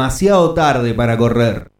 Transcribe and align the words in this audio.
Demasiado 0.00 0.54
tarde 0.54 0.94
para 0.94 1.18
correr. 1.18 1.70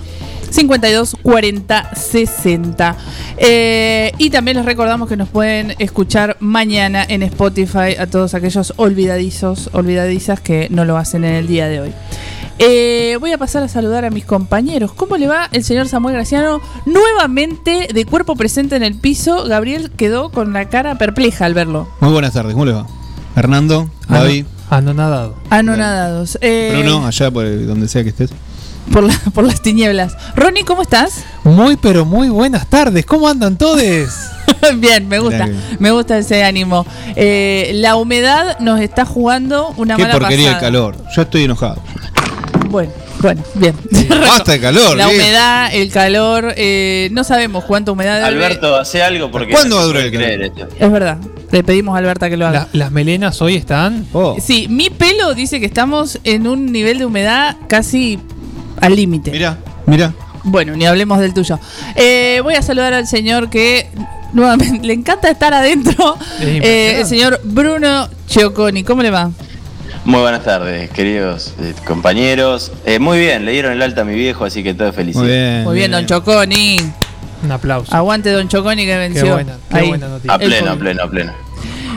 52 0.55 1.17
40 1.21 1.95
60. 1.97 2.97
y 4.19 4.31
también 4.31 4.56
les 4.56 4.65
recordamos 4.65 5.09
que 5.09 5.17
nos 5.17 5.29
pueden 5.29 5.75
escuchar 5.81 6.37
mañana 6.39 7.05
en 7.09 7.25
Spotify 7.25 7.97
a 7.99 8.06
todos 8.06 8.35
aquellos 8.35 8.73
olvidadizos, 8.77 9.69
olvidadizas 9.73 10.39
que 10.41 10.69
no 10.71 10.85
lo 10.85 10.97
hacen 10.97 11.25
en 11.25 11.35
el 11.35 11.49
día 11.49 11.67
de 11.67 11.81
hoy. 11.81 11.93
Eh, 12.61 13.17
voy 13.19 13.33
a 13.33 13.39
pasar 13.39 13.65
a 13.65 13.69
saludar 13.69 14.05
a 14.05 14.11
mis 14.11 14.25
compañeros. 14.25 14.93
¿Cómo 14.93 15.17
le 15.17 15.27
va 15.27 15.49
el 15.51 15.65
señor 15.65 15.89
Samuel 15.89 16.15
Graciano? 16.15 16.61
Nuevamente 16.87 17.89
de 17.93 18.05
cuerpo 18.05 18.37
presente 18.37 18.77
en 18.77 18.85
el 18.85 18.95
piso. 18.95 19.49
Gabriel 19.49 19.91
quedó 19.91 20.31
con 20.31 20.53
la 20.53 20.69
cara 20.69 20.97
perpleja 20.99 21.47
al 21.47 21.55
verlo. 21.55 21.89
Muy 21.99 22.12
buenas 22.12 22.33
tardes, 22.33 22.53
¿cómo 22.53 22.65
le 22.65 22.75
va? 22.75 22.87
Hernando, 23.35 23.91
Gaby. 24.09 24.47
Anonadado. 24.71 25.35
Anonadados. 25.50 26.39
Eh, 26.41 26.77
Bruno, 26.81 27.05
allá 27.05 27.33
por 27.33 27.45
donde 27.67 27.89
sea 27.89 28.05
que 28.05 28.11
estés 28.11 28.31
por, 29.35 29.45
las 29.45 29.61
tinieblas. 29.63 30.17
Ronnie, 30.37 30.65
¿cómo 30.65 30.83
estás? 30.83 31.25
Muy, 31.45 31.77
pero 31.77 32.05
muy 32.05 32.29
buenas 32.29 32.69
tardes. 32.69 33.05
¿Cómo 33.07 33.29
andan 33.29 33.57
todos? 33.57 33.81
Bien, 34.77 35.09
me 35.09 35.19
gusta, 35.19 35.49
me 35.79 35.91
gusta 35.91 36.19
ese 36.19 36.45
ánimo. 36.45 36.87
Eh, 37.17 37.73
la 37.75 37.97
humedad 37.97 38.59
nos 38.61 38.81
está 38.81 39.05
jugando 39.05 39.75
una 39.77 39.97
Qué 39.97 40.03
mala 40.03 40.15
porquería 40.19 40.49
el 40.49 40.53
pasada. 40.55 40.67
calor. 40.73 40.97
Yo 41.15 41.23
estoy 41.23 41.45
enojado. 41.45 41.83
Bueno, 42.69 42.93
bueno, 43.21 43.43
bien. 43.55 43.75
Basta 44.09 44.53
de 44.53 44.61
calor. 44.61 44.97
La 44.97 45.07
bien. 45.09 45.21
humedad, 45.21 45.69
el 45.73 45.91
calor, 45.93 46.55
eh, 46.57 47.09
no 47.13 47.25
sabemos 47.25 47.65
cuánta 47.65 47.93
humedad 47.93 48.23
Alberto, 48.25 48.77
hace 48.77 49.03
algo 49.03 49.31
porque. 49.31 49.53
¿Cuándo 49.53 49.77
va 49.77 49.83
a 49.83 49.87
durar 49.87 50.03
el 50.05 50.13
creer 50.13 50.43
esto. 50.43 50.69
Es 50.79 50.91
verdad. 50.91 51.19
Le 51.53 51.63
pedimos 51.63 51.95
a 51.95 51.99
Alberta 51.99 52.29
que 52.29 52.37
lo 52.37 52.47
haga. 52.49 52.69
La- 52.73 52.85
las 52.85 52.91
melenas 52.91 53.41
hoy 53.41 53.55
están. 53.55 54.07
Oh, 54.13 54.37
Sí, 54.43 54.67
mi 54.69 54.91
pelo 54.91 55.35
dice 55.35 55.61
que 55.61 55.67
estamos 55.67 56.19
en 56.25 56.49
un 56.49 56.73
nivel 56.73 56.99
de 56.99 57.07
humedad 57.07 57.57
casi 57.69 58.19
al 58.81 58.94
límite. 58.97 59.31
Mirá, 59.31 59.59
mirá. 59.87 60.12
Bueno, 60.43 60.76
ni 60.76 60.85
hablemos 60.87 61.19
del 61.21 61.32
tuyo. 61.32 61.59
Eh, 61.97 62.41
voy 62.43 62.55
a 62.55 62.62
saludar 62.62 62.93
al 62.93 63.06
señor 63.06 63.49
que 63.50 63.88
nuevamente 64.32 64.81
le 64.87 64.93
encanta 64.93 65.31
estar 65.31 65.55
adentro. 65.55 66.17
Es 66.38 66.47
Eh, 66.47 66.55
impresionante. 66.56 67.00
el 67.00 67.06
señor 67.06 67.41
Bruno 67.44 68.09
Chioconi. 68.26 68.85
¿Cómo 68.85 69.03
le 69.03 69.11
va? 69.11 69.31
Muy 70.05 70.21
buenas 70.21 70.44
tardes, 70.44 70.91
queridos 70.91 71.55
eh, 71.62 71.73
compañeros. 71.87 72.73
Eh, 72.85 72.99
muy 72.99 73.19
bien, 73.19 73.47
le 73.47 73.53
dieron 73.53 73.73
el 73.73 73.81
alta 73.81 74.03
a 74.03 74.05
mi 74.05 74.15
viejo, 74.15 74.44
así 74.44 74.62
que 74.62 74.75
todo 74.75 74.88
es 74.88 74.94
felicidad. 74.94 75.23
Muy 75.25 75.32
bien. 75.32 75.65
Muy 75.65 75.76
bien, 75.76 75.91
don 75.93 76.05
Choconi. 76.05 76.76
Un 77.43 77.53
aplauso. 77.53 77.94
Aguante, 77.94 78.31
don 78.31 78.47
Choconi, 78.49 78.82
que 78.85 78.91
Qué 78.93 78.97
venció. 78.99 79.32
buena, 79.32 79.56
qué 79.71 79.82
buena 79.82 80.09
noticia. 80.09 80.35
A 80.35 80.38
pleno, 80.38 80.71
a 80.73 80.76
pleno, 80.76 81.03
a 81.03 81.09
pleno. 81.11 81.32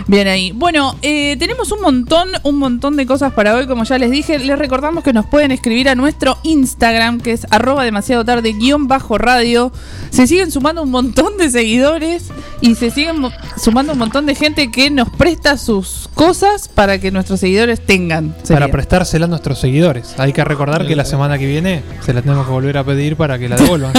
Bien 0.07 0.29
ahí. 0.29 0.53
Bueno, 0.53 0.95
eh, 1.01 1.35
tenemos 1.37 1.69
un 1.73 1.81
montón, 1.81 2.29
un 2.43 2.57
montón 2.57 2.95
de 2.95 3.05
cosas 3.05 3.33
para 3.33 3.53
hoy, 3.55 3.67
como 3.67 3.83
ya 3.83 3.97
les 3.97 4.09
dije. 4.09 4.39
Les 4.39 4.57
recordamos 4.57 5.03
que 5.03 5.11
nos 5.11 5.25
pueden 5.25 5.51
escribir 5.51 5.89
a 5.89 5.95
nuestro 5.95 6.37
Instagram, 6.43 7.19
que 7.19 7.33
es 7.33 7.45
arroba 7.49 7.83
demasiado 7.83 8.23
tarde 8.23 8.53
guion 8.53 8.87
bajo 8.87 9.17
radio. 9.17 9.73
Se 10.09 10.25
siguen 10.25 10.49
sumando 10.49 10.83
un 10.83 10.91
montón 10.91 11.37
de 11.37 11.49
seguidores 11.49 12.27
y 12.61 12.75
se 12.75 12.89
siguen 12.89 13.17
sumando 13.61 13.93
un 13.93 13.99
montón 13.99 14.25
de 14.25 14.35
gente 14.35 14.71
que 14.71 14.89
nos 14.89 15.09
presta 15.09 15.57
sus 15.57 16.09
cosas 16.13 16.69
para 16.69 16.99
que 16.99 17.11
nuestros 17.11 17.41
seguidores 17.41 17.85
tengan. 17.85 18.33
Para 18.47 18.69
prestársela 18.69 19.25
a 19.25 19.27
nuestros 19.27 19.59
seguidores. 19.59 20.15
Hay 20.17 20.31
que 20.31 20.45
recordar 20.45 20.87
que 20.87 20.95
la 20.95 21.03
semana 21.03 21.37
que 21.37 21.47
viene 21.47 21.83
se 22.05 22.13
la 22.13 22.21
tenemos 22.21 22.45
que 22.45 22.51
volver 22.53 22.77
a 22.77 22.85
pedir 22.85 23.17
para 23.17 23.37
que 23.37 23.49
la 23.49 23.55
devuelvan. 23.57 23.91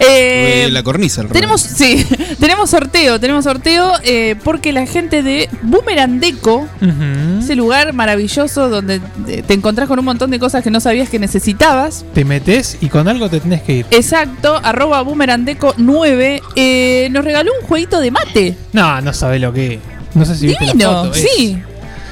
Eh, 0.00 0.68
la 0.70 0.82
cornisa. 0.82 1.22
el 1.22 1.28
Tenemos, 1.28 1.60
sí, 1.60 2.06
tenemos 2.40 2.70
sorteo, 2.70 3.18
tenemos 3.20 3.44
sorteo 3.44 3.92
eh, 4.04 4.36
porque 4.42 4.72
la 4.72 4.86
gente 4.86 5.17
de 5.22 5.48
Boomerang 5.62 6.20
Deco 6.20 6.68
Ujú. 6.80 7.38
Ese 7.40 7.54
lugar 7.56 7.92
maravilloso 7.92 8.68
donde 8.68 9.00
te 9.26 9.42
te 9.42 9.54
encontrás 9.54 9.88
con 9.88 9.98
un 9.98 10.04
montón 10.04 10.30
de 10.30 10.38
cosas 10.38 10.62
que 10.62 10.70
no 10.70 10.80
sabías 10.80 11.08
que 11.08 11.18
necesitabas. 11.18 12.04
Te 12.14 12.24
metes 12.24 12.76
y 12.80 12.88
con 12.88 13.08
algo 13.08 13.28
te 13.30 13.40
tenés 13.40 13.62
que 13.62 13.72
ir. 13.78 13.86
Exacto, 13.90 14.60
arroba 14.62 15.00
boomerandeco 15.02 15.74
9 15.76 16.42
eh, 16.56 17.08
nos 17.10 17.24
regaló 17.24 17.50
un 17.60 17.66
jueguito 17.66 18.00
de 18.00 18.10
mate. 18.10 18.56
No, 18.72 19.00
no 19.00 19.12
sabe 19.12 19.38
lo 19.38 19.52
que. 19.52 19.78
No 20.14 20.24
sé 20.24 20.34
si 20.36 20.46
viste 20.48 20.64
la 20.66 20.72
Divino, 20.72 21.04
foto. 21.04 21.14
Sí, 21.14 21.58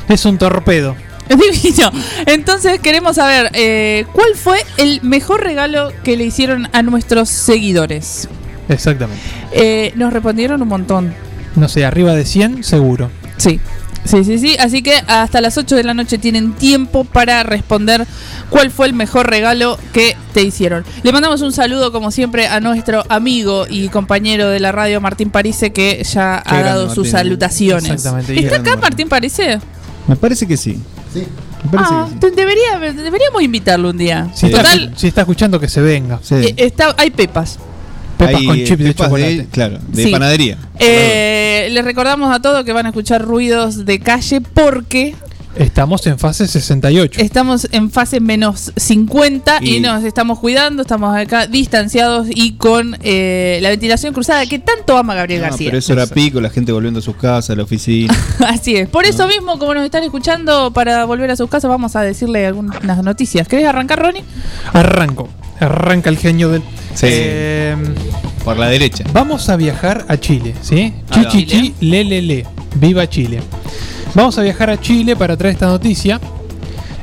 Es 0.09 0.25
un 0.25 0.39
torpedo. 0.39 0.97
es 1.29 1.63
divino. 1.63 1.91
Entonces 2.27 2.81
queremos 2.81 3.17
saber 3.17 3.51
eh, 3.55 4.07
cuál 4.13 4.35
fue 4.35 4.59
el 4.79 5.01
mejor 5.03 5.43
regalo 5.43 5.93
que 6.05 6.17
le 6.17 6.25
hicieron 6.25 6.69
a 6.73 6.83
nuestros 6.83 7.29
seguidores. 7.29 8.29
Exactamente. 8.69 9.23
Eh, 9.53 9.93
nos 9.97 10.13
respondieron 10.13 10.63
un 10.63 10.69
montón. 10.69 11.15
No 11.57 11.69
sé, 11.69 11.85
arriba 11.85 12.15
de 12.15 12.25
100 12.25 12.65
seguro. 12.65 13.11
Sí. 13.39 13.61
Sí, 14.05 14.23
sí, 14.25 14.39
sí. 14.39 14.57
Así 14.61 14.83
que 14.83 15.03
hasta 15.09 15.41
las 15.41 15.59
8 15.59 15.75
de 15.75 15.83
la 15.83 15.93
noche 15.93 16.19
tienen 16.19 16.53
tiempo 16.53 17.05
para 17.05 17.43
responder 17.43 18.07
cuál 18.51 18.71
fue 18.71 18.87
el 18.87 18.93
mejor 18.93 19.29
regalo 19.29 19.79
que 19.93 20.17
te 20.33 20.43
hicieron. 20.43 20.85
Le 21.03 21.13
mandamos 21.13 21.41
un 21.43 21.53
saludo, 21.53 21.91
como 21.91 22.13
siempre, 22.13 22.47
a 22.47 22.61
nuestro 22.61 23.05
amigo 23.09 23.67
y 23.69 23.89
compañero 23.89 24.49
de 24.49 24.61
la 24.61 24.71
radio, 24.71 25.01
Martín 25.01 25.31
Parise, 25.31 25.73
que 25.73 26.03
ya 26.05 26.43
Qué 26.47 26.55
ha 26.55 26.59
grande, 26.61 26.69
dado 26.69 26.95
sus 26.95 27.11
salutaciones. 27.11 27.91
Exactamente. 27.91 28.35
Y 28.35 28.39
¿Está 28.39 28.51
grande, 28.51 28.71
acá 28.71 28.81
Martín. 28.81 29.09
Parise? 29.09 29.59
Me 30.07 30.15
parece 30.15 30.47
que 30.47 30.57
sí. 30.57 30.79
Sí. 31.13 31.27
Ah, 31.77 32.09
que 32.21 32.29
sí. 32.29 32.37
debería, 32.37 32.79
deberíamos 32.79 33.43
invitarlo 33.43 33.91
un 33.91 33.99
día. 33.99 34.31
Si, 34.35 34.47
está, 34.47 34.63
Total, 34.63 34.93
si 34.97 35.09
está 35.09 35.23
escuchando, 35.23 35.59
que 35.59 35.69
se 35.69 35.81
venga. 35.81 36.21
Sí. 36.23 36.35
eh, 36.37 36.55
está, 36.59 36.95
hay 36.97 37.11
pepas. 37.11 37.59
Pepas 38.19 38.35
Hay, 38.37 38.47
con 38.47 38.59
eh, 38.59 38.65
chip 38.65 38.79
de 38.81 38.95
chocolate. 38.95 39.47
claro, 39.51 39.79
de 39.89 40.03
Sí. 40.05 40.11
panadería. 40.11 40.59
Eh, 40.79 41.69
les 41.73 41.85
recordamos 41.85 42.35
a 42.35 42.41
todos 42.41 42.65
que 42.65 42.73
van 42.73 42.87
a 42.87 42.91
escuchar 42.91 43.23
ruidos 43.23 43.85
de 43.85 43.99
calle 44.01 44.41
porque 44.41 45.15
Estamos 45.59 46.07
en 46.07 46.19
fase 46.19 46.47
68. 46.47 47.19
Estamos 47.19 47.67
en 47.73 47.91
fase 47.91 48.21
menos 48.21 48.73
50 48.77 49.61
y, 49.63 49.77
Y- 49.77 49.81
nos 49.81 50.05
estamos 50.05 50.39
cuidando, 50.39 50.83
estamos 50.83 51.17
acá 51.17 51.47
distanciados 51.47 52.27
y 52.31 52.57
con 52.57 52.99
eh, 53.03 53.59
la 53.63 53.71
ventilación 53.71 54.13
cruzada 54.13 54.45
que 54.45 54.59
tanto 54.59 54.99
ama 54.99 55.15
Gabriel 55.15 55.41
No, 55.41 55.49
García. 55.49 55.69
pero 55.69 55.79
eso 55.79 55.95
era 55.95 56.07
pico, 56.09 56.43
la 56.43 56.51
gente 56.51 56.73
volviendo 56.73 57.01
a 57.01 57.03
sus 57.03 57.17
casas, 57.17 57.49
a 57.51 57.57
la 57.57 57.63
oficina. 57.63 58.15
Así 58.47 58.77
es. 58.77 58.87
Por 58.91 59.07
eso 59.07 59.27
mismo, 59.27 59.59
como 59.59 59.73
nos 59.73 59.85
están 59.87 60.05
escuchando 60.05 60.73
para 60.75 61.07
volver 61.07 61.31
a 61.31 61.37
sus 61.37 61.49
casas, 61.49 61.71
vamos 61.71 61.97
a 61.97 62.03
decirle 62.03 62.45
algunas 62.47 63.03
noticias. 63.03 63.49
¿Querés 63.49 63.65
arrancar, 63.67 63.99
Ronnie? 63.99 64.25
Arranco. 64.75 65.31
Arranca 65.59 66.11
el 66.11 66.19
genio 66.19 66.51
del. 66.51 66.63
Sí. 66.97 67.07
Eh, 67.11 67.77
Por 68.45 68.57
la 68.59 68.69
derecha. 68.69 69.05
vamos 69.13 69.49
a 69.49 69.57
viajar 69.57 70.05
a 70.09 70.17
Chile, 70.17 70.55
¿sí? 70.63 70.93
Ah, 71.11 71.15
Chi, 71.15 71.25
chi, 71.27 71.47
chi, 71.47 71.75
le, 71.81 72.03
le, 72.05 72.23
le. 72.23 72.47
Viva 72.75 73.09
Chile. 73.09 73.41
Vamos 74.15 74.37
a 74.39 74.43
viajar 74.43 74.71
a 74.71 74.81
Chile 74.81 75.15
para 75.17 75.37
traer 75.37 75.55
esta 75.55 75.67
noticia. 75.67 76.21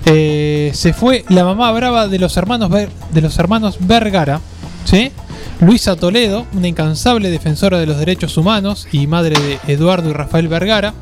Eh, 0.06 0.72
se 0.74 0.92
fue 0.94 1.24
la 1.30 1.44
mamá 1.46 1.72
brava 1.72 2.08
de 2.08 2.20
los 2.20 2.36
hermanos 2.36 2.70
Ver- 2.70 2.90
de 3.14 3.22
los 3.22 3.38
hermanos 3.40 3.78
Vergara, 3.80 4.42
¿sí? 4.84 5.12
Luisa 5.62 5.96
Toledo, 5.96 6.46
una 6.54 6.68
incansable 6.68 7.30
defensora 7.30 7.80
de 7.80 7.86
los 7.86 7.98
derechos 7.98 8.36
humanos 8.38 8.88
y 8.92 9.08
madre 9.08 9.36
de 9.40 9.74
Eduardo 9.74 10.10
y 10.10 10.14
Rafael 10.14 10.48
Vergara, 10.48 10.94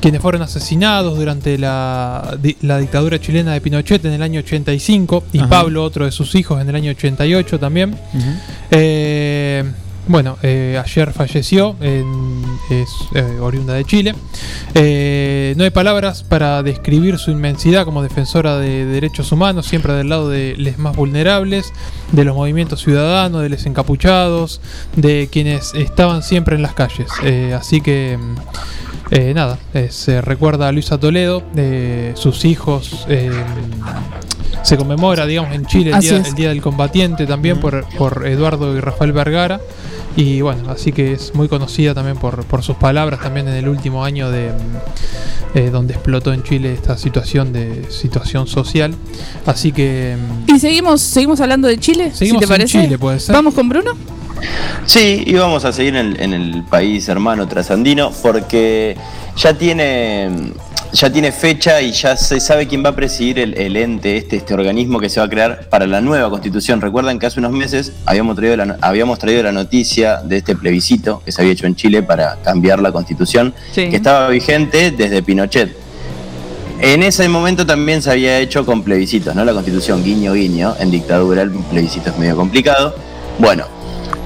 quienes 0.00 0.20
fueron 0.20 0.42
asesinados 0.42 1.16
durante 1.16 1.56
la, 1.58 2.36
di- 2.40 2.56
la 2.62 2.78
dictadura 2.78 3.20
chilena 3.20 3.52
de 3.52 3.60
Pinochet 3.60 4.04
en 4.04 4.12
el 4.12 4.22
año 4.22 4.40
85 4.40 5.24
y 5.32 5.38
Ajá. 5.38 5.48
Pablo, 5.48 5.84
otro 5.84 6.04
de 6.04 6.10
sus 6.10 6.34
hijos, 6.34 6.60
en 6.60 6.68
el 6.68 6.74
año 6.74 6.90
88 6.90 7.60
también. 7.60 7.96
Eh, 8.70 9.64
bueno, 10.08 10.36
eh, 10.42 10.80
ayer 10.84 11.12
falleció, 11.12 11.76
en- 11.80 12.42
es 12.70 12.88
eh, 13.14 13.38
oriunda 13.40 13.74
de 13.74 13.84
Chile. 13.84 14.14
Eh, 14.74 15.54
no 15.56 15.64
hay 15.64 15.70
palabras 15.70 16.22
para 16.24 16.62
describir 16.62 17.18
su 17.18 17.30
inmensidad 17.30 17.84
como 17.84 18.02
defensora 18.02 18.56
de 18.58 18.84
derechos 18.84 19.30
humanos, 19.32 19.66
siempre 19.66 19.92
del 19.92 20.08
lado 20.08 20.28
de 20.28 20.54
los 20.58 20.78
más 20.78 20.96
vulnerables, 20.96 21.72
de 22.10 22.24
los 22.24 22.34
movimientos 22.34 22.82
ciudadanos, 22.82 23.42
de 23.42 23.48
los 23.50 23.64
encapuchados, 23.66 24.60
de 24.96 25.28
quienes 25.30 25.72
estaban 25.74 26.22
siempre 26.22 26.56
en 26.56 26.62
las 26.62 26.74
calles. 26.74 27.08
Eh, 27.22 27.54
así 27.58 27.80
que... 27.80 28.18
mm, 28.20 28.34
eh, 29.14 29.34
nada, 29.34 29.58
se 29.90 30.22
recuerda 30.22 30.68
a 30.68 30.72
Luisa 30.72 30.98
Toledo, 30.98 31.42
sus 32.14 32.46
hijos, 32.46 33.06
se 34.62 34.76
conmemora, 34.78 35.26
digamos, 35.26 35.52
en 35.54 35.66
Chile 35.66 35.90
el 35.90 36.00
día, 36.00 36.10
el 36.28 36.34
día 36.34 36.48
del 36.48 36.62
combatiente 36.62 37.26
también 37.26 37.60
por, 37.60 37.84
por 37.98 38.26
Eduardo 38.26 38.74
y 38.74 38.80
Rafael 38.80 39.12
Vergara. 39.12 39.60
Y 40.16 40.42
bueno, 40.42 40.70
así 40.70 40.92
que 40.92 41.12
es 41.12 41.34
muy 41.34 41.48
conocida 41.48 41.94
también 41.94 42.18
por, 42.18 42.44
por 42.44 42.62
sus 42.62 42.76
palabras 42.76 43.20
también 43.20 43.48
en 43.48 43.54
el 43.54 43.68
último 43.68 44.04
año 44.04 44.30
de 44.30 44.50
eh, 45.54 45.70
donde 45.70 45.94
explotó 45.94 46.32
en 46.32 46.42
Chile 46.42 46.72
esta 46.72 46.96
situación 46.96 47.52
de 47.52 47.84
situación 47.90 48.46
social. 48.46 48.94
Así 49.46 49.72
que 49.72 50.16
mm, 50.48 50.54
Y 50.54 50.58
seguimos, 50.60 51.00
seguimos 51.00 51.40
hablando 51.40 51.68
de 51.68 51.78
Chile, 51.78 52.10
seguimos 52.12 52.42
si 52.42 52.46
te 52.48 52.52
en 52.54 52.58
parece. 52.58 52.82
Chile, 52.82 52.98
puede 52.98 53.20
ser. 53.20 53.34
Vamos 53.34 53.54
con 53.54 53.68
Bruno. 53.68 53.92
Sí, 54.86 55.22
y 55.26 55.34
vamos 55.34 55.64
a 55.64 55.72
seguir 55.72 55.94
en 55.96 56.06
el, 56.06 56.20
en 56.20 56.32
el 56.32 56.62
país 56.64 57.08
hermano 57.08 57.46
trasandino 57.46 58.10
porque 58.22 58.96
ya 59.36 59.54
tiene, 59.54 60.28
ya 60.92 61.10
tiene 61.10 61.32
fecha 61.32 61.80
y 61.80 61.92
ya 61.92 62.16
se 62.16 62.38
sabe 62.38 62.66
quién 62.68 62.84
va 62.84 62.90
a 62.90 62.94
presidir 62.96 63.38
el, 63.38 63.54
el 63.54 63.76
ente, 63.76 64.16
este, 64.18 64.36
este 64.36 64.52
organismo 64.54 65.00
que 65.00 65.08
se 65.08 65.20
va 65.20 65.26
a 65.26 65.28
crear 65.30 65.68
para 65.70 65.86
la 65.86 66.00
nueva 66.00 66.28
constitución. 66.28 66.80
Recuerdan 66.80 67.18
que 67.18 67.26
hace 67.26 67.40
unos 67.40 67.52
meses 67.52 67.92
habíamos 68.04 68.36
traído, 68.36 68.56
la, 68.56 68.76
habíamos 68.82 69.18
traído 69.18 69.42
la 69.42 69.52
noticia 69.52 70.18
de 70.18 70.36
este 70.38 70.54
plebiscito 70.54 71.22
que 71.24 71.32
se 71.32 71.40
había 71.40 71.54
hecho 71.54 71.66
en 71.66 71.76
Chile 71.76 72.02
para 72.02 72.36
cambiar 72.42 72.80
la 72.80 72.92
constitución, 72.92 73.54
Sí. 73.72 73.88
que 73.88 73.96
estaba 73.96 74.28
vigente 74.28 74.90
desde 74.90 75.22
Pinochet. 75.22 75.74
En 76.80 77.02
ese 77.02 77.28
momento 77.28 77.64
también 77.64 78.02
se 78.02 78.10
había 78.10 78.38
hecho 78.38 78.66
con 78.66 78.82
plebiscitos, 78.82 79.34
¿no? 79.34 79.44
La 79.44 79.52
constitución 79.52 80.02
guiño 80.02 80.32
guiño, 80.34 80.74
en 80.80 80.90
dictadura 80.90 81.42
el 81.42 81.50
plebiscito 81.50 82.10
es 82.10 82.18
medio 82.18 82.36
complicado. 82.36 82.94
Bueno, 83.38 83.64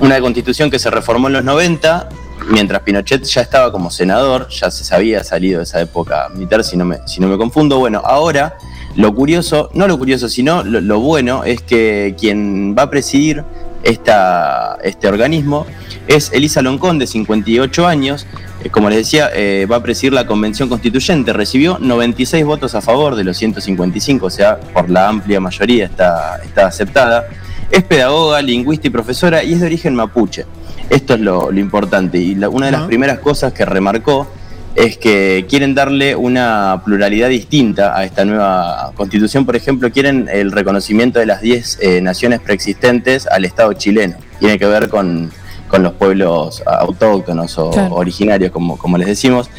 una 0.01 0.19
constitución 0.21 0.71
que 0.71 0.79
se 0.79 0.91
reformó 0.91 1.29
en 1.29 1.35
los 1.35 1.45
90, 1.45 2.09
mientras 2.51 2.83
Pinochet 2.83 3.25
ya 3.25 3.41
estaba 3.41 3.73
como 3.73 3.91
senador, 3.91 4.49
ya 4.49 4.71
se 4.71 4.85
sabía 4.85 5.25
salido 5.25 5.59
de 5.59 5.65
esa 5.65 5.81
época 5.81 6.29
militar, 6.33 6.63
si 6.65 6.77
no 6.77 6.85
me, 6.85 6.99
si 7.07 7.21
no 7.21 7.29
me 7.29 7.37
confundo. 7.37 7.79
Bueno, 7.79 8.03
ahora 8.05 8.57
lo 8.95 9.15
curioso, 9.15 9.71
no 9.75 9.87
lo 9.87 9.99
curioso, 9.99 10.29
sino 10.29 10.63
lo, 10.63 11.01
bueno 11.01 11.45
es 11.45 11.61
que 11.61 12.15
quien 12.19 12.75
va 12.77 12.85
a 12.85 12.91
presidir 12.91 13.45
este 13.83 15.09
organismo 15.09 15.67
es 16.09 16.33
Elisa 16.33 16.63
Loncón, 16.63 16.99
de 16.99 17.07
58 17.07 17.87
años. 17.87 18.27
Eh, 18.65 18.71
Como 18.71 18.89
les 18.89 18.99
decía, 18.99 19.31
eh, 19.35 19.67
va 19.71 19.77
a 19.77 19.83
presidir 19.83 20.13
la 20.13 20.27
convención 20.27 20.69
constituyente. 20.69 21.33
Recibió 21.33 21.79
96 21.79 22.45
votos 22.45 22.75
a 22.75 22.81
favor 22.81 23.17
de 23.17 23.25
los 23.25 23.37
155, 23.37 24.27
o 24.27 24.31
sea, 24.31 24.59
por 24.59 24.89
la 24.89 25.09
amplia 25.09 25.41
mayoría 25.41 25.87
está 25.87 26.41
aceptada. 26.67 27.29
Es 27.71 27.83
pedagoga, 27.83 28.41
lingüista 28.43 28.87
y 28.87 28.91
profesora 28.91 29.43
y 29.43 29.53
es 29.53 29.61
de 29.61 29.67
origen 29.67 29.95
mapuche. 29.95 30.47
Esto 30.91 31.15
es 31.15 31.21
lo, 31.21 31.51
lo 31.51 31.61
importante. 31.61 32.19
Y 32.19 32.35
la- 32.35 32.49
una 32.49 32.67
de 32.67 32.73
las 32.73 32.83
primeras 32.83 33.19
cosas 33.21 33.53
que 33.53 33.65
remarcó 33.65 34.27
es 34.75 34.99
que 34.99 35.47
quieren 35.49 35.75
darle 35.75 36.15
una 36.17 36.83
pluralidad 36.85 37.29
distinta 37.31 37.97
a 37.97 38.05
esta 38.05 38.25
nueva 38.27 38.93
constitución. 38.95 39.47
Por 39.47 39.57
ejemplo, 39.57 39.91
quieren 39.91 40.29
el 40.31 40.53
reconocimiento 40.53 41.19
de 41.19 41.25
las 41.27 41.41
10 41.41 41.79
eh, 41.81 42.01
naciones 42.03 42.41
preexistentes 42.41 43.27
al 43.27 43.47
Estado 43.47 43.73
chileno. 43.73 44.17
Tiene 44.39 44.59
que 44.59 44.67
ver 44.67 44.89
con, 44.91 45.31
con 45.69 45.83
los 45.83 45.93
pueblos 45.95 46.63
autóctonos 46.67 47.59
o 47.59 47.71
Claro. 47.71 47.95
originarios, 47.97 48.51
como, 48.53 48.77
como 48.79 48.99
les 48.99 49.09
decimos. 49.09 49.51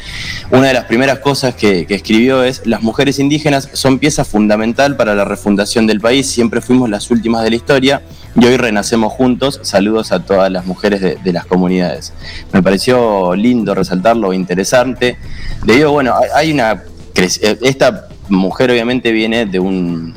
Una 0.50 0.68
de 0.68 0.74
las 0.74 0.84
primeras 0.84 1.18
cosas 1.18 1.54
que, 1.54 1.86
que 1.86 1.94
escribió 1.94 2.42
es, 2.44 2.62
las 2.66 2.82
mujeres 2.82 3.18
indígenas 3.18 3.68
son 3.72 3.98
pieza 3.98 4.24
fundamental 4.24 4.96
para 4.96 5.14
la 5.14 5.24
refundación 5.24 5.86
del 5.86 6.00
país, 6.00 6.28
siempre 6.30 6.60
fuimos 6.60 6.88
las 6.88 7.10
últimas 7.10 7.42
de 7.44 7.50
la 7.50 7.56
historia 7.56 8.02
y 8.34 8.44
hoy 8.46 8.56
renacemos 8.56 9.12
juntos. 9.12 9.60
Saludos 9.62 10.12
a 10.12 10.20
todas 10.24 10.50
las 10.50 10.64
mujeres 10.66 11.00
de, 11.00 11.16
de 11.16 11.32
las 11.32 11.44
comunidades. 11.46 12.12
Me 12.52 12.62
pareció 12.62 13.34
lindo 13.34 13.74
resaltarlo, 13.74 14.32
interesante. 14.32 15.16
Debido, 15.64 15.92
bueno, 15.92 16.14
hay- 16.34 16.52
una... 16.52 16.82
eh, 17.14 17.58
Esta 17.62 18.08
mujer 18.28 18.70
obviamente 18.70 19.10
viene 19.12 19.46
de 19.46 19.58
un 19.58 20.14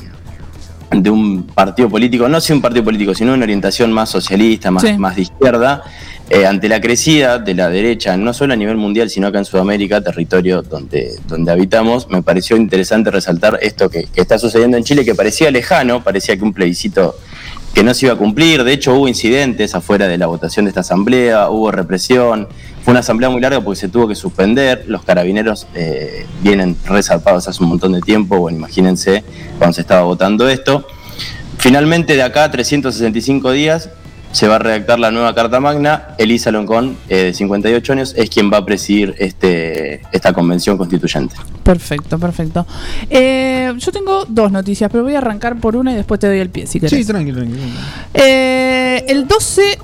de 0.91 1.09
un 1.09 1.43
partido 1.43 1.89
político, 1.89 2.27
no 2.27 2.41
sé 2.41 2.53
un 2.53 2.61
partido 2.61 2.83
político, 2.83 3.15
sino 3.15 3.33
una 3.33 3.43
orientación 3.43 3.91
más 3.93 4.09
socialista, 4.09 4.71
más, 4.71 4.83
Sí. 4.83 4.93
más 4.97 5.15
de 5.15 5.21
izquierda, 5.23 5.83
eh, 6.29 6.45
ante 6.45 6.67
la 6.67 6.81
crecida 6.81 7.39
de 7.39 7.53
la 7.53 7.69
derecha, 7.69 8.17
no 8.17 8.33
solo 8.33 8.53
a 8.53 8.55
nivel 8.57 8.77
mundial, 8.77 9.09
sino 9.09 9.27
acá 9.27 9.39
en 9.39 9.45
Sudamérica, 9.45 10.01
territorio 10.01 10.61
donde, 10.61 11.13
donde 11.27 11.51
habitamos, 11.51 12.09
me 12.09 12.21
pareció 12.21 12.57
interesante 12.57 13.09
resaltar 13.09 13.57
esto 13.61 13.89
que, 13.89 14.03
que 14.05 14.21
está 14.21 14.37
sucediendo 14.37 14.77
en 14.77 14.83
Chile, 14.83 15.05
que 15.05 15.15
parecía 15.15 15.49
lejano, 15.49 16.03
parecía 16.03 16.35
que 16.37 16.43
un 16.43 16.53
plebiscito 16.53 17.15
que 17.73 17.83
no 17.83 17.93
se 17.93 18.05
iba 18.05 18.15
a 18.15 18.17
cumplir, 18.17 18.63
de 18.63 18.73
hecho 18.73 18.93
hubo 18.93 19.07
incidentes 19.07 19.75
afuera 19.75 20.07
de 20.07 20.17
la 20.17 20.27
votación 20.27 20.65
de 20.65 20.69
esta 20.69 20.81
asamblea, 20.81 21.49
hubo 21.49 21.71
represión, 21.71 22.47
fue 22.83 22.91
una 22.91 22.99
asamblea 22.99 23.29
muy 23.29 23.41
larga 23.41 23.61
porque 23.61 23.79
se 23.79 23.87
tuvo 23.87 24.07
que 24.07 24.15
suspender, 24.15 24.85
los 24.87 25.03
carabineros 25.03 25.67
eh, 25.75 26.25
vienen 26.41 26.75
resarpados 26.85 27.47
hace 27.47 27.63
un 27.63 27.69
montón 27.69 27.93
de 27.93 28.01
tiempo, 28.01 28.37
bueno, 28.37 28.57
imagínense 28.57 29.23
cuando 29.57 29.73
se 29.73 29.81
estaba 29.81 30.01
votando 30.01 30.49
esto. 30.49 30.85
Finalmente, 31.57 32.15
de 32.15 32.23
acá 32.23 32.45
a 32.45 32.51
365 32.51 33.51
días, 33.51 33.89
se 34.31 34.47
va 34.47 34.55
a 34.55 34.59
redactar 34.59 34.99
la 34.99 35.11
nueva 35.11 35.33
Carta 35.35 35.59
Magna. 35.59 36.15
Elisa 36.17 36.51
Loncón, 36.51 36.97
eh, 37.09 37.17
de 37.17 37.33
58 37.33 37.93
años, 37.93 38.13
es 38.17 38.29
quien 38.29 38.51
va 38.51 38.57
a 38.57 38.65
presidir 38.65 39.15
este, 39.19 40.01
esta 40.11 40.33
convención 40.33 40.77
constituyente. 40.77 41.35
Perfecto, 41.63 42.17
perfecto. 42.17 42.65
Eh, 43.09 43.73
yo 43.77 43.91
tengo 43.91 44.25
dos 44.25 44.51
noticias, 44.51 44.89
pero 44.91 45.03
voy 45.03 45.15
a 45.15 45.19
arrancar 45.19 45.57
por 45.59 45.75
una 45.75 45.93
y 45.93 45.95
después 45.95 46.19
te 46.19 46.27
doy 46.27 46.39
el 46.39 46.49
pie 46.49 46.67
si 46.67 46.79
querés. 46.79 46.99
Sí, 46.99 47.05
tranquilo, 47.05 47.39
tranquilo. 47.39 47.61
Eh, 48.13 49.05
el 49.07 49.27
12, 49.27 49.77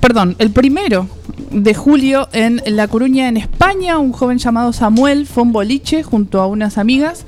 perdón, 0.00 0.36
el 0.38 0.50
primero 0.50 1.08
de 1.50 1.74
julio 1.74 2.28
en 2.32 2.62
La 2.66 2.88
Coruña, 2.88 3.28
en 3.28 3.36
España, 3.36 3.98
un 3.98 4.12
joven 4.12 4.38
llamado 4.38 4.72
Samuel 4.72 5.26
fue 5.26 5.42
un 5.42 5.52
boliche 5.52 6.02
junto 6.02 6.40
a 6.40 6.46
unas 6.46 6.78
amigas 6.78 7.24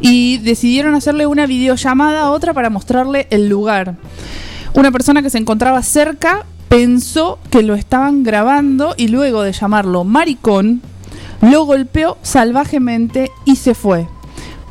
y 0.00 0.38
decidieron 0.38 0.94
hacerle 0.94 1.26
una 1.26 1.46
videollamada 1.46 2.22
a 2.22 2.30
otra 2.30 2.54
para 2.54 2.70
mostrarle 2.70 3.26
el 3.30 3.48
lugar. 3.48 3.96
Una 4.76 4.92
persona 4.92 5.22
que 5.22 5.30
se 5.30 5.38
encontraba 5.38 5.82
cerca 5.82 6.44
pensó 6.68 7.38
que 7.50 7.62
lo 7.62 7.74
estaban 7.74 8.24
grabando 8.24 8.94
y 8.98 9.08
luego 9.08 9.40
de 9.40 9.52
llamarlo 9.52 10.04
maricón, 10.04 10.82
lo 11.40 11.64
golpeó 11.64 12.18
salvajemente 12.20 13.30
y 13.46 13.56
se 13.56 13.74
fue. 13.74 14.06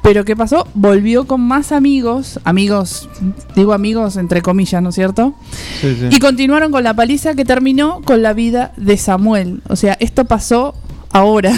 Pero 0.04 0.24
¿qué 0.24 0.36
pasó? 0.36 0.68
Volvió 0.76 1.26
con 1.26 1.42
más 1.42 1.72
amigos, 1.72 2.40
amigos, 2.44 3.10
digo 3.56 3.74
amigos 3.74 4.18
entre 4.18 4.44
comillas, 4.44 4.84
¿no 4.84 4.90
es 4.90 4.96
cierto? 4.96 5.34
Sí, 5.82 5.98
sí. 6.00 6.10
Y 6.12 6.20
continuaron 6.20 6.72
con 6.72 6.84
la 6.84 6.94
paliza 6.94 7.34
que 7.34 7.44
terminó 7.44 8.02
con 8.06 8.22
la 8.22 8.34
vida 8.34 8.74
de 8.78 8.98
Samuel. 8.98 9.64
O 9.70 9.76
sea, 9.76 9.98
esto 10.00 10.26
pasó 10.26 10.76
ahora. 11.10 11.52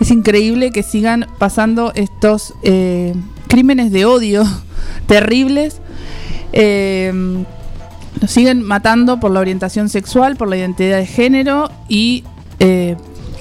Es 0.00 0.10
increíble 0.10 0.70
que 0.70 0.82
sigan 0.82 1.26
pasando 1.38 1.92
estos 1.94 2.52
eh, 2.62 3.14
crímenes 3.48 3.90
de 3.90 4.04
odio 4.04 4.44
terribles. 5.06 5.80
Eh, 6.52 7.44
nos 8.20 8.30
siguen 8.30 8.62
matando 8.62 9.20
por 9.20 9.30
la 9.30 9.40
orientación 9.40 9.88
sexual, 9.88 10.36
por 10.36 10.48
la 10.48 10.56
identidad 10.56 10.98
de 10.98 11.06
género 11.06 11.70
y 11.88 12.24
eh, 12.58 12.96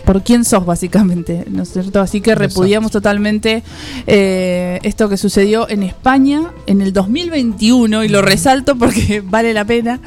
por 0.05 0.23
quién 0.23 0.45
sos 0.45 0.65
básicamente, 0.65 1.45
¿no 1.49 1.63
es 1.63 1.69
cierto? 1.73 1.99
Así 1.99 2.21
que 2.21 2.35
repudiamos 2.35 2.91
totalmente 2.91 3.63
eh, 4.05 4.79
esto 4.83 5.09
que 5.09 5.17
sucedió 5.17 5.67
en 5.67 5.83
España 5.83 6.51
en 6.67 6.81
el 6.81 6.93
2021 6.93 8.03
y 8.03 8.09
lo 8.09 8.21
resalto 8.21 8.75
porque 8.75 9.21
vale 9.25 9.53
la 9.53 9.65
pena. 9.65 9.99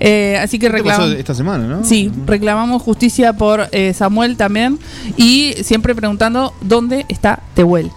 Eh, 0.00 0.38
así 0.40 0.58
que 0.58 0.68
reclamamos... 0.68 1.12
esta 1.12 1.34
semana, 1.34 1.66
¿no? 1.66 1.84
Sí, 1.84 2.10
reclamamos 2.26 2.82
justicia 2.82 3.34
por 3.34 3.68
eh, 3.72 3.92
Samuel 3.94 4.36
también 4.36 4.78
y 5.16 5.54
siempre 5.62 5.94
preguntando 5.94 6.54
dónde 6.62 7.04
está 7.08 7.40
Tehuel. 7.54 7.90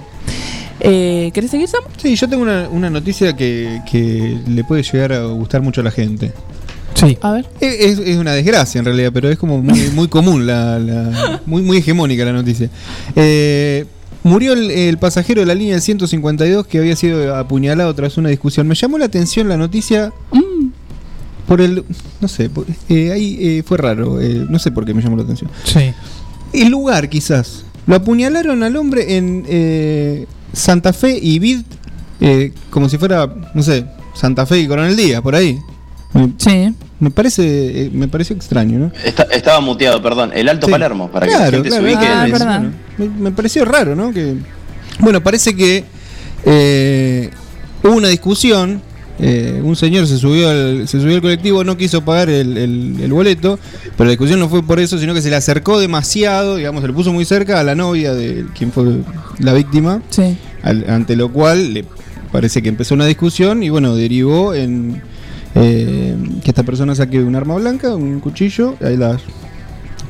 Eh, 0.80 1.32
¿Querés 1.34 1.52
seguir, 1.52 1.68
Sam? 1.68 1.84
Sí, 1.98 2.16
yo 2.16 2.28
tengo 2.28 2.44
una, 2.44 2.68
una 2.70 2.90
noticia 2.90 3.36
que, 3.36 3.82
que 3.90 4.38
le 4.48 4.64
puede 4.64 4.84
llegar 4.84 5.14
a 5.14 5.26
gustar 5.26 5.62
mucho 5.62 5.82
a 5.82 5.84
la 5.84 5.92
gente. 5.92 6.34
Sí. 6.96 7.18
A 7.22 7.32
ver. 7.34 7.46
Es, 7.60 8.00
es 8.00 8.18
una 8.18 8.34
desgracia 8.34 8.80
en 8.80 8.86
realidad, 8.86 9.12
pero 9.14 9.30
es 9.30 9.38
como 9.38 9.62
muy, 9.62 9.90
muy 9.94 10.08
común, 10.08 10.46
la, 10.48 10.80
la- 10.80 11.42
muy, 11.46 11.62
muy 11.62 11.78
hegemónica 11.78 12.24
la 12.26 12.34
noticia. 12.34 12.70
Eh, 13.16 13.86
murió 14.24 14.54
el, 14.54 14.72
el 14.72 14.98
pasajero 14.98 15.42
de 15.42 15.46
la 15.48 15.56
línea 15.56 15.74
del 15.76 15.82
152 15.82 16.68
que 16.68 16.80
había 16.80 16.96
sido 16.96 17.36
apuñalado 17.36 17.94
tras 17.94 18.18
una 18.18 18.30
discusión. 18.30 18.68
Me 18.68 18.76
llamó 18.76 18.98
la 18.98 19.06
atención 19.06 19.48
la 19.50 19.58
noticia 19.58 20.12
Mm, 20.32 20.70
por 21.48 21.62
el... 21.62 21.84
No 22.22 22.28
sé, 22.28 22.50
por- 22.50 22.66
eh, 22.90 23.12
ahí 23.12 23.38
eh, 23.40 23.64
fue 23.66 23.78
raro, 23.78 24.20
eh, 24.22 24.46
no 24.50 24.58
sé 24.60 24.72
por 24.72 24.86
qué 24.86 24.94
me 24.94 25.02
llamó 25.02 25.18
la 25.18 25.24
atención. 25.24 25.50
Sí. 25.64 25.92
El 26.54 26.70
lugar 26.70 27.10
quizás. 27.10 27.66
Lo 27.88 27.96
apuñalaron 27.96 28.64
al 28.64 28.76
hombre 28.78 29.18
en 29.18 29.44
eh, 29.48 30.26
Santa 30.56 30.94
Fe 30.94 31.20
y 31.22 31.40
Vid, 31.40 31.62
eh, 32.22 32.52
como 32.70 32.90
si 32.90 32.98
fuera, 32.98 33.30
no 33.54 33.62
sé, 33.64 33.86
Santa 34.14 34.46
Fe 34.46 34.60
y 34.60 34.68
Coronel 34.68 34.96
Díaz, 34.96 35.22
por 35.22 35.36
ahí. 35.36 35.60
Me, 36.14 36.32
sí. 36.38 36.74
me 37.00 37.12
parece, 37.12 37.44
eh, 37.86 37.90
me 37.94 38.08
pareció 38.08 38.36
extraño, 38.36 38.80
¿no? 38.80 38.92
Está- 39.04 39.24
estaba 39.24 39.60
muteado, 39.60 40.02
perdón. 40.02 40.32
El 40.34 40.48
Alto 40.48 40.68
Sí. 40.68 40.72
Palermo, 40.72 41.12
para 41.12 41.26
que 41.28 41.34
Claro, 41.34 41.46
la 41.46 41.52
gente 41.52 41.70
claro, 41.70 41.84
se 41.86 41.94
ubique. 41.94 42.08
Ah, 42.08 42.64
me 43.20 43.32
pareció 43.32 43.66
raro, 43.66 43.96
¿no? 43.96 44.14
Que, 44.14 44.36
bueno, 45.00 45.22
parece 45.22 45.56
que 45.56 45.84
eh, 46.46 47.30
hubo 47.84 47.94
una 47.96 48.08
discusión. 48.08 48.82
Eh, 49.20 49.62
un 49.64 49.76
señor 49.76 50.08
se 50.08 50.18
subió 50.18 50.50
al, 50.50 50.88
se 50.88 51.00
subió 51.00 51.16
al 51.16 51.22
colectivo, 51.22 51.64
no 51.64 51.78
quiso 51.78 52.04
pagar 52.04 52.30
el, 52.30 52.58
el- 52.58 52.96
el 53.02 53.14
boleto, 53.14 53.58
pero 53.98 54.06
la 54.06 54.12
discusión 54.12 54.40
no 54.40 54.50
fue 54.50 54.62
por 54.64 54.80
eso, 54.80 54.98
sino 55.00 55.14
que 55.14 55.22
se 55.22 55.30
le 55.30 55.36
acercó 55.38 55.80
demasiado, 55.80 56.58
digamos, 56.58 56.82
se 56.82 56.88
le 56.88 56.94
puso 56.94 57.14
muy 57.14 57.24
cerca 57.26 57.60
a 57.60 57.64
la 57.64 57.76
novia 57.76 58.14
de 58.14 58.46
quien 58.58 58.72
fue 58.72 58.86
la 59.40 59.54
víctima, 59.54 60.02
Sí. 60.10 60.38
al- 60.64 60.90
ante 60.90 61.16
lo 61.16 61.32
cual 61.32 61.74
le 61.74 61.86
parece 62.32 62.62
que 62.62 62.68
empezó 62.70 62.94
una 62.96 63.06
discusión 63.06 63.64
y 63.64 63.70
bueno, 63.70 63.96
derivó 63.96 64.54
en 64.54 65.02
eh, 65.58 66.16
que 66.44 66.52
esta 66.52 66.64
persona 66.64 66.94
saque 66.96 67.24
un 67.24 67.36
arma 67.38 67.56
blanca, 67.56 67.96
un 67.96 68.20
cuchillo, 68.20 68.76
ahí 68.82 68.98
la 68.98 69.18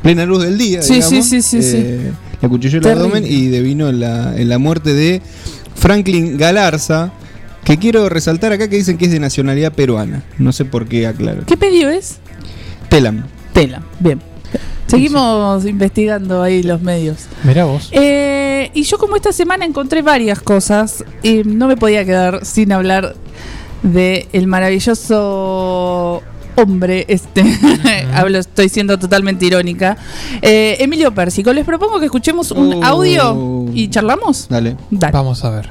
plena 0.01 0.25
luz 0.25 0.41
del 0.43 0.57
día, 0.57 0.81
Sí, 0.81 0.95
digamos, 0.95 1.09
sí, 1.11 1.21
sí, 1.21 1.41
sí, 1.43 1.61
sí. 1.61 1.77
eh, 1.77 2.11
le 2.41 2.45
acuchilló 2.47 2.79
el 2.79 2.87
abdomen 2.87 3.23
y 3.27 3.47
devino 3.49 3.87
en 3.89 3.99
la, 3.99 4.35
en 4.35 4.49
la 4.49 4.57
muerte 4.57 4.95
de 4.95 5.21
Franklin 5.75 6.37
Galarza, 6.37 7.11
que 7.65 7.77
quiero 7.77 8.07
resaltar 8.07 8.53
acá 8.53 8.69
que 8.69 8.77
dicen 8.77 8.97
que 8.97 9.05
es 9.05 9.11
de 9.11 9.19
nacionalidad 9.19 9.73
peruana, 9.73 10.23
no 10.37 10.51
sé 10.53 10.63
por 10.65 10.87
qué 10.87 11.07
aclaro. 11.07 11.45
¿Qué 11.45 11.57
pedido 11.57 11.89
es? 11.89 12.17
Telam. 12.89 13.25
Tela. 13.53 13.81
Bien. 13.99 14.21
Seguimos 14.87 15.65
investigando 15.65 16.43
ahí 16.43 16.61
los 16.61 16.81
medios. 16.81 17.25
Mirá 17.43 17.65
vos. 17.65 17.89
Eh, 17.91 18.69
y 18.75 18.83
yo 18.83 18.97
como 18.99 19.15
esta 19.15 19.31
semana 19.31 19.65
encontré 19.65 20.01
varias 20.03 20.39
cosas, 20.39 21.03
y 21.23 21.41
no 21.43 21.67
me 21.67 21.75
podía 21.75 22.05
quedar 22.05 22.45
sin 22.45 22.71
hablar 22.71 23.15
de 23.81 24.27
el 24.31 24.45
maravilloso 24.47 26.21
hombre 26.55 27.05
este. 27.07 27.43
Hablo, 28.13 28.37
estoy 28.37 28.69
siendo 28.69 28.97
totalmente 28.99 29.45
irónica. 29.45 29.97
Eh, 30.41 30.77
Emilio 30.79 31.13
Pérsico, 31.13 31.51
les 31.51 31.65
propongo 31.65 31.99
que 31.99 32.05
escuchemos 32.05 32.51
un 32.51 32.75
Uh. 32.75 32.83
audio 32.83 33.65
y 33.73 33.89
charlamos. 33.89 34.47
Dale. 34.49 34.77
Dale. 34.91 35.11
Vamos 35.13 35.43
a 35.43 35.49
ver. 35.49 35.69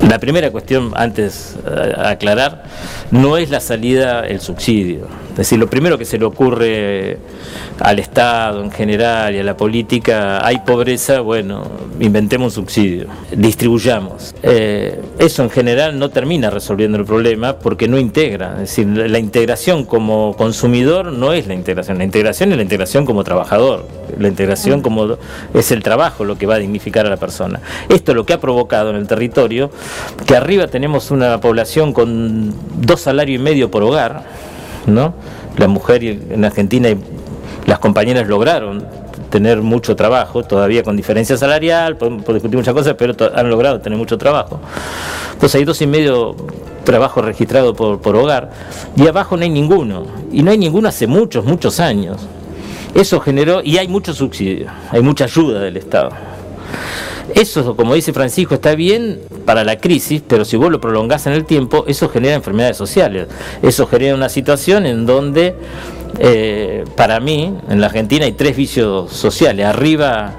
La 0.00 0.18
primera 0.18 0.50
cuestión, 0.50 0.92
antes 0.96 1.56
eh, 1.66 1.92
aclarar, 1.96 2.64
no 3.10 3.36
es 3.36 3.50
la 3.50 3.60
salida 3.60 4.26
el 4.26 4.40
subsidio. 4.40 5.06
Es 5.30 5.38
decir, 5.38 5.58
lo 5.58 5.68
primero 5.68 5.98
que 5.98 6.04
se 6.04 6.18
le 6.18 6.24
ocurre 6.24 7.18
al 7.80 7.98
Estado 7.98 8.62
en 8.62 8.70
general 8.70 9.34
y 9.34 9.38
a 9.38 9.42
la 9.42 9.56
política, 9.56 10.46
hay 10.46 10.58
pobreza, 10.58 11.20
bueno, 11.20 11.64
inventemos 11.98 12.56
un 12.56 12.64
subsidio, 12.64 13.06
distribuyamos. 13.36 14.34
Eh, 14.42 15.00
eso 15.18 15.42
en 15.42 15.50
general 15.50 15.98
no 15.98 16.10
termina 16.10 16.50
resolviendo 16.50 16.98
el 16.98 17.04
problema 17.04 17.56
porque 17.56 17.88
no 17.88 17.98
integra. 17.98 18.52
Es 18.54 18.76
decir, 18.76 18.86
la 18.86 19.18
integración 19.18 19.84
como 19.84 20.36
consumidor 20.36 21.06
no 21.06 21.32
es 21.32 21.46
la 21.46 21.54
integración. 21.54 21.98
La 21.98 22.04
integración 22.04 22.50
es 22.52 22.56
la 22.56 22.62
integración 22.62 23.06
como 23.06 23.24
trabajador. 23.24 23.86
La 24.18 24.28
integración 24.28 24.82
como 24.82 25.16
es 25.52 25.72
el 25.72 25.82
trabajo 25.82 26.24
lo 26.24 26.38
que 26.38 26.46
va 26.46 26.56
a 26.56 26.58
dignificar 26.58 27.06
a 27.06 27.10
la 27.10 27.16
persona. 27.16 27.60
Esto 27.88 28.12
es 28.12 28.16
lo 28.16 28.24
que 28.24 28.34
ha 28.34 28.40
provocado 28.40 28.90
en 28.90 28.96
el 28.96 29.08
territorio 29.08 29.70
que 30.26 30.36
arriba 30.36 30.66
tenemos 30.66 31.10
una 31.10 31.40
población 31.40 31.92
con 31.92 32.54
dos 32.80 33.00
salarios 33.00 33.40
y 33.40 33.42
medio 33.42 33.70
por 33.70 33.82
hogar, 33.82 34.24
¿no? 34.86 35.14
la 35.56 35.68
mujer 35.68 36.02
en 36.04 36.44
Argentina 36.44 36.90
y 36.90 36.98
las 37.66 37.78
compañeras 37.78 38.26
lograron 38.26 38.86
tener 39.30 39.62
mucho 39.62 39.96
trabajo, 39.96 40.44
todavía 40.44 40.82
con 40.82 40.96
diferencia 40.96 41.36
salarial, 41.36 41.96
podemos 41.96 42.24
discutir 42.26 42.56
muchas 42.56 42.74
cosas, 42.74 42.94
pero 42.96 43.14
han 43.34 43.48
logrado 43.50 43.80
tener 43.80 43.98
mucho 43.98 44.16
trabajo. 44.16 44.60
Entonces 45.32 45.56
hay 45.56 45.64
dos 45.64 45.80
y 45.82 45.86
medio 45.86 46.36
trabajo 46.84 47.22
registrado 47.22 47.74
por, 47.74 48.00
por 48.00 48.14
hogar 48.16 48.50
y 48.96 49.06
abajo 49.06 49.36
no 49.36 49.42
hay 49.42 49.50
ninguno. 49.50 50.06
Y 50.30 50.42
no 50.42 50.50
hay 50.50 50.58
ninguno 50.58 50.88
hace 50.88 51.06
muchos, 51.06 51.44
muchos 51.44 51.80
años. 51.80 52.18
Eso 52.94 53.18
generó, 53.18 53.60
y 53.64 53.78
hay 53.78 53.88
mucho 53.88 54.14
subsidio, 54.14 54.68
hay 54.90 55.02
mucha 55.02 55.24
ayuda 55.24 55.60
del 55.60 55.76
Estado. 55.76 56.10
Eso, 57.34 57.74
como 57.74 57.94
dice 57.94 58.12
Francisco, 58.12 58.54
está 58.54 58.74
bien 58.74 59.20
para 59.46 59.64
la 59.64 59.78
crisis, 59.78 60.22
pero 60.26 60.44
si 60.44 60.56
vos 60.56 60.70
lo 60.70 60.80
prolongás 60.80 61.26
en 61.26 61.32
el 61.32 61.44
tiempo, 61.46 61.84
eso 61.88 62.08
genera 62.08 62.34
enfermedades 62.34 62.76
sociales. 62.76 63.28
Eso 63.62 63.86
genera 63.86 64.14
una 64.14 64.28
situación 64.28 64.84
en 64.84 65.06
donde, 65.06 65.54
eh, 66.18 66.84
para 66.96 67.20
mí, 67.20 67.54
en 67.68 67.80
la 67.80 67.86
Argentina 67.86 68.26
hay 68.26 68.32
tres 68.32 68.56
vicios 68.56 69.10
sociales. 69.12 69.64
Arriba, 69.64 70.34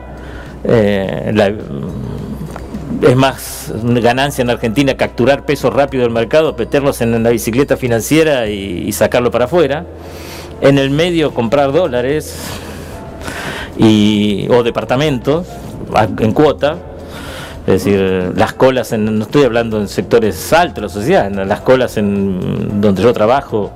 eh, 0.64 1.32
la- 1.34 1.54
es 3.02 3.16
más 3.16 3.74
ganancia 3.84 4.42
en 4.44 4.50
Argentina 4.52 4.96
capturar 4.96 5.46
pesos 5.46 5.74
rápido 5.74 6.04
del 6.04 6.12
mercado, 6.14 6.56
meterlos 6.58 7.02
en 7.02 7.22
la 7.24 7.30
bicicleta 7.32 7.78
financiera 7.78 8.48
y, 8.48 8.92
sacarlo 8.94 9.32
para 9.32 9.46
afuera. 9.46 9.86
En 10.62 10.78
el 10.78 10.92
medio, 10.92 11.34
comprar 11.34 11.74
dólares 11.74 12.36
o 14.50 14.64
departamentos 14.64 15.46
en 16.20 16.32
cuota. 16.34 16.78
Es 17.68 17.84
decir, 17.84 18.32
las 18.36 18.54
colas, 18.54 18.92
en, 18.92 19.18
no 19.18 19.26
estoy 19.26 19.44
hablando 19.44 19.80
en 19.80 19.88
sectores 19.88 20.54
altos 20.54 20.76
de 20.76 20.82
la 20.82 20.90
sociedad, 20.90 21.32
las 21.32 21.62
colas 21.62 21.98
en 21.98 22.80
donde 22.80 23.02
yo 23.02 23.12
trabajo, 23.12 23.72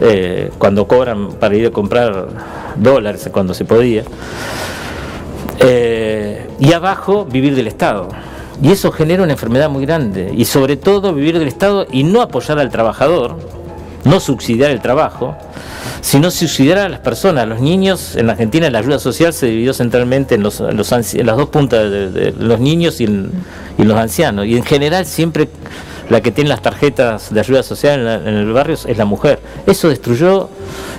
eh, 0.00 0.50
cuando 0.58 0.88
cobran 0.88 1.34
para 1.34 1.54
ir 1.54 1.68
a 1.68 1.70
comprar 1.70 2.26
dólares, 2.74 3.28
cuando 3.32 3.54
se 3.54 3.64
podía. 3.64 4.02
Eh, 5.60 6.48
y 6.58 6.72
abajo, 6.72 7.24
vivir 7.24 7.54
del 7.54 7.68
Estado. 7.68 8.08
Y 8.62 8.72
eso 8.72 8.90
genera 8.90 9.22
una 9.22 9.32
enfermedad 9.32 9.70
muy 9.70 9.86
grande. 9.86 10.32
Y 10.36 10.44
sobre 10.44 10.76
todo, 10.76 11.14
vivir 11.14 11.38
del 11.38 11.48
Estado 11.48 11.86
y 11.90 12.02
no 12.02 12.22
apoyar 12.22 12.58
al 12.58 12.70
trabajador, 12.70 13.36
no 14.10 14.20
subsidiar 14.20 14.70
el 14.72 14.80
trabajo, 14.80 15.36
sino 16.00 16.30
subsidiar 16.30 16.78
a 16.78 16.88
las 16.88 17.00
personas. 17.00 17.46
Los 17.48 17.60
niños, 17.60 18.16
en 18.16 18.28
Argentina 18.28 18.68
la 18.70 18.80
ayuda 18.80 18.98
social 18.98 19.32
se 19.32 19.46
dividió 19.46 19.72
centralmente 19.72 20.34
en, 20.34 20.42
los, 20.42 20.60
en 20.60 20.76
las 20.76 21.36
dos 21.36 21.48
puntas 21.48 21.90
de, 21.90 22.34
los 22.38 22.58
niños 22.60 23.00
y 23.00 23.06
los 23.78 23.96
ancianos. 23.96 24.46
Y 24.46 24.56
en 24.56 24.64
general 24.64 25.06
siempre 25.06 25.48
la 26.08 26.20
que 26.20 26.32
tiene 26.32 26.50
las 26.50 26.60
tarjetas 26.60 27.32
de 27.32 27.38
ayuda 27.38 27.62
social 27.62 28.00
en, 28.00 28.04
la- 28.04 28.14
en 28.16 28.34
el 28.34 28.52
barrio 28.52 28.74
es 28.84 28.98
la 28.98 29.04
mujer. 29.04 29.38
Eso 29.64 29.88
destruyó, 29.88 30.48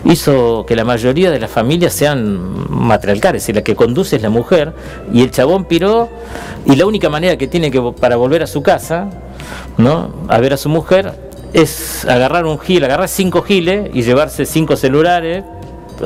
hizo 0.06 0.66
que 0.66 0.74
la 0.74 0.86
mayoría 0.86 1.30
de 1.32 1.38
las 1.40 1.52
familias 1.52 1.92
sean 1.92 2.40
matriarcales, 2.70 3.50
y 3.50 3.54
la 3.54 3.62
que 3.62 3.76
conduce 3.76 4.16
es 4.16 4.22
la 4.22 4.30
mujer, 4.30 4.72
y 5.14 5.22
el 5.22 5.32
chabón 5.32 5.66
piró, 5.66 6.08
y 6.66 6.78
la 6.78 6.86
única 6.86 7.10
manera 7.10 7.36
que 7.36 7.48
tiene 7.48 7.70
que 7.72 7.82
para 8.00 8.16
volver 8.16 8.42
a 8.44 8.48
su 8.48 8.64
casa, 8.64 9.10
¿no? 9.78 10.14
a 10.30 10.38
ver 10.40 10.54
a 10.54 10.58
su 10.58 10.70
mujer, 10.70 11.12
es 11.54 12.06
agarrar 12.06 12.46
un 12.46 12.60
gil, 12.60 12.84
agarrar 12.84 13.08
cinco 13.08 13.42
giles 13.42 13.90
y 13.94 14.04
llevarse 14.04 14.46
cinco 14.46 14.76
celulares 14.76 15.44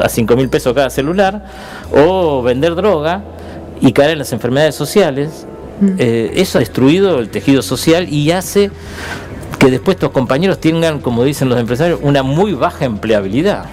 a 0.02 0.10
cinco 0.10 0.36
mil 0.36 0.50
pesos 0.50 0.74
cada 0.74 0.90
celular, 0.90 1.46
o 1.94 2.42
vender 2.42 2.76
droga 2.76 3.24
y 3.82 3.94
caer 3.94 4.12
en 4.12 4.20
las 4.20 4.34
enfermedades 4.34 4.76
sociales. 4.76 5.46
Eh, 5.98 6.32
eso 6.36 6.58
ha 6.58 6.60
destruido 6.60 7.20
el 7.20 7.30
tejido 7.30 7.62
social 7.62 8.08
y 8.08 8.32
hace 8.32 8.72
que 9.60 9.70
después 9.70 9.96
estos 9.96 10.12
compañeros 10.12 10.60
tengan, 10.60 11.00
como 11.00 11.24
dicen 11.24 11.50
los 11.50 11.60
empresarios, 11.60 12.00
una 12.02 12.24
muy 12.24 12.54
baja 12.54 12.86
empleabilidad. 12.86 13.66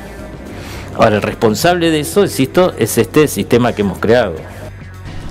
Ahora, 0.94 1.16
el 1.16 1.22
responsable 1.22 1.90
de 1.90 2.00
eso, 2.00 2.22
insisto, 2.22 2.74
es 2.78 2.98
este 2.98 3.26
sistema 3.28 3.72
que 3.72 3.82
hemos 3.82 3.98
creado. 3.98 4.34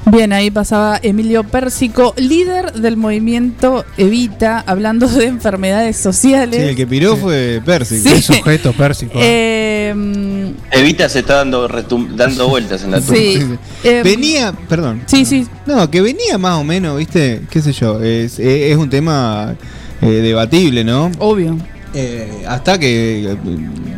Bien, 0.05 0.33
ahí 0.33 0.49
pasaba 0.49 0.99
Emilio 1.01 1.43
Pérsico, 1.43 2.13
líder 2.17 2.73
del 2.73 2.97
movimiento 2.97 3.85
Evita, 3.97 4.63
hablando 4.65 5.07
de 5.07 5.27
enfermedades 5.27 5.95
sociales. 5.95 6.59
Sí, 6.59 6.69
el 6.69 6.75
que 6.75 6.87
piró 6.87 7.15
fue 7.15 7.61
Percy. 7.63 7.99
Sí. 7.99 8.09
Qué 8.09 8.21
sujeto 8.21 8.73
pérsico. 8.73 9.19
Eh, 9.21 9.93
mm, 9.95 10.47
Evita 10.71 11.07
se 11.07 11.19
está 11.19 11.35
dando, 11.35 11.67
dando 12.15 12.49
vueltas 12.49 12.83
en 12.83 12.91
la 12.91 12.99
tumba. 12.99 13.15
sí. 13.15 13.39
Eh, 13.83 14.01
Venía, 14.03 14.53
perdón. 14.69 15.01
Sí, 15.07 15.25
sí. 15.25 15.47
No, 15.65 15.89
que 15.89 16.01
venía 16.01 16.37
más 16.37 16.59
o 16.59 16.63
menos, 16.63 16.97
¿viste? 16.99 17.41
¿Qué 17.49 17.61
sé 17.61 17.71
yo? 17.73 17.99
Es, 17.99 18.37
es 18.37 18.77
un 18.77 18.91
tema 18.91 19.55
eh, 20.01 20.05
debatible, 20.07 20.83
¿no? 20.83 21.11
Obvio. 21.17 21.57
Eh, 21.93 22.43
hasta 22.47 22.77
que. 22.79 23.31
eh, 23.31 23.37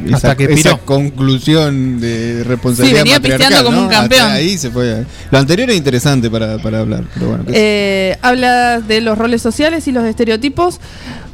Esa, 0.08 0.15
Hasta 0.15 0.36
que 0.36 0.43
esa 0.45 0.71
piró. 0.71 0.79
conclusión 0.86 2.01
de 2.01 2.43
responsabilidad. 2.43 3.03
Sí, 3.03 3.03
venía 3.03 3.19
pisteando 3.21 3.63
como 3.63 3.77
¿no? 3.77 3.84
un 3.84 3.89
campeón. 3.89 4.21
Hasta 4.23 4.34
ahí 4.34 4.58
se 4.58 4.69
fue. 4.69 5.06
Lo 5.32 5.38
anterior 5.38 5.69
era 5.69 5.77
interesante 5.77 6.29
para, 6.29 6.58
para 6.58 6.79
hablar, 6.79 7.06
pero 7.13 7.27
bueno. 7.27 7.45
Eh, 7.47 8.17
habla 8.21 8.82
de 8.82 8.99
los 8.99 9.17
roles 9.17 9.41
sociales 9.41 9.88
y 9.88 9.93
los 9.93 10.03
estereotipos, 10.03 10.82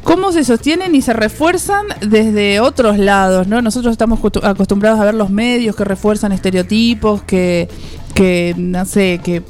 cómo 0.04 0.32
se 0.32 0.44
sostienen 0.44 0.94
y 0.94 1.02
se 1.02 1.14
refuerzan 1.14 1.86
desde 2.02 2.60
otros 2.60 3.00
lados, 3.00 3.48
¿no? 3.48 3.62
Nosotros 3.64 3.92
estamos 3.92 4.20
costu- 4.20 4.44
acostumbrados 4.44 5.00
a 5.00 5.06
ver 5.06 5.16
los 5.16 5.32
medios 5.32 5.76
que 5.76 5.84
refuerzan 5.86 6.32
estereotipos, 6.32 7.24
que, 7.24 7.68
que 8.14 8.54
no 8.56 8.86
sé, 8.86 9.20
que 9.24 9.42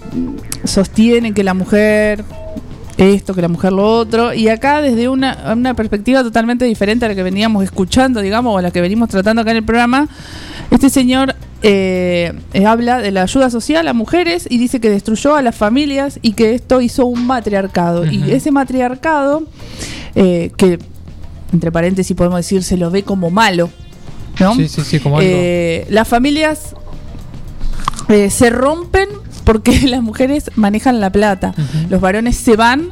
sostienen 0.63 1.33
que 1.33 1.43
la 1.43 1.53
mujer 1.53 2.23
esto, 2.99 3.33
que 3.33 3.41
la 3.41 3.47
mujer 3.47 3.71
lo 3.71 3.85
otro, 3.85 4.33
y 4.33 4.49
acá 4.49 4.81
desde 4.81 5.07
una, 5.09 5.53
una 5.55 5.73
perspectiva 5.73 6.21
totalmente 6.21 6.65
diferente 6.65 7.05
a 7.05 7.07
la 7.07 7.15
que 7.15 7.23
veníamos 7.23 7.63
escuchando, 7.63 8.21
digamos, 8.21 8.53
o 8.53 8.57
a 8.57 8.61
la 8.61 8.71
que 8.71 8.81
venimos 8.81 9.09
tratando 9.09 9.41
acá 9.41 9.51
en 9.51 9.57
el 9.57 9.63
programa, 9.63 10.07
este 10.69 10.89
señor 10.89 11.35
eh, 11.61 12.33
eh, 12.53 12.65
habla 12.65 12.99
de 12.99 13.11
la 13.11 13.23
ayuda 13.23 13.49
social 13.49 13.87
a 13.87 13.93
mujeres 13.93 14.47
y 14.49 14.57
dice 14.57 14.79
que 14.79 14.89
destruyó 14.89 15.35
a 15.35 15.41
las 15.41 15.55
familias 15.55 16.19
y 16.21 16.33
que 16.33 16.53
esto 16.53 16.81
hizo 16.81 17.05
un 17.05 17.25
matriarcado. 17.25 18.05
Y 18.05 18.31
ese 18.31 18.51
matriarcado, 18.51 19.43
eh, 20.15 20.51
que 20.57 20.79
entre 21.53 21.71
paréntesis 21.71 22.15
podemos 22.15 22.37
decir, 22.37 22.63
se 22.63 22.77
lo 22.77 22.91
ve 22.91 23.03
como 23.03 23.29
malo, 23.29 23.69
¿no? 24.39 24.55
Sí, 24.55 24.67
sí, 24.67 24.81
sí, 24.83 24.99
como 24.99 25.19
algo. 25.19 25.29
Eh, 25.31 25.87
las 25.89 26.07
familias 26.07 26.75
eh, 28.09 28.29
se 28.29 28.49
rompen 28.49 29.09
porque 29.49 29.81
las 29.87 30.03
mujeres 30.03 30.51
manejan 30.55 30.99
la 30.99 31.11
plata. 31.11 31.55
Los 31.89 31.99
varones 31.99 32.35
se 32.35 32.55
van 32.55 32.91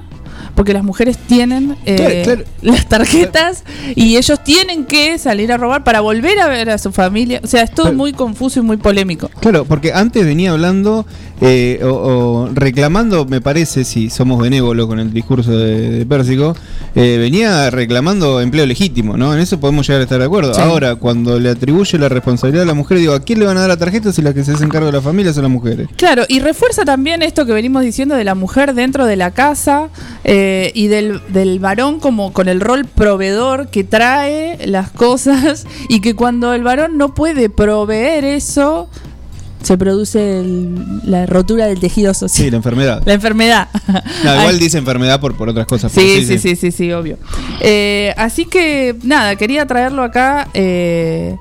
porque 0.57 0.73
las 0.73 0.83
mujeres 0.83 1.17
tienen 1.19 1.77
eh, 1.85 1.95
Claro, 1.95 2.15
claro. 2.23 2.43
las 2.63 2.89
tarjetas 2.89 3.63
y 3.95 4.17
ellos 4.17 4.43
tienen 4.43 4.85
que 4.85 5.19
salir 5.19 5.51
a 5.51 5.57
robar 5.57 5.83
para 5.83 6.01
volver 6.01 6.39
a 6.39 6.47
ver 6.47 6.71
a 6.71 6.79
su 6.79 6.91
familia. 6.91 7.39
O 7.43 7.47
sea, 7.47 7.61
es 7.61 7.69
todo 7.71 7.93
muy 7.93 8.11
confuso 8.11 8.59
y 8.59 8.63
muy 8.63 8.77
polémico. 8.77 9.29
Claro, 9.39 9.65
porque 9.65 9.93
antes 9.93 10.25
venía 10.25 10.51
hablando 10.53 11.05
eh, 11.41 11.79
o, 11.83 11.89
o 11.89 12.49
reclamando, 12.53 13.25
me 13.25 13.39
parece, 13.39 13.83
si 13.83 14.09
somos 14.09 14.41
benévolos 14.41 14.87
con 14.87 14.99
el 14.99 15.13
discurso 15.13 15.55
de, 15.55 15.91
de 15.91 16.05
Pérsico, 16.07 16.55
eh, 16.95 17.17
venía 17.19 17.69
reclamando 17.69 18.41
empleo 18.41 18.65
legítimo, 18.65 19.15
¿no? 19.15 19.35
En 19.35 19.39
eso 19.39 19.59
podemos 19.59 19.85
llegar 19.87 20.01
a 20.01 20.03
estar 20.05 20.17
de 20.17 20.25
acuerdo. 20.25 20.55
Sí. 20.55 20.61
Ahora, 20.61 20.95
cuando 20.95 21.39
le 21.39 21.49
atribuye 21.51 21.99
la 21.99 22.09
responsabilidad 22.09 22.63
a 22.63 22.65
la 22.65 22.73
mujer, 22.73 22.97
digo, 22.97 23.13
¿a 23.13 23.19
quién 23.19 23.37
le 23.37 23.45
van 23.45 23.57
a 23.57 23.59
dar 23.59 23.69
la 23.69 23.77
tarjeta 23.77 24.11
si 24.11 24.23
las 24.23 24.33
que 24.33 24.43
se 24.43 24.53
hacen 24.53 24.69
cargo 24.69 24.87
de 24.87 24.93
la 24.93 25.01
familia 25.01 25.31
son 25.33 25.43
las 25.43 25.51
mujeres? 25.51 25.87
Claro, 25.97 26.23
y 26.27 26.39
refuerza 26.39 26.83
también 26.83 27.21
esto 27.21 27.45
que 27.45 27.53
venimos 27.53 27.83
diciendo 27.83 28.15
de 28.15 28.23
la 28.23 28.33
mujer 28.33 28.73
dentro 28.73 29.05
de 29.05 29.15
la 29.17 29.29
casa 29.29 29.89
eh, 30.23 30.46
y 30.73 30.87
del, 30.87 31.21
del 31.29 31.59
varón 31.59 31.99
como 31.99 32.33
con 32.33 32.47
el 32.47 32.61
rol 32.61 32.85
proveedor 32.85 33.69
que 33.69 33.83
trae 33.83 34.57
las 34.67 34.89
cosas 34.91 35.65
y 35.89 35.99
que 36.01 36.15
cuando 36.15 36.53
el 36.53 36.63
varón 36.63 36.97
no 36.97 37.13
puede 37.13 37.49
proveer 37.49 38.23
eso, 38.25 38.89
se 39.63 39.77
produce 39.77 40.39
el- 40.39 41.01
la 41.03 41.25
rotura 41.25 41.65
del 41.65 41.79
tejido 41.79 42.13
Sí, 42.13 42.19
social. 42.19 42.51
la 42.51 42.57
enfermedad. 42.57 43.01
La 43.05 43.13
enfermedad. 43.13 43.67
No, 44.23 44.31
igual 44.33 44.55
Ay. 44.55 44.59
dice 44.59 44.77
enfermedad 44.77 45.19
por, 45.19 45.35
por 45.35 45.49
otras 45.49 45.65
cosas. 45.67 45.91
Sí, 45.91 46.23
sí, 46.25 46.37
sí, 46.39 46.55
sí, 46.55 46.71
sí, 46.71 46.91
obvio. 46.91 47.17
Eh, 47.61 48.13
así 48.17 48.45
que 48.45 48.95
nada, 49.03 49.35
quería 49.35 49.65
traerlo 49.65 50.03
acá 50.03 50.47
eh, 50.53 51.35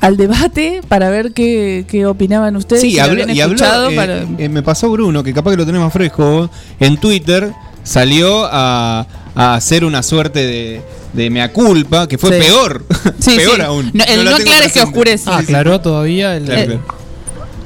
al 0.00 0.16
debate 0.16 0.80
para 0.88 1.10
ver 1.10 1.32
qué, 1.32 1.84
qué 1.88 2.06
opinaban 2.06 2.56
ustedes. 2.56 2.80
Sí, 2.82 2.92
si 2.92 2.96
lo 2.96 3.02
habló- 3.04 3.32
y 3.32 3.40
habló, 3.40 3.90
eh, 3.90 3.96
para- 3.96 4.22
eh, 4.38 4.48
me 4.48 4.62
pasó 4.62 4.90
Bruno, 4.90 5.22
que 5.22 5.34
capaz 5.34 5.50
que 5.52 5.56
lo 5.58 5.66
tenés 5.66 5.80
más 5.80 5.92
fresco, 5.92 6.48
en 6.78 6.96
Twitter 6.96 7.52
salió 7.82 8.46
a, 8.50 9.06
a 9.34 9.54
hacer 9.54 9.84
una 9.84 10.02
suerte 10.02 10.46
de, 10.46 10.82
de 11.12 11.30
mea 11.30 11.52
culpa, 11.52 12.06
que 12.08 12.18
fue 12.18 12.30
Sí. 12.40 12.46
peor, 12.46 12.84
Sí, 13.18 13.36
peor 13.36 13.56
sí. 13.56 13.62
aún. 13.62 13.90
No, 13.94 14.04
el 14.04 14.24
no 14.24 14.36
tengo 14.36 14.36
aclares 14.36 14.72
que 14.72 14.80
presente. 14.80 14.82
oscurece. 14.82 15.30
Ah, 15.30 15.38
aclaró 15.38 15.80
todavía 15.80 16.36
el. 16.36 16.44
Claro, 16.44 16.60
Eh, 16.60 16.66
claro. 16.66 17.00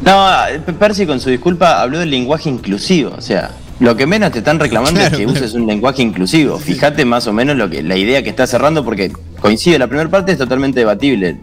No, 0.03 0.75
Percy 0.79 1.07
con 1.07 1.21
su 1.21 1.31
disculpa 1.31 1.81
habló 1.81 1.99
del 1.99 2.11
lenguaje 2.11 2.51
inclusivo. 2.51 3.15
O 3.17 3.21
sea, 3.23 3.53
lo 3.81 3.97
que 3.97 4.07
menos 4.07 4.33
te 4.33 4.39
están 4.39 4.61
reclamando 4.61 5.01
Claro, 5.01 5.15
es 5.15 5.19
que 5.19 5.25
claro. 5.25 5.39
uses 5.41 5.55
un 5.55 5.67
lenguaje 5.67 6.03
inclusivo. 6.03 6.59
Fíjate 6.59 7.05
más 7.05 7.27
o 7.27 7.33
menos 7.33 7.57
lo 7.57 7.71
que 7.71 7.83
la 7.83 7.97
idea 7.97 8.23
que 8.23 8.29
está 8.31 8.47
cerrando, 8.47 8.85
porque 8.85 9.11
coincide, 9.41 9.79
la 9.79 9.87
primera 9.87 10.11
parte 10.11 10.33
es 10.33 10.39
totalmente 10.39 10.81
debatible. 10.81 11.39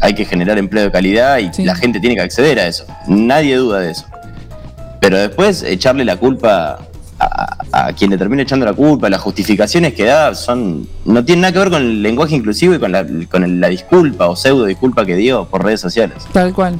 Hay 0.00 0.14
que 0.14 0.24
generar 0.26 0.58
empleo 0.58 0.84
de 0.84 0.90
calidad 0.92 1.38
y 1.38 1.52
Sí. 1.52 1.64
la 1.64 1.74
gente 1.74 1.98
tiene 1.98 2.14
que 2.14 2.20
acceder 2.22 2.58
a 2.60 2.66
eso. 2.68 2.84
Nadie 3.08 3.56
duda 3.56 3.80
de 3.80 3.90
eso. 3.90 4.04
Pero 5.00 5.18
después 5.18 5.62
echarle 5.64 6.04
la 6.04 6.16
culpa 6.16 6.78
a- 7.72 7.92
quien 7.92 8.10
le 8.10 8.18
termina 8.18 8.42
echando 8.42 8.64
la 8.64 8.72
culpa, 8.72 9.08
las 9.10 9.20
justificaciones 9.20 9.94
que 9.94 10.04
da 10.04 10.34
son 10.34 10.86
no 11.04 11.24
tienen 11.24 11.42
nada 11.42 11.52
que 11.52 11.58
ver 11.58 11.70
con 11.70 11.82
el 11.82 12.02
lenguaje 12.02 12.34
inclusivo 12.36 12.74
y 12.74 12.78
con 12.78 12.92
la, 12.92 13.04
con 13.30 13.60
la 13.60 13.68
disculpa 13.68 14.26
o 14.28 14.36
pseudo 14.36 14.64
disculpa 14.66 15.04
que 15.04 15.16
dio 15.16 15.44
por 15.46 15.64
redes 15.64 15.80
sociales. 15.80 16.18
Tal 16.32 16.52
cual. 16.54 16.78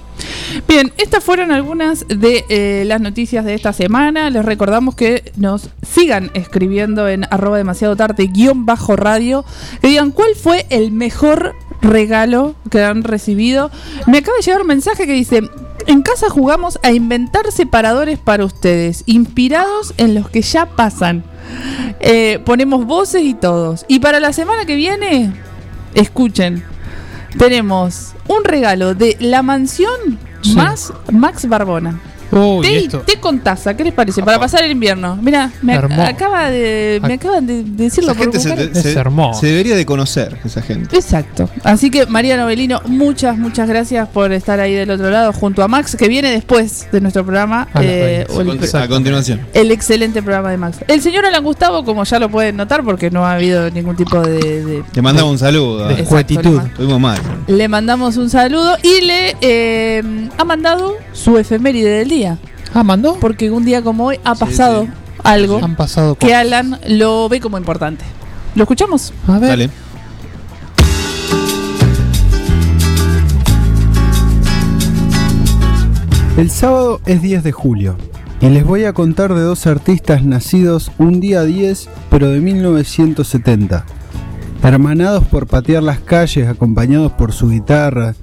Bien, 0.68 0.92
estas 0.96 1.22
fueron 1.24 1.50
algunas 1.52 2.06
de 2.08 2.44
eh, 2.48 2.84
las 2.86 3.00
noticias 3.00 3.44
de 3.44 3.54
esta 3.54 3.72
semana. 3.72 4.30
Les 4.30 4.44
recordamos 4.44 4.94
que 4.94 5.32
nos 5.36 5.70
sigan 5.82 6.30
escribiendo 6.34 7.08
en 7.08 7.24
arroba 7.30 7.58
demasiado 7.58 7.96
tarde 7.96 8.28
guion 8.28 8.64
bajo 8.66 8.96
radio. 8.96 9.44
Que 9.80 9.88
digan 9.88 10.10
cuál 10.12 10.34
fue 10.36 10.66
el 10.70 10.92
mejor 10.92 11.54
regalo 11.82 12.54
que 12.70 12.82
han 12.82 13.02
recibido. 13.02 13.70
Me 14.06 14.18
acaba 14.18 14.36
de 14.38 14.42
llegar 14.44 14.60
un 14.62 14.68
mensaje 14.68 15.06
que 15.06 15.12
dice, 15.12 15.42
en 15.86 16.02
casa 16.02 16.30
jugamos 16.30 16.78
a 16.82 16.92
inventar 16.92 17.50
separadores 17.52 18.18
para 18.18 18.44
ustedes, 18.44 19.02
inspirados 19.06 19.94
en 19.96 20.14
los 20.14 20.28
que 20.30 20.42
ya 20.42 20.66
pasan. 20.66 21.24
Eh, 22.00 22.40
ponemos 22.44 22.86
voces 22.86 23.22
y 23.22 23.34
todos. 23.34 23.84
Y 23.88 24.00
para 24.00 24.20
la 24.20 24.32
semana 24.32 24.64
que 24.66 24.76
viene, 24.76 25.32
escuchen, 25.94 26.64
tenemos 27.38 28.12
un 28.28 28.44
regalo 28.44 28.94
de 28.94 29.16
la 29.20 29.42
mansión 29.42 30.18
Sí. 30.42 30.54
más 30.56 30.92
Max 31.10 31.48
Barbona. 31.48 31.98
Uy, 32.32 32.66
té, 32.66 32.76
esto. 32.78 32.98
té 33.00 33.20
con 33.20 33.38
taza, 33.40 33.74
¿qué 33.76 33.84
les 33.84 33.92
parece? 33.92 34.22
Para 34.22 34.38
pasar 34.38 34.64
el 34.64 34.72
invierno. 34.72 35.16
Mira, 35.20 35.50
me 35.62 35.74
ac- 35.78 36.08
acaba 36.08 36.50
de, 36.50 36.98
me 37.02 37.08
Ac- 37.14 37.18
acaban 37.20 37.46
de 37.46 37.62
decirlo 37.64 38.12
Esa 38.12 38.18
por 38.18 38.24
gente 38.32 38.40
se, 38.40 38.48
buscar. 38.50 38.68
Es 38.76 38.82
se- 38.82 38.92
hermoso. 38.98 39.40
se 39.40 39.46
debería 39.48 39.76
de 39.76 39.86
conocer, 39.86 40.38
esa 40.44 40.62
gente. 40.62 40.96
Exacto. 40.96 41.48
Así 41.62 41.90
que 41.90 42.06
María 42.06 42.36
Novelino, 42.36 42.80
muchas, 42.86 43.36
muchas 43.38 43.68
gracias 43.68 44.08
por 44.08 44.32
estar 44.32 44.60
ahí 44.60 44.74
del 44.74 44.90
otro 44.90 45.10
lado 45.10 45.32
junto 45.32 45.62
a 45.62 45.68
Max, 45.68 45.96
que 45.96 46.08
viene 46.08 46.30
después 46.30 46.88
de 46.90 47.00
nuestro 47.00 47.24
programa. 47.24 47.68
A 47.72 47.82
eh, 47.82 48.26
20. 48.28 48.32
o 48.32 48.40
el- 48.40 48.50
A 48.50 48.70
con- 48.70 48.82
A 48.82 48.88
continuación. 48.88 49.40
el 49.54 49.70
excelente 49.70 50.22
programa 50.22 50.50
de 50.50 50.56
Max. 50.56 50.78
El 50.88 51.00
señor 51.02 51.24
Alan 51.26 51.42
Gustavo, 51.44 51.84
como 51.84 52.04
ya 52.04 52.18
lo 52.18 52.28
pueden 52.28 52.56
notar, 52.56 52.82
porque 52.84 53.10
no 53.10 53.24
ha 53.26 53.32
habido 53.34 53.70
ningún 53.70 53.96
tipo 53.96 54.20
de. 54.20 54.64
de- 54.64 54.84
Le 54.94 55.02
mandamos 55.02 55.32
un 55.32 55.38
saludo. 55.38 55.86
de-. 55.88 55.94
Exacto, 55.94 56.08
Juetitud. 56.10 56.60
le 56.78 56.98
mal. 56.98 57.18
Le 57.46 57.68
mandamos 57.68 58.16
un 58.16 58.30
saludo 58.30 58.76
y 58.82 59.00
le 59.02 59.36
eh, 59.40 60.02
ha 60.38 60.44
mandado 60.44 60.96
su 61.12 61.36
efeméride 61.38 61.90
del 61.90 62.08
día. 62.08 62.13
Ah, 62.72 62.82
mandó. 62.84 63.18
Porque 63.20 63.50
un 63.50 63.64
día 63.64 63.82
como 63.82 64.06
hoy 64.06 64.20
ha 64.24 64.34
pasado 64.34 64.86
algo 65.22 65.60
Han 65.62 65.76
pasado 65.76 66.14
que. 66.16 66.34
Alan 66.34 66.78
lo 66.86 67.28
ve 67.28 67.40
como 67.40 67.58
importante. 67.58 68.04
¿Lo 68.54 68.62
escuchamos? 68.62 69.12
A 69.26 69.38
ver. 69.38 69.50
Dale. 69.50 69.70
El 76.36 76.50
sábado 76.50 77.00
es 77.06 77.22
10 77.22 77.44
de 77.44 77.52
julio 77.52 77.96
y 78.40 78.48
les 78.48 78.64
voy 78.64 78.84
a 78.84 78.92
contar 78.92 79.34
de 79.34 79.40
dos 79.40 79.68
artistas 79.68 80.24
nacidos 80.24 80.90
un 80.98 81.20
día 81.20 81.44
10 81.44 81.88
pero 82.10 82.28
de 82.28 82.40
1970, 82.40 83.86
hermanados 84.64 85.24
por 85.26 85.46
patear 85.46 85.84
las 85.84 86.00
calles 86.00 86.48
acompañados 86.48 87.12
por 87.12 87.32
su 87.32 87.50
guitarra 87.50 88.16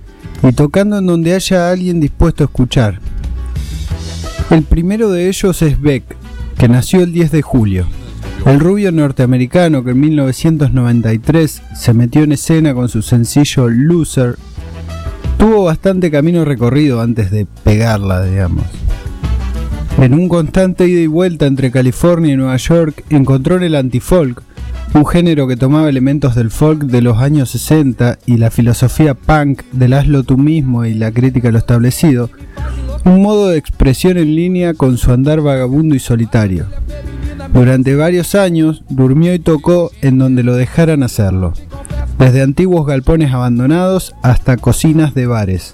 y 0.43 0.51
tocando 0.51 0.97
en 0.97 1.08
donde 1.08 1.34
haya 1.34 1.71
alguien 1.71 2.01
dispuesto 2.01 2.43
a 2.43 2.47
escuchar. 2.47 2.99
El 4.52 4.64
primero 4.64 5.10
de 5.10 5.30
ellos 5.30 5.62
es 5.62 5.80
Beck, 5.80 6.04
que 6.58 6.68
nació 6.68 7.04
el 7.04 7.14
10 7.14 7.32
de 7.32 7.42
julio. 7.42 7.88
El 8.46 8.60
rubio 8.60 8.92
norteamericano 8.92 9.82
que 9.82 9.92
en 9.92 10.02
1993 10.02 11.62
se 11.74 11.94
metió 11.94 12.24
en 12.24 12.34
escena 12.34 12.74
con 12.74 12.90
su 12.90 13.02
sencillo 13.02 13.70
Loser 13.70 14.36
tuvo 15.38 15.64
bastante 15.64 16.12
camino 16.12 16.44
recorrido 16.44 17.02
antes 17.02 17.32
de 17.32 17.48
pegarla, 17.64 18.26
digamos. 18.26 18.66
En 19.98 20.14
un 20.14 20.28
constante 20.28 20.86
ida 20.86 21.00
y 21.00 21.08
vuelta 21.08 21.46
entre 21.46 21.72
California 21.72 22.34
y 22.34 22.38
Nueva 22.38 22.58
York, 22.58 23.06
encontró 23.10 23.56
en 23.56 23.64
el 23.64 23.76
antifolk, 23.76 24.44
un 24.94 25.06
género 25.06 25.48
que 25.48 25.56
tomaba 25.56 25.88
elementos 25.88 26.36
del 26.36 26.52
folk 26.52 26.84
de 26.84 27.02
los 27.02 27.20
años 27.20 27.52
60 27.52 28.20
y 28.26 28.36
la 28.36 28.52
filosofía 28.52 29.14
punk 29.14 29.62
del 29.72 29.94
hazlo 29.94 30.24
tú 30.24 30.38
mismo 30.38 30.84
y 30.84 30.94
la 30.94 31.12
crítica 31.12 31.48
a 31.48 31.52
lo 31.54 31.58
establecido, 31.58 32.30
un 33.06 33.22
modo 33.22 33.48
de 33.48 33.58
expresión 33.58 34.18
en 34.18 34.36
línea 34.36 34.74
con 34.74 34.98
su 34.98 35.12
andar 35.12 35.42
vagabundo 35.42 35.96
y 35.96 36.00
solitario. 36.00 36.66
Durante 37.54 37.96
varios 37.96 38.36
años 38.36 38.84
durmió 38.90 39.34
y 39.34 39.40
tocó 39.40 39.92
en 40.02 40.18
donde 40.18 40.44
lo 40.44 40.56
dejaran 40.56 41.04
hacerlo, 41.04 41.54
desde 42.18 42.42
antiguos 42.42 42.86
galpones 42.86 43.34
abandonados 43.34 44.14
hasta 44.22 44.58
cocinas 44.58 45.14
de 45.14 45.28
bares. 45.28 45.74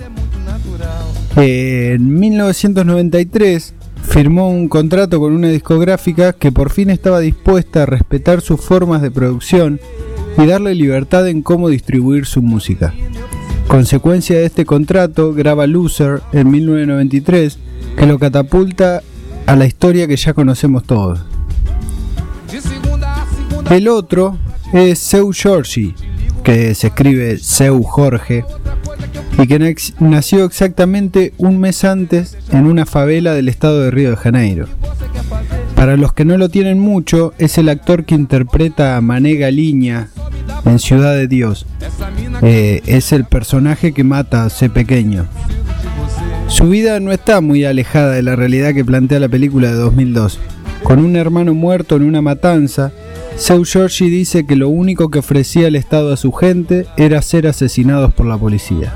En 1.36 2.20
1993 2.20 3.74
firmó 4.02 4.50
un 4.50 4.70
contrato 4.70 5.20
con 5.20 5.34
una 5.34 5.50
discográfica 5.50 6.34
que 6.34 6.52
por 6.52 6.72
fin 6.72 6.90
estaba 6.90 7.20
dispuesta 7.20 7.84
a 7.84 7.86
respetar 7.86 8.42
sus 8.42 8.60
formas 8.60 9.02
de 9.02 9.12
producción 9.12 9.80
y 10.38 10.46
darle 10.46 10.74
libertad 10.76 11.28
en 11.28 11.42
cómo 11.42 11.70
distribuir 11.70 12.26
su 12.26 12.42
música. 12.42 12.94
Consecuencia 13.68 14.38
de 14.38 14.46
este 14.46 14.66
contrato, 14.66 15.34
graba 15.34 15.68
Loser 15.68 16.22
en 16.32 16.50
1993, 16.50 17.60
que 17.98 18.06
lo 18.06 18.18
catapulta 18.18 19.04
a 19.46 19.56
la 19.56 19.66
historia 19.66 20.08
que 20.08 20.16
ya 20.16 20.34
conocemos 20.34 20.84
todos. 20.84 21.20
El 23.70 23.90
otro 23.90 24.38
es 24.72 25.00
Seu 25.00 25.34
Giorgi, 25.34 25.94
que 26.44 26.74
se 26.76 26.88
escribe 26.88 27.38
Seu 27.38 27.84
Jorge, 27.84 28.46
y 29.38 29.48
que 29.48 29.76
nació 30.00 30.46
exactamente 30.46 31.34
un 31.38 31.60
mes 31.60 31.84
antes 31.84 32.38
en 32.52 32.66
una 32.66 32.86
favela 32.86 33.34
del 33.34 33.50
estado 33.50 33.82
de 33.82 33.92
Río 33.92 34.12
de 34.12 34.16
Janeiro. 34.16 34.68
Para 35.76 35.98
los 35.98 36.14
que 36.14 36.26
no 36.26 36.38
lo 36.38 36.50
tienen 36.50 36.80
mucho, 36.80 37.34
es 37.38 37.58
el 37.58 37.70
actor 37.70 38.06
que 38.06 38.16
interpreta 38.16 38.98
a 38.98 39.02
Mané 39.02 39.36
Galiña 39.36 40.10
en 40.66 40.80
Ciudad 40.80 41.16
de 41.16 41.28
Dios. 41.28 41.66
Eh, 42.42 42.82
es 42.86 43.12
el 43.12 43.26
personaje 43.26 43.94
que 43.94 44.04
mata 44.04 44.46
a 44.46 44.50
C 44.50 44.70
pequeño. 44.70 45.26
Su 46.48 46.70
vida 46.70 47.00
no 47.00 47.12
está 47.12 47.42
muy 47.42 47.66
alejada 47.66 48.14
de 48.14 48.24
la 48.24 48.36
realidad 48.36 48.74
que 48.74 48.86
plantea 48.86 49.20
la 49.20 49.30
película 49.30 49.70
de 49.70 49.76
2002. 49.76 50.40
Con 50.84 51.00
un 51.00 51.16
hermano 51.16 51.54
muerto 51.54 51.96
en 51.96 52.04
una 52.04 52.22
matanza, 52.22 52.92
Seu 53.36 53.66
Giorgi 53.66 54.10
dice 54.10 54.46
que 54.46 54.56
lo 54.56 54.70
único 54.70 55.10
que 55.10 55.20
ofrecía 55.20 55.68
el 55.68 55.76
Estado 55.76 56.14
a 56.14 56.18
su 56.18 56.32
gente 56.32 56.88
era 56.98 57.22
ser 57.22 57.48
asesinados 57.48 58.14
por 58.14 58.26
la 58.26 58.38
policía. 58.38 58.94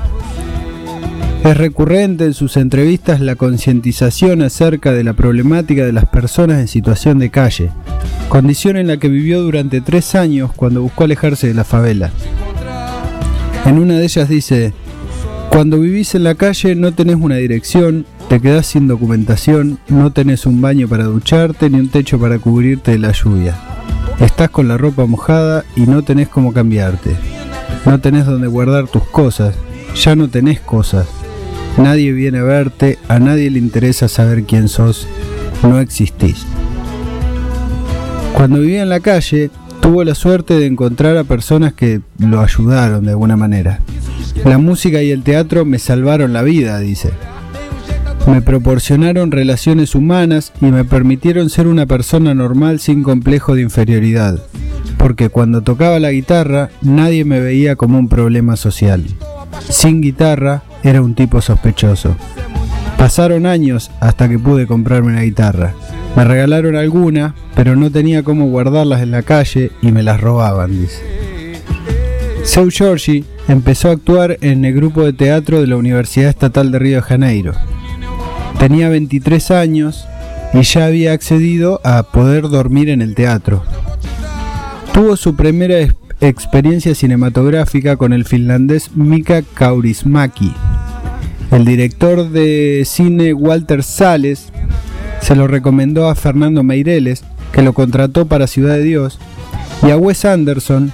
Es 1.44 1.56
recurrente 1.56 2.24
en 2.24 2.34
sus 2.34 2.56
entrevistas 2.56 3.20
la 3.20 3.34
concientización 3.34 4.42
acerca 4.42 4.92
de 4.92 5.02
la 5.02 5.14
problemática 5.14 5.84
de 5.84 5.92
las 5.92 6.06
personas 6.06 6.60
en 6.60 6.68
situación 6.68 7.18
de 7.18 7.30
calle, 7.30 7.70
condición 8.28 8.76
en 8.76 8.86
la 8.86 8.98
que 8.98 9.08
vivió 9.08 9.42
durante 9.42 9.80
tres 9.80 10.14
años 10.14 10.52
cuando 10.54 10.82
buscó 10.82 11.02
alejarse 11.02 11.48
de 11.48 11.54
la 11.54 11.64
favela. 11.64 12.12
En 13.66 13.80
una 13.80 13.98
de 13.98 14.04
ellas 14.04 14.28
dice, 14.28 14.72
cuando 15.50 15.80
vivís 15.80 16.14
en 16.14 16.22
la 16.22 16.36
calle 16.36 16.76
no 16.76 16.94
tenés 16.94 17.16
una 17.16 17.36
dirección, 17.36 18.06
te 18.28 18.40
quedás 18.40 18.66
sin 18.66 18.86
documentación, 18.86 19.80
no 19.88 20.12
tenés 20.12 20.46
un 20.46 20.60
baño 20.60 20.86
para 20.86 21.04
ducharte 21.04 21.68
ni 21.70 21.80
un 21.80 21.88
techo 21.88 22.20
para 22.20 22.38
cubrirte 22.38 22.92
de 22.92 22.98
la 22.98 23.10
lluvia. 23.10 23.56
Estás 24.20 24.50
con 24.50 24.68
la 24.68 24.78
ropa 24.78 25.06
mojada 25.06 25.64
y 25.74 25.82
no 25.82 26.02
tenés 26.02 26.28
cómo 26.28 26.52
cambiarte. 26.52 27.16
No 27.84 28.00
tenés 28.00 28.26
donde 28.26 28.46
guardar 28.46 28.86
tus 28.86 29.02
cosas, 29.08 29.56
ya 29.96 30.14
no 30.14 30.28
tenés 30.28 30.60
cosas. 30.60 31.21
Nadie 31.78 32.12
viene 32.12 32.38
a 32.38 32.42
verte, 32.42 32.98
a 33.08 33.18
nadie 33.18 33.50
le 33.50 33.58
interesa 33.58 34.08
saber 34.08 34.44
quién 34.44 34.68
sos, 34.68 35.08
no 35.62 35.80
existís. 35.80 36.44
Cuando 38.34 38.60
vivía 38.60 38.82
en 38.82 38.88
la 38.88 39.00
calle, 39.00 39.50
tuvo 39.80 40.04
la 40.04 40.14
suerte 40.14 40.54
de 40.54 40.66
encontrar 40.66 41.16
a 41.16 41.24
personas 41.24 41.72
que 41.72 42.00
lo 42.18 42.40
ayudaron 42.40 43.04
de 43.04 43.10
alguna 43.10 43.36
manera. 43.36 43.80
La 44.44 44.58
música 44.58 45.02
y 45.02 45.10
el 45.10 45.22
teatro 45.22 45.64
me 45.64 45.78
salvaron 45.78 46.32
la 46.32 46.42
vida, 46.42 46.78
dice. 46.78 47.10
Me 48.26 48.42
proporcionaron 48.42 49.32
relaciones 49.32 49.94
humanas 49.94 50.52
y 50.60 50.66
me 50.66 50.84
permitieron 50.84 51.50
ser 51.50 51.66
una 51.66 51.86
persona 51.86 52.34
normal 52.34 52.80
sin 52.80 53.02
complejo 53.02 53.54
de 53.54 53.62
inferioridad, 53.62 54.40
porque 54.98 55.28
cuando 55.28 55.62
tocaba 55.62 55.98
la 55.98 56.12
guitarra 56.12 56.70
nadie 56.82 57.24
me 57.24 57.40
veía 57.40 57.76
como 57.76 57.98
un 57.98 58.08
problema 58.08 58.56
social. 58.56 59.04
Sin 59.68 60.00
guitarra 60.00 60.62
era 60.82 61.02
un 61.02 61.14
tipo 61.14 61.40
sospechoso. 61.40 62.16
Pasaron 62.98 63.46
años 63.46 63.90
hasta 64.00 64.28
que 64.28 64.38
pude 64.38 64.66
comprarme 64.66 65.12
una 65.12 65.22
guitarra. 65.22 65.74
Me 66.16 66.24
regalaron 66.24 66.76
alguna, 66.76 67.34
pero 67.54 67.74
no 67.74 67.90
tenía 67.90 68.22
cómo 68.22 68.46
guardarlas 68.46 69.02
en 69.02 69.10
la 69.10 69.22
calle 69.22 69.72
y 69.80 69.92
me 69.92 70.02
las 70.02 70.20
robaban. 70.20 70.86
Seu 72.44 72.70
Giorgi 72.70 73.24
empezó 73.48 73.88
a 73.88 73.92
actuar 73.92 74.36
en 74.40 74.64
el 74.64 74.74
grupo 74.74 75.04
de 75.04 75.12
teatro 75.12 75.60
de 75.60 75.66
la 75.66 75.76
Universidad 75.76 76.28
Estatal 76.28 76.70
de 76.70 76.78
Río 76.78 76.96
de 76.96 77.02
Janeiro. 77.02 77.52
Tenía 78.58 78.88
23 78.88 79.50
años 79.52 80.06
y 80.52 80.62
ya 80.62 80.86
había 80.86 81.12
accedido 81.12 81.80
a 81.84 82.02
poder 82.02 82.48
dormir 82.48 82.90
en 82.90 83.00
el 83.00 83.14
teatro. 83.14 83.62
Tuvo 84.92 85.16
su 85.16 85.34
primera 85.34 85.78
experiencia 86.28 86.94
cinematográfica 86.94 87.96
con 87.96 88.12
el 88.12 88.24
finlandés 88.24 88.94
Mika 88.94 89.42
Kaurismäki. 89.54 90.52
El 91.50 91.64
director 91.64 92.30
de 92.30 92.84
cine 92.86 93.34
Walter 93.34 93.82
Sales 93.82 94.52
se 95.20 95.36
lo 95.36 95.46
recomendó 95.46 96.08
a 96.08 96.14
Fernando 96.14 96.62
Meireles, 96.62 97.24
que 97.52 97.62
lo 97.62 97.72
contrató 97.72 98.26
para 98.26 98.46
Ciudad 98.46 98.76
de 98.76 98.82
Dios, 98.84 99.18
y 99.86 99.90
a 99.90 99.96
Wes 99.96 100.24
Anderson, 100.24 100.92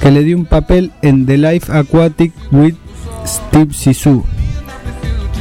que 0.00 0.10
le 0.10 0.24
dio 0.24 0.36
un 0.36 0.46
papel 0.46 0.92
en 1.02 1.26
The 1.26 1.36
Life 1.36 1.70
Aquatic 1.72 2.32
with 2.50 2.74
Steve 3.26 3.74
Zissou. 3.74 4.24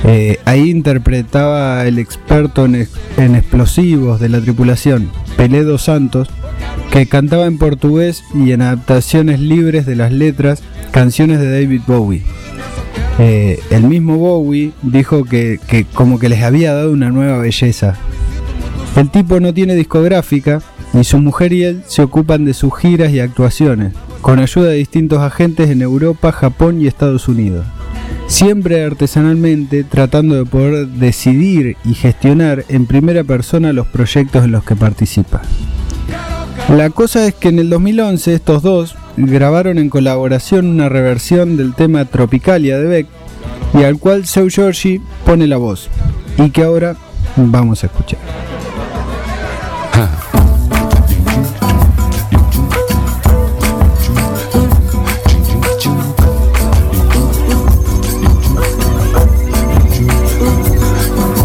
Eh, 0.05 0.39
ahí 0.45 0.69
interpretaba 0.69 1.85
el 1.85 1.99
experto 1.99 2.65
en, 2.65 2.75
ex- 2.75 2.91
en 3.17 3.35
explosivos 3.35 4.19
de 4.19 4.29
la 4.29 4.41
tripulación, 4.41 5.09
Pelé 5.37 5.63
dos 5.63 5.83
Santos, 5.83 6.29
que 6.91 7.05
cantaba 7.05 7.45
en 7.45 7.57
portugués 7.57 8.23
y 8.33 8.51
en 8.51 8.61
adaptaciones 8.61 9.39
libres 9.39 9.85
de 9.85 9.95
las 9.95 10.11
letras 10.11 10.63
canciones 10.91 11.39
de 11.39 11.51
David 11.51 11.81
Bowie. 11.87 12.23
Eh, 13.19 13.59
el 13.69 13.83
mismo 13.83 14.17
Bowie 14.17 14.71
dijo 14.81 15.25
que, 15.25 15.59
que 15.67 15.83
como 15.85 16.19
que 16.19 16.29
les 16.29 16.41
había 16.43 16.73
dado 16.73 16.91
una 16.91 17.09
nueva 17.09 17.37
belleza. 17.37 17.95
El 18.95 19.11
tipo 19.11 19.39
no 19.39 19.53
tiene 19.53 19.75
discográfica 19.75 20.61
y 20.93 21.03
su 21.03 21.19
mujer 21.19 21.53
y 21.53 21.63
él 21.63 21.83
se 21.85 22.01
ocupan 22.01 22.45
de 22.45 22.53
sus 22.53 22.75
giras 22.77 23.11
y 23.11 23.19
actuaciones, 23.19 23.93
con 24.21 24.39
ayuda 24.39 24.69
de 24.69 24.77
distintos 24.77 25.19
agentes 25.19 25.69
en 25.69 25.81
Europa, 25.81 26.31
Japón 26.31 26.81
y 26.81 26.87
Estados 26.87 27.27
Unidos. 27.27 27.65
Siempre 28.27 28.83
artesanalmente 28.83 29.83
tratando 29.83 30.35
de 30.35 30.45
poder 30.45 30.87
decidir 30.87 31.77
y 31.83 31.93
gestionar 31.93 32.65
en 32.69 32.85
primera 32.85 33.23
persona 33.23 33.73
los 33.73 33.87
proyectos 33.87 34.45
en 34.45 34.51
los 34.51 34.63
que 34.63 34.75
participa. 34.75 35.41
La 36.69 36.91
cosa 36.91 37.25
es 37.25 37.33
que 37.33 37.49
en 37.49 37.57
el 37.57 37.69
2011 37.71 38.35
estos 38.35 38.61
dos 38.61 38.95
grabaron 39.17 39.79
en 39.79 39.89
colaboración 39.89 40.67
una 40.67 40.87
reversión 40.87 41.57
del 41.57 41.73
tema 41.73 42.05
Tropicalia 42.05 42.77
de 42.77 42.85
Beck 42.85 43.07
y 43.73 43.83
al 43.83 43.97
cual 43.97 44.27
Seu 44.27 44.49
Giorgi 44.49 45.01
pone 45.25 45.47
la 45.47 45.57
voz 45.57 45.89
y 46.37 46.51
que 46.51 46.63
ahora 46.63 46.95
vamos 47.35 47.83
a 47.83 47.87
escuchar. 47.87 48.19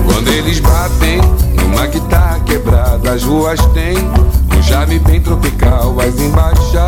Quando 0.07 0.31
eles 0.31 0.61
batem 0.61 1.21
numa 1.57 1.87
guitarra 1.87 2.45
quebrada, 2.45 3.13
as 3.13 3.25
ruas 3.25 3.59
charme 4.95 4.99
bem 5.01 5.21
tropical. 5.21 6.01
As 6.01 6.19
embaixadas 6.21 6.84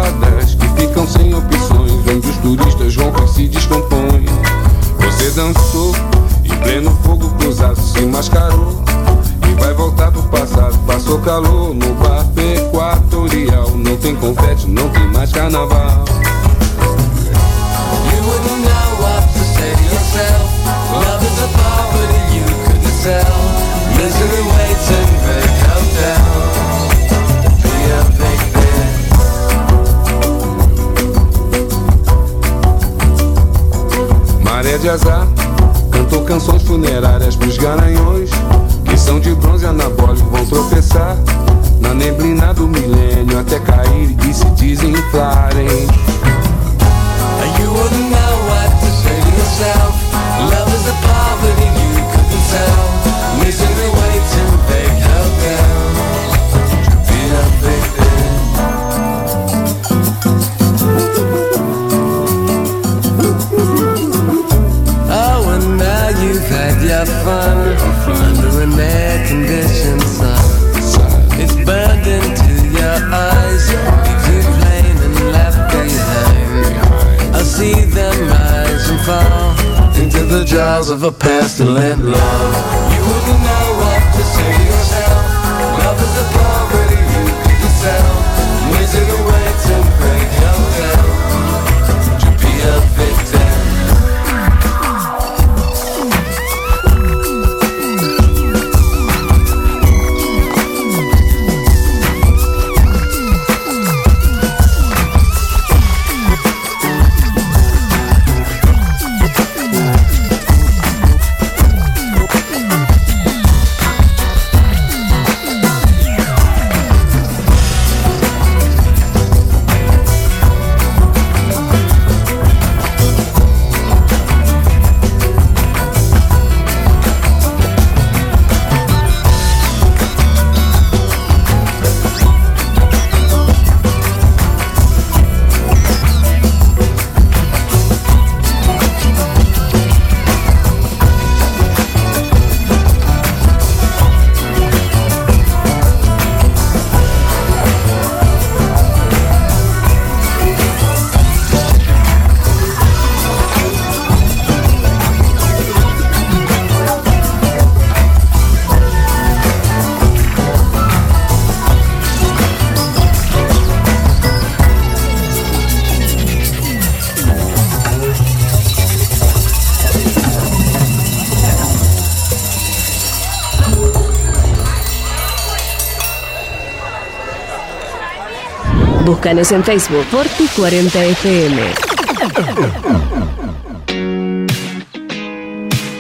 En 179.39 179.63
Facebook 179.63 180.07
Forti 180.07 180.49
40 180.57 181.05
FM. 181.05 181.63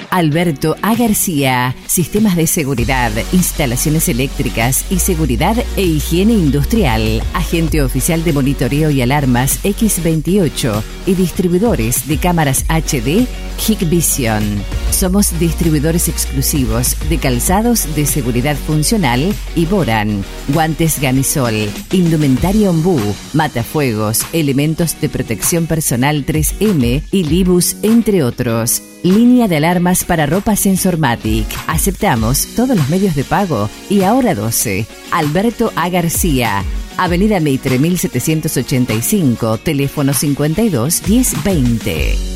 Alberto 0.09 0.75
A. 0.81 0.95
García, 0.95 1.75
Sistemas 1.87 2.35
de 2.35 2.47
Seguridad, 2.47 3.13
Instalaciones 3.35 4.09
Eléctricas 4.09 4.87
y 4.91 5.01
Seguridad 5.01 5.55
e 5.77 5.83
Higiene 5.83 6.33
Industrial, 6.33 7.23
Agente 7.35 7.83
Oficial 7.83 8.25
de 8.25 8.33
Monitoreo 8.33 8.89
y 8.89 9.03
Alarmas 9.03 9.63
X28 9.65 10.83
y 11.05 11.15
Distribuidores 11.15 12.09
de 12.09 12.17
Cámaras 12.17 12.65
HD 12.71 13.27
Hikvision. 13.59 14.63
Somos 14.91 15.39
distribuidores 15.39 16.09
exclusivos 16.09 16.97
de 17.09 17.19
calzados 17.19 17.95
de 17.95 18.07
seguridad 18.07 18.57
funcional 18.57 19.35
y 19.55 19.67
Boran, 19.67 20.25
guantes 20.49 21.01
Ganisol, 21.01 21.55
indumentaria 21.93 22.71
Ombú, 22.71 22.99
matafuegos, 23.35 24.25
elementos 24.33 24.99
de 25.01 25.09
protección 25.09 25.67
personal 25.67 26.25
3M 26.25 27.03
y 27.11 27.25
Libus, 27.25 27.77
entre 27.83 28.23
otros. 28.23 28.83
Línea 29.03 29.49
de 29.49 29.59
alarmas 29.59 30.05
para 30.05 30.27
ropa 30.27 30.57
Sensormatic. 30.57 31.47
Aceptamos 31.67 32.49
todos 32.57 32.77
los 32.77 32.89
medios 32.89 33.15
de 33.15 33.25
pago 33.25 33.69
y 33.91 34.03
ahora 34.03 34.35
12. 34.35 34.87
Alberto 35.13 35.73
A. 35.77 35.89
García. 35.91 36.65
Avenida 36.97 37.41
Meitre 37.41 37.79
1785, 37.79 39.59
teléfono 39.59 40.15
52 40.15 41.03
1020. 41.07 42.36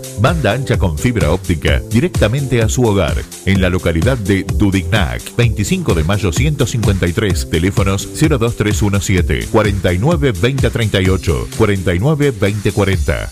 Banda 0.21 0.51
ancha 0.51 0.77
con 0.77 0.99
fibra 0.99 1.31
óptica 1.31 1.79
directamente 1.89 2.61
a 2.61 2.69
su 2.69 2.83
hogar. 2.83 3.15
En 3.47 3.59
la 3.59 3.69
localidad 3.69 4.19
de 4.19 4.43
Dudignac, 4.43 5.35
25 5.35 5.95
de 5.95 6.03
mayo 6.03 6.31
153, 6.31 7.49
teléfonos 7.49 8.07
02317 8.13 9.47
49 9.47 10.31
2038, 10.33 11.47
49 11.57 12.31
2040. 12.33 13.31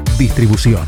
Distribución. 0.17 0.87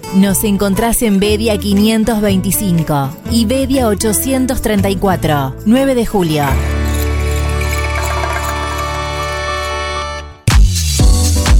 Nos 0.15 0.43
encontrás 0.43 1.01
en 1.03 1.21
Bedia 1.21 1.57
525 1.57 3.09
y 3.31 3.45
Bedia 3.45 3.87
834, 3.87 5.55
9 5.65 5.95
de 5.95 6.05
julio. 6.05 6.43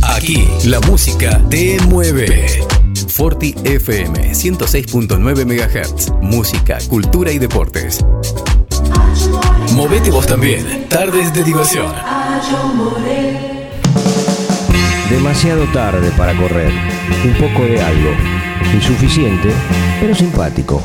Aquí 0.02 0.50
la 0.66 0.82
música 0.82 1.42
te 1.50 1.80
mueve. 1.88 2.66
Forti 3.08 3.56
FM 3.64 4.34
106.9 4.34 5.46
MHz. 5.46 6.12
Música, 6.22 6.78
cultura 6.90 7.32
y 7.32 7.40
deportes. 7.40 8.06
Movete 9.76 10.12
vos 10.12 10.28
también. 10.28 10.90
Tardes 10.90 11.34
de 11.34 11.46
diversión. 11.46 11.94
Demasiado 15.10 15.64
tarde 15.72 16.12
para 16.18 16.36
correr. 16.36 16.74
Un 17.24 17.34
poco 17.36 17.64
de 17.64 17.82
algo. 17.82 18.41
Insuficiente, 18.74 19.50
pero 20.00 20.16
simpático. 20.16 20.82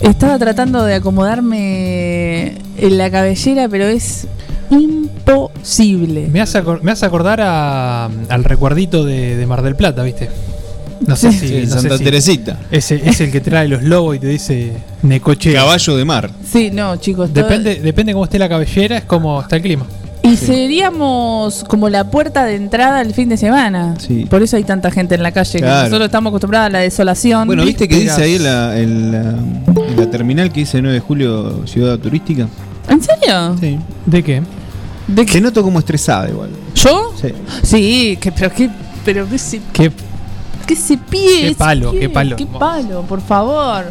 Estaba 0.00 0.38
tratando 0.38 0.84
de 0.84 0.94
acomodarme 0.94 2.54
en 2.78 2.98
la 2.98 3.10
cabellera, 3.10 3.68
pero 3.68 3.84
es 3.86 4.26
imposible. 4.70 6.28
Me 6.30 6.40
hace, 6.40 6.62
acor- 6.62 6.80
me 6.82 6.92
hace 6.92 7.06
acordar 7.06 7.40
a- 7.42 8.04
al 8.28 8.44
recuerdito 8.44 9.04
de, 9.04 9.36
de 9.36 9.46
Mar 9.46 9.62
del 9.62 9.74
Plata, 9.74 10.02
¿viste? 10.02 10.28
No 11.06 11.16
sé 11.16 11.32
si. 11.32 11.48
Sí, 11.48 11.54
no 11.68 11.74
sé 11.74 11.80
Santa 11.80 11.98
si- 11.98 12.04
Teresita. 12.04 12.58
Ese 12.70 13.00
es 13.04 13.20
el 13.20 13.30
que 13.32 13.40
trae 13.40 13.68
los 13.68 13.82
lobos 13.82 14.16
y 14.16 14.18
te 14.18 14.26
dice 14.28 14.72
Necoche. 15.02 15.52
Caballo 15.52 15.96
de 15.96 16.04
mar. 16.04 16.30
Sí, 16.50 16.70
no, 16.72 16.96
chicos. 16.96 17.30
todo- 17.32 17.44
Depende, 17.44 17.76
depende 17.80 18.12
cómo 18.12 18.24
esté 18.24 18.38
la 18.38 18.48
cabellera, 18.48 18.98
es 18.98 19.04
como 19.04 19.40
está 19.40 19.56
el 19.56 19.62
clima. 19.62 19.86
Y 20.22 20.36
seríamos 20.36 21.64
como 21.68 21.88
la 21.88 22.10
puerta 22.10 22.44
de 22.44 22.56
entrada 22.56 22.98
al 22.98 23.14
fin 23.14 23.28
de 23.28 23.36
semana. 23.36 23.94
Sí. 23.98 24.26
Por 24.28 24.42
eso 24.42 24.56
hay 24.56 24.64
tanta 24.64 24.90
gente 24.90 25.14
en 25.14 25.22
la 25.22 25.30
calle. 25.32 25.52
que 25.52 25.58
Claro. 25.60 25.84
Nosotros 25.84 26.06
estamos 26.06 26.30
acostumbrados 26.30 26.66
a 26.66 26.70
la 26.70 26.78
desolación. 26.80 27.46
Bueno, 27.46 27.64
¿viste 27.64 27.86
que 27.86 27.96
dice 28.00 28.22
ahí 28.22 28.34
en 28.34 28.44
la, 28.44 28.78
en 28.78 29.12
la- 29.12 29.30
en 29.88 29.96
la 29.96 30.10
terminal 30.10 30.50
que 30.52 30.60
dice 30.60 30.80
9 30.82 30.94
de 30.94 31.00
julio 31.00 31.64
Ciudad 31.66 31.98
Turística? 31.98 32.48
¿En 32.88 33.00
serio? 33.02 33.56
Sí. 33.60 33.78
¿De 34.04 34.22
qué? 34.22 34.42
¿De 35.06 35.24
Te 35.24 35.40
noto 35.40 35.62
como 35.62 35.78
estresada 35.78 36.28
igual. 36.28 36.50
¿Yo? 36.74 37.14
Sí. 37.20 37.28
Sí, 37.62 38.18
que, 38.20 38.32
pero 38.32 38.52
qué, 38.52 38.68
pero 39.04 39.28
qué 39.28 39.38
se, 39.38 39.60
¿Qué? 39.72 39.92
Qué 40.66 40.76
se 40.76 40.96
pie. 40.98 41.48
Qué 41.48 41.54
palo, 41.54 41.92
qué 41.92 42.08
palo. 42.08 42.36
Qué 42.36 42.46
palo, 42.46 43.02
por 43.02 43.20
favor. 43.20 43.84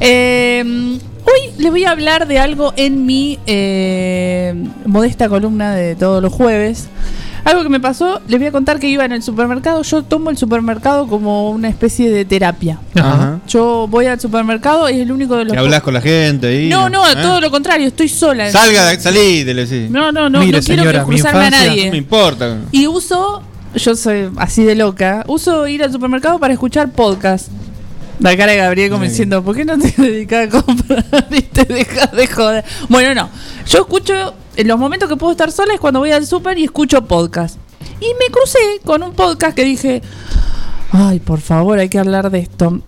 Eh, 0.00 0.62
hoy 0.64 1.52
les 1.58 1.70
voy 1.70 1.84
a 1.84 1.90
hablar 1.90 2.26
de 2.26 2.38
algo 2.38 2.72
en 2.76 3.06
mi 3.06 3.38
eh, 3.46 4.54
modesta 4.86 5.28
columna 5.28 5.74
de 5.74 5.94
todos 5.94 6.22
los 6.22 6.32
jueves. 6.32 6.88
Algo 7.44 7.62
que 7.62 7.68
me 7.68 7.78
pasó, 7.78 8.22
les 8.26 8.40
voy 8.40 8.46
a 8.48 8.52
contar 8.52 8.80
que 8.80 8.88
iba 8.88 9.04
en 9.04 9.12
el 9.12 9.22
supermercado. 9.22 9.82
Yo 9.82 10.02
tomo 10.02 10.30
el 10.30 10.38
supermercado 10.38 11.06
como 11.06 11.50
una 11.50 11.68
especie 11.68 12.10
de 12.10 12.24
terapia. 12.24 12.78
Ajá. 12.94 13.40
Yo 13.46 13.86
voy 13.90 14.06
al 14.06 14.18
supermercado 14.18 14.88
y 14.88 14.94
es 14.94 15.00
el 15.02 15.12
único 15.12 15.36
de 15.36 15.44
los. 15.44 15.52
Que 15.52 15.58
hablas 15.58 15.82
con 15.82 15.92
la 15.92 16.00
gente 16.00 16.46
ahí. 16.46 16.68
No, 16.70 16.88
no, 16.88 17.06
¿eh? 17.06 17.16
todo 17.20 17.42
lo 17.42 17.50
contrario, 17.50 17.86
estoy 17.86 18.08
sola. 18.08 18.50
Salga, 18.50 18.86
de- 18.86 18.98
salí, 18.98 19.44
te 19.44 19.52
le 19.52 19.66
decís. 19.66 19.90
No, 19.90 20.10
no, 20.10 20.30
no, 20.30 20.40
Mire, 20.40 20.52
no 20.58 20.64
quiero 20.64 20.82
señora, 20.84 21.00
que 21.00 21.04
cruzarme 21.06 21.44
a 21.44 21.50
nadie. 21.50 21.84
No 21.84 21.90
me 21.92 21.98
importa. 21.98 22.56
Y 22.72 22.86
uso, 22.86 23.42
yo 23.76 23.96
soy 23.96 24.30
así 24.36 24.64
de 24.64 24.74
loca, 24.74 25.24
uso 25.28 25.66
ir 25.66 25.82
al 25.82 25.92
supermercado 25.92 26.38
para 26.38 26.52
escuchar 26.52 26.90
podcast. 26.92 27.48
La 28.20 28.36
cara 28.36 28.52
de 28.52 28.58
Gabriel 28.58 28.90
como 28.90 29.02
Sí. 29.04 29.10
diciendo, 29.10 29.42
¿por 29.42 29.56
qué 29.56 29.64
no 29.64 29.76
te 29.78 29.92
dedicas 30.02 30.46
a 30.54 30.62
comprar 30.62 31.04
y 31.30 31.42
te 31.42 31.64
dejas 31.64 32.12
de 32.12 32.26
joder? 32.28 32.64
Bueno, 32.88 33.14
no. 33.14 33.28
Yo 33.66 33.80
escucho, 33.80 34.34
en 34.56 34.68
los 34.68 34.78
momentos 34.78 35.08
que 35.08 35.16
puedo 35.16 35.32
estar 35.32 35.50
sola 35.50 35.74
es 35.74 35.80
cuando 35.80 35.98
voy 36.00 36.12
al 36.12 36.24
super 36.26 36.56
y 36.58 36.64
escucho 36.64 37.04
podcast. 37.06 37.58
Y 38.00 38.06
me 38.06 38.32
crucé 38.32 38.58
con 38.84 39.02
un 39.02 39.12
podcast 39.14 39.56
que 39.56 39.64
dije, 39.64 40.00
ay, 40.92 41.18
por 41.20 41.40
favor, 41.40 41.78
hay 41.78 41.88
que 41.88 41.98
hablar 41.98 42.30
de 42.30 42.38
esto. 42.40 42.80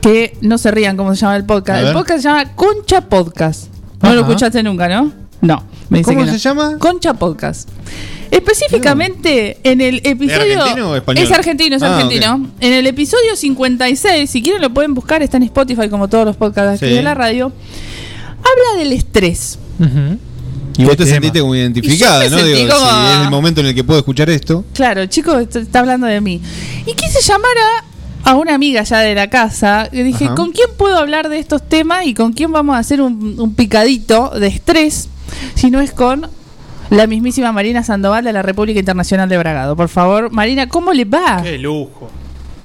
Que 0.00 0.36
no 0.40 0.58
se 0.58 0.70
rían 0.70 0.96
cómo 0.96 1.14
se 1.14 1.20
llama 1.20 1.36
el 1.36 1.44
podcast. 1.44 1.84
El 1.84 1.92
podcast 1.92 2.18
se 2.22 2.28
llama 2.28 2.54
Concha 2.54 3.00
Podcast. 3.02 3.68
No 4.02 4.12
lo 4.14 4.20
escuchaste 4.22 4.62
nunca, 4.62 4.88
¿no? 4.88 5.12
No. 5.40 5.62
Me 5.88 5.98
dice 5.98 6.12
¿Cómo 6.12 6.24
que 6.24 6.26
no. 6.26 6.32
se 6.32 6.38
llama? 6.38 6.78
Concha 6.78 7.14
Podcast. 7.14 7.68
Específicamente 8.30 9.58
en 9.62 9.80
el 9.80 10.00
episodio. 10.04 10.60
argentino 10.60 10.90
o 10.90 10.96
español? 10.96 11.24
Es 11.24 11.30
argentino, 11.32 11.76
es 11.76 11.82
Ah, 11.82 11.96
argentino. 11.96 12.48
En 12.60 12.72
el 12.72 12.86
episodio 12.86 13.36
56, 13.36 14.28
si 14.30 14.42
quieren 14.42 14.62
lo 14.62 14.70
pueden 14.70 14.94
buscar, 14.94 15.22
está 15.22 15.36
en 15.36 15.44
Spotify 15.44 15.88
como 15.88 16.08
todos 16.08 16.24
los 16.24 16.36
podcasts 16.36 16.82
aquí 16.82 16.90
Sí. 16.90 16.96
de 16.96 17.02
la 17.02 17.14
radio. 17.14 17.52
Habla 18.38 18.78
del 18.82 18.92
estrés. 18.92 19.58
Y 20.78 20.84
vos 20.84 20.92
te 20.96 21.04
tema. 21.04 21.10
sentiste 21.14 21.40
como 21.40 21.54
identificada, 21.54 22.28
¿no? 22.28 22.36
sentí 22.38 22.52
Digo, 22.52 22.74
como- 22.74 22.90
si 22.90 23.12
es 23.14 23.20
el 23.24 23.30
momento 23.30 23.60
en 23.62 23.66
el 23.68 23.74
que 23.74 23.82
puedo 23.84 23.98
escuchar 23.98 24.28
esto. 24.30 24.64
Claro, 24.74 25.06
chicos, 25.06 25.40
esto 25.40 25.58
está 25.58 25.80
hablando 25.80 26.06
de 26.06 26.20
mí. 26.20 26.40
Y 26.86 26.92
quise 26.94 27.20
llamar 27.22 27.50
a, 28.24 28.30
a 28.30 28.34
una 28.36 28.54
amiga 28.54 28.82
ya 28.82 28.98
de 29.00 29.14
la 29.14 29.30
casa. 29.30 29.88
Y 29.90 30.02
dije, 30.02 30.26
Ajá. 30.26 30.34
¿con 30.34 30.52
quién 30.52 30.68
puedo 30.76 30.98
hablar 30.98 31.28
de 31.30 31.38
estos 31.38 31.66
temas 31.66 32.04
y 32.06 32.12
con 32.14 32.32
quién 32.34 32.52
vamos 32.52 32.76
a 32.76 32.78
hacer 32.78 33.00
un, 33.00 33.36
un 33.40 33.54
picadito 33.54 34.30
de 34.38 34.48
estrés? 34.48 35.08
Si 35.54 35.70
no 35.70 35.80
es 35.80 35.92
con 35.92 36.28
la 36.90 37.06
mismísima 37.06 37.52
Marina 37.52 37.82
Sandoval 37.82 38.24
de 38.24 38.32
la 38.32 38.42
República 38.42 38.78
Internacional 38.80 39.28
de 39.28 39.38
Bragado. 39.38 39.76
Por 39.76 39.88
favor, 39.88 40.30
Marina, 40.30 40.68
¿cómo 40.68 40.92
le 40.92 41.04
va? 41.04 41.40
Qué 41.42 41.58
lujo. 41.58 42.08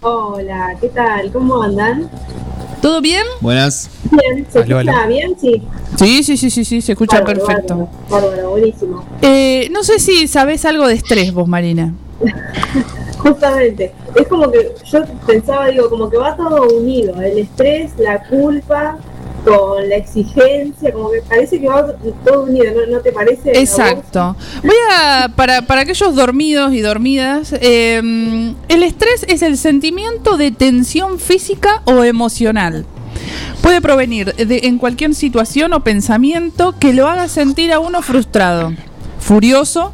Hola, 0.02 0.76
¿qué 0.80 0.90
tal? 0.90 1.32
¿Cómo 1.32 1.62
andan? 1.62 2.10
¿Todo 2.82 3.02
bien? 3.02 3.24
Buenas. 3.42 3.90
Bien, 4.10 4.48
¿se 4.52 4.60
Aló, 4.60 4.80
escucha 4.80 5.00
aló. 5.02 5.08
bien? 5.10 5.36
Sí. 5.40 5.62
Sí, 5.96 6.24
sí, 6.24 6.38
sí, 6.38 6.50
sí, 6.50 6.66
sí, 6.66 6.82
se 6.82 6.94
escucha 6.94 7.20
Bárbaro, 7.22 7.46
perfecto. 7.46 7.76
Bárbaro, 8.10 8.30
bárbaro, 8.30 8.50
buenísimo. 8.52 9.06
Eh, 9.22 9.70
no 9.72 9.84
sé 9.84 10.00
si 10.00 10.28
sabes 10.28 10.66
algo 10.66 10.88
de 10.88 10.96
estrés 10.96 11.32
vos, 11.34 11.48
Marina. 11.48 11.94
Justamente, 13.20 13.94
es 14.16 14.28
como 14.28 14.50
que 14.52 14.74
yo 14.92 15.04
pensaba, 15.28 15.68
digo, 15.68 15.88
como 15.92 16.10
que 16.10 16.18
va 16.18 16.36
todo 16.36 16.68
unido, 16.76 17.22
el 17.22 17.38
estrés, 17.38 17.92
la 18.00 18.24
culpa, 18.28 18.98
con 19.44 19.90
la 19.90 19.96
exigencia, 19.96 20.92
como 20.92 21.12
que 21.12 21.22
parece 21.22 21.60
que 21.60 21.68
va 21.68 21.86
todo 22.26 22.44
unido, 22.44 22.66
¿no, 22.74 22.98
¿No 22.98 23.00
te 23.02 23.12
parece? 23.12 23.52
Exacto. 23.60 24.36
Voy 24.64 24.76
a, 24.92 25.30
para, 25.36 25.64
para 25.64 25.82
aquellos 25.82 26.16
dormidos 26.16 26.74
y 26.74 26.82
dormidas, 26.82 27.54
eh, 27.60 28.54
el 28.68 28.84
estrés 28.84 29.26
es 29.28 29.42
el 29.42 29.58
sentimiento 29.58 30.38
de 30.38 30.52
tensión 30.52 31.20
física 31.20 31.82
o 31.86 32.04
emocional. 32.04 32.86
Puede 33.62 33.82
provenir 33.82 34.34
de 34.36 34.62
en 34.64 34.78
cualquier 34.78 35.14
situación 35.14 35.74
o 35.74 35.84
pensamiento 35.84 36.74
que 36.80 36.94
lo 36.94 37.08
haga 37.08 37.28
sentir 37.28 37.72
a 37.72 37.80
uno 37.80 38.02
frustrado, 38.02 38.74
furioso 39.20 39.94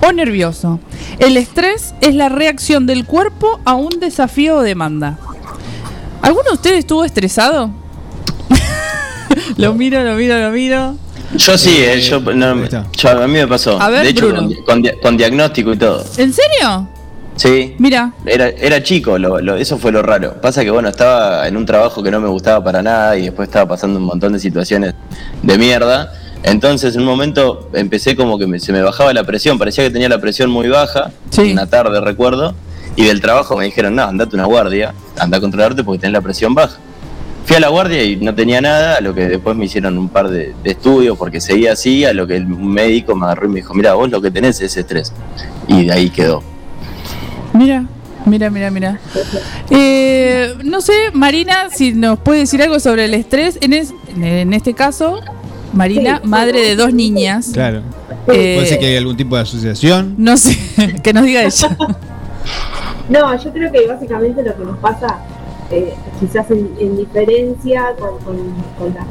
o 0.00 0.12
nervioso. 0.12 0.80
El 1.18 1.36
estrés 1.36 1.94
es 2.00 2.14
la 2.14 2.28
reacción 2.28 2.86
del 2.86 3.04
cuerpo 3.04 3.60
a 3.64 3.74
un 3.74 4.00
desafío 4.00 4.56
o 4.56 4.62
demanda. 4.62 5.18
¿Alguno 6.22 6.44
de 6.44 6.54
ustedes 6.54 6.78
estuvo 6.78 7.04
estresado? 7.04 7.70
Lo 9.56 9.74
miro, 9.74 10.02
lo 10.02 10.14
miro, 10.14 10.38
lo 10.38 10.50
miro. 10.50 10.96
Yo 11.36 11.58
sí, 11.58 11.76
eh, 11.78 12.00
yo, 12.00 12.20
no, 12.20 12.56
yo- 12.96 13.10
a 13.10 13.26
mí 13.26 13.32
me 13.34 13.46
pasó. 13.48 13.80
A 13.80 13.88
ver, 13.90 14.04
de 14.04 14.10
hecho, 14.10 14.28
Bruno. 14.28 14.48
con, 14.48 14.64
con 14.64 14.82
dia- 14.82 14.94
con 15.02 15.16
diagnóstico 15.16 15.72
y 15.72 15.76
todo. 15.76 16.04
¿En 16.16 16.32
serio? 16.32 16.88
Sí. 17.36 17.74
Mira. 17.78 18.12
Era, 18.24 18.48
era 18.48 18.82
chico, 18.82 19.18
lo, 19.18 19.40
lo- 19.40 19.56
eso 19.56 19.76
fue 19.78 19.90
lo 19.90 20.02
raro. 20.02 20.40
Pasa 20.40 20.62
que, 20.62 20.70
bueno, 20.70 20.88
estaba 20.88 21.48
en 21.48 21.56
un 21.56 21.66
trabajo 21.66 22.02
que 22.02 22.10
no 22.10 22.20
me 22.20 22.28
gustaba 22.28 22.62
para 22.62 22.82
nada 22.82 23.16
y 23.16 23.22
después 23.22 23.48
estaba 23.48 23.66
pasando 23.68 23.98
un 23.98 24.04
montón 24.04 24.32
de 24.32 24.38
situaciones 24.38 24.94
de 25.42 25.58
mierda. 25.58 26.12
Entonces, 26.44 26.94
en 26.94 27.00
un 27.00 27.06
momento 27.08 27.70
empecé 27.72 28.14
como 28.14 28.38
que 28.38 28.46
me- 28.46 28.60
se 28.60 28.72
me 28.72 28.82
bajaba 28.82 29.12
la 29.12 29.24
presión, 29.24 29.58
parecía 29.58 29.82
que 29.82 29.90
tenía 29.90 30.08
la 30.08 30.20
presión 30.20 30.50
muy 30.50 30.68
baja, 30.68 31.10
una 31.52 31.66
tarde 31.66 32.00
recuerdo, 32.00 32.54
y 32.96 33.04
del 33.06 33.20
trabajo 33.20 33.56
me 33.56 33.64
dijeron, 33.64 33.96
no, 33.96 34.02
andate 34.04 34.36
una 34.36 34.44
guardia, 34.44 34.94
anda 35.18 35.38
a 35.38 35.40
controlarte 35.40 35.82
porque 35.82 36.00
tenés 36.02 36.12
la 36.12 36.20
presión 36.20 36.54
baja. 36.54 36.76
Fui 37.44 37.56
a 37.56 37.60
la 37.60 37.68
guardia 37.68 38.02
y 38.02 38.16
no 38.16 38.34
tenía 38.34 38.60
nada, 38.62 38.96
a 38.96 39.00
lo 39.02 39.12
que 39.14 39.26
después 39.28 39.54
me 39.56 39.66
hicieron 39.66 39.98
un 39.98 40.08
par 40.08 40.28
de, 40.28 40.54
de 40.62 40.70
estudios 40.70 41.18
porque 41.18 41.40
seguía 41.42 41.72
así, 41.72 42.04
a 42.04 42.14
lo 42.14 42.26
que 42.26 42.36
el 42.36 42.46
médico 42.46 43.14
me 43.14 43.26
agarró 43.26 43.46
y 43.46 43.48
me 43.50 43.56
dijo, 43.56 43.74
mira, 43.74 43.92
vos 43.94 44.10
lo 44.10 44.22
que 44.22 44.30
tenés 44.30 44.60
es 44.62 44.76
estrés. 44.76 45.12
Y 45.68 45.84
de 45.86 45.92
ahí 45.92 46.08
quedó. 46.10 46.42
Mira, 47.52 47.84
mira, 48.24 48.48
mira, 48.48 48.70
mira. 48.70 48.98
Eh, 49.70 50.54
no 50.64 50.80
sé, 50.80 50.92
Marina, 51.12 51.68
si 51.70 51.92
nos 51.92 52.18
puede 52.18 52.40
decir 52.40 52.62
algo 52.62 52.80
sobre 52.80 53.04
el 53.04 53.14
estrés. 53.14 53.58
En, 53.60 53.74
es- 53.74 53.92
en 54.16 54.54
este 54.54 54.72
caso, 54.72 55.20
Marina, 55.74 56.20
madre 56.24 56.60
de 56.62 56.76
dos 56.76 56.94
niñas. 56.94 57.50
Claro. 57.52 57.82
Eh, 58.28 58.54
Puede 58.56 58.66
ser 58.66 58.78
que 58.78 58.86
hay 58.86 58.96
algún 58.96 59.16
tipo 59.18 59.36
de 59.36 59.42
asociación. 59.42 60.14
No 60.16 60.36
sé, 60.38 60.56
que 61.02 61.12
nos 61.12 61.24
diga 61.24 61.42
ella. 61.42 61.76
No, 63.10 63.42
yo 63.44 63.52
creo 63.52 63.70
que 63.70 63.86
básicamente 63.86 64.42
lo 64.42 64.56
que 64.56 64.64
nos 64.64 64.78
pasa, 64.78 65.18
eh, 65.70 65.94
quizás 66.20 66.50
en, 66.50 66.74
en 66.78 66.96
diferencia 66.96 67.94
con, 67.98 68.18
con- 68.18 68.54
con 68.78 68.94
la- 68.94 69.06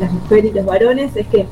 las 0.00 0.12
mujeres 0.12 0.52
y 0.52 0.54
los 0.54 0.64
varones, 0.66 1.14
es 1.16 1.26
que 1.28 1.46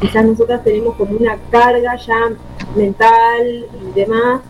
quizás 0.00 0.24
nosotras 0.24 0.62
tenemos 0.62 0.94
como 0.96 1.16
una 1.16 1.36
carga 1.50 1.96
ya 1.96 2.30
mental 2.76 3.66
y 3.80 3.98
demás 3.98 4.40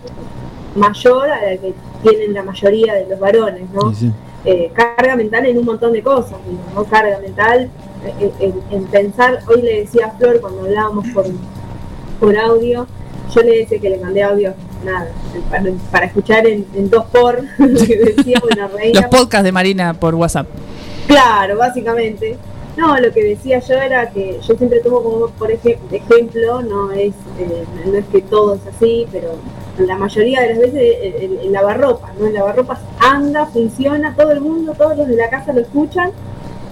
mayor 0.75 1.31
a 1.31 1.41
la 1.53 1.57
que 1.57 1.73
tienen 2.03 2.35
la 2.35 2.43
mayoría 2.43 2.95
de 2.95 3.07
los 3.09 3.19
varones, 3.19 3.63
¿no? 3.73 3.91
Eh, 4.45 4.71
carga 4.75 5.17
mental 5.17 5.47
en 5.47 5.59
un 5.59 5.65
montón 5.65 5.93
de 5.93 6.03
cosas, 6.03 6.39
¿no? 6.75 6.85
Carga 6.85 7.19
mental 7.21 7.71
eh, 8.21 8.31
en, 8.41 8.55
en 8.71 8.85
pensar, 8.85 9.41
hoy 9.49 9.63
le 9.63 9.81
decía 9.81 10.07
a 10.07 10.11
Flor 10.13 10.41
cuando 10.41 10.63
hablábamos 10.63 11.07
por, 11.09 11.25
por 12.21 12.37
audio, 12.37 12.87
yo 13.35 13.41
le 13.43 13.59
decía 13.59 13.79
que 13.81 13.91
le 13.91 13.99
mandé 13.99 14.23
audio, 14.23 14.55
nada, 14.87 15.09
para, 15.51 15.65
para 15.91 16.07
escuchar 16.07 16.47
en, 16.47 16.65
en 16.75 16.89
dos 16.89 17.05
por, 17.07 17.37
que 17.59 17.97
decía, 18.15 18.41
bueno, 18.41 18.69
reina, 18.77 19.01
Los 19.03 19.11
podcasts 19.11 19.45
de 19.45 19.53
Marina 19.53 19.93
por 19.95 20.15
WhatsApp. 20.15 20.47
Claro, 21.07 21.59
básicamente. 21.59 22.37
No, 22.77 22.95
lo 22.99 23.11
que 23.11 23.25
decía 23.25 23.59
yo 23.61 23.75
era 23.75 24.11
que 24.11 24.39
yo 24.47 24.55
siempre 24.55 24.81
tomo 24.81 25.03
como 25.03 25.29
por 25.29 25.51
ej- 25.51 25.79
ejemplo, 25.91 26.61
no 26.63 26.93
es, 26.93 27.15
eh, 27.39 27.65
no 27.87 27.97
es 27.97 28.05
que 28.13 28.21
todo 28.21 28.55
es 28.57 28.61
así, 28.67 29.07
pero 29.11 29.31
la 29.79 29.97
mayoría 29.97 30.43
de 30.43 30.49
las 30.51 30.59
veces 30.59 30.97
el, 31.03 31.15
el- 31.15 31.39
el 31.47 31.53
lavarropas, 31.53 32.11
¿no? 32.19 32.27
El 32.27 32.35
lavarropas 32.35 32.81
anda, 32.99 33.47
funciona, 33.47 34.15
todo 34.15 34.31
el 34.33 34.43
mundo, 34.43 34.75
todos 34.77 34.95
los 34.97 35.09
de 35.09 35.17
la 35.17 35.31
casa 35.31 35.55
lo 35.55 35.63
escuchan, 35.63 36.11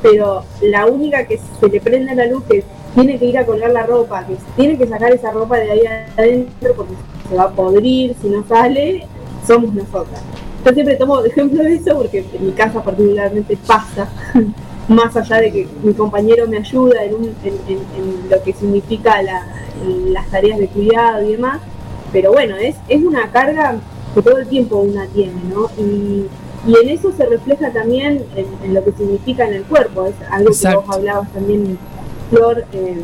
pero 0.02 0.44
la 0.60 0.84
única 0.84 1.26
que 1.26 1.38
se 1.58 1.68
le 1.70 1.80
prende 1.80 2.14
la 2.14 2.26
luz, 2.26 2.44
que 2.50 2.62
tiene 2.94 3.18
que 3.18 3.24
ir 3.24 3.38
a 3.38 3.46
colgar 3.46 3.70
la 3.70 3.84
ropa, 3.84 4.26
que 4.26 4.36
tiene 4.56 4.76
que 4.76 4.86
sacar 4.86 5.10
esa 5.10 5.30
ropa 5.30 5.56
de 5.56 5.70
ahí 5.70 5.80
adentro 6.18 6.74
porque 6.76 6.92
se 7.28 7.34
va 7.36 7.44
a 7.44 7.50
podrir 7.50 8.14
si 8.20 8.28
no 8.28 8.44
sale, 8.46 9.06
somos 9.46 9.72
nosotras. 9.74 10.20
Yo 10.64 10.72
siempre 10.72 10.96
tomo 10.96 11.20
de 11.22 11.28
ejemplo 11.28 11.62
de 11.62 11.74
eso 11.74 11.96
porque 11.96 12.24
en 12.32 12.46
mi 12.46 12.52
casa 12.52 12.82
particularmente 12.82 13.56
pasa, 13.66 14.08
más 14.88 15.16
allá 15.16 15.36
de 15.40 15.52
que 15.52 15.68
mi 15.82 15.92
compañero 15.94 16.46
me 16.46 16.58
ayuda 16.58 17.04
en, 17.04 17.14
un- 17.14 17.34
en- 17.44 17.60
en- 17.68 17.78
en 17.96 18.30
lo 18.30 18.42
que 18.42 18.52
significa 18.52 19.20
la- 19.22 19.46
las 20.10 20.26
tareas 20.30 20.58
de 20.58 20.68
cuidado 20.68 21.22
y 21.26 21.32
demás, 21.32 21.60
pero 22.12 22.32
bueno, 22.32 22.56
es, 22.56 22.76
es 22.88 23.02
una 23.02 23.30
carga 23.30 23.76
que 24.14 24.22
todo 24.22 24.38
el 24.38 24.46
tiempo 24.46 24.76
una 24.76 25.06
tiene, 25.08 25.34
¿no? 25.52 25.68
Y, 25.76 26.26
y 26.66 26.74
en 26.82 26.88
eso 26.88 27.12
se 27.12 27.26
refleja 27.26 27.70
también 27.72 28.24
en, 28.36 28.46
en 28.62 28.72
lo 28.74 28.82
que 28.84 28.92
significa 28.92 29.46
en 29.46 29.54
el 29.54 29.64
cuerpo, 29.64 30.06
es 30.06 30.14
algo 30.30 30.50
Exacto. 30.50 30.80
que 30.80 30.86
vos 30.86 30.96
hablabas 30.96 31.30
también, 31.32 31.78
Flor, 32.30 32.64
eh, 32.72 33.02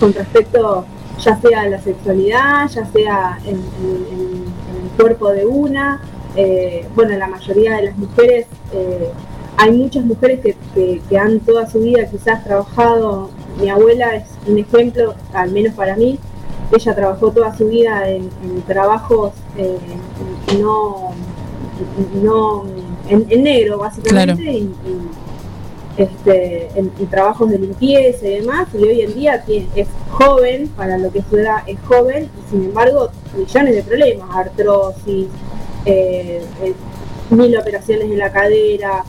con 0.00 0.12
respecto 0.14 0.84
ya 1.20 1.40
sea 1.40 1.68
la 1.68 1.80
sexualidad, 1.80 2.68
ya 2.68 2.84
sea 2.86 3.38
en, 3.44 3.56
en- 3.56 4.06
en- 4.12 4.44
en 4.70 4.84
el 4.84 4.90
cuerpo 4.96 5.30
de 5.30 5.44
una, 5.46 6.00
eh, 6.36 6.86
bueno, 6.94 7.16
la 7.16 7.26
mayoría 7.26 7.76
de 7.76 7.82
las 7.82 7.96
mujeres, 7.98 8.46
eh, 8.72 9.10
hay 9.56 9.72
muchas 9.72 10.04
mujeres 10.04 10.40
que, 10.40 10.56
que- 10.74 11.00
que 11.08 11.18
han 11.18 11.40
toda 11.40 11.68
su 11.68 11.80
vida 11.80 12.06
quizás 12.10 12.42
trabajado, 12.44 13.30
mi 13.60 13.68
abuela 13.68 14.14
es 14.16 14.24
un 14.46 14.58
ejemplo, 14.58 15.14
al 15.34 15.50
menos 15.50 15.74
para 15.74 15.96
mí, 15.96 16.18
ella 16.72 16.94
trabajó 16.94 17.30
toda 17.32 17.56
su 17.56 17.66
vida 17.68 18.08
en, 18.08 18.30
en 18.44 18.62
trabajos 18.66 19.32
eh, 19.58 19.76
no, 20.60 21.10
no 22.22 22.64
en, 23.08 23.26
en 23.28 23.42
negro 23.42 23.78
básicamente 23.78 24.34
Claro. 24.34 24.50
y, 24.52 24.56
y, 24.58 24.72
este, 25.96 26.68
en, 26.74 26.92
en 26.98 27.06
trabajos 27.08 27.50
de 27.50 27.58
limpieza 27.58 28.26
y 28.26 28.40
demás 28.40 28.68
y 28.74 28.82
hoy 28.84 29.00
en 29.02 29.14
día 29.14 29.44
es 29.74 29.88
joven 30.10 30.68
para 30.68 30.98
lo 30.98 31.10
que 31.10 31.22
su 31.22 31.36
edad 31.36 31.58
es 31.66 31.78
joven 31.80 32.28
y 32.38 32.50
sin 32.50 32.64
embargo 32.64 33.10
millones 33.36 33.74
de 33.74 33.82
problemas 33.82 34.36
artrosis 34.36 35.28
eh, 35.84 36.42
eh, 36.62 36.74
mil 37.30 37.56
operaciones 37.56 38.04
en 38.04 38.18
la 38.18 38.30
cadera 38.30 39.04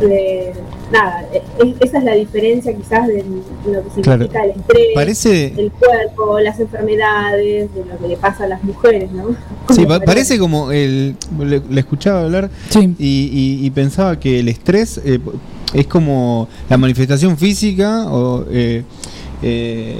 eh, 0.00 0.52
nada 0.92 1.24
es- 1.32 1.42
esa 1.80 1.98
es 1.98 2.04
la 2.04 2.14
diferencia 2.14 2.72
quizás 2.76 3.06
de 3.08 3.24
lo 3.24 3.82
que 3.82 3.90
significa 3.90 4.02
Claro. 4.02 4.24
el 4.24 4.50
estrés 4.60 4.86
Parece- 4.94 5.46
el 5.56 5.72
cuerpo 5.72 6.38
las 6.40 6.60
enfermedades 6.60 7.74
de 7.74 7.84
lo 7.84 7.98
que 7.98 8.08
le 8.08 8.16
pasa 8.16 8.44
a 8.44 8.48
las 8.48 8.62
mujeres 8.62 9.10
no 9.12 9.34
Sí, 9.74 9.86
pa- 9.86 10.00
parece 10.00 10.38
como 10.38 10.70
el. 10.72 11.16
Le, 11.38 11.62
le 11.70 11.80
escuchaba 11.80 12.22
hablar 12.24 12.50
y, 12.78 12.84
y- 12.98 13.66
y 13.66 13.70
pensaba 13.70 14.18
que 14.20 14.40
el 14.40 14.48
estrés 14.48 15.00
eh, 15.04 15.18
es 15.72 15.86
como 15.86 16.48
la 16.68 16.76
manifestación 16.76 17.38
física 17.38 18.06
o, 18.12 18.44
eh, 18.50 18.82
eh, 19.42 19.94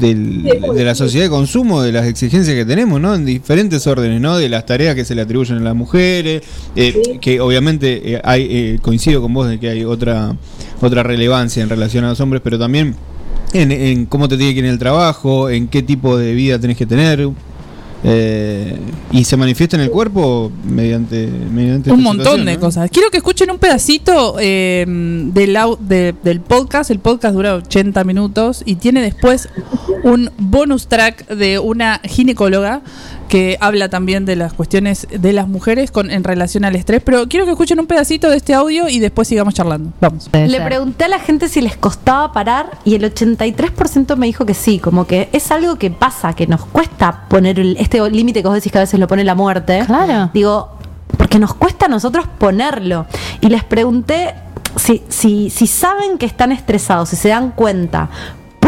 del- 0.00 0.42
de 0.74 0.84
la 0.84 0.94
sociedad 0.94 1.26
de 1.26 1.30
consumo, 1.30 1.82
de 1.82 1.92
las 1.92 2.06
exigencias 2.06 2.56
que 2.56 2.64
tenemos, 2.64 3.00
¿no? 3.00 3.14
En 3.14 3.24
diferentes 3.26 3.86
órdenes, 3.86 4.20
¿no? 4.20 4.36
De 4.38 4.48
las 4.48 4.64
tareas 4.66 4.94
que 4.94 5.04
se 5.04 5.14
le 5.14 5.22
atribuyen 5.22 5.58
a 5.58 5.60
las 5.60 5.74
mujeres, 5.76 6.42
eh, 6.74 7.18
que 7.20 7.40
obviamente 7.40 8.14
eh, 8.14 8.20
hay, 8.24 8.46
eh, 8.50 8.78
coincido 8.82 9.20
con 9.20 9.32
vos 9.34 9.48
de 9.48 9.60
que 9.60 9.68
hay 9.68 9.84
otra, 9.84 10.34
otra 10.80 11.02
relevancia 11.02 11.62
en 11.62 11.68
relación 11.68 12.04
a 12.04 12.08
los 12.10 12.20
hombres, 12.20 12.40
pero 12.42 12.58
también 12.58 12.94
en, 13.52 13.70
en 13.70 14.06
cómo 14.06 14.28
te 14.28 14.36
tiene 14.38 14.54
que 14.54 14.60
ir 14.60 14.64
en 14.64 14.70
el 14.72 14.78
trabajo, 14.78 15.50
en 15.50 15.68
qué 15.68 15.82
tipo 15.82 16.16
de 16.16 16.32
vida 16.34 16.58
tenés 16.58 16.76
que 16.78 16.86
tener. 16.86 17.28
Eh, 18.04 18.76
y 19.12 19.24
se 19.24 19.36
manifiesta 19.36 19.76
en 19.76 19.82
el 19.82 19.90
cuerpo 19.90 20.50
mediante, 20.64 21.26
mediante 21.26 21.92
Un 21.92 22.02
montón 22.02 22.24
situación, 22.24 22.46
de 22.46 22.54
¿no? 22.54 22.60
cosas. 22.60 22.90
Quiero 22.90 23.10
que 23.10 23.18
escuchen 23.18 23.50
un 23.50 23.58
pedacito 23.58 24.36
eh, 24.40 24.84
del, 24.88 25.56
de- 25.80 26.14
del 26.22 26.40
podcast. 26.40 26.90
El 26.90 26.98
podcast 26.98 27.34
dura 27.34 27.54
80 27.54 28.02
minutos 28.04 28.62
y 28.66 28.76
tiene 28.76 29.02
después 29.02 29.48
un 30.02 30.30
bonus 30.38 30.88
track 30.88 31.28
de 31.28 31.58
una 31.58 32.00
ginecóloga 32.04 32.82
que 33.32 33.56
habla 33.62 33.88
también 33.88 34.26
de 34.26 34.36
las 34.36 34.52
cuestiones 34.52 35.06
de 35.10 35.32
las 35.32 35.48
mujeres 35.48 35.90
con, 35.90 36.10
en 36.10 36.22
relación 36.22 36.66
al 36.66 36.76
estrés. 36.76 37.00
Pero 37.02 37.26
quiero 37.28 37.46
que 37.46 37.52
escuchen 37.52 37.80
un 37.80 37.86
pedacito 37.86 38.28
de 38.28 38.36
este 38.36 38.52
audio 38.52 38.90
y 38.90 38.98
después 38.98 39.26
sigamos 39.26 39.54
charlando. 39.54 39.90
Vamos. 40.02 40.28
Le 40.34 40.60
pregunté 40.60 41.06
a 41.06 41.08
la 41.08 41.18
gente 41.18 41.48
si 41.48 41.62
les 41.62 41.74
costaba 41.78 42.30
parar 42.34 42.72
y 42.84 42.94
el 42.94 43.02
83% 43.10 44.16
me 44.16 44.26
dijo 44.26 44.44
que 44.44 44.52
sí, 44.52 44.78
como 44.78 45.06
que 45.06 45.30
es 45.32 45.50
algo 45.50 45.76
que 45.76 45.90
pasa, 45.90 46.34
que 46.34 46.46
nos 46.46 46.66
cuesta 46.66 47.24
poner 47.30 47.58
el- 47.58 47.78
este 47.78 48.06
límite 48.10 48.42
que 48.42 48.48
vos 48.48 48.54
decís 48.54 48.70
que 48.70 48.76
a 48.76 48.82
veces 48.82 49.00
lo 49.00 49.08
pone 49.08 49.24
la 49.24 49.34
muerte. 49.34 49.82
Claro. 49.86 50.28
Digo, 50.34 50.68
porque 51.16 51.38
nos 51.38 51.54
cuesta 51.54 51.86
a 51.86 51.88
nosotros 51.88 52.26
ponerlo. 52.36 53.06
Y 53.40 53.46
les 53.48 53.64
pregunté 53.64 54.34
si, 54.76 55.02
si, 55.08 55.48
si 55.48 55.66
saben 55.66 56.18
que 56.18 56.26
están 56.26 56.52
estresados, 56.52 57.08
si 57.08 57.16
se 57.16 57.30
dan 57.30 57.52
cuenta. 57.52 58.10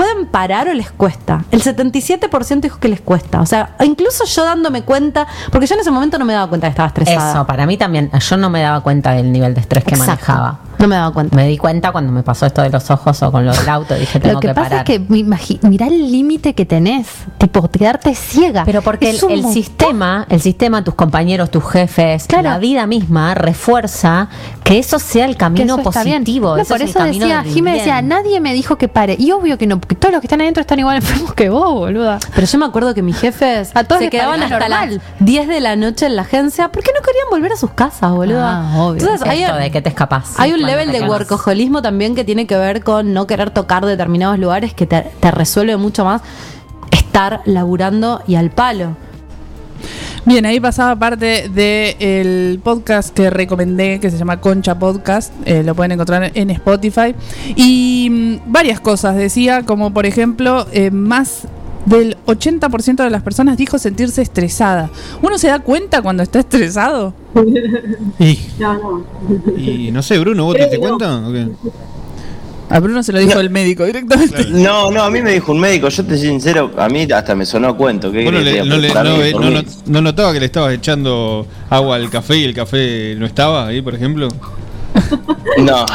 ¿Pueden 0.04 0.26
parar 0.26 0.68
o 0.68 0.74
les 0.74 0.90
cuesta? 0.90 1.44
El 1.50 1.62
77% 1.62 2.60
dijo 2.60 2.78
que 2.78 2.88
les 2.88 3.00
cuesta. 3.00 3.40
O 3.40 3.46
sea, 3.46 3.74
incluso 3.82 4.26
yo 4.26 4.44
dándome 4.44 4.82
cuenta, 4.82 5.26
porque 5.50 5.66
yo 5.66 5.76
en 5.76 5.80
ese 5.80 5.90
momento 5.90 6.18
no 6.18 6.26
me 6.26 6.34
daba 6.34 6.46
cuenta 6.46 6.66
que 6.66 6.72
estaba 6.72 6.88
estresada. 6.88 7.30
Eso, 7.32 7.46
para 7.46 7.64
mí 7.64 7.78
también. 7.78 8.10
Yo 8.10 8.36
no 8.36 8.50
me 8.50 8.60
daba 8.60 8.82
cuenta 8.82 9.12
del 9.12 9.32
nivel 9.32 9.54
de 9.54 9.62
estrés 9.62 9.82
que 9.82 9.94
Exacto. 9.94 10.10
manejaba. 10.30 10.58
No 10.84 10.88
me 10.88 10.96
daba 10.96 11.14
cuenta. 11.14 11.34
Me 11.34 11.48
di 11.48 11.56
cuenta 11.56 11.92
cuando 11.92 12.12
me 12.12 12.22
pasó 12.22 12.44
esto 12.44 12.60
de 12.60 12.68
los 12.68 12.90
ojos 12.90 13.22
o 13.22 13.32
con 13.32 13.46
lo 13.46 13.54
del 13.54 13.66
auto. 13.70 13.94
Dije, 13.94 14.20
tengo 14.20 14.34
Lo 14.34 14.40
que, 14.40 14.48
que, 14.48 14.54
pasa 14.54 14.68
parar. 14.68 14.90
es 14.90 14.98
que 14.98 15.58
mirá 15.66 15.86
el 15.86 16.12
límite 16.12 16.54
que 16.54 16.66
tenés, 16.66 17.06
tipo 17.38 17.66
quedarte 17.70 18.14
ciega. 18.14 18.64
Pero 18.66 18.82
porque 18.82 19.08
Es 19.08 19.22
el, 19.22 19.30
el 19.30 19.46
sistema, 19.46 20.26
el 20.28 20.42
sistema, 20.42 20.84
tus 20.84 20.94
compañeros, 20.94 21.50
tus 21.50 21.64
jefes, 21.70 22.26
la 22.42 22.58
vida 22.58 22.86
misma 22.86 23.34
refuerza 23.34 24.28
que 24.62 24.78
eso 24.78 24.98
sea 24.98 25.24
el 25.24 25.38
camino 25.38 25.76
eso 25.76 25.82
positivo. 25.82 26.56
No, 26.56 26.64
por 26.64 26.76
es 26.76 26.82
el 26.82 26.88
eso 26.90 26.98
camino 26.98 27.24
decía, 27.24 27.42
del 27.42 27.52
Jimé 27.52 27.72
bien. 27.72 27.84
decía, 27.84 28.02
nadie 28.02 28.40
me 28.40 28.52
dijo 28.52 28.76
que 28.76 28.88
pare. 28.88 29.16
Y 29.18 29.30
obvio 29.32 29.56
que 29.56 29.66
no, 29.66 29.80
porque 29.80 29.94
todos 29.94 30.12
los 30.12 30.20
que 30.20 30.26
están 30.26 30.42
adentro 30.42 30.60
están 30.60 30.78
igual 30.78 30.96
enfermos 30.96 31.32
que 31.32 31.48
vos, 31.48 31.72
boluda. 31.72 32.18
Pero 32.34 32.46
yo 32.46 32.58
me 32.58 32.66
acuerdo 32.66 32.92
que 32.92 33.00
mis 33.00 33.18
jefes 33.18 33.72
todos 33.72 34.00
se 34.02 34.10
quedaban 34.10 34.40
parecía 34.40 34.58
hasta 34.58 34.68
normal. 34.68 35.00
las 35.18 35.26
10 35.26 35.48
de 35.48 35.60
la 35.60 35.76
noche 35.76 36.06
en 36.06 36.16
la 36.16 36.22
agencia 36.22 36.68
porque 36.70 36.90
no 36.94 37.00
querían 37.02 37.26
volver 37.30 37.52
a 37.52 37.56
sus 37.56 37.70
casas, 37.70 38.10
boluda. 38.12 38.62
Ah, 38.74 38.82
obvio. 38.82 39.00
Entonces, 39.00 39.26
hay, 39.26 39.44
de 39.44 39.70
que 39.70 39.80
te 39.80 39.88
escapas. 39.88 40.34
hay 40.38 40.52
un 40.52 40.62
te 40.76 41.00
de 41.00 41.08
workaholismo 41.08 41.82
también 41.82 42.14
que 42.14 42.24
tiene 42.24 42.46
que 42.46 42.56
ver 42.56 42.82
con 42.82 43.12
no 43.12 43.26
querer 43.26 43.50
tocar 43.50 43.84
determinados 43.86 44.38
lugares 44.38 44.74
que 44.74 44.86
te, 44.86 45.02
te 45.20 45.30
resuelve 45.30 45.76
mucho 45.76 46.04
más 46.04 46.22
estar 46.90 47.40
laburando 47.44 48.22
y 48.26 48.34
al 48.34 48.50
palo. 48.50 48.96
Bien, 50.26 50.46
ahí 50.46 50.58
pasaba 50.58 50.96
parte 50.96 51.50
del 51.50 52.58
podcast 52.64 53.14
que 53.14 53.28
recomendé, 53.28 54.00
que 54.00 54.10
se 54.10 54.16
llama 54.16 54.40
Concha 54.40 54.78
Podcast. 54.78 55.34
eh, 55.44 55.62
lo 55.62 55.74
pueden 55.74 55.92
encontrar 55.92 56.32
en 56.34 56.50
Spotify. 56.50 57.14
Y 57.56 58.08
mm, 58.10 58.50
varias 58.50 58.80
cosas 58.80 59.16
decía, 59.16 59.64
como 59.64 59.92
por 59.92 60.06
ejemplo, 60.06 60.66
eh, 60.72 60.90
más 60.90 61.46
del 61.86 62.16
80% 62.26 62.96
de 63.04 63.10
las 63.10 63.22
personas 63.22 63.56
dijo 63.56 63.78
sentirse 63.78 64.22
estresada. 64.22 64.90
¿Uno 65.22 65.38
se 65.38 65.48
da 65.48 65.58
cuenta 65.60 66.00
cuando 66.02 66.22
está 66.22 66.40
estresado? 66.40 67.14
Y, 68.18 68.38
No, 68.58 68.74
no. 68.74 69.04
y 69.58 69.90
no 69.92 70.02
sé, 70.02 70.18
Bruno, 70.18 70.44
¿vos 70.44 70.54
te 70.56 70.62
diste 70.62 70.78
no. 70.78 70.82
cuenta? 70.98 71.26
o 71.28 71.32
qué? 71.32 71.48
A 72.70 72.80
Bruno 72.80 73.02
se 73.02 73.12
lo 73.12 73.18
dijo 73.18 73.38
el 73.40 73.50
médico 73.50 73.84
directamente. 73.84 74.46
No, 74.50 74.90
no, 74.90 75.02
a 75.02 75.10
mí 75.10 75.20
me 75.20 75.32
dijo 75.32 75.52
un 75.52 75.60
médico, 75.60 75.88
yo 75.90 76.02
te 76.04 76.16
soy 76.16 76.28
sincero, 76.28 76.70
a 76.78 76.88
mí 76.88 77.06
hasta 77.12 77.34
me 77.34 77.44
sonó 77.44 77.68
a 77.68 77.76
cuento. 77.76 78.10
¿qué 78.10 78.24
Bueno, 78.24 78.40
le- 78.40 78.64
no, 78.64 78.76
le- 78.78 78.88
eh, 79.28 79.64
no 79.86 80.00
notaba 80.00 80.32
que 80.32 80.40
le 80.40 80.46
estabas 80.46 80.72
echando 80.72 81.46
agua 81.68 81.96
al 81.96 82.08
café 82.08 82.38
y 82.38 82.44
el 82.44 82.54
café 82.54 83.14
no 83.18 83.26
estaba 83.26 83.66
ahí, 83.66 83.82
por 83.82 83.94
ejemplo? 83.94 84.28
No. 85.58 85.86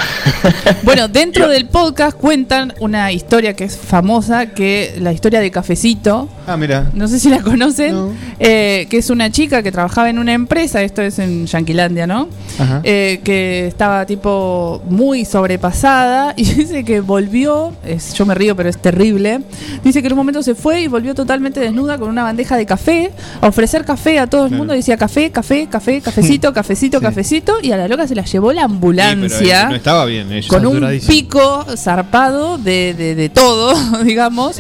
Bueno, 0.84 1.10
dentro 1.10 1.50
del 1.50 1.68
podcast 1.68 2.16
cuentan 2.18 2.74
una 2.80 3.12
historia 3.12 3.56
que 3.56 3.66
es 3.66 3.76
famosa, 3.78 4.48
que 4.48 4.96
la 5.02 5.12
historia 5.12 5.42
de 5.42 5.52
Cafecito. 5.52 6.30
Ah, 6.48 6.56
mira. 6.56 6.90
No 6.94 7.08
sé 7.10 7.20
si 7.20 7.30
la 7.30 7.42
conocen, 7.42 7.96
eh, 8.40 8.88
que 8.90 8.98
es 8.98 9.10
una 9.10 9.30
chica 9.32 9.62
que 9.62 9.72
trabajaba 9.72 10.10
en 10.10 10.18
una 10.18 10.32
empresa, 10.34 10.82
esto 10.82 11.02
es 11.02 11.20
en 11.20 11.46
Yanquilandia, 11.46 12.08
¿no? 12.08 12.30
Ajá. 12.58 12.80
Eh, 12.86 13.20
que 13.24 13.68
estaba 13.68 14.06
tipo 14.06 14.82
muy 14.88 15.26
sobrepasada 15.26 16.34
y 16.38 16.46
dice 16.54 16.86
que 16.86 17.02
volvió, 17.02 17.74
es- 17.86 18.14
yo 18.14 18.26
me 18.26 18.36
río 18.36 18.56
pero 18.56 18.70
es 18.70 18.78
terrible, 18.78 19.42
dice 19.84 20.00
que 20.02 20.08
en 20.08 20.14
un 20.14 20.18
momento 20.18 20.42
se 20.42 20.56
fue 20.56 20.82
y 20.82 20.88
volvió 20.88 21.14
totalmente 21.14 21.60
desnuda 21.60 21.98
con 21.98 22.10
una 22.10 22.24
bandeja 22.24 22.56
de 22.56 22.66
café, 22.66 23.12
a 23.42 23.48
ofrecer 23.48 23.84
café 23.84 24.20
a 24.20 24.28
todo 24.28 24.44
el 24.44 24.50
Claro. 24.50 24.60
mundo, 24.60 24.74
decía 24.74 24.96
café, 24.96 25.32
café, 25.32 25.68
café, 25.70 26.00
cafecito, 26.02 26.54
cafecito, 26.54 27.02
cafecito 27.02 27.58
y 27.62 27.72
a 27.74 27.78
la 27.78 27.88
loca 27.90 28.08
se 28.08 28.16
la 28.16 28.24
llevó 28.24 28.54
la 28.54 28.68
pero, 28.68 28.89
ambulancia. 28.90 29.62
eh, 29.64 29.70
no 29.70 29.76
estaba 29.76 30.06
bien 30.06 30.32
ella. 30.32 30.48
con 30.48 30.66
un 30.66 31.00
pico 31.08 31.66
zarpado 31.78 32.58
de, 32.58 32.94
de- 32.94 33.16
de 33.16 33.30
todo, 33.30 33.74
digamos. 34.04 34.60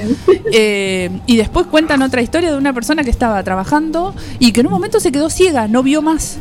Eh, 0.51 1.09
y 1.25 1.38
después 1.38 1.67
cuentan 1.67 2.01
otra 2.01 2.21
historia 2.21 2.51
de 2.51 2.57
una 2.57 2.73
persona 2.73 3.03
que 3.03 3.09
estaba 3.11 3.41
trabajando 3.43 4.13
y 4.39 4.51
que 4.51 4.61
en 4.61 4.67
un 4.67 4.73
momento 4.73 4.99
se 4.99 5.11
quedó 5.11 5.30
ciega, 5.30 5.67
no 5.67 5.84
vio 5.84 6.01
más. 6.01 6.38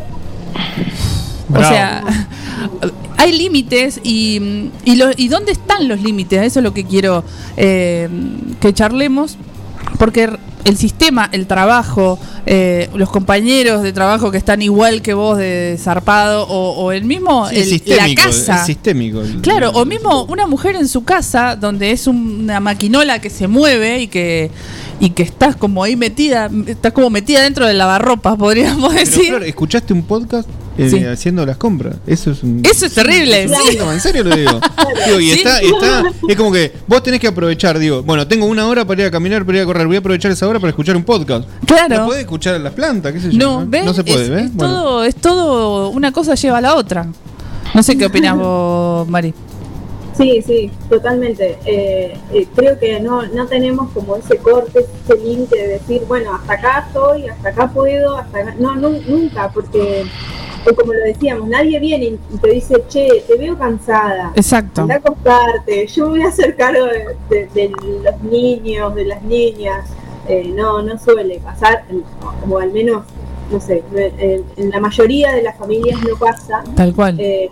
Bravo. 1.48 1.66
O 1.66 1.68
sea, 1.70 2.04
hay 3.16 3.32
límites 3.36 4.00
y, 4.04 4.70
y, 4.84 4.96
lo- 4.96 5.10
y 5.16 5.28
dónde 5.28 5.52
están 5.52 5.88
los 5.88 6.00
límites. 6.02 6.42
Eso 6.42 6.60
es 6.60 6.64
lo 6.64 6.74
que 6.74 6.84
quiero 6.84 7.24
eh, 7.56 8.08
que 8.60 8.72
charlemos. 8.72 9.36
Porque 9.98 10.30
el 10.64 10.76
sistema, 10.76 11.28
el 11.32 11.46
trabajo, 11.46 12.18
eh, 12.44 12.90
los 12.94 13.08
compañeros 13.10 13.82
de 13.82 13.92
trabajo 13.92 14.30
que 14.30 14.36
están 14.38 14.60
igual 14.60 15.00
que 15.02 15.14
vos 15.14 15.38
de 15.38 15.76
zarpado 15.78 16.42
o, 16.46 16.72
o 16.84 16.92
el 16.92 17.04
mismo, 17.04 17.48
Sí, 17.48 17.54
el- 17.56 17.60
la 17.62 17.66
sistémico, 17.66 18.22
casa. 18.22 18.56
es 18.60 18.66
sistémico. 18.66 19.20
el- 19.22 19.40
Claro, 19.40 19.70
o 19.70 19.84
mismo 19.84 20.24
una 20.24 20.46
mujer 20.46 20.76
en 20.76 20.88
su 20.88 21.04
casa 21.04 21.56
donde 21.56 21.92
es 21.92 22.06
una 22.06 22.60
maquinola 22.60 23.20
que 23.20 23.30
se 23.30 23.48
mueve 23.48 24.00
y 24.02 24.08
que 24.08 24.50
y 25.00 25.10
que 25.10 25.22
estás 25.22 25.54
como 25.54 25.84
ahí 25.84 25.94
metida, 25.94 26.50
estás 26.66 26.92
como 26.92 27.08
metida 27.08 27.42
dentro 27.42 27.64
del 27.66 27.78
lavarropas, 27.78 28.36
podríamos 28.38 28.92
Pero, 28.92 28.98
decir. 29.04 29.26
Flor, 29.28 29.44
¿escuchaste 29.44 29.92
un 29.92 30.02
podcast 30.02 30.48
eh, 30.78 30.88
Sí. 30.90 31.04
haciendo 31.04 31.44
las 31.44 31.56
compras? 31.56 31.96
Eso 32.06 32.30
es 32.30 32.42
un. 32.42 32.62
Eso 32.64 32.86
es 32.86 32.94
terrible, 32.94 33.42
es 33.44 33.50
un 33.50 33.56
sí. 33.56 33.68
síntoma, 33.70 33.92
en 33.94 34.00
serio 34.00 34.24
lo 34.24 34.34
digo. 34.34 34.60
Digo, 35.06 35.20
y 35.20 35.30
Sí. 35.30 35.38
está, 35.40 35.60
está, 35.60 36.02
es 36.28 36.36
como 36.36 36.50
que 36.52 36.72
vos 36.86 37.02
tenés 37.02 37.20
que 37.20 37.26
aprovechar, 37.28 37.78
digo, 37.78 38.02
bueno, 38.02 38.26
tengo 38.26 38.46
una 38.46 38.66
hora 38.66 38.84
para 38.86 39.02
ir 39.02 39.06
a 39.08 39.10
caminar, 39.10 39.44
para 39.44 39.58
ir 39.58 39.62
a 39.64 39.66
correr, 39.66 39.86
voy 39.86 39.96
a 39.96 39.98
aprovechar 39.98 40.30
esa 40.30 40.46
hora 40.48 40.58
para 40.60 40.70
escuchar 40.70 40.96
un 40.96 41.04
podcast. 41.04 41.48
Claro. 41.66 41.96
No 41.98 42.06
puede 42.06 42.20
escuchar 42.22 42.54
a 42.54 42.58
las 42.58 42.72
plantas, 42.72 43.12
qué 43.12 43.20
sé 43.20 43.30
yo. 43.32 43.38
No, 43.38 43.64
¿ves? 43.66 43.84
No 43.84 43.92
se 43.92 44.04
puede, 44.04 44.22
es, 44.24 44.30
¿ves? 44.30 44.44
es 44.46 44.54
Bueno. 44.54 44.72
todo, 44.74 45.04
es 45.04 45.14
todo, 45.16 45.88
una 45.90 46.12
cosa 46.12 46.34
lleva 46.34 46.58
a 46.58 46.60
la 46.62 46.74
otra. 46.76 47.06
No 47.74 47.82
sé 47.82 47.98
qué 47.98 48.06
opinas 48.06 48.36
vos, 48.38 49.06
Mari. 49.08 49.34
Sí, 50.16 50.42
sí, 50.44 50.68
totalmente. 50.90 51.58
Eh, 51.64 52.16
eh, 52.34 52.46
creo 52.56 52.76
que 52.76 52.98
no, 52.98 53.24
no 53.28 53.46
tenemos 53.46 53.92
como 53.92 54.16
ese 54.16 54.36
corte, 54.38 54.84
ese 55.04 55.16
límite 55.22 55.56
de 55.56 55.68
decir, 55.68 56.02
bueno, 56.08 56.34
hasta 56.34 56.54
acá 56.54 56.84
estoy, 56.88 57.28
hasta 57.28 57.50
acá 57.50 57.68
puedo, 57.70 58.16
hasta 58.16 58.38
acá. 58.38 58.54
No, 58.58 58.74
nu- 58.74 59.00
nunca, 59.06 59.48
porque 59.52 60.04
como 60.74 60.92
lo 60.92 61.00
decíamos, 61.04 61.48
nadie 61.48 61.78
viene 61.80 62.04
y 62.06 62.18
te 62.40 62.50
dice, 62.50 62.82
che, 62.88 63.24
te 63.26 63.36
veo 63.36 63.56
cansada. 63.58 64.32
Exacto. 64.34 64.82
Anda 64.82 64.94
a 64.94 64.98
acostarte, 64.98 65.86
yo 65.86 66.08
voy 66.08 66.22
a 66.22 66.28
hacer 66.28 66.56
cargo 66.56 66.86
de, 66.86 67.16
de- 67.30 67.46
de 67.54 67.68
los 68.02 68.22
niños, 68.22 68.94
de 68.94 69.04
las 69.04 69.22
niñas. 69.22 69.86
Eh, 70.28 70.52
no, 70.54 70.82
no 70.82 70.98
suele 70.98 71.38
pasar, 71.40 71.84
o 72.48 72.58
al 72.58 72.70
menos, 72.72 73.02
no 73.50 73.58
sé, 73.60 73.82
en, 73.94 74.44
en 74.58 74.70
la 74.70 74.78
mayoría 74.78 75.32
de 75.32 75.42
las 75.42 75.56
familias 75.56 75.98
no 76.06 76.16
pasa. 76.16 76.62
Tal 76.76 76.94
cual. 76.94 77.18
Eh, 77.18 77.48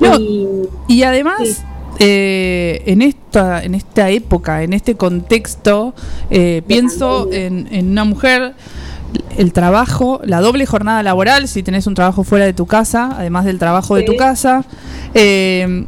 No, 0.00 0.18
y, 0.18 0.68
Y 0.88 1.02
además, 1.04 1.62
eh, 1.98 2.82
en 2.86 3.00
esta, 3.02 3.62
en 3.62 3.74
esta 3.76 4.10
época, 4.10 4.62
en 4.64 4.72
este 4.72 4.96
contexto, 4.96 5.94
eh, 6.30 6.62
pienso 6.66 7.28
en, 7.32 7.68
en 7.70 7.90
una 7.90 8.04
mujer, 8.04 8.54
el 9.36 9.52
trabajo, 9.52 10.20
la 10.24 10.40
doble 10.40 10.66
jornada 10.66 11.02
laboral, 11.02 11.48
si 11.48 11.62
tenés 11.62 11.86
un 11.86 11.94
trabajo 11.94 12.24
fuera 12.24 12.44
de 12.44 12.52
tu 12.52 12.66
casa, 12.66 13.14
además 13.16 13.44
del 13.44 13.58
trabajo 13.58 13.94
de 13.94 14.02
tu 14.02 14.16
casa, 14.16 14.64
eh, 15.14 15.86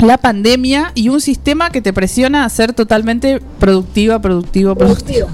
la 0.00 0.18
pandemia 0.18 0.92
y 0.94 1.08
un 1.08 1.20
sistema 1.20 1.70
que 1.70 1.82
te 1.82 1.92
presiona 1.92 2.44
a 2.44 2.48
ser 2.48 2.72
totalmente 2.72 3.40
productiva, 3.58 4.18
productivo, 4.20 4.74
productivo. 4.74 5.28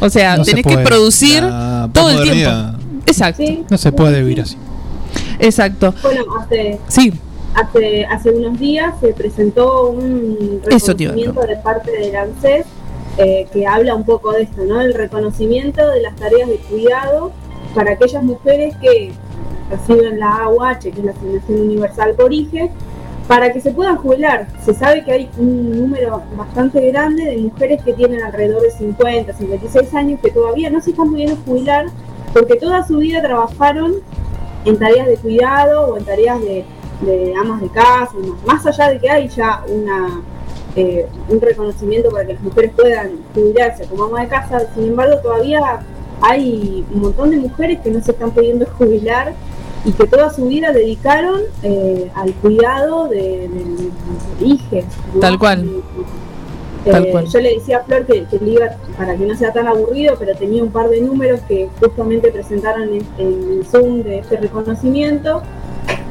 O 0.00 0.08
sea, 0.08 0.36
No 0.36 0.44
se 0.44 0.52
tenés 0.52 0.66
que 0.66 0.78
producir 0.82 1.42
La 1.42 1.88
todo 1.92 2.10
el 2.10 2.30
tiempo. 2.30 2.78
Exacto. 3.06 3.42
No 3.68 3.78
se 3.78 3.92
puede 3.92 4.20
vivir 4.22 4.42
así. 4.42 4.56
Exacto. 5.38 5.94
Bueno, 6.02 6.22
hace, 6.40 6.78
Sí. 6.88 7.12
hace, 7.54 8.04
hace 8.06 8.30
unos 8.30 8.58
días 8.58 8.94
se 9.00 9.08
presentó 9.12 9.90
un 9.90 10.60
reconocimiento 10.64 11.40
de 11.40 11.56
parte 11.56 11.90
del 11.90 12.14
ANSES 12.14 12.66
eh, 13.18 13.46
que 13.52 13.66
habla 13.66 13.94
un 13.94 14.04
poco 14.04 14.32
de 14.32 14.42
esto, 14.42 14.64
¿no? 14.64 14.80
El 14.80 14.94
reconocimiento 14.94 15.86
de 15.88 16.00
las 16.00 16.16
tareas 16.16 16.48
de 16.48 16.56
cuidado 16.56 17.32
para 17.74 17.92
aquellas 17.92 18.22
mujeres 18.22 18.74
que 18.80 19.12
reciben 19.70 20.18
la 20.18 20.44
AUH, 20.44 20.80
que 20.80 20.88
es 20.90 21.04
la 21.04 21.12
Asignación 21.12 21.60
Universal 21.60 22.14
por 22.14 22.32
IGE, 22.32 22.70
para 23.28 23.52
que 23.52 23.60
se 23.60 23.70
puedan 23.70 23.96
jubilar. 23.96 24.46
Se 24.64 24.74
sabe 24.74 25.04
que 25.04 25.12
hay 25.12 25.30
un 25.38 25.78
número 25.78 26.22
bastante 26.36 26.80
grande 26.90 27.24
de 27.24 27.36
mujeres 27.38 27.82
que 27.82 27.92
tienen 27.92 28.22
alrededor 28.22 28.62
de 28.62 28.70
50, 28.70 29.32
56 29.32 29.94
años 29.94 30.20
que 30.20 30.30
todavía 30.30 30.70
no 30.70 30.80
se 30.80 30.90
están 30.90 31.10
pudiendo 31.10 31.36
jubilar 31.44 31.86
porque 32.32 32.56
toda 32.56 32.86
su 32.86 32.98
vida 32.98 33.22
trabajaron 33.22 33.96
en 34.64 34.78
tareas 34.78 35.06
de 35.06 35.16
cuidado 35.16 35.86
o 35.86 35.96
en 35.96 36.04
tareas 36.04 36.40
de, 36.40 36.64
amas 37.40 37.60
de 37.60 37.68
casa, 37.68 38.12
más 38.46 38.64
allá 38.66 38.90
de 38.90 38.98
que 38.98 39.10
hay 39.10 39.28
ya 39.28 39.62
una 39.68 40.22
eh, 40.76 41.06
un 41.28 41.40
reconocimiento 41.40 42.10
para 42.10 42.26
que 42.26 42.34
las 42.34 42.42
mujeres 42.42 42.72
puedan 42.74 43.10
jubilarse 43.34 43.84
como 43.86 44.04
ama 44.04 44.22
de 44.22 44.28
casa, 44.28 44.66
sin 44.74 44.84
embargo 44.84 45.18
todavía 45.22 45.80
hay 46.22 46.84
un 46.92 47.00
montón 47.00 47.30
de 47.30 47.36
mujeres 47.36 47.80
que 47.80 47.90
no 47.90 48.00
se 48.00 48.12
están 48.12 48.30
pudiendo 48.30 48.64
jubilar 48.78 49.34
y 49.84 49.92
que 49.92 50.06
toda 50.06 50.30
su 50.32 50.46
vida 50.46 50.72
dedicaron 50.72 51.40
eh, 51.62 52.10
al 52.14 52.32
cuidado 52.34 53.08
de, 53.08 53.48
de, 53.48 55.38
cual. 55.38 55.68
Eh, 56.84 56.90
Tal 56.90 57.10
cual. 57.10 57.26
Yo 57.26 57.40
le 57.40 57.54
decía 57.54 57.78
a 57.78 57.84
Flor 57.84 58.06
que, 58.06 58.24
que 58.24 58.38
le 58.38 58.52
iba, 58.52 58.66
para 58.96 59.16
que 59.16 59.26
no 59.26 59.34
sea 59.36 59.52
tan 59.52 59.66
aburrido, 59.66 60.16
pero 60.18 60.36
tenía 60.36 60.62
un 60.62 60.70
par 60.70 60.88
de 60.88 61.00
números 61.00 61.40
que 61.48 61.68
justamente 61.80 62.30
presentaron 62.30 62.88
en, 62.94 63.06
en 63.18 63.58
el 63.58 63.66
Zoom 63.66 64.02
de 64.02 64.18
este 64.20 64.36
reconocimiento. 64.36 65.42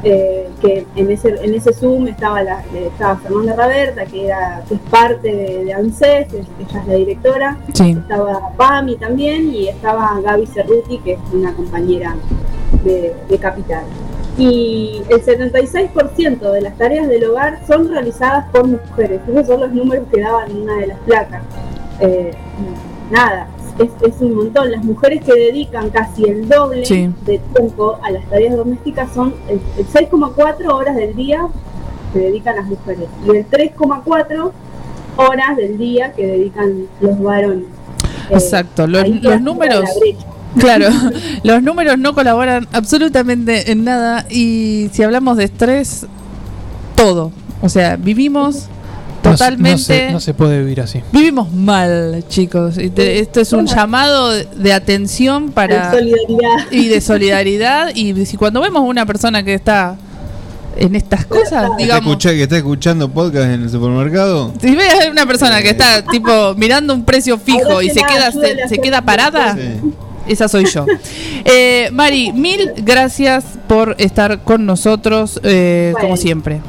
Eh, 0.04 0.48
que 0.60 0.84
en 0.96 1.10
ese, 1.10 1.28
en 1.44 1.54
ese 1.54 1.72
Zoom 1.72 2.08
estaba, 2.08 2.42
la, 2.42 2.62
estaba 2.74 3.16
Fernanda 3.16 3.54
Raberta, 3.56 4.04
que, 4.06 4.26
era, 4.26 4.62
que 4.68 4.74
es 4.74 4.80
parte 4.90 5.28
de, 5.32 5.64
de 5.64 5.72
ANSES, 5.72 6.32
es- 6.32 6.46
ella 6.58 6.80
es 6.80 6.86
la 6.88 6.94
directora. 6.94 7.56
Sí. 7.72 7.90
Estaba 7.92 8.50
Pami 8.56 8.96
también 8.96 9.52
y 9.54 9.68
estaba 9.68 10.20
Gaby 10.22 10.46
Cerruti, 10.46 10.98
que 10.98 11.12
es 11.14 11.18
una 11.32 11.54
compañera 11.54 12.16
de, 12.84 13.14
de 13.28 13.38
Capital. 13.38 13.84
Y 14.38 15.02
el 15.10 15.22
76% 15.24 16.50
de 16.52 16.60
las 16.62 16.76
tareas 16.78 17.06
del 17.08 17.24
hogar 17.26 17.60
son 17.66 17.88
realizadas 17.90 18.46
por 18.50 18.66
mujeres. 18.66 19.20
Esos 19.28 19.46
son 19.46 19.60
los 19.60 19.72
números 19.72 20.06
que 20.12 20.20
daban 20.20 20.50
en 20.50 20.62
una 20.62 20.76
de 20.78 20.86
las 20.88 20.98
placas. 21.00 21.42
Eh, 22.00 22.32
nada, 23.10 23.46
es, 23.78 23.90
es 24.14 24.20
un 24.20 24.34
montón. 24.34 24.70
Las 24.70 24.84
mujeres 24.84 25.24
que 25.24 25.32
dedican 25.32 25.90
casi 25.90 26.24
el 26.24 26.48
doble 26.48 26.84
Sí. 26.84 27.08
de 27.26 27.38
tiempo 27.38 27.98
a 28.02 28.10
las 28.10 28.24
tareas 28.28 28.56
domésticas 28.56 29.12
son 29.14 29.34
el, 29.48 29.60
el 29.78 29.86
6,4 29.86 30.72
horas 30.72 30.96
del 30.96 31.14
día 31.16 31.46
que 32.12 32.18
dedican 32.18 32.56
las 32.56 32.66
mujeres 32.66 33.08
y 33.26 33.30
el 33.36 33.48
3,4 33.48 34.52
horas 35.16 35.56
del 35.56 35.78
día 35.78 36.12
que 36.12 36.26
dedican 36.26 36.86
los 37.00 37.20
varones. 37.22 37.64
Eh, 38.30 38.34
Exacto, 38.34 38.86
los, 38.86 39.08
los 39.08 39.40
números. 39.40 39.84
Claro, 40.58 40.86
los 41.44 41.62
números 41.62 41.98
no 41.98 42.14
colaboran 42.14 42.68
absolutamente 42.72 43.72
en 43.72 43.84
nada 43.84 44.26
y 44.30 44.90
si 44.92 45.02
hablamos 45.02 45.36
de 45.38 45.44
estrés, 45.44 46.06
todo. 46.96 47.32
O 47.62 47.68
sea, 47.68 47.96
vivimos 47.96 48.68
No 49.24 49.30
se- 49.30 49.44
totalmente... 49.44 49.70
No 49.72 49.78
se, 49.78 50.12
no 50.12 50.20
se 50.20 50.34
puede 50.34 50.58
vivir 50.60 50.80
así. 50.80 51.00
Vivimos 51.12 51.52
mal, 51.52 52.24
chicos. 52.28 52.76
Y 52.78 52.90
te- 52.90 53.20
esto 53.20 53.40
es 53.40 53.52
un 53.52 53.66
llamado 53.66 54.30
de- 54.30 54.72
atención 54.72 55.50
para 55.52 55.90
De 55.90 55.98
solidaridad. 55.98 56.66
y 56.72 56.88
de 56.88 57.00
solidaridad. 57.00 57.94
Y 57.94 58.26
si 58.26 58.36
cuando 58.36 58.60
vemos 58.60 58.82
una 58.84 59.06
persona 59.06 59.42
que 59.42 59.54
está 59.54 59.96
en 60.76 60.96
estas 60.96 61.26
cosas, 61.26 61.64
¿Está 61.64 61.76
digamos, 61.76 62.10
escucha- 62.12 62.30
que 62.30 62.42
está 62.44 62.56
escuchando 62.56 63.08
podcast 63.10 63.44
en 63.46 63.62
el 63.62 63.70
supermercado? 63.70 64.52
si 64.60 64.74
ves 64.74 65.06
a 65.06 65.10
una 65.10 65.26
persona 65.26 65.60
que 65.62 65.68
está 65.70 66.02
tipo 66.04 66.54
mirando 66.56 66.94
un 66.94 67.04
precio 67.04 67.38
fijo 67.38 67.82
y 67.82 67.90
se 67.90 68.00
queda 68.00 68.32
se, 68.32 68.68
se 68.68 68.78
queda 68.78 69.02
parada, 69.02 69.54
esa 70.26 70.48
soy 70.48 70.64
yo. 70.66 70.86
Eh, 71.44 71.90
Mari, 71.92 72.32
mil 72.32 72.72
gracias 72.78 73.44
por 73.68 73.96
estar 73.98 74.40
con 74.44 74.64
nosotros 74.64 75.38
eh, 75.42 75.90
Bueno. 75.92 76.06
como 76.06 76.16
siempre, 76.16 76.60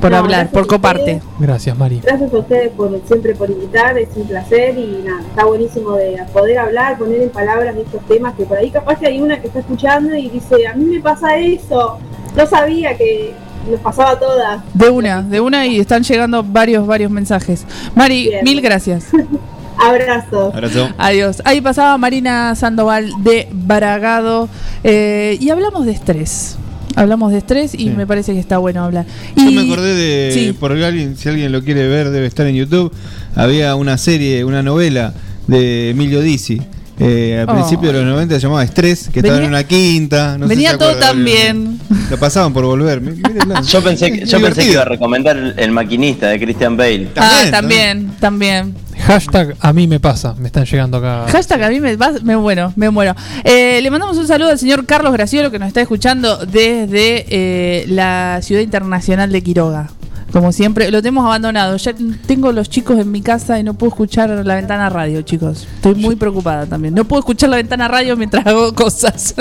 por 0.00 0.10
No, 0.10 0.16
hablar, 0.18 0.50
por 0.50 0.66
coparte. 0.66 1.16
ustedes. 1.16 1.22
Gracias, 1.38 1.76
Mari. 1.76 2.00
Gracias 2.00 2.32
a 2.32 2.38
ustedes 2.38 2.70
por 2.72 3.00
siempre 3.06 3.34
por 3.34 3.50
invitar, 3.50 3.98
es 3.98 4.08
un 4.16 4.26
placer 4.26 4.76
y 4.78 5.02
nada, 5.04 5.20
está 5.20 5.44
buenísimo 5.44 5.92
de 5.96 6.22
poder 6.32 6.58
hablar, 6.58 6.98
poner 6.98 7.22
en 7.22 7.30
palabras 7.30 7.76
estos 7.76 8.00
temas 8.06 8.34
que 8.34 8.44
por 8.44 8.56
ahí 8.58 8.70
capaz 8.70 8.98
que 8.98 9.06
hay 9.06 9.20
una 9.20 9.40
que 9.40 9.48
está 9.48 9.60
escuchando 9.60 10.14
y 10.16 10.28
dice, 10.30 10.66
a 10.66 10.74
mí 10.74 10.84
me 10.84 11.00
pasa 11.00 11.36
eso, 11.36 11.98
no 12.36 12.46
sabía 12.46 12.96
que 12.96 13.34
nos 13.70 13.80
pasaba 13.80 14.10
a 14.10 14.18
todas. 14.18 14.62
De 14.74 14.90
una, 14.90 15.22
de 15.22 15.40
una 15.40 15.66
y 15.66 15.80
están 15.80 16.02
llegando 16.02 16.42
varios, 16.42 16.86
varios 16.86 17.10
mensajes. 17.10 17.64
Mari, 17.94 18.28
Bien. 18.28 18.44
mil 18.44 18.60
gracias. 18.60 19.06
Abrazos. 19.78 20.54
Abrazo. 20.54 20.88
Adiós. 20.98 21.42
Ahí 21.44 21.60
pasaba 21.60 21.98
Marina 21.98 22.54
Sandoval 22.54 23.10
de 23.24 23.48
Baragado 23.52 24.48
eh, 24.84 25.36
y 25.40 25.50
hablamos 25.50 25.84
de 25.84 25.92
estrés. 25.92 26.56
Hablamos 26.96 27.32
de 27.32 27.38
estrés 27.38 27.74
y 27.74 27.90
me 27.90 28.06
parece 28.06 28.32
que 28.32 28.38
está 28.40 28.58
bueno 28.58 28.84
hablar. 28.84 29.04
Yo 29.36 29.48
Y- 29.50 29.54
me 29.54 29.62
acordé 29.62 29.94
de, 29.94 30.32
Sí. 30.32 30.52
por 30.52 30.72
alguien, 30.72 31.16
si 31.16 31.28
alguien 31.28 31.50
lo 31.52 31.62
quiere 31.64 31.88
ver, 31.88 32.10
debe 32.10 32.26
estar 32.26 32.46
en 32.46 32.54
YouTube. 32.54 32.92
Había 33.34 33.74
una 33.74 33.98
serie, 33.98 34.44
una 34.44 34.62
novela 34.62 35.12
de 35.46 35.90
Emilio 35.90 36.20
Dizzi. 36.20 36.60
eh, 37.00 37.40
al 37.42 37.50
Oh. 37.52 37.54
principio 37.58 37.88
de 37.92 37.98
los 37.98 38.04
90 38.06 38.36
se 38.36 38.40
llamaba 38.42 38.62
Estrés, 38.62 39.08
que 39.12 39.18
estaba 39.18 39.38
en 39.38 39.42
Venía- 39.42 39.58
una 39.58 39.64
quinta. 39.66 40.38
No 40.38 40.46
sé 40.46 40.54
si 40.54 40.56
Venía 40.60 40.78
todo 40.78 40.94
tan 40.94 41.24
bien. 41.24 41.80
Lo 42.08 42.16
pasaban 42.18 42.52
por 42.52 42.64
volver. 42.64 43.02
Yo 43.68 43.82
pensé, 43.82 44.12
que- 44.12 44.26
yo 44.26 44.40
pensé 44.40 44.62
que 44.64 44.70
iba 44.74 44.82
a 44.82 44.84
recomendar 44.84 45.36
el, 45.36 45.54
el 45.58 45.72
maquinista 45.72 46.28
de 46.28 46.38
Christian 46.38 46.76
Bale. 46.76 47.08
ah, 47.16 47.46
también, 47.50 48.12
también. 48.20 48.76
Hashtag 49.06 49.56
a 49.60 49.72
mí 49.72 49.86
me 49.86 50.00
pasa. 50.00 50.34
Me 50.38 50.46
están 50.46 50.64
llegando 50.64 50.96
acá. 50.98 51.26
Hashtag 51.30 51.62
a 51.62 51.68
mí 51.68 51.80
me, 51.80 51.96
vas- 51.96 52.22
me 52.22 52.36
muero, 52.36 52.72
me 52.76 52.90
muero. 52.90 53.14
Eh, 53.44 53.80
le 53.82 53.90
mandamos 53.90 54.16
un 54.16 54.26
saludo 54.26 54.50
al 54.50 54.58
señor 54.58 54.86
Carlos 54.86 55.12
Graciolo 55.12 55.50
que 55.50 55.58
nos 55.58 55.68
está 55.68 55.80
escuchando 55.82 56.38
desde 56.46 57.26
eh, 57.28 57.84
la 57.88 58.40
ciudad 58.42 58.62
internacional 58.62 59.30
de 59.30 59.42
Quiroga. 59.42 59.90
Como 60.32 60.50
siempre, 60.50 60.90
lo 60.90 61.00
tenemos 61.00 61.24
abandonado. 61.26 61.76
Ya 61.76 61.92
tengo 62.26 62.50
los 62.50 62.68
chicos 62.68 62.98
en 62.98 63.10
mi 63.12 63.20
casa 63.22 63.58
y 63.60 63.62
no 63.62 63.74
puedo 63.74 63.90
escuchar 63.90 64.30
la 64.30 64.54
ventana 64.56 64.88
radio, 64.90 65.22
chicos. 65.22 65.68
Estoy 65.76 65.94
muy 65.94 66.16
preocupada 66.16 66.66
también. 66.66 66.92
No 66.94 67.04
puedo 67.04 67.20
escuchar 67.20 67.50
la 67.50 67.56
ventana 67.56 67.86
radio 67.86 68.16
mientras 68.16 68.44
hago 68.46 68.74
cosas. 68.74 69.34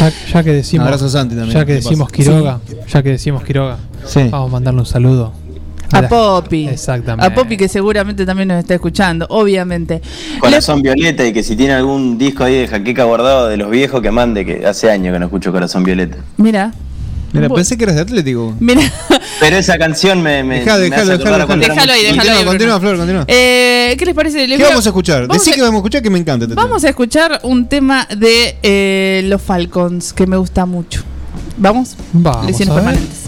Ya, 0.00 0.12
ya 0.32 0.42
que 0.42 0.52
decimos, 0.54 0.86
Abrazo 0.86 1.06
a 1.06 1.08
Santi 1.10 1.36
también. 1.36 1.54
ya 1.54 1.60
que 1.60 1.66
¿Qué 1.66 1.74
decimos 1.74 2.10
pasa? 2.10 2.16
Quiroga, 2.16 2.60
ya 2.88 3.02
que 3.02 3.10
decimos 3.10 3.44
Quiroga, 3.44 3.76
Sí. 4.06 4.20
vamos 4.30 4.48
a 4.48 4.52
mandarle 4.52 4.80
un 4.80 4.86
saludo. 4.86 5.32
A 5.92 6.02
Poppy. 6.08 6.68
Exactamente. 6.68 7.26
A 7.26 7.34
Poppy 7.34 7.56
que 7.56 7.68
seguramente 7.68 8.26
también 8.26 8.48
nos 8.48 8.58
está 8.58 8.74
escuchando, 8.74 9.26
obviamente. 9.30 10.00
Corazón 10.40 10.82
Violeta 10.82 11.24
y 11.26 11.32
que 11.32 11.42
si 11.42 11.56
tiene 11.56 11.74
algún 11.74 12.18
disco 12.18 12.44
ahí 12.44 12.56
de 12.56 12.68
jaqueca 12.68 13.04
guardado 13.04 13.48
de 13.48 13.56
los 13.56 13.70
viejos 13.70 14.02
que 14.02 14.10
mande, 14.10 14.44
que 14.44 14.66
hace 14.66 14.90
años 14.90 15.12
que 15.14 15.18
no 15.18 15.26
escucho 15.26 15.50
Corazón 15.52 15.84
Violeta. 15.84 16.18
Mira. 16.36 16.72
Mira, 17.30 17.50
pensé 17.50 17.76
que 17.76 17.84
eras 17.84 17.96
de 17.96 18.02
Atlético. 18.02 18.54
Mira. 18.58 18.80
Pero 19.40 19.56
esa 19.56 19.76
canción 19.78 20.22
me, 20.22 20.42
me, 20.42 20.60
Dejá, 20.60 20.76
me 20.78 20.84
dejalo, 20.84 21.18
Déjalo 21.18 21.92
ahí, 21.92 22.06
Continúa, 22.06 22.38
ahí, 22.38 22.44
continúa, 22.44 22.78
Bruno. 22.78 22.80
Flor, 22.80 22.96
continúa. 22.96 23.24
Eh, 23.28 23.94
¿Qué 23.98 24.06
les 24.06 24.14
parece? 24.14 24.48
Les 24.48 24.56
¿Qué 24.56 24.64
voy 24.64 24.70
vamos 24.72 24.86
a 24.86 24.88
escuchar? 24.88 25.26
vamos 25.26 25.36
Decí 25.36 25.50
a- 25.50 25.54
que 25.54 25.60
vamos 25.60 25.74
a 25.74 25.78
escuchar 25.78 26.02
que 26.02 26.10
me 26.10 26.18
encanta. 26.18 26.44
este 26.46 26.54
Vamos 26.54 26.84
a 26.84 26.88
escuchar 26.88 27.40
un 27.42 27.68
tema 27.68 28.08
de 28.16 28.56
eh, 28.62 29.22
los 29.26 29.42
Falcons 29.42 30.14
que 30.14 30.26
me 30.26 30.38
gusta 30.38 30.64
mucho. 30.64 31.02
¿Vamos? 31.58 31.96
Vamos 32.14 32.46
Lesiones 32.46 32.74
permanentes. 32.74 33.27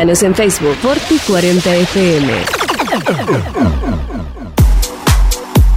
Búscanos 0.00 0.22
en 0.22 0.34
Facebook 0.34 0.76
Forti 0.80 1.18
40 1.26 1.76
FM. 1.76 2.32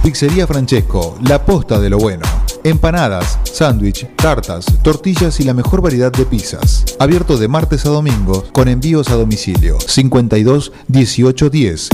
Pizzería 0.02 0.46
Francesco, 0.46 1.18
la 1.28 1.44
posta 1.44 1.78
de 1.78 1.90
lo 1.90 1.98
bueno. 1.98 2.24
Empanadas, 2.62 3.38
sándwich, 3.42 4.08
tartas, 4.16 4.64
tortillas 4.80 5.40
y 5.40 5.44
la 5.44 5.52
mejor 5.52 5.82
variedad 5.82 6.10
de 6.10 6.24
pizzas. 6.24 6.86
Abierto 6.98 7.36
de 7.36 7.48
martes 7.48 7.84
a 7.84 7.90
domingo 7.90 8.44
con 8.54 8.68
envíos 8.68 9.10
a 9.10 9.16
domicilio. 9.16 9.76
52 9.78 10.72
18 10.88 11.50
10. 11.50 11.88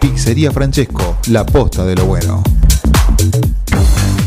Pizzería 0.00 0.52
Francesco, 0.52 1.18
la 1.26 1.44
posta 1.44 1.84
de 1.84 1.96
lo 1.96 2.06
bueno. 2.06 2.42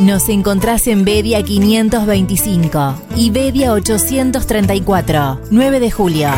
Nos 0.00 0.28
encontrás 0.28 0.86
en 0.86 1.04
Bedia 1.04 1.42
525 1.42 2.94
y 3.16 3.30
Bedia 3.30 3.72
834, 3.72 5.40
9 5.50 5.80
de 5.80 5.90
julio. 5.90 6.28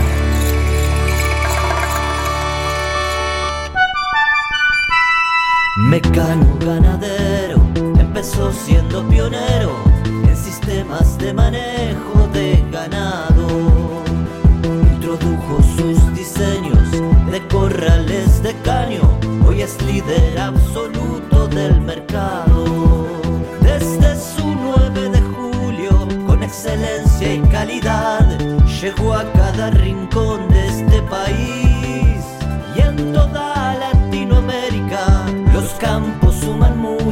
Mecano 5.76 6.56
ganadero 6.58 7.60
empezó 7.98 8.50
siendo 8.50 9.06
pionero 9.06 9.76
en 10.06 10.36
sistemas 10.38 11.18
de 11.18 11.34
manejo 11.34 12.28
de 12.32 12.64
ganado. 12.72 13.46
Introdujo 14.94 15.62
sus 15.76 16.14
diseños 16.14 16.90
de 17.30 17.46
corrales 17.48 18.42
de 18.42 18.54
caño, 18.62 19.02
hoy 19.46 19.60
es 19.60 19.80
líder 19.82 20.38
absoluto 20.38 20.99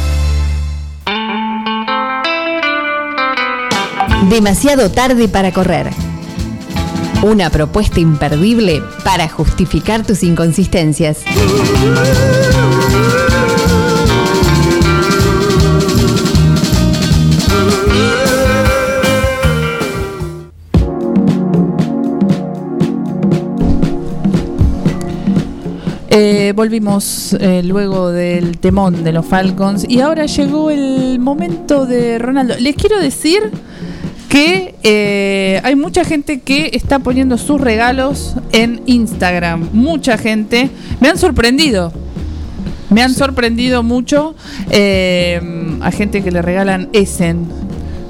Demasiado 4.31 4.89
tarde 4.89 5.27
para 5.27 5.51
correr. 5.51 5.89
Una 7.21 7.49
propuesta 7.49 7.99
imperdible 7.99 8.81
para 9.03 9.27
justificar 9.27 10.05
tus 10.05 10.23
inconsistencias. 10.23 11.25
Eh, 26.09 26.53
volvimos 26.55 27.33
eh, 27.33 27.63
luego 27.65 28.11
del 28.11 28.59
temón 28.59 29.03
de 29.03 29.11
los 29.11 29.25
Falcons 29.25 29.85
y 29.89 29.99
ahora 29.99 30.25
llegó 30.25 30.71
el 30.71 31.19
momento 31.19 31.85
de 31.85 32.17
Ronaldo. 32.17 32.55
Les 32.59 32.77
quiero 32.77 32.97
decir 32.97 33.51
que 34.31 34.75
eh, 34.83 35.59
hay 35.61 35.75
mucha 35.75 36.05
gente 36.05 36.39
que 36.39 36.69
está 36.73 36.99
poniendo 36.99 37.37
sus 37.37 37.59
regalos 37.59 38.35
en 38.53 38.81
Instagram. 38.85 39.67
Mucha 39.73 40.17
gente. 40.17 40.69
Me 41.01 41.09
han 41.09 41.17
sorprendido. 41.17 41.91
Me 42.89 43.01
han 43.03 43.13
sorprendido 43.13 43.83
mucho 43.83 44.33
eh, 44.69 45.41
a 45.81 45.91
gente 45.91 46.23
que 46.23 46.31
le 46.31 46.41
regalan 46.41 46.87
Essen. 46.93 47.45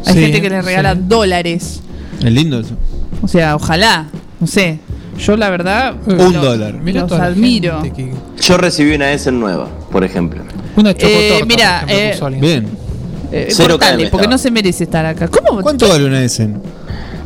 Hay 0.06 0.14
Sí, 0.14 0.22
gente 0.22 0.42
que 0.42 0.50
le 0.52 0.62
regala 0.62 0.94
sí. 0.94 1.00
dólares. 1.08 1.82
Es 2.24 2.32
lindo 2.32 2.60
eso. 2.60 2.76
O 3.24 3.28
sea, 3.28 3.56
ojalá. 3.56 4.06
No 4.40 4.46
sé. 4.46 4.78
Yo 5.18 5.36
la 5.38 5.50
verdad 5.50 5.96
Un 6.06 6.18
lo- 6.34 6.42
dólar. 6.44 6.76
Los 6.84 7.12
admiro. 7.14 7.82
que- 7.82 8.14
Yo 8.42 8.58
recibí 8.58 8.94
una 8.94 9.12
Essen 9.12 9.40
nueva, 9.40 9.68
por 9.92 10.04
ejemplo. 10.04 10.44
Una 10.76 10.92
Eh, 10.92 11.42
mira, 11.48 11.82
por 11.82 11.90
ejemplo, 11.92 11.96
eh, 11.96 12.20
alguien. 12.22 12.42
Bien. 12.42 12.91
Eh, 13.32 13.48
Cero 13.50 13.70
cortale, 13.80 14.08
porque 14.10 14.24
estaba. 14.26 14.28
no 14.28 14.38
se 14.38 14.52
merece 14.52 14.84
estar 14.84 15.06
acá. 15.06 15.28
¿Cómo? 15.28 15.62
¿Cuánto 15.62 15.88
vale 15.88 16.06
una 16.06 16.24
Essen? 16.24 16.62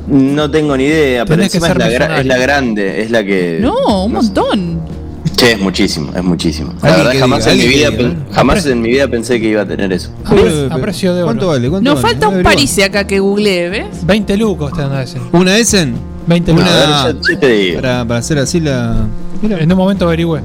No 0.08 0.50
tengo 0.52 0.78
ni 0.78 0.84
idea, 0.86 1.26
pero 1.26 1.42
encima 1.42 1.68
es 1.70 1.78
la, 1.78 1.90
gra- 1.90 2.20
es 2.20 2.26
la 2.28 2.38
grande, 2.38 3.02
es 3.02 3.10
la 3.12 3.24
que. 3.24 3.58
No, 3.62 4.06
un 4.06 4.12
montón. 4.12 4.80
Sí, 5.36 5.48
es 5.48 5.60
muchísimo, 5.60 6.12
es 6.16 6.24
muchísimo. 6.24 6.74
La 6.82 6.96
verdad, 6.96 7.14
jamás, 7.20 7.44
diga, 7.46 7.54
en 7.54 7.58
mi, 7.60 7.68
vida, 7.76 8.16
jamás 8.32 8.66
en 8.68 8.82
mi 8.82 8.90
vida 8.90 9.08
pensé 9.08 9.40
que 9.42 9.50
iba 9.50 9.64
a 9.64 9.66
tener 9.66 9.92
eso. 9.92 10.12
A 10.24 10.34
pre- 10.34 10.68
a 10.70 10.78
precio 10.78 11.14
de 11.14 11.24
oro. 11.24 11.26
¿Cuánto 11.28 11.48
vale? 11.48 11.70
¿Cuánto 11.70 11.90
Nos 11.94 12.02
vale? 12.02 12.14
falta 12.14 12.28
un. 12.30 12.44
París 12.44 12.80
acá 12.84 13.06
que 13.08 13.20
googleé, 13.20 13.70
¿ves? 13.70 14.06
20 14.06 14.38
lucos 14.38 14.72
te 14.74 14.82
dan 14.84 14.94
a 14.94 15.02
ese. 15.04 15.18
¿Una 15.34 15.58
Essen? 15.58 15.96
20 16.28 16.52
Una, 16.54 16.62
lucos. 16.62 16.76
A 16.78 17.06
ver, 17.08 17.16
yo- 17.16 17.22
yo 17.34 17.40
te 17.40 17.48
digo. 17.50 17.82
Para, 17.82 18.06
para 18.06 18.20
hacer 18.20 18.38
así 18.38 18.60
la. 18.62 19.08
En 19.42 19.72
un 19.72 19.78
momento 19.78 20.06
averigüé. 20.06 20.40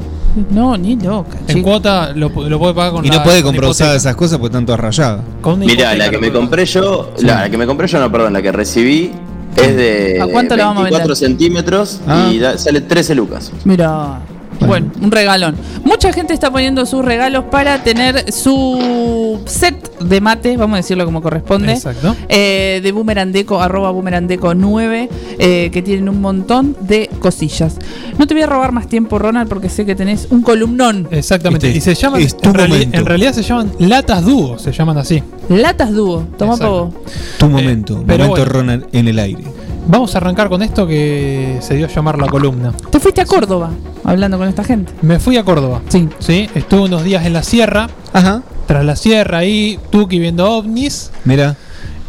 No, 0.50 0.76
ni 0.76 0.96
loca. 0.96 1.38
En 1.48 1.56
chico. 1.56 1.68
cuota 1.70 2.12
lo, 2.14 2.28
lo 2.28 2.58
puede 2.58 2.74
pagar 2.74 2.92
con 2.92 3.04
Y 3.04 3.08
la- 3.08 3.16
no 3.16 3.22
puede 3.24 3.42
comprar 3.42 3.68
usadas 3.70 3.96
esas 3.96 4.14
cosas 4.16 4.38
porque 4.38 4.52
están 4.52 4.64
todas 4.66 4.80
rayadas. 4.80 5.20
Hipoteca 5.40 5.94
la 5.96 6.10
que 6.10 6.18
me 6.18 6.30
compré 6.32 6.64
yo, 6.66 7.12
la, 7.20 7.40
la 7.42 7.50
que 7.50 7.58
me 7.58 7.66
compré 7.66 7.88
yo, 7.88 7.98
no, 8.00 8.10
perdón, 8.12 8.32
la 8.32 8.42
que 8.42 8.52
recibí 8.52 9.10
es 9.56 9.76
de 9.76 10.20
¿A 10.22 10.26
cuánto 10.28 10.56
la 10.56 10.66
vamos 10.66 10.82
a 10.82 10.84
24 10.84 11.14
vender? 11.14 11.16
centímetros 11.16 12.00
Ah. 12.06 12.30
y 12.32 12.38
da- 12.38 12.56
sale 12.58 12.80
13 12.80 13.14
lucas. 13.14 13.50
Mira. 13.64 14.20
Bueno, 14.66 14.90
un 15.00 15.10
regalón. 15.10 15.56
Mucha 15.84 16.12
gente 16.12 16.32
está 16.34 16.50
poniendo 16.50 16.84
sus 16.86 17.04
regalos 17.04 17.44
para 17.50 17.82
tener 17.82 18.32
su 18.32 19.40
set 19.46 19.98
de 20.00 20.20
mate, 20.20 20.56
vamos 20.56 20.74
a 20.74 20.76
decirlo 20.78 21.04
como 21.04 21.22
corresponde. 21.22 21.72
Exacto. 21.72 22.14
eh, 22.28 22.80
de 22.82 22.92
Boomerandeco, 22.92 23.60
arroba 23.60 23.90
Boomerandeco 23.90 24.54
9, 24.54 25.08
eh, 25.38 25.70
que 25.72 25.82
tienen 25.82 26.08
un 26.08 26.20
montón 26.20 26.76
de 26.80 27.08
cosillas. 27.20 27.76
No 28.18 28.26
te 28.26 28.34
voy 28.34 28.42
a 28.42 28.46
robar 28.46 28.72
más 28.72 28.86
tiempo, 28.88 29.18
Ronald, 29.18 29.48
porque 29.48 29.68
sé 29.68 29.84
que 29.86 29.94
tenés 29.94 30.28
un 30.30 30.42
columnón. 30.42 31.08
Exactamente. 31.10 31.66
Este 31.68 31.78
y 31.78 31.80
se 31.80 31.94
llaman, 31.94 32.20
es 32.20 32.36
tu 32.36 32.48
en, 32.50 32.54
reali- 32.54 32.68
momento. 32.68 32.98
en 32.98 33.06
realidad 33.06 33.32
se 33.32 33.42
llaman 33.42 33.72
latas 33.78 34.24
dúo, 34.24 34.58
se 34.58 34.72
llaman 34.72 34.98
así. 34.98 35.22
Latas 35.48 35.92
dúo, 35.92 36.26
toma 36.38 36.56
vos. 36.56 36.94
Tu 37.38 37.48
momento. 37.48 38.04
pero 38.06 38.24
momento 38.24 38.44
bueno. 38.44 38.52
Ronald 38.52 38.86
en 38.92 39.08
el 39.08 39.18
aire. 39.18 39.42
Vamos 39.90 40.14
a 40.14 40.18
arrancar 40.18 40.48
con 40.48 40.62
esto 40.62 40.86
que 40.86 41.58
se 41.60 41.74
dio 41.74 41.86
a 41.86 41.88
llamar 41.88 42.16
la 42.16 42.28
columna. 42.28 42.72
Te 42.92 43.00
fuiste 43.00 43.20
a 43.22 43.24
Córdoba 43.24 43.70
hablando 44.04 44.38
con 44.38 44.46
esta 44.48 44.62
gente. 44.62 44.92
Me 45.02 45.18
fui 45.18 45.36
a 45.36 45.42
Córdoba. 45.44 45.80
Sí. 45.88 46.08
Sí, 46.20 46.48
estuve 46.54 46.82
unos 46.82 47.02
días 47.02 47.26
en 47.26 47.32
la 47.32 47.42
sierra. 47.42 47.88
Ajá. 48.12 48.42
Tras 48.66 48.84
la 48.84 48.94
sierra 48.94 49.38
ahí, 49.38 49.80
Tuki 49.90 50.20
viendo 50.20 50.48
ovnis. 50.48 51.10
Mira, 51.24 51.56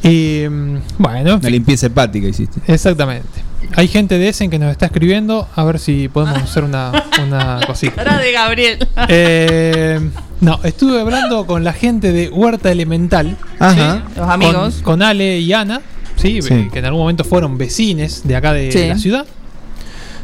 Y 0.03 0.43
mm, 0.47 0.75
bueno, 0.99 1.17
en 1.31 1.39
una 1.39 1.49
limpieza 1.49 1.87
hepática 1.87 2.27
hiciste. 2.27 2.59
exactamente. 2.71 3.27
Hay 3.75 3.87
gente 3.87 4.19
de 4.19 4.29
Essen 4.29 4.51
que 4.51 4.59
nos 4.59 4.69
está 4.71 4.85
escribiendo. 4.87 5.47
A 5.55 5.63
ver 5.63 5.79
si 5.79 6.07
podemos 6.07 6.39
hacer 6.39 6.63
una, 6.63 6.91
una 7.25 7.61
cosita. 7.67 7.95
Cara 8.03 8.19
de 8.19 8.31
Gabriel. 8.31 8.87
Eh, 9.07 9.99
no, 10.41 10.59
estuve 10.63 11.01
hablando 11.01 11.47
con 11.47 11.63
la 11.63 11.73
gente 11.73 12.11
de 12.11 12.29
Huerta 12.29 12.71
Elemental. 12.71 13.37
Ajá. 13.59 14.03
Los 14.15 14.29
amigos. 14.29 14.75
Con, 14.75 14.83
con 14.83 15.01
Ale 15.01 15.39
y 15.39 15.51
Ana, 15.53 15.81
¿sí? 16.21 16.41
Sí. 16.41 16.69
que 16.71 16.79
en 16.79 16.85
algún 16.85 17.01
momento 17.01 17.23
fueron 17.23 17.57
vecines 17.57 18.21
de 18.27 18.35
acá 18.35 18.53
de 18.53 18.71
Sí. 18.71 18.87
la 18.87 18.97
ciudad. 18.97 19.25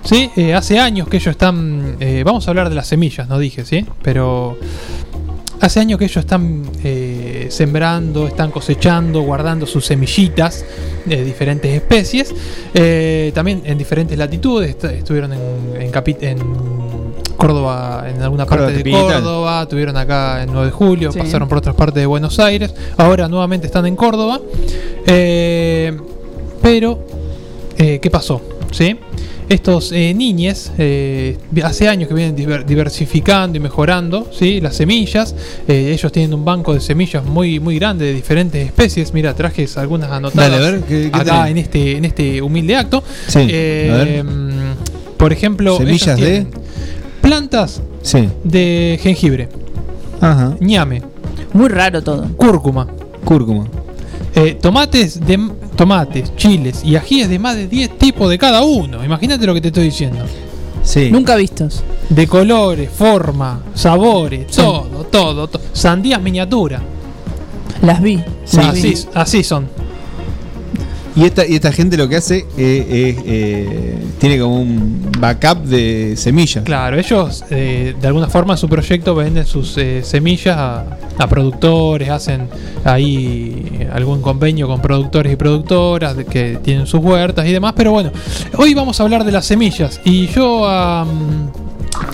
Sí, 0.04 0.30
eh, 0.38 0.54
hace 0.54 0.80
años 0.80 1.08
que 1.10 1.18
ellos 1.18 1.32
están. 1.32 1.98
eh, 2.00 2.24
vamos 2.26 2.48
a 2.48 2.52
hablar 2.52 2.70
de 2.70 2.76
las 2.76 2.88
semillas, 2.88 3.28
no 3.28 3.39
dije, 3.39 3.66
¿sí? 3.66 3.86
Pero. 4.04 4.58
Hace 5.60 5.80
años 5.80 5.98
que 5.98 6.06
ellos 6.06 6.18
están 6.18 6.64
eh, 6.84 7.48
sembrando, 7.50 8.28
están 8.28 8.52
cosechando, 8.52 9.22
guardando 9.22 9.66
sus 9.66 9.86
semillitas 9.88 10.64
de 11.06 11.24
diferentes 11.26 11.74
especies. 11.74 12.34
eh, 12.76 13.32
también 13.34 13.64
en 13.66 13.76
diferentes 13.78 14.16
latitudes. 14.18 14.70
Est- 14.70 14.84
estuvieron 14.86 15.34
en, 15.34 15.39
en, 15.82 15.91
en 16.22 16.38
Córdoba, 17.38 18.06
en 18.14 18.22
alguna 18.22 18.46
Córdoba 18.46 18.68
parte 18.68 18.84
de 18.84 18.92
capital. 18.92 19.22
Córdoba. 19.22 19.62
Estuvieron 19.64 19.96
acá 19.98 20.44
en 20.44 20.52
9 20.52 20.66
de 20.68 20.72
julio, 20.72 21.12
Sí. 21.12 21.20
pasaron 21.20 21.48
por 21.48 21.60
otras 21.60 21.76
partes 21.76 22.02
de 22.02 22.06
Buenos 22.06 22.40
Aires. 22.40 22.74
Ahora 22.98 23.28
nuevamente 23.30 23.68
están 23.68 23.86
en 23.86 23.96
Córdoba. 23.96 24.40
Eh, 25.06 25.96
pero, 26.62 27.00
eh, 27.78 28.00
¿qué 28.02 28.10
pasó? 28.10 28.42
¿Sí? 28.72 28.96
Estos 29.50 29.94
eh, 29.94 30.14
niñes 30.14 30.74
eh, 30.78 31.38
hace 31.64 31.88
años 31.88 32.10
que 32.10 32.14
vienen 32.14 32.36
diver- 32.36 32.66
diversificando 32.66 33.56
y 33.58 33.62
mejorando 33.62 34.30
¿sí? 34.38 34.60
las 34.60 34.76
semillas. 34.76 35.34
Eh, 35.70 35.92
ellos 35.94 36.12
tienen 36.12 36.34
un 36.34 36.44
banco 36.44 36.74
de 36.74 36.82
semillas 36.82 37.24
muy, 37.24 37.58
muy 37.62 37.80
grande 37.80 38.06
de 38.08 38.14
diferentes 38.14 38.66
especies. 38.66 39.14
Mira, 39.14 39.34
traje 39.36 39.66
algunas 39.78 40.12
anotadas 40.12 40.52
Dale, 40.52 40.68
a 40.68 40.72
ver, 40.72 40.82
¿qué- 40.82 41.10
qué 41.14 41.18
acá 41.18 41.50
en 41.50 41.58
este, 41.60 41.96
en 41.96 42.04
este 42.04 42.42
humilde 42.42 42.76
acto. 42.76 43.02
Sí, 43.28 43.48
Eh, 43.50 43.90
a 43.94 43.98
ver. 44.04 44.26
Por 45.16 45.32
ejemplo, 45.34 45.78
Semillas 45.78 46.20
de- 46.20 46.46
plantas 47.22 47.82
Sí. 48.01 48.30
de 48.43 48.99
jengibre, 49.01 49.49
Ajá. 50.22 50.55
ñame, 50.59 51.01
Muy 51.53 51.70
raro 51.70 52.01
todo. 52.03 52.28
cúrcuma, 52.38 52.88
Cúrcuma. 53.26 53.68
eh, 54.36 54.57
tomates 54.61 55.20
de 55.20 55.49
tomates, 55.76 56.36
chiles 56.36 56.84
y 56.84 56.95
ajíes 56.95 57.30
de 57.30 57.39
más 57.39 57.55
de 57.55 57.68
10 57.68 57.97
tipos 57.97 58.30
de 58.30 58.38
cada 58.38 58.63
uno. 58.63 59.03
Imagínate 59.03 59.45
lo 59.45 59.53
que 59.53 59.61
te 59.61 59.68
estoy 59.70 59.86
diciendo. 59.86 60.20
Sí. 60.84 61.09
Nunca 61.11 61.36
vistos. 61.36 61.84
De 62.09 62.28
colores, 62.28 62.89
forma, 62.89 63.61
sabores, 63.74 64.47
todo, 64.47 65.05
todo, 65.11 65.47
to- 65.47 65.59
Sandías 65.74 66.22
miniatura. 66.22 66.82
Las 67.82 68.01
vi. 68.01 68.24
Sí, 68.45 68.57
las 68.57 68.74
vi. 68.82 68.93
así, 68.93 69.07
así 69.13 69.43
son. 69.43 69.68
Y 71.18 71.26
esta, 71.26 71.47
y 71.47 71.55
esta 71.55 71.72
gente 71.72 71.97
lo 71.97 72.07
que 72.07 72.15
hace 72.15 72.45
eh, 72.59 73.15
es, 73.18 73.24
eh, 73.26 73.97
tiene 74.20 74.38
como 74.38 74.61
un 74.61 75.11
backup 75.20 75.63
de 75.63 76.13
semillas. 76.15 76.63
Claro, 76.63 76.95
ellos 76.95 77.43
eh, 77.49 77.95
de 77.99 78.07
alguna 78.07 78.28
forma 78.28 78.55
su 78.55 78.70
proyecto 78.70 79.15
venden 79.15 79.47
sus 79.47 79.76
eh, 79.80 80.03
semillas 80.03 80.55
a, 80.55 80.86
productores, 81.28 82.09
hacen 82.09 82.47
ahí 82.84 83.88
algún 83.91 84.22
convenio 84.22 84.68
con 84.68 84.80
productores 84.80 85.34
y 85.34 85.36
productoras 85.36 86.15
que 86.30 86.59
tienen 86.63 86.86
sus 86.86 86.99
huertas 86.99 87.47
y 87.47 87.51
demás. 87.51 87.74
Pero 87.76 87.93
bueno, 87.93 88.11
hoy 88.55 88.76
vamos 88.76 88.99
a 88.99 89.03
hablar 89.03 89.24
de 89.24 89.32
las 89.32 89.47
semillas. 89.47 89.99
Y 90.05 90.28
yo 90.28 90.70
am, 90.70 91.49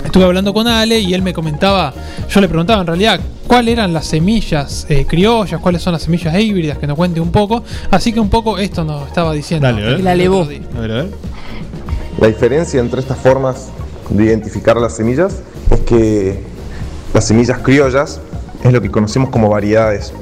estuve 0.04 0.24
hablando 0.24 0.54
con 0.54 0.66
Ale 0.66 0.98
y 1.00 1.14
él 1.14 1.22
me 1.22 1.32
comentaba, 1.32 1.92
yo 2.28 2.40
le 2.40 2.48
preguntaba 2.48 2.80
en 2.80 2.86
realidad 2.86 3.20
cuáles 3.46 3.74
eran 3.74 3.92
las 3.92 4.06
semillas 4.06 4.86
eh, 4.88 5.06
criollas, 5.06 5.60
cuáles 5.60 5.82
son 5.82 5.92
las 5.92 6.02
semillas 6.02 6.38
híbridas, 6.38 6.78
que 6.78 6.86
nos 6.86 6.96
cuente 6.96 7.20
un 7.20 7.30
poco. 7.30 7.62
Así 7.90 8.12
que 8.12 8.20
un 8.20 8.30
poco 8.30 8.58
esto 8.58 8.84
nos 8.84 9.06
estaba 9.08 9.32
diciendo. 9.32 9.66
Dale, 9.66 9.82
ver. 9.82 10.00
La 10.00 10.14
levó. 10.14 10.40
otro 10.40 10.50
día. 10.50 10.62
A 10.76 10.80
ver, 10.80 10.90
a 10.90 10.94
ver. 10.94 11.10
La 12.20 12.28
diferencia 12.28 12.80
entre 12.80 13.00
estas 13.00 13.18
formas 13.18 13.68
de 14.08 14.24
identificar 14.24 14.76
las 14.76 14.96
semillas 14.96 15.40
es 15.70 15.80
que 15.80 16.40
las 17.12 17.26
semillas 17.26 17.58
criollas 17.58 18.20
es 18.62 18.72
lo 18.72 18.80
que 18.80 18.90
conocemos 18.90 19.30
como 19.30 19.48
variedades. 19.48 20.12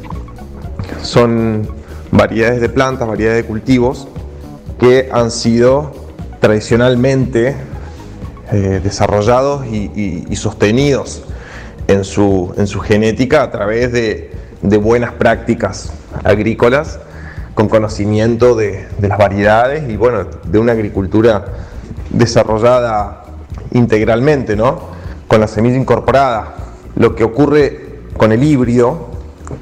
Son 1.03 1.69
variedades 2.11 2.61
de 2.61 2.69
plantas, 2.69 3.09
variedades 3.09 3.43
de 3.43 3.49
cultivos 3.49 4.09
que 4.79 5.09
han 5.13 5.31
sido 5.31 5.93
tradicionalmente 6.41 7.55
eh, 8.53 8.81
desarrollados 8.83 9.67
y, 9.67 10.37
sostenidos 10.37 11.23
en 11.89 12.05
su, 12.05 12.53
en 12.57 12.67
su 12.67 12.81
genética 12.81 13.43
a 13.43 13.51
través 13.51 13.93
de, 13.93 14.31
buenas 14.79 15.13
prácticas 15.13 15.93
agrícolas 16.23 17.01
con 17.55 17.69
conocimiento 17.69 18.55
de, 18.55 18.87
de 18.99 19.09
las 19.09 19.19
variedades 19.19 19.91
y 19.91 19.97
bueno, 19.97 20.27
de 20.45 20.59
una 20.59 20.73
agricultura 20.73 21.47
desarrollada 22.11 23.25
integralmente, 23.73 24.55
¿no? 24.55 24.81
Con 25.29 25.41
la 25.41 25.49
semilla 25.49 25.77
incorporada. 25.77 26.55
Lo 26.95 27.15
que 27.15 27.25
ocurre 27.25 28.01
con 28.17 28.33
el 28.33 28.45
híbrido 28.45 29.09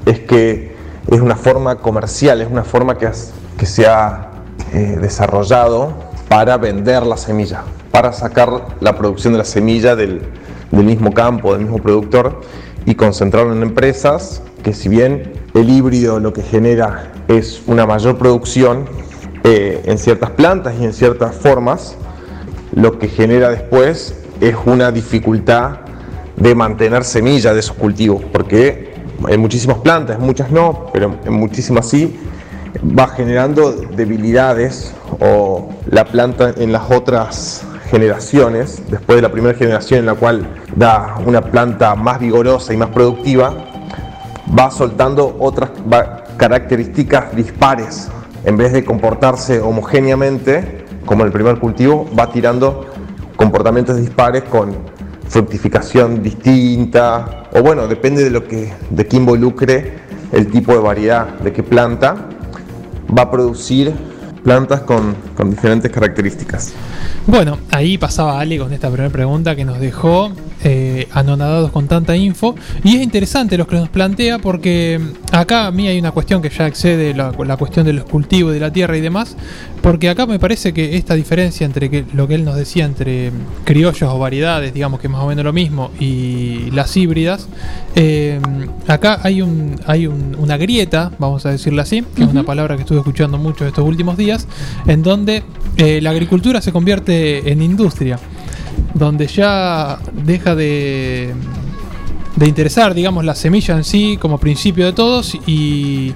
es 0.04 0.20
que 0.20 0.74
es 1.10 1.20
una 1.20 1.36
forma 1.36 1.76
comercial, 1.76 2.40
es 2.40 2.48
una 2.50 2.64
forma 2.64 2.98
que, 2.98 3.08
que 3.56 3.66
se 3.66 3.86
ha 3.86 4.30
eh, 4.72 4.98
desarrollado 5.00 6.09
para 6.30 6.58
vender 6.58 7.04
la 7.04 7.16
semilla, 7.16 7.64
para 7.90 8.12
sacar 8.12 8.68
la 8.78 8.96
producción 8.96 9.32
de 9.32 9.38
la 9.40 9.44
semilla 9.44 9.96
del, 9.96 10.22
mismo 10.70 11.12
campo, 11.12 11.54
del 11.54 11.62
mismo 11.62 11.78
productor 11.78 12.42
y 12.86 12.94
concentrarlo 12.94 13.52
en 13.52 13.62
empresas 13.62 14.40
que 14.62 14.72
si 14.72 14.88
bien 14.88 15.32
el 15.54 15.68
híbrido 15.68 16.20
lo 16.20 16.32
que 16.32 16.42
genera 16.42 17.10
es 17.26 17.62
una 17.66 17.84
mayor 17.84 18.16
producción 18.16 18.88
eh, 19.42 19.82
en 19.86 19.98
ciertas 19.98 20.30
plantas 20.30 20.74
y 20.80 20.84
en 20.84 20.92
ciertas 20.92 21.34
formas, 21.34 21.96
lo 22.76 23.00
que 23.00 23.08
genera 23.08 23.50
después 23.50 24.14
es 24.40 24.54
una 24.66 24.92
dificultad 24.92 25.80
de 26.36 26.54
mantener 26.54 27.02
semillas 27.02 27.54
de 27.54 27.58
esos 27.58 27.74
cultivos, 27.74 28.22
porque 28.32 28.94
en 29.26 29.40
muchísimas 29.40 29.78
plantas, 29.78 30.20
muchas 30.20 30.52
no, 30.52 30.86
pero 30.92 31.16
en 31.24 31.32
muchísimas 31.32 31.88
sí, 31.88 32.16
va 32.96 33.08
generando 33.08 33.72
debilidades 33.72 34.94
o 35.18 35.70
la 35.90 36.04
planta 36.04 36.54
en 36.56 36.72
las 36.72 36.90
otras 36.90 37.64
generaciones, 37.90 38.82
después 38.88 39.16
de 39.16 39.22
la 39.22 39.32
primera 39.32 39.58
generación 39.58 40.00
en 40.00 40.06
la 40.06 40.14
cual 40.14 40.46
da 40.76 41.16
una 41.26 41.40
planta 41.40 41.94
más 41.96 42.20
vigorosa 42.20 42.72
y 42.72 42.76
más 42.76 42.90
productiva, 42.90 43.52
va 44.56 44.70
soltando 44.70 45.36
otras 45.40 45.70
características 46.36 47.34
dispares. 47.34 48.08
En 48.44 48.56
vez 48.56 48.72
de 48.72 48.84
comportarse 48.84 49.60
homogéneamente, 49.60 50.86
como 51.04 51.22
en 51.22 51.26
el 51.26 51.32
primer 51.32 51.58
cultivo, 51.58 52.08
va 52.18 52.30
tirando 52.30 52.86
comportamientos 53.36 53.96
dispares 53.96 54.44
con 54.44 54.74
fructificación 55.28 56.22
distinta, 56.22 57.44
o 57.52 57.62
bueno, 57.62 57.86
depende 57.86 58.24
de 58.24 58.30
lo 58.30 58.46
que, 58.46 58.72
de 58.90 59.06
qué 59.06 59.16
involucre 59.16 59.94
el 60.32 60.50
tipo 60.50 60.72
de 60.72 60.78
variedad, 60.78 61.26
de 61.40 61.52
qué 61.52 61.62
planta, 61.62 62.16
va 63.16 63.22
a 63.22 63.30
producir 63.30 63.92
plantas 64.42 64.80
con, 64.82 65.14
con 65.36 65.50
diferentes 65.50 65.90
características. 65.90 66.72
Bueno, 67.26 67.58
ahí 67.70 67.98
pasaba 67.98 68.40
Ale 68.40 68.58
con 68.58 68.72
esta 68.72 68.88
primera 68.90 69.10
pregunta 69.10 69.54
que 69.54 69.64
nos 69.64 69.78
dejó 69.78 70.32
eh, 70.64 71.08
anonadados 71.12 71.70
con 71.70 71.88
tanta 71.88 72.16
info. 72.16 72.54
Y 72.84 72.96
es 72.96 73.02
interesante 73.02 73.56
lo 73.58 73.66
que 73.66 73.76
nos 73.76 73.88
plantea 73.88 74.38
porque 74.38 75.00
acá 75.32 75.66
a 75.66 75.70
mí 75.70 75.86
hay 75.88 75.98
una 75.98 76.10
cuestión 76.12 76.42
que 76.42 76.48
ya 76.50 76.66
excede 76.66 77.14
la, 77.14 77.32
la 77.46 77.56
cuestión 77.56 77.86
de 77.86 77.92
los 77.92 78.04
cultivos 78.04 78.52
de 78.52 78.60
la 78.60 78.72
tierra 78.72 78.96
y 78.96 79.00
demás. 79.00 79.36
Porque 79.82 80.10
acá 80.10 80.26
me 80.26 80.38
parece 80.38 80.74
que 80.74 80.96
esta 80.96 81.14
diferencia 81.14 81.64
entre 81.64 81.88
que, 81.88 82.04
lo 82.12 82.28
que 82.28 82.34
él 82.34 82.44
nos 82.44 82.54
decía 82.56 82.84
entre 82.84 83.30
criollos 83.64 84.02
o 84.12 84.18
variedades, 84.18 84.74
digamos 84.74 85.00
que 85.00 85.08
más 85.08 85.22
o 85.22 85.26
menos 85.26 85.42
lo 85.42 85.54
mismo, 85.54 85.90
y 85.98 86.70
las 86.72 86.94
híbridas, 86.98 87.48
eh, 87.94 88.38
acá 88.86 89.20
hay, 89.22 89.40
un, 89.40 89.76
hay 89.86 90.06
un- 90.06 90.36
una 90.38 90.58
grieta, 90.58 91.12
vamos 91.18 91.46
a 91.46 91.50
decirlo 91.50 91.80
así, 91.80 92.04
que 92.14 92.24
es 92.24 92.28
una 92.28 92.42
palabra 92.42 92.76
que 92.76 92.82
estuve 92.82 92.98
escuchando 92.98 93.38
mucho 93.38 93.66
estos 93.66 93.86
últimos 93.88 94.18
días, 94.18 94.46
en 94.86 95.02
donde 95.02 95.42
eh, 95.78 96.00
la 96.02 96.10
agricultura 96.10 96.60
se 96.60 96.72
convierte 96.72 97.50
en 97.50 97.62
industria, 97.62 98.18
donde 98.94 99.26
ya 99.26 99.98
deja 100.12 100.54
de, 100.54 101.34
de 102.36 102.46
interesar, 102.46 102.94
digamos, 102.94 103.24
la 103.24 103.34
semilla 103.34 103.76
en 103.76 103.84
sí 103.84 104.18
como 104.20 104.38
principio 104.38 104.86
de 104.86 104.92
todos 104.92 105.34
y, 105.46 106.14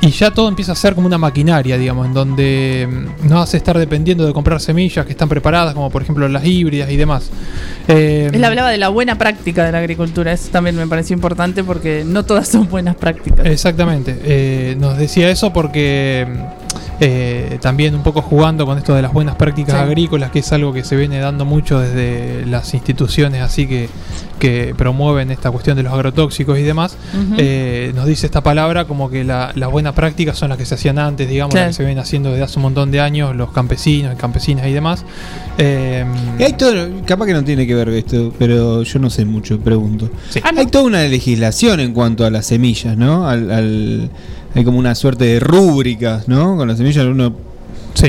y 0.00 0.10
ya 0.10 0.32
todo 0.32 0.48
empieza 0.48 0.72
a 0.72 0.74
ser 0.74 0.96
como 0.96 1.06
una 1.06 1.16
maquinaria, 1.16 1.78
digamos, 1.78 2.06
en 2.06 2.12
donde 2.12 2.88
mm, 2.90 3.28
no 3.28 3.40
hace 3.40 3.56
estar 3.56 3.78
dependiendo 3.78 4.26
de 4.26 4.32
comprar 4.32 4.60
semillas 4.60 5.06
que 5.06 5.12
están 5.12 5.28
preparadas, 5.28 5.74
como 5.74 5.90
por 5.90 6.02
ejemplo 6.02 6.28
las 6.28 6.44
híbridas 6.44 6.90
y 6.90 6.96
demás. 6.96 7.30
Eh, 7.86 8.28
Él 8.32 8.44
hablaba 8.44 8.70
de 8.70 8.78
la 8.78 8.88
buena 8.88 9.16
práctica 9.16 9.64
de 9.64 9.70
la 9.70 9.78
agricultura. 9.78 10.32
Eso 10.32 10.50
también 10.50 10.74
me 10.74 10.88
pareció 10.88 11.14
importante 11.14 11.62
porque 11.62 12.02
no 12.04 12.24
todas 12.24 12.48
son 12.48 12.68
buenas 12.68 12.96
prácticas. 12.96 13.46
Exactamente. 13.46 14.18
Eh, 14.24 14.76
nos 14.76 14.98
decía 14.98 15.30
eso 15.30 15.52
porque 15.52 16.26
eh, 17.04 17.58
también 17.60 17.96
un 17.96 18.02
poco 18.04 18.22
jugando 18.22 18.64
con 18.64 18.78
esto 18.78 18.94
de 18.94 19.02
las 19.02 19.12
buenas 19.12 19.34
prácticas 19.34 19.74
Sí. 19.74 19.80
agrícolas, 19.82 20.30
que 20.30 20.38
es 20.38 20.52
algo 20.52 20.72
que 20.72 20.84
se 20.84 20.94
viene 20.94 21.18
dando 21.18 21.44
mucho 21.44 21.80
desde 21.80 22.46
las 22.46 22.72
instituciones 22.74 23.42
así 23.42 23.66
que, 23.66 23.88
que 24.38 24.72
promueven 24.78 25.32
esta 25.32 25.50
cuestión 25.50 25.76
de 25.76 25.82
los 25.82 25.92
agrotóxicos 25.92 26.58
y 26.58 26.62
demás, 26.62 26.96
eh, 27.38 27.90
nos 27.96 28.06
dice 28.06 28.26
esta 28.26 28.40
palabra 28.40 28.84
como 28.84 29.10
que 29.10 29.24
la- 29.24 29.50
las 29.56 29.68
buenas 29.70 29.94
prácticas 29.94 30.38
son 30.38 30.50
las 30.50 30.58
que 30.58 30.64
se 30.64 30.74
hacían 30.76 30.98
antes, 31.00 31.28
digamos, 31.28 31.52
Claro. 31.54 31.66
las 31.68 31.76
que 31.76 31.82
se 31.82 31.88
ven 31.88 31.98
haciendo 31.98 32.30
desde 32.30 32.44
hace 32.44 32.58
un 32.60 32.62
montón 32.62 32.92
de 32.92 33.00
años 33.00 33.34
los 33.34 33.50
campesinos 33.50 34.14
y 34.14 34.16
campesinas 34.16 34.66
y 34.68 34.72
demás. 34.72 35.04
Eh, 35.58 36.04
Y 36.38 36.42
hay 36.44 36.52
todo, 36.52 36.72
capaz 37.04 37.26
que 37.26 37.32
no 37.34 37.42
tiene 37.42 37.66
que 37.66 37.74
ver 37.74 37.88
esto, 37.90 38.32
pero 38.38 38.82
yo 38.84 38.98
no 39.00 39.10
sé 39.10 39.24
mucho, 39.24 39.58
pregunto. 39.58 40.08
Ah, 40.44 40.52
Hay 40.56 40.66
toda 40.66 40.84
una 40.84 41.02
legislación 41.02 41.80
en 41.80 41.92
cuanto 41.92 42.24
a 42.24 42.30
las 42.30 42.46
semillas, 42.46 42.96
¿no? 42.96 43.26
Al, 43.28 43.50
al- 43.50 44.10
hay 44.54 44.64
como 44.64 44.78
una 44.78 44.94
suerte 44.94 45.24
de 45.24 45.40
rúbricas, 45.40 46.28
¿no? 46.28 46.56
Con 46.56 46.68
las 46.68 46.78
semillas 46.78 47.04
uno, 47.06 47.32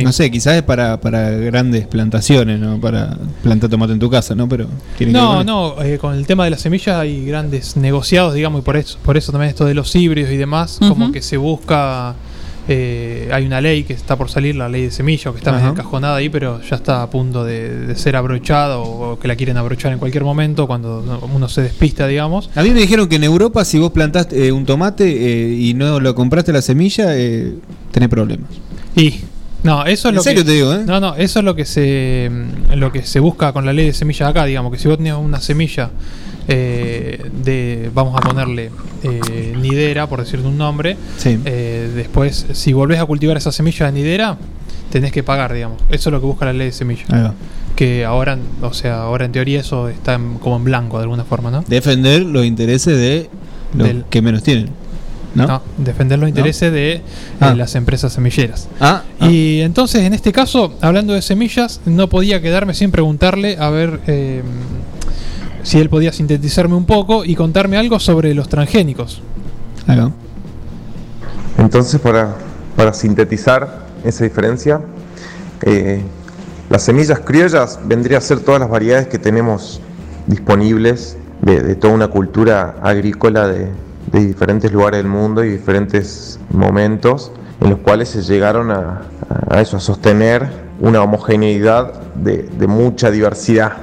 no 0.04 0.12
sé, 0.14 0.32
quizás 0.32 0.56
es 0.56 0.64
para, 0.64 1.00
para 1.00 1.30
grandes 1.32 1.88
plantaciones, 1.88 2.60
¿no? 2.60 2.80
Para 2.80 3.18
plantar 3.44 3.70
tomate 3.70 3.94
en 3.94 4.00
tu 4.00 4.10
casa, 4.10 4.34
¿no? 4.36 4.48
Pero 4.50 4.68
tiene 4.98 5.14
que 5.14 5.18
No, 5.20 5.36
con- 5.38 5.46
no, 5.46 5.82
eh, 5.82 5.98
con 5.98 6.16
el 6.16 6.26
tema 6.26 6.46
de 6.46 6.52
las 6.52 6.62
semillas 6.62 6.98
hay 6.98 7.26
grandes 7.26 7.76
negociados, 7.78 8.34
digamos, 8.34 8.62
y 8.62 8.64
por 8.64 8.78
eso, 8.78 8.98
por 9.04 9.18
eso 9.18 9.32
también 9.32 9.50
esto 9.50 9.66
de 9.66 9.74
los 9.74 9.94
híbridos 9.96 10.32
y 10.32 10.38
demás, 10.38 10.80
como 10.80 11.12
que 11.12 11.22
se 11.22 11.38
busca, 11.38 12.16
eh, 12.68 13.30
hay 13.32 13.46
una 13.46 13.60
ley 13.62 13.84
que 13.84 13.94
está 13.94 14.16
por 14.16 14.30
salir, 14.30 14.56
la 14.56 14.70
ley 14.70 14.84
de 14.84 14.92
semilla, 14.92 15.32
o 15.32 15.34
que 15.34 15.40
está 15.40 15.52
medio 15.52 15.70
encajonada 15.72 16.16
ahí, 16.18 16.30
pero 16.30 16.62
ya 16.62 16.76
está 16.76 17.02
a 17.04 17.10
punto 17.10 17.44
de, 17.44 17.88
de 17.88 17.96
ser 17.96 18.16
abrochada 18.16 18.78
o, 18.78 19.12
o 19.14 19.20
que 19.20 19.28
la 19.28 19.36
quieren 19.36 19.58
abrochar 19.58 19.92
en 19.92 20.00
cualquier 20.00 20.24
momento 20.24 20.66
cuando 20.68 21.02
no- 21.02 21.20
uno 21.34 21.48
se 21.50 21.62
despista, 21.62 22.08
digamos. 22.08 22.50
A 22.56 22.64
mí 22.64 22.70
me 22.70 22.80
dijeron 22.80 23.08
que 23.10 23.18
en 23.18 23.24
Europa 23.26 23.66
si 23.66 23.80
vos 23.80 23.92
plantaste 23.92 24.48
eh, 24.48 24.52
un 24.52 24.66
tomate 24.66 25.04
eh, 25.08 25.54
y 25.56 25.74
no 25.74 26.00
lo 26.00 26.16
compraste 26.16 26.54
la 26.54 26.62
semilla, 26.62 27.18
eh, 27.18 27.54
tenés 27.92 28.10
problemas. 28.10 28.50
Y 28.96 29.16
no, 29.64 29.86
eso 29.86 30.10
es 30.10 30.12
En 30.12 30.16
lo 30.16 30.22
serio 30.24 30.42
que, 30.44 30.46
te 30.50 30.52
digo, 30.56 30.74
¿eh? 30.74 30.84
No, 30.86 31.00
no, 31.00 31.16
eso 31.16 31.40
es 31.40 31.46
lo 31.46 31.56
que 31.56 31.66
se 31.66 32.30
mm, 32.32 32.74
lo 32.76 32.92
que 32.92 33.04
se 33.04 33.20
busca 33.20 33.52
con 33.54 33.66
la 33.66 33.74
ley 33.74 33.88
de 33.88 33.94
semillas 33.94 34.30
acá, 34.30 34.46
digamos, 34.46 34.72
que 34.72 34.78
si 34.78 34.88
vos 34.88 34.98
tenés 34.98 35.14
una 35.14 35.40
semilla 35.42 35.90
eh, 36.48 37.30
de 37.44 37.90
vamos 37.94 38.16
a 38.18 38.20
ponerle 38.22 38.70
eh, 39.04 39.54
nidera 39.60 40.08
por 40.08 40.20
decirte 40.20 40.46
un 40.48 40.58
nombre, 40.58 40.98
Sí. 41.18 41.38
después 41.38 42.46
si 42.54 42.74
volvés 42.74 43.00
a 43.00 43.06
cultivar 43.06 43.38
esa 43.38 43.52
semilla 43.52 43.86
de 43.88 43.92
nidera 43.94 44.38
tenés 44.92 45.12
que 45.12 45.24
pagar, 45.24 45.54
digamos. 45.54 45.80
Eso 45.90 46.10
es 46.10 46.14
lo 46.14 46.20
que 46.20 46.26
busca 46.28 46.46
la 46.46 46.54
ley 46.54 46.68
de 46.68 46.72
semilla. 46.74 47.04
Ahí 47.10 47.24
va. 47.24 47.34
Que 47.76 48.06
ahora, 48.06 48.38
o 48.62 48.74
sea, 48.74 49.02
ahora 49.02 49.26
en 49.26 49.32
teoría 49.32 49.60
eso 49.62 49.90
está 49.90 50.14
en- 50.16 50.36
como 50.36 50.58
en 50.58 50.64
blanco 50.66 50.98
de 50.98 51.04
alguna 51.04 51.24
forma, 51.24 51.50
¿no? 51.50 51.64
Defender 51.68 52.22
los 52.22 52.46
intereses 52.46 52.96
de 52.96 53.28
los 53.76 53.88
Del- 53.88 54.06
que 54.10 54.22
menos 54.22 54.44
tienen. 54.44 54.70
¿No? 55.36 55.62
defender 55.78 56.20
los 56.20 56.26
¿No? 56.26 56.30
intereses 56.30 56.72
de 56.72 56.94
eh, 56.94 57.02
Ah. 57.40 57.54
las 57.56 57.74
empresas 57.76 58.14
semilleras. 58.14 58.68
Ah, 58.80 59.02
Y 59.20 59.62
entonces, 59.62 60.02
en 60.04 60.14
este 60.14 60.32
caso, 60.32 60.74
hablando 60.82 61.14
de 61.14 61.22
semillas, 61.22 61.82
no 61.86 62.08
podía 62.08 62.42
quedarme 62.42 62.74
sin 62.74 62.92
preguntarle 62.92 63.58
a 63.60 63.70
ver 63.70 64.00
eh, 64.08 64.44
si 65.64 65.80
él 65.80 65.90
podía 65.90 66.14
sintetizarme 66.14 66.76
un 66.76 66.86
poco 66.86 67.26
y 67.26 67.36
contarme 67.36 67.78
algo 67.78 68.00
sobre 68.00 68.34
los 68.34 68.48
transgénicos. 68.50 69.22
Entonces, 71.58 72.00
para, 72.00 72.36
para 72.76 72.94
sintetizar 72.94 73.84
esa 74.04 74.24
diferencia, 74.24 74.82
eh, 75.62 76.02
las 76.70 76.84
semillas 76.84 77.20
criollas 77.20 77.80
vendría 77.86 78.18
a 78.18 78.22
ser 78.22 78.40
todas 78.40 78.60
las 78.60 78.70
variedades 78.70 79.08
que 79.08 79.20
tenemos 79.20 79.80
disponibles 80.28 81.18
de, 81.42 81.62
de 81.62 81.76
toda 81.76 81.94
una 81.94 82.08
cultura 82.08 82.76
agrícola 82.82 83.48
de, 83.48 83.68
de 84.14 84.26
diferentes 84.26 84.72
lugares 84.72 85.00
del 85.00 85.12
mundo 85.12 85.44
y 85.44 85.50
diferentes 85.50 86.40
momentos 86.52 87.32
en 87.60 87.72
los 87.72 87.80
cuales 87.80 88.10
se 88.10 88.22
llegaron 88.22 88.72
a, 88.72 89.02
a 89.50 89.62
eso, 89.62 89.78
a 89.78 89.80
sostener 89.80 90.48
una 90.80 91.02
homogeneidad 91.02 91.94
de, 92.16 92.44
de 92.44 92.68
mucha 92.68 93.10
diversidad, 93.12 93.74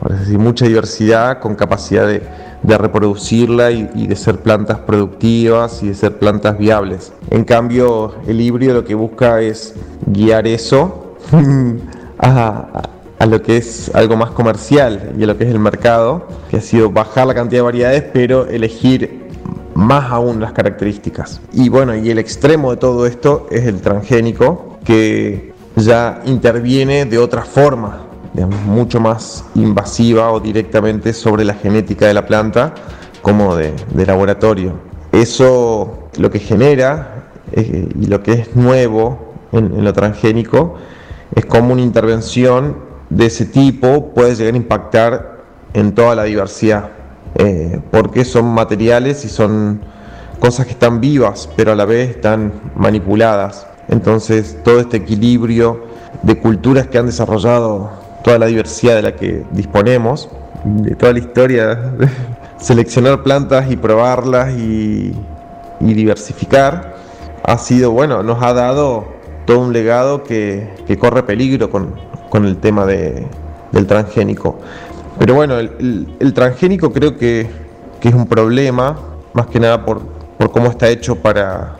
por 0.00 0.12
decir, 0.16 0.38
mucha 0.38 0.66
diversidad 0.66 1.38
con 1.40 1.54
capacidad 1.54 2.06
de, 2.06 2.22
de 2.62 2.78
reproducirla 2.78 3.70
y, 3.70 3.88
y 3.94 4.06
de 4.06 4.16
ser 4.16 4.38
plantas 4.38 4.78
productivas 4.80 5.82
y 5.82 5.88
de 5.88 5.94
ser 5.94 6.18
plantas 6.18 6.58
viables. 6.58 7.12
En 7.30 7.44
cambio, 7.44 8.14
el 8.26 8.40
híbrido 8.40 8.74
lo 8.74 8.84
que 8.84 8.94
busca 8.94 9.40
es 9.40 9.74
guiar 10.06 10.46
eso 10.46 11.16
a, 12.18 12.84
a- 13.18 13.26
lo 13.26 13.42
que 13.42 13.58
es 13.58 13.90
algo 13.94 14.16
más 14.16 14.30
comercial 14.30 15.12
y 15.18 15.22
a 15.22 15.26
lo 15.26 15.36
que 15.36 15.44
es 15.44 15.50
el 15.50 15.58
mercado, 15.58 16.26
que 16.50 16.56
ha 16.56 16.60
sido 16.62 16.90
bajar 16.90 17.26
la 17.26 17.34
cantidad 17.34 17.58
de 17.58 17.62
variedades, 17.64 18.04
pero 18.14 18.46
elegir 18.46 19.19
más 19.80 20.10
aún 20.12 20.40
las 20.40 20.52
características. 20.52 21.40
Y 21.52 21.68
bueno, 21.68 21.96
y 21.96 22.10
el 22.10 22.18
extremo 22.18 22.70
de 22.70 22.76
todo 22.76 23.06
esto 23.06 23.46
es 23.50 23.66
el 23.66 23.80
transgénico, 23.80 24.78
que 24.84 25.54
ya 25.74 26.20
interviene 26.26 27.06
de 27.06 27.18
otra 27.18 27.42
forma, 27.42 28.02
digamos, 28.34 28.60
mucho 28.62 29.00
más 29.00 29.44
invasiva 29.54 30.30
o 30.32 30.38
directamente 30.40 31.12
sobre 31.14 31.44
la 31.44 31.54
genética 31.54 32.06
de 32.06 32.14
la 32.14 32.26
planta, 32.26 32.74
como 33.22 33.56
de, 33.56 33.74
laboratorio. 34.06 34.74
Eso 35.12 36.08
lo 36.18 36.30
que 36.30 36.38
genera 36.38 37.30
eh, 37.52 37.88
y 37.98 38.06
lo 38.06 38.22
que 38.22 38.32
es 38.32 38.56
nuevo 38.56 39.34
en, 39.52 39.64
en 39.74 39.84
lo 39.84 39.92
transgénico 39.92 40.76
es 41.34 41.46
como 41.46 41.72
una 41.72 41.82
intervención 41.82 42.76
de 43.08 43.26
ese 43.26 43.46
tipo 43.46 44.12
puede 44.14 44.34
llegar 44.34 44.54
a 44.54 44.56
impactar 44.56 45.40
en 45.72 45.94
toda 45.94 46.14
la 46.14 46.24
diversidad, 46.24 46.90
eh, 47.36 47.80
porque 47.90 48.24
son 48.24 48.46
materiales 48.46 49.24
y 49.24 49.28
son 49.28 49.80
cosas 50.38 50.66
que 50.66 50.72
están 50.72 51.00
vivas, 51.00 51.48
pero 51.56 51.72
a 51.72 51.74
la 51.74 51.84
vez 51.84 52.10
están 52.10 52.52
manipuladas. 52.76 53.66
Entonces 53.88 54.58
todo 54.64 54.80
este 54.80 54.98
equilibrio 54.98 55.84
de 56.22 56.38
culturas 56.38 56.86
que 56.86 56.98
han 56.98 57.06
desarrollado 57.06 57.90
toda 58.24 58.38
la 58.38 58.46
diversidad 58.46 58.94
de 58.96 59.02
la 59.02 59.16
que 59.16 59.44
disponemos, 59.52 60.28
de 60.64 60.94
toda 60.94 61.12
la 61.12 61.18
historia, 61.18 61.92
seleccionar 62.58 63.22
plantas 63.22 63.70
y 63.70 63.76
probarlas 63.76 64.52
y, 64.54 65.14
diversificar, 65.80 66.94
ha 67.42 67.56
sido, 67.56 67.90
bueno, 67.90 68.22
nos 68.22 68.42
ha 68.42 68.52
dado 68.52 69.06
todo 69.46 69.60
un 69.60 69.72
legado 69.72 70.22
que, 70.24 70.68
corre 71.00 71.22
peligro 71.22 71.70
con, 71.70 71.94
con 72.28 72.44
el 72.44 72.58
tema 72.58 72.84
de- 72.84 73.26
del 73.72 73.86
transgénico. 73.86 74.58
Pero 75.20 75.34
bueno, 75.34 75.58
el, 75.58 76.32
transgénico 76.32 76.94
creo 76.94 77.18
que, 77.18 77.46
es 78.00 78.14
un 78.14 78.26
problema, 78.26 78.98
más 79.34 79.48
que 79.48 79.60
nada 79.60 79.84
por, 79.84 80.00
cómo 80.50 80.70
está 80.70 80.88
hecho 80.88 81.16
para, 81.16 81.76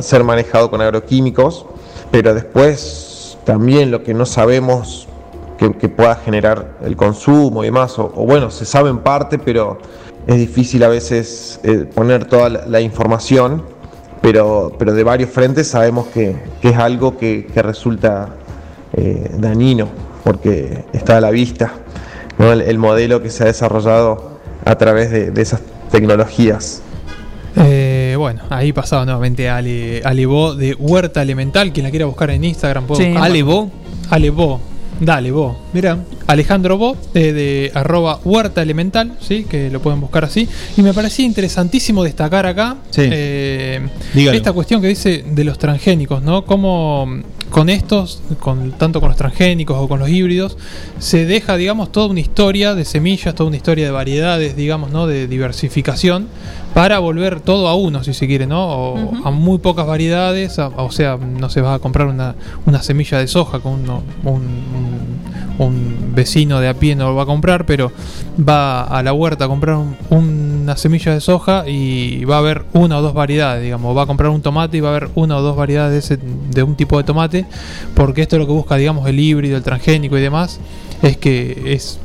ser 0.00 0.24
manejado 0.24 0.70
con 0.70 0.80
agroquímicos, 0.80 1.66
pero 2.10 2.32
después 2.32 3.36
también 3.44 3.90
lo 3.90 4.02
que 4.02 4.14
no 4.14 4.24
sabemos 4.24 5.06
que, 5.58 5.90
pueda 5.90 6.14
generar 6.14 6.78
el 6.82 6.96
consumo 6.96 7.62
y 7.62 7.66
demás, 7.66 7.98
o, 7.98 8.08
bueno, 8.08 8.50
se 8.50 8.64
sabe 8.64 8.88
en 8.88 9.00
parte, 9.00 9.38
pero 9.38 9.76
es 10.26 10.36
difícil 10.36 10.82
a 10.82 10.88
veces 10.88 11.60
eh, 11.62 11.86
poner 11.94 12.24
toda 12.24 12.48
la, 12.48 12.80
información, 12.80 13.64
pero, 14.22 14.72
pero 14.78 14.94
de 14.94 15.04
varios 15.04 15.28
frentes 15.28 15.68
sabemos 15.68 16.06
que, 16.06 16.36
es 16.62 16.76
algo 16.78 17.18
que, 17.18 17.44
que 17.52 17.60
resulta 17.60 18.30
eh, 18.94 19.30
dañino, 19.36 19.88
porque 20.24 20.86
está 20.94 21.18
a 21.18 21.20
la 21.20 21.30
vista, 21.30 21.74
¿no? 22.40 22.52
el, 22.52 22.62
el 22.62 22.78
modelo 22.78 23.22
que 23.22 23.30
se 23.30 23.44
ha 23.44 23.46
desarrollado 23.46 24.38
a 24.64 24.74
través 24.76 25.10
de, 25.10 25.30
de 25.30 25.42
esas 25.42 25.60
tecnologías. 25.90 26.82
Eh, 27.56 28.14
bueno, 28.18 28.42
ahí 28.50 28.72
pasaba 28.72 29.04
nuevamente 29.04 29.48
Ale, 29.48 30.02
Ale 30.04 30.26
Bo 30.26 30.54
de 30.54 30.74
Huerta 30.74 31.22
Elemental. 31.22 31.72
Quien 31.72 31.84
la 31.84 31.90
quiera 31.90 32.06
buscar 32.06 32.30
en 32.30 32.44
Instagram, 32.44 32.86
puede 32.86 33.02
Sí. 33.04 33.08
buscar. 33.10 33.26
Ale 33.26 33.42
Bo. 33.42 33.70
Ale 34.10 34.30
Bo. 34.30 34.60
Dale, 35.00 35.30
Bo. 35.30 35.56
Mira, 35.72 35.96
Alejandro 36.26 36.76
Bo, 36.76 36.94
eh, 37.14 37.32
de 37.32 37.72
arroba 37.74 38.20
Huerta 38.22 38.60
Elemental, 38.60 39.16
¿sí? 39.18 39.44
que 39.44 39.70
lo 39.70 39.80
pueden 39.80 39.98
buscar 39.98 40.26
así. 40.26 40.46
Y 40.76 40.82
me 40.82 40.92
parecía 40.92 41.24
interesantísimo 41.24 42.04
destacar 42.04 42.44
acá 42.44 42.76
Sí. 42.90 43.02
eh, 43.10 43.80
esta 44.14 44.52
cuestión 44.52 44.82
que 44.82 44.88
dice 44.88 45.24
de 45.26 45.44
los 45.44 45.58
transgénicos, 45.58 46.22
¿no? 46.22 46.44
Cómo 46.44 47.08
con 47.50 47.68
estos, 47.68 48.22
con, 48.38 48.72
tanto 48.72 49.00
con 49.00 49.08
los 49.10 49.16
transgénicos 49.18 49.76
o 49.78 49.88
con 49.88 49.98
los 50.00 50.08
híbridos, 50.08 50.56
se 50.98 51.26
deja, 51.26 51.56
digamos, 51.56 51.90
toda 51.92 52.06
una 52.06 52.20
historia 52.20 52.74
de 52.74 52.84
semillas, 52.84 53.34
toda 53.34 53.48
una 53.48 53.56
historia 53.56 53.84
de 53.84 53.90
variedades, 53.90 54.56
digamos, 54.56 54.90
¿no? 54.92 55.06
De 55.06 55.26
diversificación 55.26 56.28
para 56.74 57.00
volver 57.00 57.40
todo 57.40 57.66
a 57.68 57.74
uno, 57.74 58.04
si 58.04 58.14
se 58.14 58.26
quiere, 58.28 58.46
¿no? 58.46 58.66
O 58.68 59.26
a 59.26 59.30
muy 59.32 59.58
pocas 59.58 59.86
variedades, 59.86 60.58
a- 60.58 60.68
o 60.68 60.90
sea, 60.92 61.16
no 61.16 61.50
se 61.50 61.60
va 61.60 61.74
a 61.74 61.78
comprar 61.80 62.06
una, 62.06 62.36
una 62.66 62.82
semilla 62.82 63.18
de 63.18 63.26
soja 63.26 63.58
con 63.60 63.72
uno- 63.80 64.02
un, 64.24 64.34
un- 64.34 65.20
un 65.58 66.14
vecino 66.14 66.58
de 66.60 66.68
a 66.68 66.74
pie 66.74 66.96
no 66.96 67.08
lo 67.10 67.14
va 67.16 67.24
a 67.24 67.26
comprar, 67.26 67.66
pero 67.66 67.92
va 68.38 68.82
a 68.84 69.02
la 69.02 69.12
huerta 69.12 69.44
a 69.44 69.48
comprar 69.48 69.76
un- 69.76 69.96
una 70.10 70.76
semilla 70.76 71.12
de 71.12 71.20
soja 71.20 71.64
y 71.68 72.24
va 72.24 72.36
a 72.36 72.38
haber 72.38 72.64
una 72.72 72.98
o 72.98 73.02
dos 73.02 73.12
variedades, 73.12 73.62
digamos, 73.62 73.94
va 73.96 74.02
a 74.02 74.06
comprar 74.06 74.30
un 74.30 74.40
tomate 74.40 74.76
y 74.78 74.80
va 74.80 74.88
a 74.88 74.96
haber 74.96 75.10
una 75.16 75.36
o 75.36 75.42
dos 75.42 75.56
variedades 75.56 75.92
de, 76.08 76.14
ese- 76.16 76.22
de 76.50 76.62
un 76.62 76.76
tipo 76.76 76.96
de 76.96 77.04
tomate, 77.04 77.39
porque 77.94 78.22
esto 78.22 78.36
es 78.36 78.40
lo 78.40 78.46
que 78.46 78.52
busca, 78.52 78.76
digamos, 78.76 79.08
el 79.08 79.18
híbrido, 79.18 79.56
el 79.56 79.62
transgénico 79.62 80.16
y 80.18 80.20
demás, 80.20 80.60
es 81.02 81.16
que 81.16 81.62
es 81.74 81.98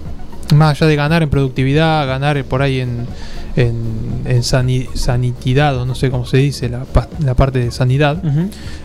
más 0.54 0.72
allá 0.80 0.88
de 0.88 0.96
ganar 0.96 1.24
en 1.24 1.30
productividad, 1.30 2.08
ganar 2.08 2.44
por 2.46 2.62
ahí 2.62 2.80
en, 2.80 3.08
en, 3.56 4.22
en 4.26 4.44
sani- 4.44 4.88
sanitidad, 4.94 5.78
o 5.78 5.86
no 5.86 5.96
sé 5.96 6.12
cómo 6.12 6.26
se 6.26 6.38
dice, 6.38 6.70
la 6.70 7.34
parte 7.36 7.60
de 7.60 7.72
sanidad, 7.72 8.22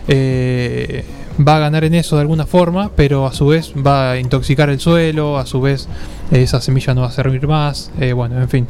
eh, 0.07 1.03
va 1.39 1.57
a 1.57 1.59
ganar 1.59 1.83
en 1.83 1.95
eso 1.95 2.15
de 2.15 2.21
alguna 2.21 2.45
forma, 2.45 2.91
pero 2.95 3.25
a 3.25 3.33
su 3.33 3.47
vez 3.47 3.73
va 3.75 4.11
a 4.11 4.19
intoxicar 4.19 4.69
el 4.69 4.79
suelo, 4.79 5.37
a 5.37 5.45
su 5.45 5.61
vez 5.61 5.87
eh, 6.31 6.43
esa 6.43 6.61
semilla 6.61 6.93
no 6.93 7.01
va 7.01 7.07
a 7.07 7.11
servir 7.11 7.47
más, 7.47 7.91
eh, 7.99 8.13
bueno, 8.13 8.39
en 8.39 8.49
fin. 8.49 8.67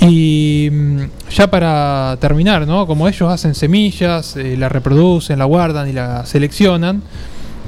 Y 0.00 0.68
mm, 0.70 0.98
ya 1.30 1.50
para 1.50 2.16
terminar, 2.20 2.66
¿no? 2.66 2.86
Como 2.86 3.08
ellos 3.08 3.30
hacen 3.30 3.54
semillas, 3.54 4.36
eh, 4.36 4.56
la 4.56 4.68
reproducen, 4.68 5.38
la 5.38 5.44
guardan 5.44 5.88
y 5.88 5.92
la 5.92 6.24
seleccionan, 6.26 7.02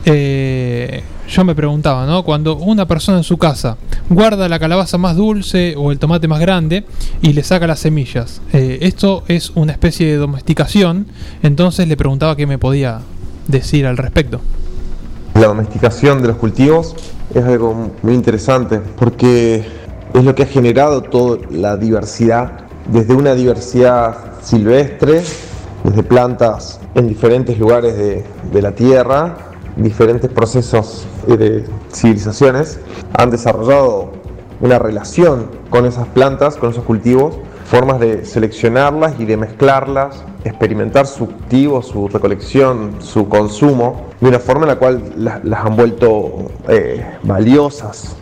yo 0.02 1.44
me 1.44 1.54
preguntaba, 1.54 2.06
¿no? 2.06 2.24
Cuando 2.24 2.56
una 2.56 2.86
persona 2.88 3.18
en 3.18 3.24
su 3.24 3.36
casa 3.36 3.76
guarda 4.08 4.48
la 4.48 4.58
calabaza 4.58 4.96
más 4.96 5.14
dulce 5.14 5.74
o 5.76 5.92
el 5.92 5.98
tomate 5.98 6.26
más 6.26 6.40
grande 6.40 6.84
y 7.20 7.34
le 7.34 7.44
saca 7.44 7.66
las 7.66 7.80
semillas, 7.80 8.40
esto 8.52 9.24
es 9.28 9.50
una 9.54 9.72
especie 9.72 10.06
de 10.06 10.16
domesticación, 10.16 11.06
entonces 11.42 11.86
le 11.86 11.98
preguntaba 11.98 12.34
qué 12.34 12.46
me 12.46 12.56
podía 12.56 13.02
decir 13.50 13.86
al 13.86 13.96
respecto. 13.96 14.40
La 15.34 15.46
domesticación 15.46 16.22
de 16.22 16.28
los 16.28 16.36
cultivos 16.36 16.94
es 17.34 17.44
algo 17.44 17.90
muy 18.02 18.14
interesante 18.14 18.80
porque 18.98 19.64
es 20.12 20.24
lo 20.24 20.34
que 20.34 20.42
ha 20.42 20.46
generado 20.46 21.02
toda 21.02 21.38
la 21.50 21.76
diversidad, 21.76 22.60
desde 22.90 23.14
una 23.14 23.34
diversidad 23.34 24.16
silvestre, 24.42 25.22
desde 25.84 26.02
plantas 26.02 26.80
en 26.94 27.08
diferentes 27.08 27.58
lugares 27.58 27.96
de, 27.96 28.24
de 28.52 28.62
la 28.62 28.72
Tierra, 28.72 29.36
diferentes 29.76 30.30
procesos 30.30 31.06
de 31.26 31.64
civilizaciones 31.92 32.80
han 33.14 33.30
desarrollado 33.30 34.12
una 34.60 34.78
relación 34.78 35.46
con 35.70 35.86
esas 35.86 36.06
plantas, 36.08 36.56
con 36.56 36.70
esos 36.70 36.84
cultivos, 36.84 37.36
formas 37.64 38.00
de 38.00 38.24
seleccionarlas 38.24 39.18
y 39.18 39.24
de 39.24 39.36
mezclarlas, 39.36 40.22
experimentar 40.44 41.06
su 41.06 41.26
cultivo, 41.26 41.82
su 41.82 42.08
recolección, 42.08 42.96
su 43.00 43.28
consumo, 43.28 44.06
de 44.20 44.28
una 44.28 44.38
forma 44.38 44.62
en 44.62 44.68
la 44.68 44.76
cual 44.76 45.02
la- 45.16 45.40
las 45.44 45.64
han 45.64 45.76
vuelto 45.76 46.50
eh, 46.68 47.04
valiosas, 47.22 48.16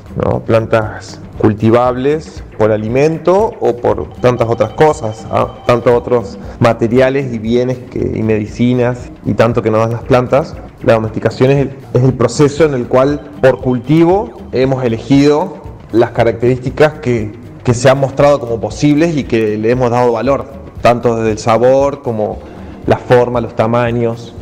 plantas 0.47 1.21
cultivables 1.39 2.43
por 2.59 2.73
alimento 2.73 3.53
o 3.61 3.77
por 3.77 4.09
tantas 4.21 4.49
otras 4.49 4.71
cosas, 4.73 5.25
¿ah? 5.31 5.59
tantos 5.67 5.93
otros 5.93 6.39
materiales 6.59 7.33
y 7.33 7.39
bienes 7.39 7.79
que, 7.91 8.01
y 8.17 8.23
medicinas 8.23 9.11
y 9.25 9.35
tanto 9.35 9.63
que 9.63 9.71
nos 9.71 9.81
dan 9.81 9.93
las 9.93 10.03
plantas. 10.03 10.57
La 10.83 10.95
domesticación 10.95 11.51
es 11.51 11.59
el, 11.59 11.77
es 11.95 12.03
el 12.03 12.15
proceso 12.15 12.65
en 12.65 12.75
el 12.75 12.89
cual 12.89 13.31
por 13.41 13.61
cultivo 13.61 14.31
hemos 14.53 14.83
elegido 14.85 15.59
las 15.93 16.11
características 16.11 16.95
que 16.95 17.33
se 17.73 17.91
han 17.91 18.01
mostrado 18.01 18.41
como 18.41 18.59
posibles 18.61 19.15
y 19.17 19.25
que 19.25 19.59
le 19.59 19.71
hemos 19.71 19.91
dado 19.91 20.13
valor, 20.13 20.47
tanto 20.83 21.17
desde 21.17 21.33
el 21.33 21.39
sabor 21.39 22.03
como 22.03 22.39
la 22.87 22.97
forma, 22.97 23.41
los 23.41 23.55
tamaños. 23.55 24.35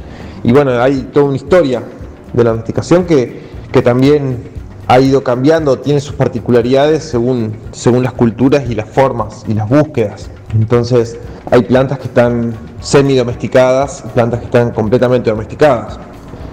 Y 0.43 0.53
bueno, 0.53 0.81
hay 0.81 1.09
toda 1.13 1.27
una 1.27 1.37
historia 1.37 1.83
de 2.33 2.45
la 2.45 2.51
domesticación 2.51 3.05
que, 3.05 3.43
que 3.73 3.83
también 3.83 4.57
ha 4.89 5.01
ido 5.01 5.25
cambiando, 5.25 5.79
tiene 5.81 6.01
sus 6.01 6.15
particularidades 6.15 7.03
según, 7.03 7.57
según 7.73 8.05
las 8.05 8.13
culturas 8.13 8.71
y 8.71 8.75
las 8.75 8.89
formas 8.89 9.45
y 9.49 9.55
las 9.55 9.69
búsquedas. 9.69 10.31
Entonces 10.55 11.19
hay 11.51 11.63
plantas 11.63 11.99
que 11.99 12.05
están 12.05 12.55
semi-domesticadas 12.81 14.05
plantas 14.15 14.41
que 14.41 14.47
están 14.47 14.71
completamente 14.71 15.31
domesticadas. 15.31 15.99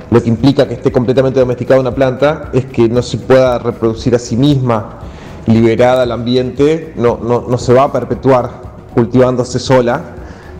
Lo 0.09 0.21
que 0.21 0.29
implica 0.29 0.67
que 0.67 0.75
esté 0.75 0.91
completamente 0.91 1.39
domesticada 1.39 1.79
una 1.79 1.93
planta 1.93 2.49
es 2.53 2.65
que 2.65 2.89
no 2.89 3.01
se 3.01 3.17
pueda 3.17 3.59
reproducir 3.59 4.15
a 4.15 4.19
sí 4.19 4.35
misma, 4.35 4.99
liberada 5.45 6.03
al 6.03 6.11
ambiente, 6.11 6.93
no, 6.95 7.19
no, 7.21 7.45
no 7.47 7.57
se 7.57 7.73
va 7.73 7.83
a 7.83 7.91
perpetuar 7.91 8.72
cultivándose 8.93 9.59
sola, 9.59 10.01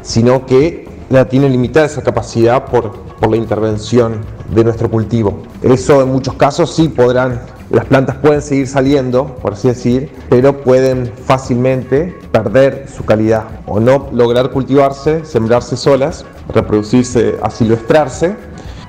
sino 0.02 0.46
que 0.46 0.88
la 1.10 1.26
tiene 1.26 1.50
limitada 1.50 1.86
esa 1.86 2.02
capacidad 2.02 2.66
por, 2.66 2.92
por 3.20 3.30
la 3.30 3.38
intervención 3.38 4.22
de 4.54 4.64
nuestro 4.64 4.90
cultivo. 4.90 5.44
Eso 5.62 6.02
en 6.02 6.10
muchos 6.12 6.36
casos 6.36 6.74
sí 6.76 6.90
podrán, 6.90 7.42
las 7.70 7.86
plantas 7.86 8.18
pueden 8.18 8.42
seguir 8.42 8.68
saliendo, 8.68 9.28
por 9.36 9.54
así 9.54 9.68
decir, 9.68 10.12
pero 10.30 10.62
pueden 10.62 11.12
fácilmente 11.26 12.16
perder 12.32 12.88
su 12.90 13.06
calidad 13.06 13.46
o 13.66 13.80
no 13.80 14.10
lograr 14.12 14.52
cultivarse, 14.52 15.26
sembrarse 15.26 15.78
solas, 15.78 16.26
reproducirse, 16.50 17.36
asilvestrarse, 17.42 18.36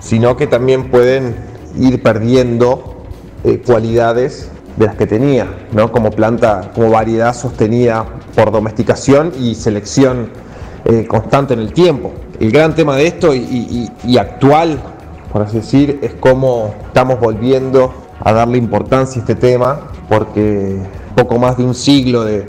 sino 0.01 0.37
que 0.37 0.47
también 0.47 0.91
pueden 0.91 1.35
ir 1.79 2.03
perdiendo 2.03 2.95
eh, 3.45 3.63
cualidades 3.65 4.51
de 4.77 4.87
las 4.87 4.97
que 4.97 5.07
tenía, 5.07 5.47
¿no? 5.73 5.93
como 5.93 6.11
planta, 6.11 6.71
como 6.75 6.91
variedad 6.91 7.35
sostenida 7.35 8.05
por 8.35 8.51
domesticación 8.51 9.33
y 9.41 9.55
selección 9.55 10.31
eh, 10.85 11.07
constante 11.07 11.55
en 11.55 11.61
el 11.61 11.73
tiempo. 11.73 12.13
El 12.41 12.51
gran 12.51 12.75
tema 12.75 12.97
de 12.97 13.07
esto 13.07 13.35
y, 13.35 13.39
y- 13.39 13.91
y 14.05 14.19
actual, 14.19 14.79
por 15.33 15.43
así 15.43 15.59
decir, 15.59 15.99
es 16.03 16.15
cómo 16.15 16.75
estamos 16.87 17.21
volviendo 17.21 17.93
a 18.21 18.33
darle 18.33 18.59
importancia 18.59 19.21
a 19.21 19.23
este 19.23 19.35
tema, 19.35 19.81
porque 20.09 20.79
poco 21.17 21.39
más 21.39 21.57
de 21.57 21.65
un 21.65 21.75
siglo 21.75 22.25
de, 22.25 22.47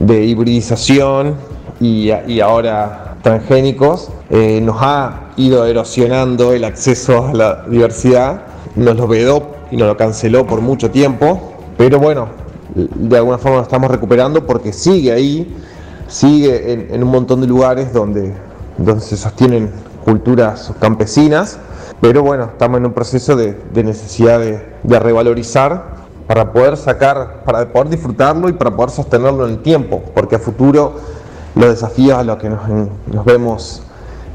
de 0.00 0.24
hibridización 0.24 1.36
y, 1.80 2.10
y 2.26 2.40
ahora 2.40 3.16
transgénicos 3.22 4.10
eh, 4.30 4.60
nos 4.62 4.76
ha 4.80 5.30
ido 5.36 5.64
erosionando 5.66 6.52
el 6.52 6.64
acceso 6.64 7.28
a 7.28 7.32
la 7.34 7.64
diversidad, 7.68 8.42
nos 8.76 8.96
lo 8.96 9.06
vedó 9.06 9.52
y 9.70 9.76
nos 9.76 9.88
lo 9.88 9.96
canceló 9.96 10.46
por 10.46 10.60
mucho 10.60 10.90
tiempo, 10.90 11.49
pero 11.80 11.98
bueno, 11.98 12.28
de 12.74 13.16
alguna 13.16 13.38
forma 13.38 13.56
lo 13.56 13.62
estamos 13.62 13.90
recuperando 13.90 14.44
porque 14.44 14.70
sigue 14.70 15.12
ahí, 15.12 15.56
sigue 16.08 16.74
en, 16.94 17.02
un 17.02 17.10
montón 17.10 17.40
de 17.40 17.46
lugares 17.46 17.90
donde, 17.94 18.34
donde 18.76 19.00
se 19.00 19.16
sostienen 19.16 19.70
culturas 20.04 20.74
campesinas, 20.78 21.58
pero 22.02 22.22
bueno, 22.22 22.50
estamos 22.52 22.80
en 22.80 22.84
un 22.84 22.92
proceso 22.92 23.34
de, 23.34 23.56
necesidad 23.82 24.40
de, 24.40 24.98
revalorizar 24.98 25.86
para 26.26 26.52
poder 26.52 26.76
sacar, 26.76 27.44
para 27.46 27.72
poder 27.72 27.88
disfrutarlo 27.88 28.50
y 28.50 28.52
para 28.52 28.76
poder 28.76 28.90
sostenerlo 28.90 29.46
en 29.46 29.52
el 29.52 29.62
tiempo, 29.62 30.02
porque 30.14 30.36
a 30.36 30.38
futuro 30.38 30.96
los 31.54 31.70
desafíos 31.70 32.18
a 32.18 32.24
los 32.24 32.36
que 32.36 32.50
nos, 32.50 33.24
vemos 33.24 33.84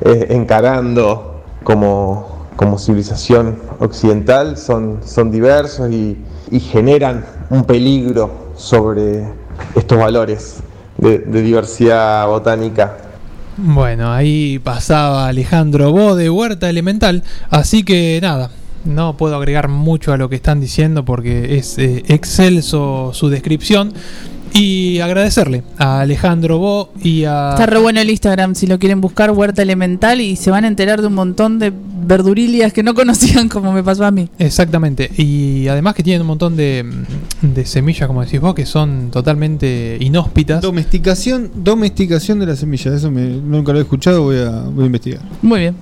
eh, 0.01 0.29
encarando 0.31 1.43
como, 1.63 2.47
como 2.55 2.79
civilización 2.79 3.59
occidental 3.77 4.57
son, 4.57 5.01
son 5.05 5.29
diversos 5.29 5.91
y 5.91 6.17
generan 6.59 7.23
un 7.49 7.63
peligro 7.63 8.51
sobre 8.55 9.25
estos 9.75 9.97
valores 9.97 10.57
de, 10.97 11.19
diversidad 11.41 12.27
botánica. 12.27 12.97
Bueno, 13.57 14.11
ahí 14.11 14.59
pasaba 14.59 15.27
Alejandro 15.27 15.91
Bo 15.91 16.15
de 16.15 16.29
Huerta 16.29 16.69
Elemental, 16.69 17.23
así 17.49 17.83
que 17.83 18.19
nada, 18.21 18.51
no 18.83 19.15
puedo 19.17 19.35
agregar 19.35 19.69
mucho 19.69 20.11
a 20.11 20.17
lo 20.17 20.29
que 20.29 20.35
están 20.35 20.59
diciendo 20.59 21.05
porque 21.05 21.57
es 21.57 21.77
eh, 21.77 22.03
excelso 22.07 23.11
su 23.13 23.29
descripción. 23.29 23.93
Y 24.57 24.99
agradecerle 25.01 25.63
a 25.77 25.99
Alejandro 25.99 26.59
Bo 26.59 26.89
y 27.03 27.25
a... 27.25 27.49
Está 27.51 27.65
re 27.65 27.77
bueno 27.77 27.99
el 27.99 28.09
Instagram, 28.09 28.55
si 28.55 28.67
lo 28.67 28.79
quieren 28.79 29.01
buscar, 29.01 29.31
Huerta 29.31 29.61
Elemental, 29.61 30.21
y 30.21 30.37
se 30.37 30.49
van 30.49 30.63
a 30.63 30.69
enterar 30.69 31.01
de 31.01 31.07
un 31.07 31.13
montón 31.13 31.59
de 31.59 31.73
verdurilias 32.07 32.71
que 32.71 32.81
no 32.81 32.93
conocían, 32.95 33.49
como 33.49 33.73
me 33.73 33.83
pasó 33.83 34.05
a 34.05 34.11
mí. 34.11 34.29
Exactamente, 34.39 35.11
y 35.17 35.67
además 35.67 35.93
que 35.93 36.03
tienen 36.03 36.21
un 36.21 36.27
montón 36.27 36.55
de, 36.55 36.85
de 37.41 37.65
semillas, 37.65 38.07
como 38.07 38.23
decís 38.23 38.39
vos, 38.39 38.55
que 38.55 38.65
son 38.65 39.09
totalmente 39.11 39.97
inhóspitas. 39.99 40.61
Domesticación, 40.61 41.51
domesticación 41.55 42.39
de 42.39 42.45
la 42.45 42.55
semilla, 42.55 42.95
eso 42.95 43.11
me, 43.11 43.25
nunca 43.27 43.73
lo 43.73 43.79
he 43.79 43.81
escuchado, 43.81 44.23
voy 44.23 44.37
a, 44.37 44.51
voy 44.51 44.83
a 44.83 44.85
investigar. 44.85 45.19
Muy 45.41 45.59
bien. 45.59 45.75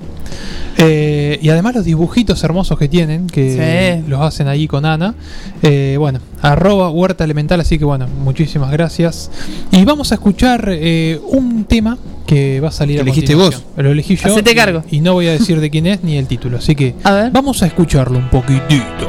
Eh, 0.80 1.38
y 1.44 1.50
además 1.50 1.76
los 1.76 1.86
dibujitos 1.86 2.44
hermosos 2.44 2.80
que 2.80 2.88
tienen, 2.88 3.28
que 3.28 4.02
Sí. 4.04 4.10
los 4.10 4.20
hacen 4.22 4.48
ahí 4.48 4.68
con 4.68 4.84
Ana. 4.86 5.14
Eh, 5.62 5.96
bueno, 6.00 6.20
arroba 6.42 6.90
huerta 6.90 7.24
elemental, 7.24 7.60
así 7.62 7.78
que 7.78 7.86
bueno, 7.86 8.08
muchísimas 8.24 8.63
gracias. 8.72 9.32
Y 9.72 9.84
vamos 9.86 10.12
a 10.12 10.16
escuchar 10.16 10.68
eh, 10.70 11.20
un 11.30 11.66
tema 11.66 11.98
que 12.26 12.60
va 12.60 12.70
a 12.70 12.72
salir 12.72 13.00
a 13.00 13.02
elegiste 13.02 13.34
continuación. 13.34 13.64
Lo 13.78 13.92
elegí 13.92 14.16
yo. 14.16 14.32
Hacete 14.32 14.56
cargo. 14.56 14.84
Y 14.90 15.02
no 15.02 15.14
voy 15.14 15.28
a 15.28 15.32
decir 15.32 15.60
de 15.60 15.70
quién 15.70 15.88
es 15.88 16.04
ni 16.04 16.18
el 16.18 16.28
título, 16.28 16.58
así 16.58 16.76
que 16.76 16.96
vamos 17.32 17.62
a 17.64 17.68
escucharlo 17.68 18.18
un 18.18 18.30
poquitito. 18.30 19.08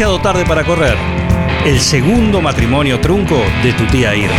Demasiado 0.00 0.22
tarde 0.22 0.46
para 0.46 0.64
correr. 0.64 0.96
El 1.66 1.78
segundo 1.78 2.40
matrimonio 2.40 2.98
trunco 3.00 3.36
de 3.62 3.74
tu 3.74 3.84
tía 3.88 4.16
Irma. 4.16 4.34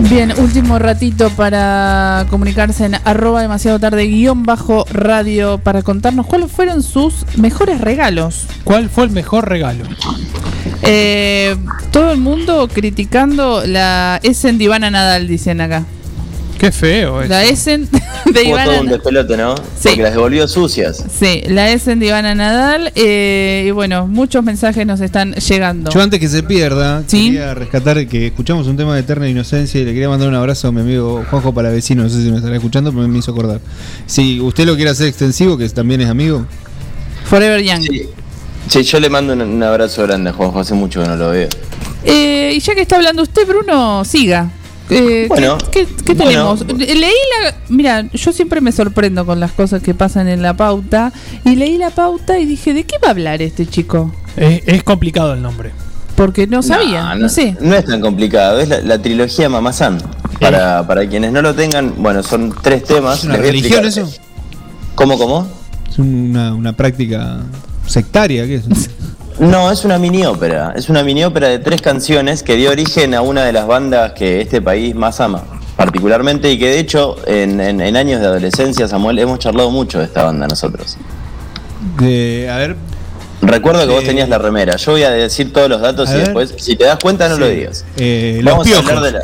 Bien, 0.00 0.32
último 0.40 0.76
ratito 0.80 1.30
para 1.30 2.26
comunicarse 2.28 2.86
en 2.86 2.96
arroba 3.04 3.42
demasiado 3.42 3.78
tarde 3.78 4.06
guion 4.08 4.42
bajo 4.42 4.86
radio 4.90 5.58
para 5.58 5.82
contarnos 5.82 6.26
cuáles 6.26 6.50
fueron 6.50 6.82
sus 6.82 7.24
mejores 7.36 7.80
regalos. 7.80 8.48
¿Cuál 8.64 8.90
fue 8.90 9.04
el 9.04 9.10
mejor 9.10 9.48
regalo? 9.48 9.84
Eh, 10.82 11.56
todo 11.96 12.12
el 12.12 12.18
mundo 12.18 12.68
criticando 12.70 13.64
la 13.66 14.20
Essen 14.22 14.58
de 14.58 14.64
Ivana 14.64 14.90
Nadal, 14.90 15.26
dicen 15.26 15.62
acá. 15.62 15.86
Qué 16.58 16.70
feo 16.70 17.22
eso. 17.22 17.30
La 17.30 17.44
Essen 17.44 17.88
de 18.26 18.42
Hubo 18.42 18.50
Ivana 18.50 18.64
todo 18.66 18.80
un 18.82 18.88
despelote, 18.88 19.36
¿no? 19.38 19.54
Porque 19.54 20.02
las 20.02 20.12
devolvió 20.12 20.46
sucias. 20.46 21.02
Sí, 21.18 21.40
la 21.46 21.70
Essen 21.70 21.98
de 21.98 22.08
Ivana 22.08 22.34
Nadal. 22.34 22.92
eh, 22.94 23.64
y 23.66 23.70
bueno, 23.70 24.06
muchos 24.06 24.44
mensajes 24.44 24.86
nos 24.86 25.00
están 25.00 25.32
llegando. 25.36 25.90
Yo 25.90 26.02
antes 26.02 26.20
que 26.20 26.28
se 26.28 26.42
pierda, 26.42 27.02
quería 27.10 27.54
rescatar 27.54 28.06
que 28.06 28.26
escuchamos 28.26 28.66
un 28.66 28.76
tema 28.76 28.94
de 28.94 29.00
eterna 29.00 29.26
inocencia 29.26 29.80
y 29.80 29.86
le 29.86 29.94
quería 29.94 30.10
mandar 30.10 30.28
un 30.28 30.34
abrazo 30.34 30.68
a 30.68 30.72
mi 30.72 30.82
amigo 30.82 31.24
Juanjo 31.30 31.54
Palavecino, 31.54 32.02
no 32.02 32.10
sé 32.10 32.22
si 32.22 32.30
me 32.30 32.36
estará 32.36 32.56
escuchando, 32.56 32.92
pero 32.92 33.08
me 33.08 33.18
hizo 33.18 33.30
acordar. 33.30 33.60
Si 34.04 34.38
usted 34.38 34.66
lo 34.66 34.76
quiere 34.76 34.90
hacer 34.90 35.06
extensivo, 35.06 35.56
que 35.56 35.66
también 35.70 36.02
es 36.02 36.10
amigo. 36.10 36.44
Forever 37.24 37.62
Young. 37.62 37.86
Sí, 38.68 38.82
yo 38.82 39.00
le 39.00 39.08
mando 39.08 39.32
un, 39.32 39.40
un 39.40 39.62
abrazo 39.62 40.02
grande 40.02 40.28
a 40.28 40.32
Juanjo, 40.34 40.60
hace 40.60 40.74
mucho 40.74 41.00
que 41.00 41.08
no 41.08 41.16
lo 41.16 41.30
veo. 41.30 41.48
Eh, 42.06 42.52
y 42.56 42.60
ya 42.60 42.74
que 42.74 42.82
está 42.82 42.96
hablando 42.96 43.22
usted, 43.22 43.46
Bruno, 43.46 44.04
siga. 44.04 44.50
Eh, 44.88 45.26
Bueno, 45.28 45.58
¿Qué, 45.72 45.84
qué- 45.84 45.94
qué 46.04 46.14
bueno. 46.14 46.54
tenemos? 46.56 46.78
Leí 46.78 47.00
la. 47.42 47.54
Mira, 47.68 48.02
yo 48.12 48.32
siempre 48.32 48.60
me 48.60 48.70
sorprendo 48.70 49.26
con 49.26 49.40
las 49.40 49.50
cosas 49.52 49.82
que 49.82 49.94
pasan 49.94 50.28
en 50.28 50.42
la 50.42 50.56
pauta. 50.56 51.12
Y 51.44 51.56
leí 51.56 51.76
la 51.76 51.90
pauta 51.90 52.38
y 52.38 52.44
dije, 52.46 52.72
¿de 52.72 52.84
qué 52.84 52.96
va 53.02 53.08
a 53.08 53.10
hablar 53.10 53.42
este 53.42 53.66
chico? 53.66 54.14
Es, 54.36 54.62
es 54.66 54.82
complicado 54.84 55.32
el 55.34 55.42
nombre. 55.42 55.72
Porque 56.14 56.46
no 56.46 56.62
sabía, 56.62 57.14
no, 57.16 57.28
sé. 57.28 57.56
No 57.60 57.74
es 57.74 57.84
tan 57.84 58.00
complicado, 58.00 58.58
es 58.60 58.68
la, 58.68 58.80
la 58.80 59.02
trilogía 59.02 59.48
Mamazán. 59.50 60.00
Para, 60.40 60.86
para 60.86 61.06
quienes 61.08 61.32
no 61.32 61.42
lo 61.42 61.54
tengan, 61.54 61.94
bueno, 61.98 62.22
son 62.22 62.54
tres 62.62 62.84
temas. 62.84 63.18
¿Es 63.18 63.24
una 63.24 63.34
les 63.34 63.42
voy 63.42 63.48
a 63.48 63.52
religión 63.52 63.84
eso? 63.84 64.10
¿Cómo, 64.94 65.18
cómo? 65.18 65.46
Es 65.90 65.98
una, 65.98 66.54
una 66.54 66.72
práctica 66.74 67.40
sectaria, 67.86 68.46
¿qué 68.46 68.56
es? 68.56 68.64
No, 69.38 69.70
es 69.70 69.84
una 69.84 69.98
mini 69.98 70.24
ópera. 70.24 70.72
Es 70.76 70.88
una 70.88 71.02
mini 71.02 71.24
ópera 71.24 71.48
de 71.48 71.58
tres 71.58 71.82
canciones 71.82 72.42
que 72.42 72.56
dio 72.56 72.70
origen 72.70 73.14
a 73.14 73.20
una 73.20 73.44
de 73.44 73.52
las 73.52 73.66
bandas 73.66 74.12
que 74.12 74.40
este 74.40 74.62
país 74.62 74.94
más 74.94 75.20
ama, 75.20 75.42
particularmente, 75.76 76.50
y 76.50 76.58
que 76.58 76.68
de 76.68 76.78
hecho 76.78 77.16
en, 77.26 77.60
en- 77.60 77.80
en 77.82 77.96
años 77.96 78.20
de 78.20 78.26
adolescencia, 78.26 78.88
Samuel, 78.88 79.18
hemos 79.18 79.38
charlado 79.38 79.70
mucho 79.70 79.98
de 79.98 80.04
esta 80.06 80.24
banda 80.24 80.46
nosotros. 80.48 80.96
De, 81.98 82.48
a 82.50 82.56
ver, 82.56 82.76
Recuerdo 83.42 83.86
que 83.86 83.92
vos 83.92 84.02
tenías 84.02 84.30
la 84.30 84.38
remera. 84.38 84.76
Yo 84.76 84.92
voy 84.92 85.02
a 85.02 85.10
decir 85.10 85.52
todos 85.52 85.68
los 85.68 85.80
datos 85.82 86.08
y 86.08 86.14
ver. 86.14 86.22
después, 86.24 86.54
si 86.56 86.74
te 86.74 86.84
das 86.84 86.98
cuenta, 86.98 87.28
no 87.28 87.34
Sí. 87.34 87.40
lo 87.42 87.48
digas. 87.48 87.84
eh, 87.98 88.40
los 88.42 88.54
Vamos 88.56 88.72
a 88.72 88.78
hablar 88.78 89.00
de 89.02 89.12
la. 89.12 89.20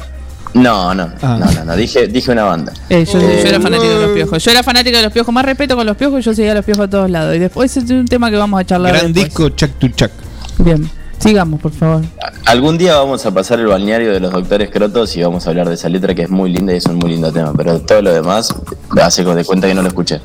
No, 0.54 0.94
no, 0.94 1.10
Ah. 1.22 1.38
no, 1.40 1.50
no, 1.50 1.64
no, 1.64 1.76
dije, 1.76 2.06
dije 2.08 2.30
una 2.30 2.44
banda. 2.44 2.72
Eh, 2.90 3.04
yo, 3.06 3.18
yo 3.18 3.26
Eh, 3.26 3.48
era 3.48 3.60
fanático 3.60 3.88
de 3.88 4.06
los 4.06 4.10
piojos. 4.12 4.44
Yo 4.44 4.50
era 4.50 4.62
fanático 4.62 4.96
de 4.96 5.02
los 5.04 5.12
piojos. 5.12 5.32
Más 5.34 5.44
respeto 5.44 5.76
con 5.76 5.86
los 5.86 5.96
piojos, 5.96 6.24
yo 6.24 6.34
seguía 6.34 6.52
a 6.52 6.56
los 6.56 6.64
piojos 6.64 6.84
a 6.86 6.90
todos 6.90 7.10
lados. 7.10 7.34
Y 7.34 7.38
después 7.38 7.74
es 7.76 7.90
un 7.90 8.06
tema 8.06 8.30
que 8.30 8.36
vamos 8.36 8.60
a 8.60 8.64
charlar. 8.64 8.92
Gran 8.92 9.12
después. 9.12 9.28
disco, 9.28 9.48
Chuck 9.50 9.70
to 9.78 9.88
Chuck. 9.88 10.10
Bien, 10.58 10.88
sigamos, 11.18 11.60
por 11.60 11.72
favor. 11.72 12.02
Algún 12.44 12.76
día 12.76 12.96
vamos 12.96 13.24
a 13.24 13.30
pasar 13.32 13.60
el 13.60 13.66
balneario 13.66 14.12
de 14.12 14.20
los 14.20 14.30
doctores 14.32 14.68
Crotos 14.70 15.16
y 15.16 15.22
vamos 15.22 15.46
a 15.46 15.50
hablar 15.50 15.68
de 15.68 15.74
esa 15.74 15.88
letra 15.88 16.14
que 16.14 16.22
es 16.22 16.30
muy 16.30 16.50
linda 16.52 16.74
y 16.74 16.76
es 16.76 16.86
un 16.86 16.96
muy 16.96 17.10
lindo 17.12 17.32
tema, 17.32 17.52
pero 17.56 17.80
todo 17.80 18.02
lo 18.02 18.12
demás 18.12 18.54
hace 19.00 19.24
de 19.24 19.44
cuenta 19.44 19.66
que 19.68 19.74
no 19.74 19.82
lo 19.82 19.88
escuché. 19.88 20.20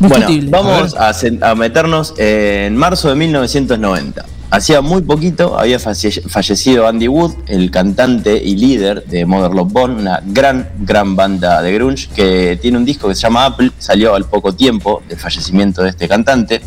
Bueno, 0.00 0.26
vamos 0.48 0.94
a, 0.98 1.54
meternos 1.54 2.14
en 2.16 2.74
marzo 2.76 3.10
de 3.10 3.16
1990. 3.16 4.24
Hacía 4.52 4.80
muy 4.80 5.02
poquito 5.02 5.56
había 5.58 5.78
falle- 5.78 6.22
fallecido 6.28 6.88
Andy 6.88 7.06
Wood, 7.06 7.34
el 7.46 7.70
cantante 7.70 8.36
y 8.42 8.56
líder 8.56 9.04
de 9.04 9.24
Mother 9.24 9.52
Love 9.54 9.72
Bone, 9.72 9.94
una 10.00 10.20
gran, 10.26 10.68
gran 10.80 11.14
banda 11.14 11.62
de 11.62 11.72
grunge 11.72 12.08
que 12.14 12.58
tiene 12.60 12.76
un 12.76 12.84
disco 12.84 13.08
que 13.08 13.14
se 13.14 13.20
llama 13.22 13.44
Apple, 13.46 13.70
salió 13.78 14.12
al 14.14 14.24
poco 14.24 14.52
tiempo 14.52 15.02
del 15.08 15.18
fallecimiento 15.18 15.82
de 15.82 15.90
este 15.90 16.08
cantante. 16.08 16.60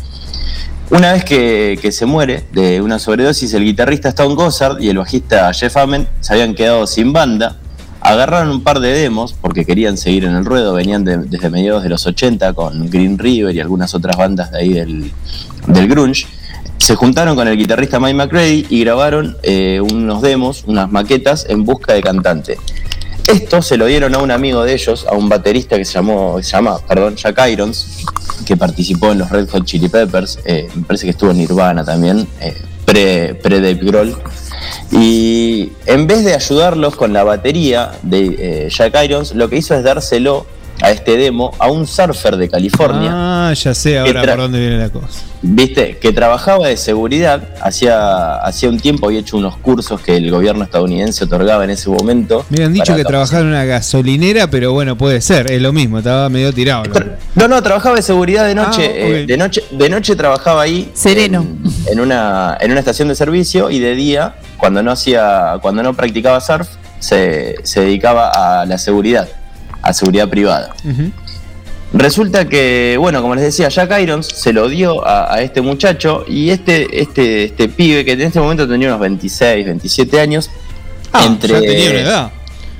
Una 0.90 1.12
vez 1.12 1.24
que, 1.26 1.78
que 1.80 1.92
se 1.92 2.06
muere 2.06 2.44
de 2.52 2.80
una 2.80 2.98
sobredosis, 2.98 3.52
el 3.52 3.64
guitarrista 3.64 4.08
Stone 4.10 4.34
Gossard 4.34 4.80
y 4.80 4.88
el 4.88 4.96
bajista 4.98 5.52
Jeff 5.52 5.76
Ament 5.76 6.08
se 6.20 6.32
habían 6.32 6.54
quedado 6.54 6.86
sin 6.86 7.12
banda. 7.12 7.56
Agarraron 8.00 8.50
un 8.50 8.62
par 8.62 8.80
de 8.80 8.92
demos 8.92 9.34
porque 9.34 9.64
querían 9.66 9.96
seguir 9.98 10.24
en 10.24 10.34
el 10.36 10.44
ruedo, 10.46 10.72
venían 10.74 11.04
de- 11.04 11.18
desde 11.18 11.50
mediados 11.50 11.82
de 11.82 11.88
los 11.90 12.06
80 12.06 12.52
con 12.54 12.88
Green 12.88 13.18
River 13.18 13.54
y 13.54 13.60
algunas 13.60 13.94
otras 13.94 14.16
bandas 14.16 14.50
de 14.52 14.58
ahí 14.58 14.72
del, 14.72 15.10
del 15.66 15.88
grunge. 15.88 16.26
Se 16.84 16.96
juntaron 16.96 17.34
con 17.34 17.48
el 17.48 17.56
guitarrista 17.56 17.98
Mike 17.98 18.12
McCready 18.12 18.66
y 18.68 18.80
grabaron 18.80 19.38
eh, 19.42 19.80
unos 19.80 20.20
demos, 20.20 20.64
unas 20.66 20.92
maquetas 20.92 21.46
en 21.48 21.64
busca 21.64 21.94
de 21.94 22.02
cantante. 22.02 22.58
Esto 23.26 23.62
se 23.62 23.78
lo 23.78 23.86
dieron 23.86 24.14
a 24.14 24.18
un 24.18 24.30
amigo 24.30 24.62
de 24.64 24.74
ellos, 24.74 25.06
a 25.08 25.14
un 25.14 25.30
baterista 25.30 25.78
que 25.78 25.86
se, 25.86 25.94
llamó, 25.94 26.38
llama 26.40 26.78
perdón, 26.86 27.16
Jack 27.16 27.40
Irons, 27.50 28.04
que 28.44 28.58
participó 28.58 29.12
en 29.12 29.20
los 29.20 29.30
Red 29.30 29.48
Hot 29.48 29.64
Chili 29.64 29.88
Peppers, 29.88 30.40
eh, 30.44 30.68
me 30.74 30.82
parece 30.82 31.06
que 31.06 31.12
estuvo 31.12 31.30
en 31.30 31.38
Nirvana 31.38 31.86
también, 31.86 32.28
eh, 32.42 32.54
pre, 32.84 33.34
pre 33.34 33.74
Grohl. 33.76 34.14
Y 34.92 35.72
en 35.86 36.06
vez 36.06 36.22
de 36.22 36.34
ayudarlos 36.34 36.96
con 36.96 37.14
la 37.14 37.24
batería 37.24 37.92
de 38.02 38.68
Jack 38.70 38.94
Irons, 39.02 39.34
lo 39.34 39.48
que 39.48 39.56
hizo 39.56 39.74
es 39.74 39.84
dárselo 39.84 40.44
a 40.84 40.90
este 40.90 41.16
demo 41.16 41.50
a 41.58 41.70
un 41.70 41.86
surfer 41.86 42.36
de 42.36 42.50
California. 42.50 43.10
Ah, 43.10 43.54
ya 43.54 43.72
sé 43.72 43.98
ahora 43.98 44.22
por 44.22 44.36
dónde 44.36 44.60
viene 44.60 44.76
la 44.76 44.90
cosa. 44.90 45.22
Viste, 45.40 45.96
que 45.96 46.12
trabajaba 46.12 46.68
de 46.68 46.76
seguridad, 46.76 47.42
hacía, 47.62 48.36
hacía 48.36 48.68
un 48.68 48.78
tiempo 48.78 49.06
había 49.06 49.20
hecho 49.20 49.38
unos 49.38 49.56
cursos 49.56 50.02
que 50.02 50.16
el 50.16 50.30
gobierno 50.30 50.62
estadounidense 50.62 51.24
otorgaba 51.24 51.64
en 51.64 51.70
ese 51.70 51.88
momento. 51.88 52.44
Me 52.50 52.58
habían 52.58 52.74
dicho 52.74 52.94
que 52.94 53.04
trabajaba 53.04 53.40
en 53.40 53.48
una 53.48 53.64
gasolinera, 53.64 54.50
pero 54.50 54.72
bueno, 54.72 54.96
puede 54.96 55.22
ser, 55.22 55.50
es 55.50 55.62
lo 55.62 55.72
mismo, 55.72 55.98
estaba 55.98 56.28
medio 56.28 56.52
tirado. 56.52 56.84
¿no? 56.84 57.48
No, 57.48 57.62
trabajaba 57.62 57.96
de 57.96 58.02
seguridad 58.02 58.46
de 58.46 58.54
noche. 58.54 58.82
Ah, 58.84 58.92
eh, 58.94 59.24
de 59.26 59.36
noche, 59.36 59.62
de 59.70 59.88
noche 59.88 60.16
trabajaba 60.16 60.62
ahí. 60.62 60.90
Sereno. 60.94 61.40
En, 61.86 61.92
en 61.92 62.00
una, 62.00 62.56
en 62.60 62.70
una 62.70 62.80
estación 62.80 63.08
de 63.08 63.14
servicio 63.14 63.70
y 63.70 63.78
de 63.78 63.94
día, 63.94 64.36
cuando 64.56 64.82
no 64.82 64.90
hacía, 64.90 65.58
cuando 65.62 65.82
no 65.82 65.94
practicaba 65.94 66.40
surf, 66.40 66.68
se, 66.98 67.56
se 67.62 67.80
dedicaba 67.80 68.30
a 68.30 68.66
la 68.66 68.78
seguridad, 68.78 69.28
a 69.84 69.92
seguridad 69.92 70.28
privada. 70.28 70.74
Resulta 71.92 72.48
que, 72.48 72.96
bueno, 72.98 73.22
como 73.22 73.36
les 73.36 73.44
decía, 73.44 73.68
Jack 73.68 74.00
Irons 74.00 74.26
se 74.26 74.52
lo 74.52 74.68
dio 74.68 75.06
a, 75.06 75.32
a 75.32 75.42
este 75.42 75.60
muchacho 75.60 76.24
y 76.26 76.50
este, 76.50 77.00
este, 77.00 77.44
este 77.44 77.68
pibe 77.68 78.04
que 78.04 78.12
en 78.12 78.22
este 78.22 78.40
momento 78.40 78.68
tenía 78.68 78.88
unos 78.88 79.00
26, 79.00 79.64
27 79.64 80.20
años. 80.20 80.50
Ah, 81.12 81.28
ya 81.40 81.60
tenía 81.60 81.90
una 81.90 82.00
edad. 82.00 82.30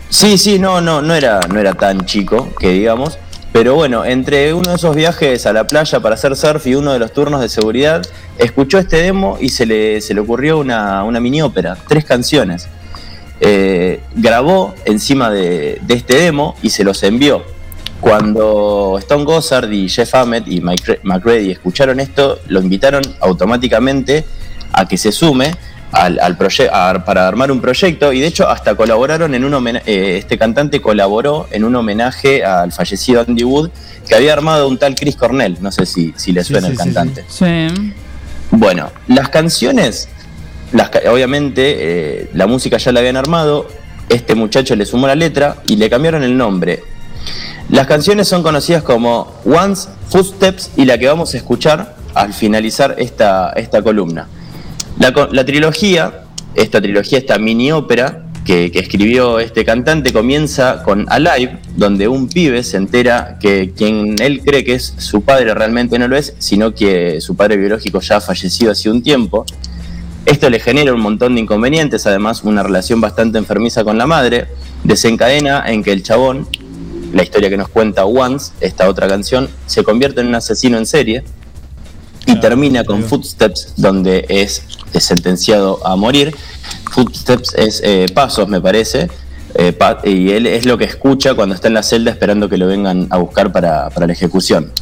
Sí, 0.08 0.36
sí, 0.36 0.58
no, 0.58 0.80
no, 0.80 1.00
no 1.00 1.14
era, 1.14 1.40
no 1.48 1.60
era 1.60 1.74
tan 1.74 2.04
chico, 2.06 2.52
que 2.58 2.70
digamos. 2.70 3.18
Pero 3.52 3.76
bueno, 3.76 4.04
entre 4.04 4.52
uno 4.52 4.70
de 4.70 4.76
esos 4.76 4.96
viajes 4.96 5.46
a 5.46 5.52
la 5.52 5.68
playa 5.68 6.00
para 6.00 6.16
hacer 6.16 6.34
surf 6.34 6.66
y 6.66 6.74
uno 6.74 6.92
de 6.92 6.98
los 6.98 7.12
turnos 7.12 7.40
de 7.40 7.48
seguridad, 7.48 8.02
escuchó 8.36 8.78
este 8.78 8.96
demo 8.96 9.38
y 9.40 9.50
se 9.50 9.64
le, 9.64 10.00
se 10.00 10.12
le 10.12 10.20
ocurrió 10.20 10.58
una, 10.58 11.04
una 11.04 11.20
mini 11.20 11.40
ópera, 11.40 11.76
tres 11.86 12.04
canciones. 12.04 12.66
Eh, 13.46 14.00
grabó 14.14 14.74
encima 14.86 15.30
de, 15.30 15.78
de 15.82 15.94
este 15.94 16.14
demo 16.16 16.56
y 16.62 16.70
se 16.70 16.82
los 16.82 17.02
envió. 17.02 17.44
Cuando 18.00 18.96
Stone 19.00 19.24
Gossard 19.24 19.70
y 19.72 19.88
Jeff 19.88 20.14
Ahmed 20.14 20.46
y 20.46 20.60
Mike 20.60 21.00
McCready 21.02 21.50
escucharon 21.50 22.00
esto, 22.00 22.38
lo 22.48 22.60
invitaron 22.60 23.02
automáticamente 23.20 24.24
a 24.72 24.86
que 24.86 24.96
se 24.98 25.10
sume 25.12 25.54
al, 25.92 26.18
al 26.20 26.36
proye- 26.38 26.68
a- 26.72 27.04
para 27.04 27.26
armar 27.28 27.50
un 27.52 27.60
proyecto 27.60 28.12
y 28.12 28.20
de 28.20 28.26
hecho 28.26 28.48
hasta 28.48 28.74
colaboraron 28.74 29.34
en 29.34 29.44
un 29.44 29.54
homenaje, 29.54 30.18
este 30.18 30.36
cantante 30.38 30.80
colaboró 30.82 31.46
en 31.50 31.64
un 31.64 31.74
homenaje 31.76 32.44
al 32.44 32.72
fallecido 32.72 33.20
Andy 33.26 33.44
Wood 33.44 33.70
que 34.06 34.14
había 34.14 34.32
armado 34.32 34.68
un 34.68 34.76
tal 34.78 34.94
Chris 34.94 35.16
Cornell, 35.16 35.56
no 35.60 35.70
sé 35.72 35.86
si, 35.86 36.12
si 36.16 36.32
le 36.32 36.44
suena 36.44 36.66
sí, 36.68 36.72
el 36.72 36.78
cantante. 36.78 37.24
Sí. 37.28 37.68
Bueno, 38.50 38.90
las 39.08 39.28
canciones, 39.30 40.08
obviamente 41.10 41.76
eh, 41.78 42.30
la 42.34 42.46
música 42.46 42.78
ya 42.78 42.92
la 42.92 43.00
habían 43.00 43.16
armado, 43.16 43.66
este 44.08 44.34
muchacho 44.34 44.76
le 44.76 44.86
sumó 44.86 45.06
la 45.06 45.14
letra 45.14 45.56
y 45.66 45.76
le 45.76 45.88
cambiaron 45.88 46.22
el 46.22 46.36
nombre. 46.36 46.82
Las 47.70 47.86
canciones 47.86 48.28
son 48.28 48.42
conocidas 48.42 48.82
como 48.82 49.32
Once, 49.44 49.88
Footsteps 50.10 50.72
y 50.76 50.84
la 50.84 50.98
que 50.98 51.06
vamos 51.06 51.34
a 51.34 51.38
escuchar 51.38 51.96
al 52.14 52.32
finalizar 52.32 52.94
esta, 52.98 53.52
esta 53.56 53.82
columna. 53.82 54.28
La, 54.98 55.12
la 55.32 55.44
trilogía, 55.44 56.24
esta 56.54 56.80
trilogía, 56.80 57.18
esta 57.18 57.38
mini 57.38 57.72
ópera 57.72 58.24
que, 58.44 58.70
que 58.70 58.78
escribió 58.78 59.40
este 59.40 59.64
cantante 59.64 60.12
comienza 60.12 60.82
con 60.82 61.06
Alive, 61.08 61.58
donde 61.74 62.06
un 62.06 62.28
pibe 62.28 62.62
se 62.62 62.76
entera 62.76 63.38
que 63.40 63.72
quien 63.74 64.16
él 64.20 64.42
cree 64.44 64.62
que 64.64 64.74
es 64.74 64.94
su 64.98 65.22
padre 65.22 65.54
realmente 65.54 65.98
no 65.98 66.06
lo 66.06 66.16
es, 66.16 66.34
sino 66.38 66.74
que 66.74 67.20
su 67.20 67.34
padre 67.34 67.56
biológico 67.56 68.00
ya 68.00 68.18
ha 68.18 68.20
fallecido 68.20 68.70
hace 68.70 68.90
un 68.90 69.02
tiempo. 69.02 69.46
Esto 70.26 70.48
le 70.48 70.58
genera 70.58 70.92
un 70.94 71.00
montón 71.00 71.34
de 71.34 71.42
inconvenientes, 71.42 72.06
además 72.06 72.42
una 72.44 72.62
relación 72.62 73.00
bastante 73.00 73.38
enfermiza 73.38 73.84
con 73.84 73.98
la 73.98 74.06
madre. 74.06 74.46
desencadena 74.84 75.64
en 75.66 75.82
que 75.82 75.92
el 75.92 76.02
chabón, 76.02 76.46
la 77.12 77.22
historia 77.22 77.48
que 77.50 77.56
nos 77.56 77.68
cuenta 77.68 78.04
Once, 78.04 78.52
esta 78.60 78.88
otra 78.88 79.06
canción, 79.08 79.48
se 79.66 79.82
convierte 79.84 80.20
en 80.20 80.28
un 80.28 80.34
asesino 80.34 80.78
en 80.78 80.86
serie 80.86 81.24
y 82.26 82.40
termina 82.40 82.84
con 82.84 83.02
Footsteps, 83.04 83.74
donde 83.76 84.24
es, 84.28 84.62
es 84.94 85.04
sentenciado 85.04 85.86
a 85.86 85.94
morir. 85.96 86.34
Footsteps 86.90 87.54
es 87.54 87.80
eh, 87.84 88.06
pasos, 88.14 88.48
me 88.48 88.60
parece, 88.60 89.08
eh, 89.54 89.72
pa- 89.72 90.00
y 90.04 90.30
él 90.30 90.46
es 90.46 90.64
lo 90.64 90.78
que 90.78 90.84
escucha 90.84 91.34
cuando 91.34 91.54
está 91.54 91.68
en 91.68 91.74
la 91.74 91.82
celda 91.82 92.10
esperando 92.10 92.48
que 92.48 92.56
lo 92.56 92.66
vengan 92.66 93.06
a 93.10 93.18
buscar 93.18 93.52
para, 93.52 93.90
para 93.90 94.06
la 94.06 94.12
ejecución. 94.14 94.72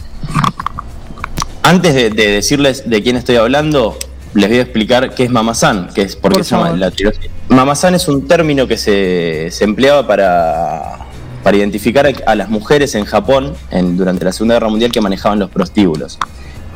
Antes 1.64 1.94
de, 1.94 2.10
de 2.10 2.28
decirles 2.28 2.88
de 2.88 3.02
quién 3.02 3.16
estoy 3.16 3.36
hablando, 3.36 3.96
les 4.34 4.48
voy 4.48 4.58
a 4.58 4.62
explicar 4.62 5.14
qué 5.14 5.24
es 5.24 5.30
Mamazán, 5.30 5.88
que 5.94 6.02
es 6.02 6.16
porque 6.16 6.38
Por 6.38 6.44
se 6.44 6.54
llama 6.56 6.72
la 6.76 6.90
trilogía. 6.90 7.30
Mamazán 7.48 7.94
es 7.94 8.08
un 8.08 8.26
término 8.26 8.66
que 8.66 8.76
se, 8.76 9.48
se 9.50 9.64
empleaba 9.64 10.06
para, 10.06 10.98
para 11.42 11.56
identificar 11.56 12.06
a, 12.06 12.12
a 12.30 12.34
las 12.34 12.48
mujeres 12.48 12.94
en 12.94 13.04
Japón 13.04 13.52
en- 13.70 13.96
durante 13.96 14.24
la 14.24 14.32
Segunda 14.32 14.54
Guerra 14.54 14.68
Mundial 14.68 14.90
que 14.90 15.00
manejaban 15.00 15.38
los 15.38 15.50
prostíbulos. 15.50 16.18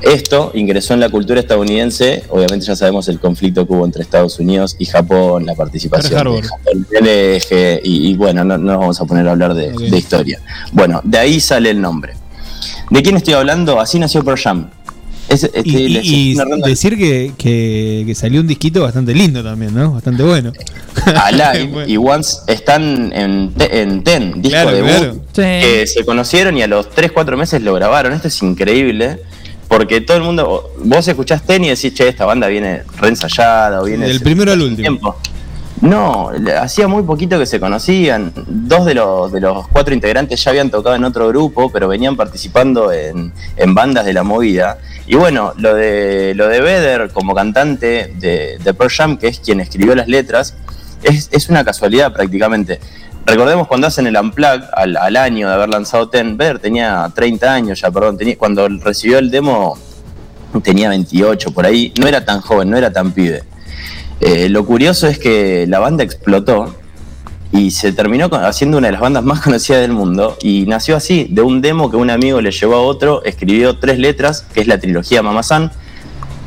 Esto 0.03 0.51
ingresó 0.55 0.93
en 0.93 1.01
la 1.01 1.09
cultura 1.09 1.41
estadounidense, 1.41 2.25
obviamente 2.29 2.67
ya 2.67 2.77
sabemos 2.77 3.09
el 3.09 3.19
conflicto 3.19 3.67
que 3.67 3.73
hubo 3.73 3.87
entre 3.87 4.03
Estados 4.03 4.39
Unidos 4.39 4.77
y 4.79 4.85
Japón, 4.85 5.47
la 5.47 5.55
participación 5.55 6.11
de. 6.35 6.43
Japón 6.43 6.87
en 6.93 7.07
el 7.07 7.09
eje, 7.37 7.81
y, 7.83 8.11
y 8.11 8.15
bueno, 8.15 8.45
no, 8.45 8.59
no 8.59 8.73
nos 8.73 8.81
vamos 8.81 9.01
a 9.01 9.07
poner 9.07 9.27
a 9.27 9.31
hablar 9.31 9.55
de, 9.55 9.73
historia. 9.97 10.39
Bueno, 10.73 11.01
de 11.03 11.17
ahí 11.19 11.41
sale 11.41 11.71
el 11.71 11.81
nombre. 11.81 12.13
¿De 12.91 13.03
quién 13.03 13.17
estoy 13.17 13.33
hablando? 13.35 13.81
Así 13.81 13.99
nació 13.99 14.23
Pearl 14.23 14.39
Jam. 14.39 14.69
Es- 15.29 15.43
este, 15.45 15.63
Y, 15.65 15.99
y- 15.99 16.33
y 16.33 16.37
decir 16.69 16.97
que, 16.97 17.33
que, 17.37 18.05
que 18.07 18.15
salió 18.15 18.41
un 18.41 18.47
disquito 18.47 18.83
bastante 18.83 19.13
lindo 19.15 19.43
también, 19.43 19.75
¿no? 19.75 19.93
Bastante 19.93 20.23
bueno. 20.23 20.53
Alive 21.25 21.67
Bueno. 21.73 21.89
y 21.89 21.97
Once 21.97 22.39
están 22.47 23.13
en, 23.13 23.53
te- 23.55 23.83
en 23.83 24.05
Ten, 24.05 24.41
disco 24.41 24.49
Claro, 24.51 24.71
debut, 24.73 24.91
claro. 24.91 25.21
que 25.35 25.85
se 25.87 26.05
conocieron 26.05 26.57
y 26.57 26.63
a 26.63 26.67
los 26.69 26.91
3, 26.91 27.11
4 27.13 27.37
meses 27.37 27.61
lo 27.63 27.75
grabaron. 27.75 28.13
Esto 28.13 28.29
es 28.29 28.41
increíble, 28.43 29.19
porque 29.69 30.01
todo 30.01 30.17
el 30.19 30.23
mundo, 30.23 30.71
vos 30.85 31.09
escuchás 31.09 31.43
Ten 31.45 31.65
y 31.65 31.69
decís, 31.71 31.93
che, 31.95 32.09
esta 32.09 32.25
banda 32.25 32.47
viene 32.47 32.83
reensayada 33.01 33.81
o 33.81 33.85
viene... 33.85 34.07
Del 34.07 34.21
primero 34.21 34.53
al 34.53 34.63
último. 34.63 34.77
tiempo. 34.77 35.17
No, 35.83 36.31
hacía 36.59 36.89
muy 36.89 37.03
poquito 37.03 37.39
que 37.39 37.45
se 37.45 37.61
conocían. 37.61 38.33
Dos 38.47 38.87
de 38.87 38.95
los, 38.95 39.31
de 39.31 39.41
los 39.41 39.69
cuatro 39.69 39.95
integrantes 39.95 40.43
ya 40.43 40.51
habían 40.51 40.71
tocado 40.71 40.97
en 40.97 41.05
otro 41.05 41.29
grupo, 41.29 41.71
pero 41.71 41.87
venían 41.87 42.17
participando 42.17 42.93
en, 42.93 43.33
en 43.57 43.75
bandas 43.75 44.07
de 44.07 44.15
la 44.15 44.23
movida. 44.23 44.79
Y 45.07 45.17
bueno, 45.17 45.53
lo 45.59 45.75
de, 45.75 46.35
lo 46.35 46.49
de 46.49 46.61
Vedder 46.61 47.11
como 47.13 47.35
cantante 47.35 48.15
de, 48.19 48.59
de 48.63 48.75
Pearl 48.75 48.91
Jam, 48.91 49.17
que 49.19 49.29
es 49.29 49.39
quien 49.39 49.61
escribió 49.61 49.95
las 49.95 50.09
letras, 50.09 50.55
es, 51.03 51.29
es 51.31 51.49
una 51.51 51.63
casualidad 51.63 52.13
prácticamente. 52.13 52.81
Recordemos 53.27 53.67
cuando 53.69 53.89
hacen 53.89 54.07
el 54.07 54.17
Unplug 54.17 54.63
al, 54.73 54.97
al 54.97 55.17
año 55.17 55.49
de 55.49 55.55
haber 55.55 55.69
lanzado 55.69 56.09
Ten, 56.09 56.37
Vedder 56.37 56.59
tenía 56.59 57.11
30 57.15 57.53
años 57.53 57.81
ya, 57.81 57.91
perdón, 57.91 58.17
tenía, 58.17 58.39
cuando 58.39 58.69
recibió 58.69 59.19
el 59.19 59.31
demo 59.31 59.77
tenía 60.63 60.89
28 60.89 61.51
por 61.53 61.67
ahí, 61.67 61.93
no 62.01 62.07
era 62.07 62.25
tan 62.25 62.41
joven, 62.41 62.71
no 62.71 62.79
era 62.79 62.93
tan 62.93 63.13
pibe. 63.13 63.43
Eh, 64.21 64.49
lo 64.49 64.65
curioso 64.65 65.07
es 65.07 65.19
que 65.19 65.67
la 65.69 65.79
banda 65.79 66.03
explotó 66.03 66.75
y 67.53 67.71
se 67.71 67.93
terminó 67.93 68.29
haciendo 68.33 68.79
una 68.79 68.89
de 68.89 68.93
las 68.93 69.01
bandas 69.01 69.25
más 69.25 69.41
conocidas 69.45 69.81
del 69.81 69.93
mundo 69.93 70.37
y 70.43 70.65
nació 70.67 70.97
así, 70.97 71.27
de 71.31 71.43
un 71.43 71.61
demo 71.61 71.91
que 71.91 71.97
un 71.97 72.11
amigo 72.11 72.41
le 72.41 72.51
llevó 72.51 72.77
a 72.77 72.81
otro, 72.81 73.25
escribió 73.25 73.79
tres 73.79 73.99
letras, 73.99 74.47
que 74.53 74.61
es 74.61 74.67
la 74.67 74.79
trilogía 74.79 75.23
Mamazán. 75.23 75.71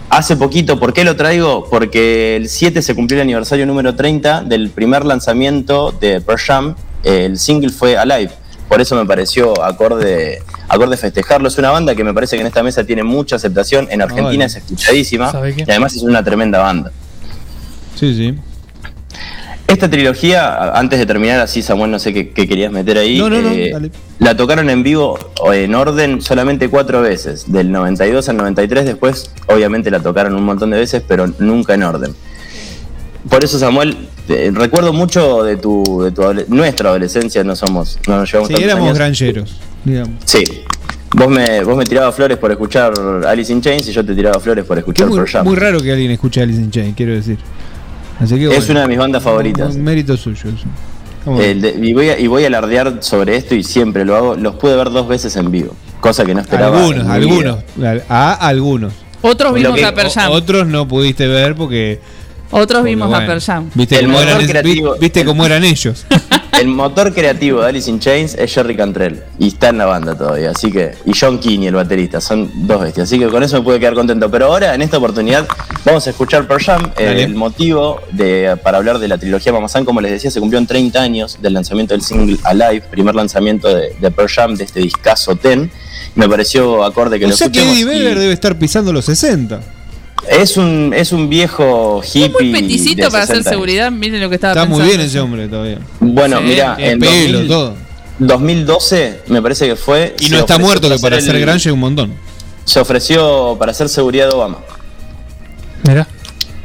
Hace 0.10 0.36
poquito, 0.36 0.80
¿por 0.80 0.94
qué 0.94 1.04
lo 1.04 1.16
traigo? 1.16 1.66
Porque 1.70 2.36
el 2.36 2.50
7 2.50 2.82
se 2.82 2.96
cumplió 2.96 3.20
el 3.20 3.24
aniversario 3.24 3.68
número 3.68 3.96
30 3.96 4.42
del 4.42 4.72
primer 4.72 5.06
lanzamiento 5.06 5.92
de 5.92 6.20
Pearl 6.20 6.40
Jam, 6.40 6.76
el 7.04 7.38
single 7.38 7.70
fue 7.70 7.96
Alive. 7.96 8.32
Por 8.68 8.82
eso 8.82 8.96
me 8.96 9.06
pareció 9.06 9.64
acorde, 9.64 10.44
acorde 10.68 10.96
festejarlo. 10.96 11.48
Es 11.48 11.58
una 11.58 11.72
banda 11.72 11.96
que 11.96 12.04
me 12.04 12.14
parece 12.14 12.36
que 12.36 12.42
en 12.42 12.48
esta 12.48 12.62
mesa 12.62 12.84
tiene 12.84 13.04
mucha 13.04 13.36
aceptación. 13.36 13.88
En 13.90 14.02
Argentina 14.02 14.46
es 14.46 14.56
escuchadísima 14.56 15.32
y 15.58 15.64
además 15.64 15.96
es 15.96 16.04
una 16.04 16.24
tremenda 16.24 16.60
banda. 16.60 16.92
Sí, 18.00 18.16
sí. 18.16 18.36
Esta 19.68 19.88
trilogía, 19.90 20.72
antes 20.74 20.98
de 20.98 21.06
terminar, 21.06 21.40
así 21.42 21.62
Samuel, 21.62 21.92
no 21.92 22.00
sé 22.00 22.12
qué, 22.12 22.30
qué 22.32 22.48
querías 22.48 22.72
meter 22.72 22.98
ahí. 22.98 23.20
No, 23.20 23.30
no, 23.30 23.40
no, 23.42 23.50
eh, 23.52 23.70
dale. 23.72 23.92
la 24.18 24.36
tocaron 24.36 24.68
en 24.70 24.82
vivo 24.82 25.20
en 25.54 25.76
orden 25.76 26.22
solamente 26.24 26.70
cuatro 26.70 27.02
veces, 27.02 27.52
del 27.52 27.72
92 27.72 28.28
al 28.30 28.38
93. 28.38 28.86
Después, 28.86 29.30
obviamente, 29.48 29.92
la 29.92 30.00
tocaron 30.00 30.34
un 30.36 30.44
montón 30.44 30.72
de 30.72 30.78
veces, 30.80 31.04
pero 31.08 31.28
nunca 31.38 31.76
en 31.76 31.84
orden. 31.84 32.16
Por 33.30 33.44
eso, 33.44 33.60
Samuel, 33.60 33.96
recuerdo 34.54 34.92
mucho 34.92 35.44
de 35.44 35.58
tu, 35.58 36.02
de 36.04 36.12
tu 36.12 36.24
adole- 36.24 36.46
nuestra 36.48 36.90
adolescencia. 36.90 37.44
No 37.44 37.56
somos, 37.56 38.00
no 38.08 38.18
nos 38.18 38.32
llevamos 38.32 38.48
Sí, 38.58 38.64
éramos 38.64 38.86
años. 38.86 38.98
granjeros, 38.98 39.56
digamos. 39.86 40.16
Sí. 40.26 40.44
Vos 41.16 41.28
me, 41.28 41.64
vos 41.64 41.78
me 41.78 41.86
tirabas 41.86 42.16
flores 42.16 42.38
por 42.38 42.50
escuchar 42.52 42.94
Alice 43.28 43.52
in 43.54 43.62
Chains 43.62 43.88
y 43.88 43.92
yo 43.92 44.04
te 44.06 44.16
tiraba 44.16 44.40
flores 44.40 44.64
por 44.66 44.78
escuchar 44.78 45.08
es 45.10 45.44
muy 45.44 45.56
raro 45.56 45.80
que 45.82 45.92
alguien 45.92 46.12
escuche 46.12 46.42
Alice 46.42 46.60
in 46.62 46.70
Chains, 46.72 46.96
quiero 46.96 47.14
decir. 47.14 47.38
Así 48.20 48.36
que, 48.36 48.44
Es 48.46 48.50
bueno, 48.58 48.72
una 48.72 48.82
de 48.82 48.88
mis 48.88 48.98
bandas 48.98 49.24
favoritas. 49.24 49.76
un 49.76 49.84
mérito 49.84 50.16
suyo. 50.18 50.50
eso. 50.50 50.66
Vamos. 51.26 51.44
El 51.44 51.62
de- 51.62 51.76
y, 51.82 51.94
voy 51.94 52.10
a, 52.10 52.20
y 52.20 52.28
voy 52.28 52.44
a 52.44 52.48
alardear 52.48 52.98
sobre 53.02 53.36
esto 53.36 53.54
y 53.56 53.64
siempre 53.64 54.06
lo 54.06 54.16
hago. 54.16 54.36
Los 54.36 54.56
pude 54.56 54.76
ver 54.76 54.90
dos 54.90 55.08
veces 55.08 55.36
en 55.36 55.52
vivo, 55.52 55.76
cosa 56.00 56.26
que 56.26 56.34
no 56.34 56.42
esperaba. 56.42 56.78
algunos, 56.80 57.08
algunos. 57.08 57.60
A 58.10 58.34
algunos. 58.34 58.94
Otros 59.22 59.54
vimos 59.54 59.76
que- 59.76 59.86
a 59.86 59.94
Pearl 59.94 60.10
Jam. 60.10 60.32
O- 60.32 60.36
Otros 60.36 60.66
no 60.68 60.88
pudiste 60.88 61.28
ver 61.28 61.56
porque. 61.56 62.00
Otros 62.52 62.80
porque, 62.80 62.90
vimos 62.92 63.06
a 63.08 63.10
bueno, 63.10 63.26
Pearl 63.28 63.42
Jam. 63.42 63.70
Viste, 63.76 64.00
El 64.00 64.06
cómo 64.08 64.20
eran, 64.22 64.42
creativo- 64.48 64.94
vi- 64.94 65.00
viste 65.02 65.26
cómo 65.26 65.46
eran 65.46 65.64
ellos. 65.66 66.06
El 66.58 66.68
motor 66.68 67.14
creativo 67.14 67.62
de 67.62 67.68
Alice 67.68 67.90
in 67.90 68.00
Chains 68.00 68.36
es 68.36 68.54
Jerry 68.54 68.76
Cantrell 68.76 69.24
y 69.38 69.48
está 69.48 69.70
en 69.70 69.78
la 69.78 69.86
banda 69.86 70.18
todavía, 70.18 70.52
así 70.52 70.72
que 70.72 70.92
y 71.06 71.14
John 71.18 71.40
Kinney 71.40 71.68
el 71.68 71.76
baterista, 71.76 72.20
son 72.20 72.52
dos 72.68 72.82
bestias, 72.82 73.08
así 73.08 73.18
que 73.18 73.28
con 73.28 73.44
eso 73.44 73.58
me 73.58 73.64
pude 73.64 73.80
quedar 73.80 73.94
contento. 73.94 74.30
Pero 74.30 74.48
ahora 74.48 74.76
en 74.76 74.82
esta 74.82 74.98
oportunidad 74.98 75.48
vamos 75.86 76.06
a 76.08 76.10
escuchar 76.10 76.48
Pearl 76.48 76.62
Jam. 76.62 76.92
Eh, 76.98 77.24
el 77.24 77.36
motivo 77.36 78.02
de 78.12 78.58
para 78.62 78.78
hablar 78.78 79.00
de 79.00 79.08
la 79.08 79.18
trilogía 79.18 79.54
Mamazán, 79.54 79.86
como 79.86 80.02
les 80.02 80.12
decía, 80.12 80.32
se 80.32 80.40
cumplió 80.40 80.60
en 80.60 80.68
30 80.68 81.02
años 81.02 81.38
del 81.42 81.54
lanzamiento 81.54 81.94
del 81.94 82.02
single 82.02 82.38
Alive, 82.44 82.82
primer 82.90 83.16
lanzamiento 83.16 83.74
de, 83.74 83.96
de 84.00 84.12
Pearl 84.12 84.30
Jam 84.30 84.56
de 84.56 84.66
este 84.66 84.82
discazo 84.82 85.36
Ten. 85.36 85.72
Me 86.16 86.28
pareció 86.28 86.84
acorde 86.84 87.20
que 87.20 87.26
o 87.26 87.30
lo 87.30 87.36
sea 87.38 87.50
que 87.50 87.62
Eddie 87.62 87.86
Vedder 87.86 88.20
debe 88.20 88.34
estar 88.34 88.58
pisando 88.60 88.92
los 88.92 89.06
60. 89.06 89.79
Es 90.32 90.58
un, 90.58 90.94
es 90.96 91.12
un 91.12 91.28
viejo 91.30 92.02
hippie. 92.04 92.52
Peticito 92.52 93.06
de 93.06 93.12
para 93.12 93.24
hacer 93.24 93.38
60 93.38 93.38
años. 93.38 93.46
seguridad, 93.50 93.92
miren 93.92 94.22
lo 94.22 94.30
que 94.30 94.36
estaba 94.36 94.54
Está 94.54 94.66
muy 94.66 94.84
bien 94.84 95.02
ese 95.02 95.20
hombre 95.20 95.48
todavía. 95.48 95.80
Bueno, 96.00 96.38
Sí, 96.40 96.44
mira, 96.46 96.76
en 96.78 97.00
pelo, 97.00 97.12
2000 97.40 97.48
todo. 97.48 97.76
2012 98.20 99.22
me 99.28 99.42
parece 99.42 99.68
que 99.68 99.76
fue. 99.76 100.16
Y 100.20 100.30
no 100.30 100.40
está 100.40 100.58
muerto, 100.58 100.90
que 100.90 101.00
para 101.00 101.16
hacer 101.18 101.28
ser 101.32 101.36
el- 101.38 101.42
grande 101.42 101.72
un 101.72 101.80
montón. 101.80 102.14
Se 102.66 102.80
ofreció 102.80 103.56
para 103.58 103.72
hacer 103.72 103.90
seguridad 103.90 104.28
de 104.30 104.36
Obama. 104.36 104.60
Mira. 105.84 106.08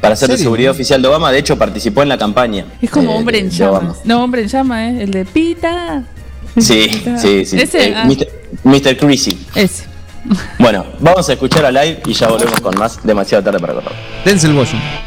Para 0.00 0.16
ser 0.16 0.28
de 0.28 0.36
seguridad 0.36 0.70
oficial 0.72 1.00
de 1.00 1.08
Obama, 1.08 1.32
de 1.32 1.38
hecho 1.38 1.56
participó 1.56 2.02
en 2.02 2.10
la 2.10 2.18
campaña. 2.18 2.66
Es 2.82 2.90
como 2.90 3.12
eh, 3.12 3.16
hombre 3.16 3.38
en 3.38 3.48
llamas. 3.50 3.98
No, 4.04 4.22
hombre 4.22 4.42
en 4.42 4.48
llama, 4.48 4.90
¿eh? 4.90 5.02
El 5.04 5.10
de 5.12 5.24
Pita. 5.24 6.04
Sí, 6.58 6.88
sí, 7.20 7.46
sí. 7.46 7.56
Ese, 7.58 7.88
Eh, 7.88 7.94
ah. 7.96 8.04
Mr. 8.04 8.28
Mr. 8.64 8.96
Creasy. 8.98 9.38
Ese. 9.54 9.84
Bueno, 10.58 10.86
vamos 11.00 11.28
a 11.28 11.32
escuchar 11.34 11.64
a 11.66 11.70
live 11.70 12.02
y 12.06 12.12
ya 12.12 12.28
volvemos 12.28 12.60
con 12.60 12.76
más. 12.78 13.02
Demasiado 13.02 13.44
tarde 13.44 13.60
para 13.60 13.74
correr. 13.74 13.92
Washington. 14.24 14.80
young 14.82 15.03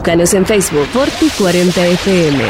Búscanos 0.00 0.32
en 0.32 0.46
Facebook 0.46 0.86
Forti40FM. 0.94 2.40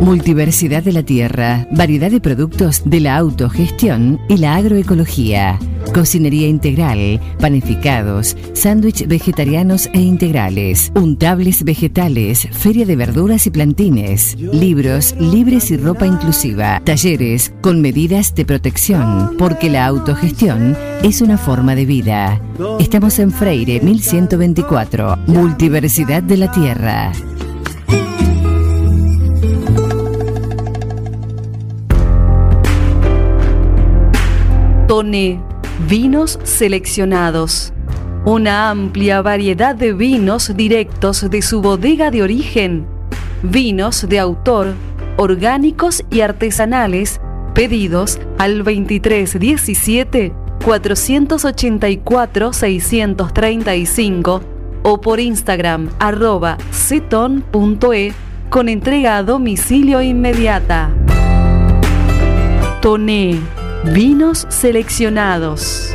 Multiversidad 0.00 0.82
de 0.82 0.92
la 0.92 1.04
tierra, 1.04 1.68
variedad 1.70 2.10
de 2.10 2.20
productos 2.20 2.82
de 2.84 2.98
la 2.98 3.16
autogestión 3.16 4.20
y 4.28 4.38
la 4.38 4.56
agroecología. 4.56 5.60
Cocinería 5.94 6.48
integral, 6.48 7.20
panificados, 7.38 8.36
sándwich 8.54 9.06
vegetarianos 9.06 9.88
e 9.92 10.00
integrales, 10.00 10.90
untables 10.96 11.62
vegetales, 11.62 12.48
feria 12.50 12.86
de 12.86 12.96
verduras 12.96 13.46
y 13.46 13.50
plantines, 13.50 14.36
libros 14.36 15.14
libres 15.16 15.70
y 15.70 15.76
ropa 15.76 16.06
inclusiva, 16.06 16.82
talleres 16.84 17.52
con 17.60 17.80
medidas 17.80 18.34
de 18.34 18.44
protección, 18.44 19.36
porque 19.38 19.70
la 19.70 19.86
autogestión 19.86 20.76
es 21.04 21.20
una 21.20 21.38
forma 21.38 21.76
de 21.76 21.86
vida. 21.86 22.40
Estamos 22.78 23.18
en 23.18 23.30
Freire 23.30 23.80
1124, 23.80 25.16
Multiversidad 25.26 26.22
de 26.22 26.36
la 26.36 26.50
Tierra. 26.50 27.12
Tone, 34.86 35.40
vinos 35.88 36.38
seleccionados. 36.42 37.72
Una 38.26 38.68
amplia 38.68 39.22
variedad 39.22 39.74
de 39.74 39.94
vinos 39.94 40.54
directos 40.54 41.30
de 41.30 41.40
su 41.40 41.62
bodega 41.62 42.10
de 42.10 42.22
origen. 42.22 42.86
vinos 43.42 44.06
de 44.06 44.18
autor, 44.18 44.74
orgánicos 45.16 46.04
y 46.10 46.20
artesanales, 46.20 47.20
pedidos 47.54 48.18
al 48.38 48.58
2317 48.58 50.39
484 50.64 52.52
635 52.52 54.42
o 54.82 55.00
por 55.00 55.20
Instagram 55.20 55.88
arroba 55.98 56.56
ceton.e 56.70 58.12
con 58.48 58.68
entrega 58.68 59.16
a 59.18 59.22
domicilio 59.22 60.00
inmediata. 60.02 60.90
Toné, 62.82 63.38
vinos 63.84 64.46
seleccionados. 64.48 65.94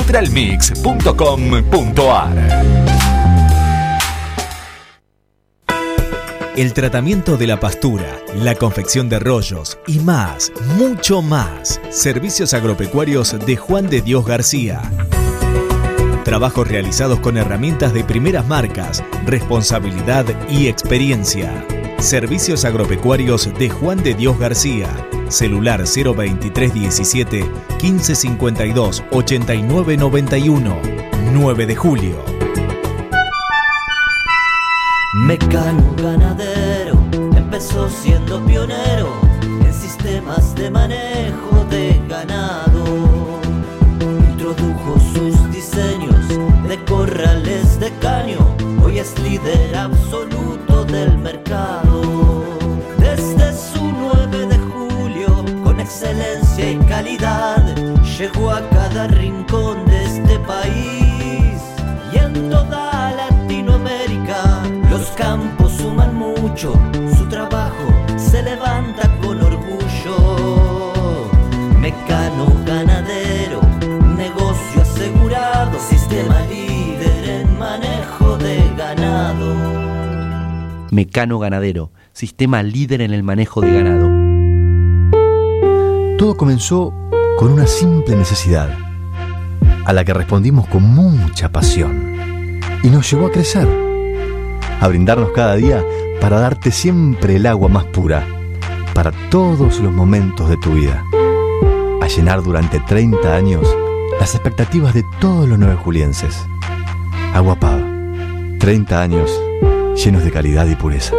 www.nutralmix.com.ar. 0.01 2.81
El 6.55 6.73
tratamiento 6.73 7.37
de 7.37 7.47
la 7.47 7.59
pastura, 7.59 8.19
la 8.35 8.55
confección 8.55 9.09
de 9.09 9.19
rollos 9.19 9.77
y 9.87 9.99
más, 9.99 10.51
mucho 10.77 11.21
más. 11.21 11.79
Servicios 11.89 12.53
agropecuarios 12.53 13.37
de 13.45 13.55
Juan 13.55 13.89
de 13.89 14.01
Dios 14.01 14.25
García. 14.25 14.81
Trabajos 16.25 16.67
realizados 16.67 17.19
con 17.19 17.37
herramientas 17.37 17.93
de 17.93 18.03
primeras 18.03 18.45
marcas, 18.47 19.03
responsabilidad 19.25 20.25
y 20.49 20.67
experiencia. 20.67 21.65
Servicios 21.99 22.65
agropecuarios 22.65 23.49
de 23.57 23.69
Juan 23.69 24.03
de 24.03 24.13
Dios 24.13 24.37
García. 24.37 24.89
Celular 25.31 25.83
02317 25.85 27.49
1552 27.81 29.03
8991. 29.11 31.01
9 31.33 31.65
de 31.65 31.75
julio. 31.75 32.17
Mecano 35.13 35.93
ganadero 35.97 36.93
empezó 37.35 37.89
siendo 37.89 38.43
pionero 38.45 39.13
en 39.41 39.73
sistemas 39.73 40.55
de 40.55 40.71
manejo 40.71 41.65
de 41.69 42.01
ganado. 42.07 42.85
Introdujo 44.31 44.99
sus 45.13 45.51
diseños 45.51 46.27
de 46.67 46.83
corrales 46.85 47.79
de 47.79 47.91
caño, 47.99 48.39
hoy 48.83 48.99
es 48.99 49.17
líder 49.19 49.75
absoluto 49.75 50.85
del 50.85 51.17
mercado. 51.17 51.90
Mucho, 66.61 66.73
su 67.17 67.25
trabajo 67.27 67.87
se 68.17 68.43
levanta 68.43 69.09
con 69.21 69.41
orgullo. 69.41 70.93
Mecano 71.79 72.45
ganadero, 72.65 73.61
negocio 74.15 74.81
asegurado, 74.81 75.79
sistema 75.79 76.41
líder 76.41 77.29
en 77.29 77.57
manejo 77.57 78.37
de 78.37 78.71
ganado. 78.77 79.71
Mecano 80.91 81.39
Ganadero, 81.39 81.91
sistema 82.11 82.61
líder 82.61 83.01
en 83.01 83.13
el 83.13 83.23
manejo 83.23 83.61
de 83.61 83.71
ganado. 83.71 84.09
Todo 86.17 86.35
comenzó 86.35 86.93
con 87.37 87.53
una 87.53 87.65
simple 87.65 88.15
necesidad, 88.15 88.69
a 89.85 89.93
la 89.93 90.03
que 90.03 90.13
respondimos 90.13 90.67
con 90.67 90.83
mucha 90.83 91.49
pasión, 91.49 92.59
y 92.83 92.89
nos 92.89 93.09
llevó 93.09 93.27
a 93.27 93.31
crecer, 93.31 93.90
a 94.81 94.87
brindarnos 94.87 95.31
cada 95.31 95.55
día 95.55 95.85
para 96.19 96.39
darte 96.39 96.71
siempre 96.71 97.35
el 97.35 97.45
agua 97.45 97.69
más 97.69 97.85
pura, 97.85 98.27
para 98.93 99.11
todos 99.29 99.79
los 99.79 99.93
momentos 99.93 100.49
de 100.49 100.57
tu 100.57 100.73
vida, 100.73 101.05
a 102.01 102.07
llenar 102.07 102.41
durante 102.41 102.79
30 102.79 103.33
años 103.33 103.65
las 104.19 104.33
expectativas 104.33 104.93
de 104.95 105.05
todos 105.19 105.47
los 105.47 105.57
nueve 105.57 105.75
julienses. 105.75 106.35
Agua 107.33 107.55
Pava, 107.59 107.87
30 108.59 109.01
años 109.01 109.31
llenos 110.03 110.23
de 110.23 110.31
calidad 110.31 110.65
y 110.65 110.75
pureza. 110.75 111.15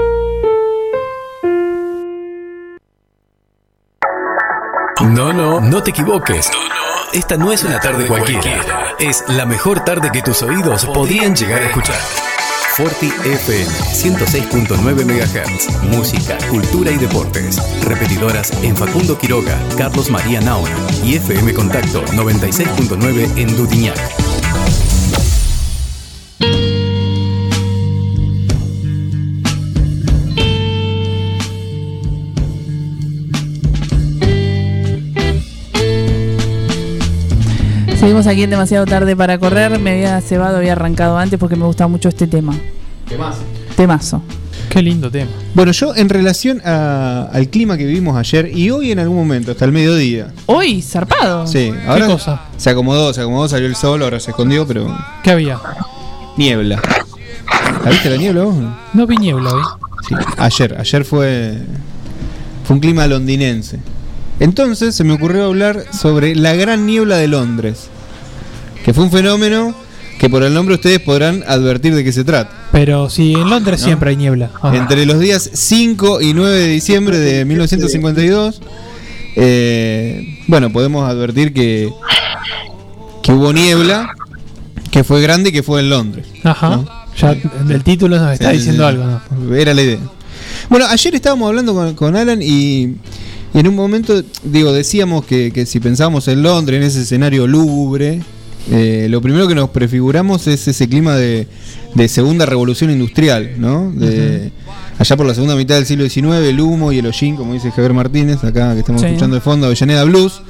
No, 5.01 5.33
no, 5.33 5.61
no 5.61 5.83
te 5.83 5.91
equivoques. 5.91 6.51
Esta 7.13 7.37
no 7.37 7.53
es 7.53 7.63
una 7.63 7.79
tarde 7.79 8.07
cualquiera. 8.07 8.95
Es 8.99 9.25
la 9.29 9.47
mejor 9.47 9.85
tarde 9.85 10.11
que 10.13 10.23
tus 10.23 10.43
oídos 10.43 10.87
podrían 10.87 11.35
llegar 11.35 11.63
a 11.63 11.67
escuchar. 11.67 12.01
Forti 12.75 13.09
FM 13.25 13.71
106.9 13.93 15.05
MHz. 15.05 15.83
Música, 15.83 16.39
cultura 16.49 16.91
y 16.91 16.97
deportes. 16.97 17.61
Repetidoras 17.85 18.51
en 18.63 18.75
Facundo 18.75 19.19
Quiroga, 19.19 19.61
Carlos 19.77 20.09
María 20.09 20.41
Naona 20.41 20.75
y 21.05 21.17
FM 21.17 21.53
Contacto 21.53 22.03
96.9 22.07 23.37
en 23.37 23.57
Dutiñac. 23.59 24.22
Seguimos 38.03 38.27
aquí 38.27 38.43
en 38.43 38.51
demasiado 38.51 38.85
tarde 38.85 39.15
para 39.15 39.39
correr. 39.39 39.79
Me 39.79 39.93
había 39.93 40.21
cebado, 40.23 40.57
había 40.57 40.73
arrancado 40.73 41.17
antes 41.17 41.39
porque 41.39 41.55
me 41.55 41.65
gusta 41.65 41.87
mucho 41.87 42.09
este 42.09 42.27
tema. 42.27 42.53
¿Qué 43.09 43.17
más? 43.17 43.37
Temazo. 43.77 44.21
Qué 44.69 44.83
lindo 44.83 45.09
tema. 45.09 45.31
Bueno, 45.55 45.71
yo 45.71 45.95
en 45.95 46.09
relación 46.09 46.61
a- 46.65 47.29
al 47.33 47.49
clima 47.49 47.77
que 47.77 47.85
vivimos 47.85 48.17
ayer 48.17 48.51
y 48.57 48.71
hoy 48.71 48.91
en 48.91 48.99
algún 48.99 49.17
momento, 49.19 49.53
hasta 49.53 49.67
el 49.67 49.71
mediodía. 49.71 50.33
Hoy, 50.47 50.83
zarpado. 50.83 51.47
Sí, 51.47 51.73
ahora 51.87 52.09
se 52.57 52.71
acomodó, 52.71 53.15
se 53.15 53.21
acomodó, 53.21 53.47
salió 53.49 53.69
el 53.69 53.77
sol, 53.77 54.03
ahora 54.03 54.19
se 54.19 54.33
escondió, 54.33 54.67
pero 54.67 54.93
¿Qué 55.23 55.31
había? 55.31 55.61
niebla. 56.37 56.83
¿La 57.85 57.89
viste 57.93 58.11
la 58.11 58.17
niebla 58.17 58.43
vos? 58.43 58.57
No 58.95 59.07
vi 59.07 59.17
niebla 59.17 59.55
hoy. 59.55 59.63
Sí, 60.09 60.17
ayer, 60.39 60.77
ayer 60.77 61.05
fue 61.05 61.57
fue 62.65 62.75
un 62.75 62.81
clima 62.81 63.07
londinense. 63.07 63.79
Entonces 64.41 64.95
se 64.95 65.05
me 65.05 65.13
ocurrió 65.13 65.45
hablar 65.45 65.85
sobre 65.93 66.35
la 66.35 66.55
gran 66.55 66.87
niebla 66.87 67.17
de 67.17 67.29
Londres, 67.29 67.89
que 68.85 68.93
fue 68.93 69.05
un 69.05 69.11
fenómeno 69.11 69.75
que 70.19 70.31
por 70.31 70.43
el 70.45 70.55
nombre 70.55 70.77
ustedes 70.77 71.01
podrán 71.01 71.43
advertir 71.49 71.95
de 71.95 72.05
qué 72.05 72.13
se 72.13 72.25
trata. 72.25 72.51
Pero 72.71 73.11
si 73.11 73.35
en 73.35 73.51
Londres 73.51 73.81
¿No? 73.81 73.87
siempre 73.87 74.11
hay 74.11 74.17
niebla. 74.17 74.51
Entre 74.73 75.05
los 75.05 75.19
días 75.19 75.51
5 75.53 76.21
y 76.21 76.33
9 76.33 76.59
de 76.59 76.69
diciembre 76.69 77.19
de 77.19 77.45
1952, 77.45 78.61
eh, 79.37 80.39
bueno, 80.47 80.73
podemos 80.73 81.09
advertir 81.09 81.53
que, 81.53 81.91
que 83.23 83.33
hubo 83.33 83.53
niebla, 83.53 84.11
que 84.91 85.05
fue 85.05 85.21
grande 85.23 85.51
y 85.51 85.53
que 85.53 85.63
fue 85.63 85.81
en 85.81 85.91
Londres. 85.91 86.27
Ajá. 86.45 86.77
¿no? 86.77 86.89
Ya 87.17 87.37
el 87.69 87.83
título 87.85 88.19
nos 88.19 88.33
está 88.33 88.51
Sí, 88.53 88.59
diciendo 88.59 88.85
sí, 88.85 88.89
algo. 88.89 89.21
¿no? 89.31 89.55
Era 89.55 89.75
la 89.75 89.83
idea. 89.83 89.99
Bueno, 90.69 90.87
ayer 90.89 91.15
estábamos 91.15 91.49
hablando 91.49 91.75
con, 91.75 91.95
con 91.95 92.17
Alan 92.17 92.41
y, 92.43 92.95
y 93.55 93.59
en 93.59 93.69
un 93.69 93.75
momento, 93.77 94.23
digo, 94.45 94.73
decíamos 94.73 95.25
que, 95.25 95.53
que 95.53 95.67
si 95.67 95.81
pensábamos 95.81 96.29
en 96.29 96.43
Londres, 96.43 96.79
en 96.81 96.87
ese 96.87 97.03
escenario 97.03 97.47
lúgubre, 97.47 98.21
eh, 98.71 99.09
lo 99.11 99.21
primero 99.21 99.49
que 99.49 99.55
nos 99.55 99.71
prefiguramos 99.71 100.47
es 100.47 100.69
ese 100.69 100.89
clima 100.89 101.17
de, 101.17 101.49
de 101.95 102.09
segunda 102.09 102.47
revolución 102.47 102.91
industrial, 102.91 103.53
¿no? 103.59 103.91
De, 103.93 104.53
Allá 104.99 105.17
por 105.17 105.27
la 105.27 105.35
segunda 105.35 105.57
mitad 105.57 105.75
del 105.75 105.87
siglo 105.87 106.09
XIX, 106.09 106.47
el 106.49 106.61
humo 106.61 106.93
y 106.93 106.99
el 106.99 107.07
hollín, 107.07 107.35
como 107.35 107.55
dice 107.55 107.71
Javier 107.73 107.93
Martínez, 107.93 108.45
acá 108.45 108.73
que 108.75 108.81
estamos 108.81 109.01
Sí. 109.01 109.09
escuchando 109.09 109.35
de 109.35 109.41
fondo, 109.41 109.67
Avellaneda 109.67 110.05
Blues. 110.05 110.43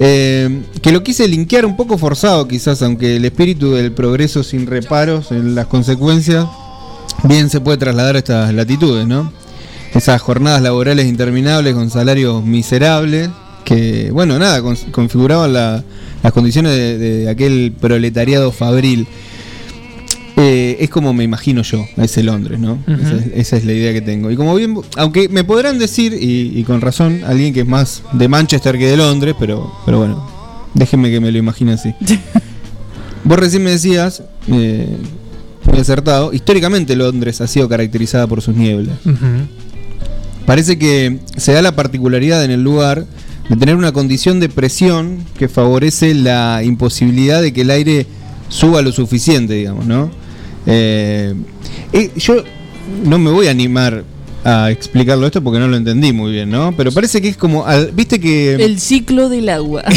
Eh, 0.00 0.62
que 0.82 0.92
lo 0.92 1.02
quise 1.02 1.26
linkear 1.28 1.66
un 1.66 1.76
poco 1.76 1.98
forzado 1.98 2.46
quizás, 2.48 2.82
aunque 2.82 3.16
el 3.16 3.24
espíritu 3.24 3.72
del 3.72 3.92
progreso 3.92 4.42
sin 4.42 4.66
reparos 4.66 5.32
en 5.32 5.54
las 5.54 5.66
consecuencias 5.66 6.46
bien 7.24 7.50
se 7.50 7.60
puede 7.60 7.78
trasladar 7.78 8.14
a 8.14 8.18
estas 8.18 8.54
latitudes, 8.54 9.06
¿no? 9.06 9.32
Esas 9.94 10.20
jornadas 10.22 10.62
laborales 10.62 11.06
interminables 11.06 11.74
con 11.74 11.90
salarios 11.90 12.44
miserables, 12.44 13.30
que, 13.64 14.10
bueno, 14.12 14.38
nada, 14.38 14.62
con- 14.62 14.76
configuraban 14.90 15.52
la- 15.52 15.82
las 16.22 16.32
condiciones 16.32 16.72
de, 16.72 16.98
de 16.98 17.28
aquel 17.30 17.72
proletariado 17.78 18.52
fabril. 18.52 19.06
Eh, 20.36 20.76
es 20.80 20.88
como 20.90 21.12
me 21.12 21.24
imagino 21.24 21.62
yo, 21.62 21.84
a 21.96 22.04
ese 22.04 22.22
Londres, 22.22 22.60
¿no? 22.60 22.78
Esa, 22.86 23.16
es, 23.16 23.26
esa 23.34 23.56
es 23.56 23.64
la 23.64 23.72
idea 23.72 23.92
que 23.92 24.00
tengo. 24.00 24.30
Y 24.30 24.36
como 24.36 24.54
bien, 24.54 24.76
aunque 24.96 25.28
me 25.28 25.42
podrán 25.42 25.78
decir, 25.80 26.12
y, 26.14 26.56
y 26.56 26.62
con 26.62 26.80
razón, 26.80 27.22
alguien 27.26 27.52
que 27.52 27.60
es 27.60 27.66
más 27.66 28.02
de 28.12 28.28
Manchester 28.28 28.78
que 28.78 28.86
de 28.86 28.96
Londres, 28.96 29.34
pero, 29.38 29.72
pero 29.84 29.98
bueno, 29.98 30.24
déjenme 30.74 31.10
que 31.10 31.18
me 31.18 31.32
lo 31.32 31.38
imagine 31.38 31.72
así. 31.72 31.92
Vos 33.24 33.36
recién 33.38 33.64
me 33.64 33.70
decías, 33.72 34.22
eh, 34.46 34.86
muy 35.64 35.80
acertado, 35.80 36.32
históricamente 36.32 36.94
Londres 36.94 37.40
ha 37.40 37.48
sido 37.48 37.68
caracterizada 37.68 38.26
por 38.28 38.40
sus 38.40 38.54
nieblas. 38.54 38.96
Ujú. 39.04 39.16
Parece 40.48 40.78
que 40.78 41.18
se 41.36 41.52
da 41.52 41.60
la 41.60 41.76
particularidad 41.76 42.42
en 42.42 42.50
el 42.50 42.62
lugar 42.64 43.04
de 43.50 43.56
tener 43.56 43.76
una 43.76 43.92
condición 43.92 44.40
de 44.40 44.48
presión 44.48 45.18
que 45.38 45.46
favorece 45.46 46.14
la 46.14 46.62
imposibilidad 46.64 47.42
de 47.42 47.52
que 47.52 47.60
el 47.60 47.70
aire 47.70 48.06
suba 48.48 48.80
lo 48.80 48.90
suficiente, 48.90 49.52
digamos, 49.52 49.84
¿no? 49.84 50.10
Eh, 50.66 51.34
eh, 51.92 52.10
yo 52.16 52.42
no 53.04 53.18
me 53.18 53.30
voy 53.30 53.46
a 53.48 53.50
animar 53.50 54.04
a 54.42 54.70
explicarlo 54.70 55.26
esto 55.26 55.42
porque 55.44 55.58
no 55.58 55.68
lo 55.68 55.76
entendí 55.76 56.14
muy 56.14 56.32
bien, 56.32 56.48
¿no? 56.50 56.72
Pero 56.74 56.92
parece 56.92 57.20
que 57.20 57.28
es 57.28 57.36
como, 57.36 57.66
al- 57.66 57.90
viste 57.92 58.18
que... 58.18 58.54
El 58.54 58.80
ciclo 58.80 59.28
del 59.28 59.50
agua. 59.50 59.84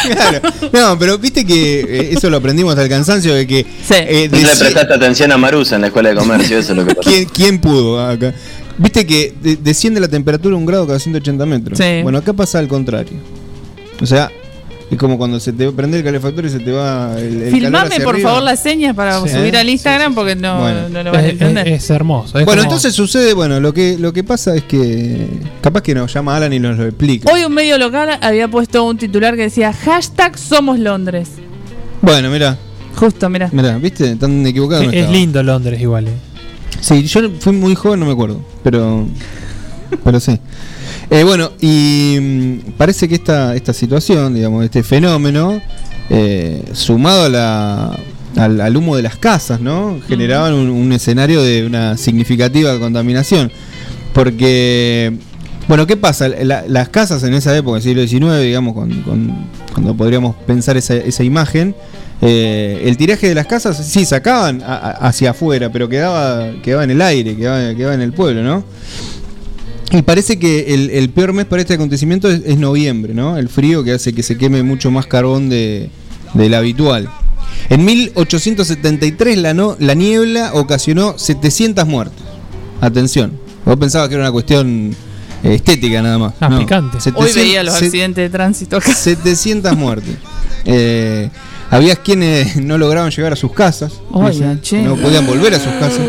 Claro. 0.00 0.40
No, 0.72 0.98
pero 0.98 1.18
viste 1.18 1.44
que 1.44 1.80
eh, 1.80 2.08
eso 2.12 2.30
lo 2.30 2.38
aprendimos 2.38 2.76
el 2.78 2.88
cansancio 2.88 3.34
de 3.34 3.46
que... 3.46 3.66
eh, 3.90 4.28
No 4.32 4.38
le 4.38 4.44
prestaste 4.46 4.94
atención 4.94 5.30
a 5.32 5.36
Marusa 5.36 5.74
en 5.74 5.82
la 5.82 5.88
escuela 5.88 6.08
de 6.08 6.14
comercio, 6.16 6.58
eso 6.58 6.72
es 6.72 6.76
lo 6.78 6.86
que 6.86 6.94
pasó. 6.96 7.10
¿Quién, 7.10 7.26
quién 7.26 7.58
pudo 7.60 8.00
acá? 8.02 8.32
Viste 8.80 9.06
que 9.06 9.34
de- 9.42 9.56
desciende 9.56 10.00
la 10.00 10.08
temperatura 10.08 10.56
un 10.56 10.64
grado 10.66 10.86
cada 10.86 10.98
180 10.98 11.44
metros. 11.46 11.78
Sí. 11.78 12.02
Bueno, 12.02 12.18
acá 12.18 12.32
pasa 12.32 12.58
al 12.58 12.66
contrario. 12.68 13.12
O 14.00 14.06
sea, 14.06 14.30
es 14.90 14.96
como 14.98 15.18
cuando 15.18 15.38
se 15.38 15.52
te 15.52 15.70
prende 15.70 15.98
el 15.98 16.04
calefactor 16.04 16.46
y 16.46 16.50
se 16.50 16.58
te 16.60 16.72
va 16.72 17.14
el, 17.18 17.24
el 17.26 17.38
calor 17.42 17.50
Filmame 17.52 17.86
hacia 17.94 18.04
por 18.04 18.14
arriba. 18.14 18.30
favor 18.30 18.42
las 18.42 18.60
señas 18.62 18.96
para 18.96 19.20
Sí. 19.20 19.28
subir 19.28 19.56
al 19.56 19.68
Instagram 19.68 20.14
porque 20.14 20.34
no, 20.34 20.60
Bueno. 20.60 20.88
no 20.88 21.02
lo 21.02 21.12
vas 21.12 21.22
a 21.24 21.28
entender. 21.28 21.68
es- 21.68 21.84
es 21.84 21.90
hermoso. 21.90 22.38
es 22.38 22.44
Bueno, 22.46 22.62
como- 22.62 22.72
entonces 22.72 22.94
sucede, 22.94 23.34
bueno, 23.34 23.60
lo 23.60 23.72
que 23.74 23.98
lo 23.98 24.12
que 24.12 24.24
pasa 24.24 24.56
es 24.56 24.62
que 24.64 25.26
capaz 25.60 25.82
que 25.82 25.94
nos 25.94 26.12
llama 26.12 26.36
Alan 26.36 26.52
y 26.52 26.58
nos 26.58 26.76
lo 26.78 26.86
explica. 26.86 27.30
Hoy 27.32 27.44
un 27.44 27.52
medio 27.52 27.76
local 27.78 28.18
había 28.22 28.48
puesto 28.48 28.82
un 28.84 28.96
titular 28.96 29.36
que 29.36 29.42
decía 29.42 29.72
hashtag 29.72 30.36
somos 30.38 30.78
Londres. 30.78 31.28
Bueno, 32.02 32.30
mira, 32.30 32.56
Justo, 32.96 33.28
mira. 33.28 33.50
mira, 33.52 33.76
¿viste? 33.78 34.16
Tan 34.16 34.44
equivocado. 34.46 34.82
es, 34.82 34.88
no 34.88 34.92
es 34.94 35.10
lindo 35.10 35.42
Londres 35.42 35.80
igual. 35.80 36.08
eh. 36.08 36.12
Sí, 36.80 37.02
yo 37.04 37.20
fui 37.40 37.52
muy 37.52 37.74
joven, 37.74 38.00
no 38.00 38.06
me 38.06 38.12
acuerdo, 38.12 38.40
pero 38.62 39.06
pero 40.04 40.20
sí. 40.20 40.38
Eh, 41.10 41.24
bueno, 41.24 41.50
y 41.60 42.16
mm, 42.20 42.58
parece 42.76 43.08
que 43.08 43.16
esta, 43.16 43.54
esta 43.56 43.72
situación, 43.72 44.34
digamos, 44.34 44.64
este 44.64 44.82
fenómeno, 44.82 45.60
eh, 46.08 46.62
sumado 46.72 47.24
a 47.24 47.28
la, 47.28 47.98
al, 48.36 48.76
humo 48.76 48.96
de 48.96 49.02
las 49.02 49.16
casas, 49.16 49.60
¿no? 49.60 49.98
Generaban 50.06 50.54
un, 50.54 50.92
escenario 50.92 51.42
de 51.42 51.66
una 51.66 51.96
significativa 51.96 52.78
contaminación. 52.78 53.50
Porque, 54.12 55.12
bueno, 55.68 55.86
¿qué 55.86 55.96
pasa? 55.96 56.28
La- 56.28 56.64
las 56.66 56.88
casas 56.88 57.22
en 57.24 57.34
esa 57.34 57.56
época, 57.56 57.80
siglo 57.80 58.06
XIX, 58.06 58.40
digamos, 58.42 58.74
con- 58.74 59.02
con- 59.02 59.34
cuando 59.72 59.96
podríamos 59.96 60.36
pensar 60.46 60.76
esa, 60.76 60.94
esa 60.94 61.24
imagen, 61.24 61.74
eh, 62.22 62.82
el 62.84 62.96
tiraje 62.96 63.28
de 63.28 63.34
las 63.34 63.46
casas 63.46 63.78
sí 63.86 64.04
sacaban 64.04 64.62
hacia 64.62 65.30
afuera, 65.30 65.72
pero 65.72 65.88
quedaba, 65.88 66.52
quedaba 66.62 66.84
en 66.84 66.90
el 66.90 67.00
aire, 67.00 67.36
quedaba, 67.36 67.94
en 67.94 68.02
el 68.02 68.12
pueblo, 68.12 68.42
¿no? 68.42 68.64
Y 69.92 70.02
parece 70.02 70.38
que 70.38 70.74
el, 70.74 71.10
peor 71.10 71.32
mes 71.32 71.46
para 71.46 71.62
este 71.62 71.74
acontecimiento 71.74 72.30
es, 72.30 72.58
noviembre, 72.58 73.14
¿no? 73.14 73.38
El 73.38 73.48
frío 73.48 73.82
que 73.82 73.92
hace 73.92 74.12
que 74.12 74.22
se 74.22 74.36
queme 74.36 74.62
mucho 74.62 74.90
más 74.90 75.06
carbón 75.06 75.48
de, 75.48 75.90
del 76.34 76.54
habitual. 76.54 77.08
En 77.70 77.84
1873 77.84 79.38
la, 79.38 79.54
no, 79.54 79.76
la 79.80 79.94
niebla 79.94 80.52
ocasionó 80.54 81.18
700 81.18 81.86
muertes. 81.86 82.22
Atención. 82.80 83.32
Vos 83.64 83.76
pensabas 83.78 84.08
que 84.08 84.14
era 84.14 84.24
una 84.24 84.32
cuestión 84.32 84.94
estética 85.42 86.02
nada 86.02 86.18
más. 86.18 86.34
Ah, 86.40 86.48
No. 86.48 86.58
picante. 86.58 86.96
Hoy 86.96 87.02
700 87.02 87.34
veía 87.34 87.62
los 87.62 87.74
accidentes 87.74 88.22
de 88.24 88.30
tránsito 88.30 88.76
acá. 88.76 88.94
700 88.94 89.76
muertes. 89.76 90.16
Eh, 90.64 91.30
había 91.70 91.96
quienes 91.96 92.56
no 92.56 92.76
lograban 92.78 93.10
llegar 93.10 93.32
a 93.32 93.36
sus 93.36 93.52
casas. 93.52 93.92
Oiga, 94.10 94.60
che. 94.60 94.82
no 94.82 94.96
podían 94.96 95.26
volver 95.26 95.54
a 95.54 95.58
sus 95.60 95.72
casas. 95.74 96.00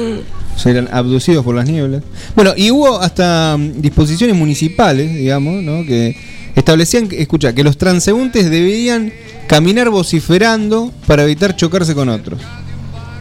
O 0.56 0.60
sea, 0.60 0.72
eran 0.74 0.90
abducidos 0.92 1.44
por 1.46 1.56
las 1.56 1.66
nieblas. 1.68 2.04
Bueno, 2.36 2.54
y 2.58 2.72
hubo 2.72 3.00
hasta 3.00 3.56
mm, 3.58 3.82
disposiciones 3.82 4.36
municipales, 4.36 5.14
digamos, 5.14 5.64
¿no? 5.64 5.86
que 5.86 6.16
establecían, 6.56 7.08
que- 7.08 7.22
escucha, 7.22 7.54
que 7.54 7.64
los 7.64 7.78
transeúntes 7.78 8.50
debían 8.50 9.14
caminar 9.48 9.90
vociferando 9.90 10.92
para 11.08 11.24
evitar 11.24 11.56
chocarse 11.56 11.96
con 11.96 12.10
otros. 12.10 12.42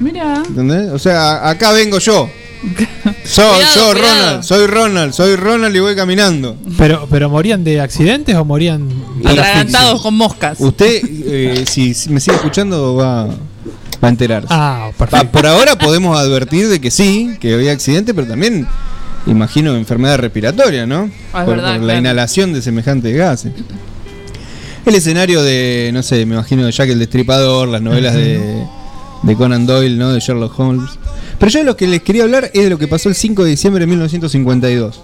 Mira. 0.01 0.43
¿Entendés? 0.47 0.91
O 0.93 0.99
sea, 0.99 1.49
acá 1.49 1.73
vengo 1.73 1.99
yo. 1.99 2.29
Cuidado, 3.35 3.61
yo, 3.75 3.93
cuidado. 3.93 3.95
Ronald. 3.95 4.43
Soy 4.45 4.67
Ronald. 4.67 5.13
Soy 5.13 5.37
Ronald 5.37 5.77
y 5.77 5.79
voy 5.81 5.95
caminando. 5.97 6.57
Pero, 6.79 7.07
pero 7.11 7.29
morían 7.31 7.63
de 7.65 7.81
accidentes 7.81 8.35
o 8.37 8.45
morían 8.45 8.89
Atragantados 9.25 10.03
con 10.03 10.15
moscas. 10.15 10.59
Usted, 10.61 11.01
eh, 11.05 11.65
si, 11.69 11.95
si 11.95 12.11
me 12.11 12.21
sigue 12.21 12.37
escuchando, 12.37 12.95
va, 12.97 13.27
va 13.27 13.33
a 14.03 14.09
enterarse. 14.09 14.49
Ah, 14.51 14.91
Ah, 15.13 15.25
Por 15.25 15.47
ahora 15.47 15.77
podemos 15.79 16.19
advertir 16.19 16.69
de 16.69 16.81
que 16.81 16.91
sí, 16.91 17.37
que 17.41 17.55
había 17.55 17.73
accidente, 17.73 18.15
pero 18.15 18.27
también 18.27 18.67
imagino 19.27 19.77
enfermedad 19.77 20.19
respiratoria, 20.19 20.87
¿no? 20.87 21.11
Ah, 21.33 21.41
es 21.41 21.45
por, 21.45 21.57
verdad, 21.57 21.73
por 21.75 21.81
la 21.81 21.85
claro. 21.85 21.99
inhalación 22.01 22.53
de 22.53 22.63
semejantes 22.63 23.17
gases. 23.17 23.53
El 24.87 24.95
escenario 24.95 25.43
de, 25.43 25.91
no 25.93 26.03
sé, 26.03 26.25
me 26.25 26.35
imagino 26.35 26.65
de 26.65 26.73
Jack 26.73 26.89
el 26.89 26.99
Destripador, 26.99 27.69
las 27.69 27.83
novelas 27.83 28.15
de, 28.15 28.65
de 29.23 29.37
Conan 29.37 29.67
Doyle, 29.67 29.99
¿no? 29.99 30.11
De 30.13 30.21
Sherlock 30.21 30.59
Holmes. 30.59 30.91
Pero 31.41 31.51
yo 31.51 31.65
lo 31.65 31.77
que 31.77 31.89
les 31.89 32.03
quería 32.03 32.23
hablar 32.23 32.51
es 32.55 32.63
de 32.65 32.71
lo 32.71 32.79
que 32.79 32.87
pasó 32.87 33.09
el 33.09 33.17
5 33.17 33.43
de 33.43 33.51
diciembre 33.51 33.81
de 33.81 33.87
1952. 33.89 35.01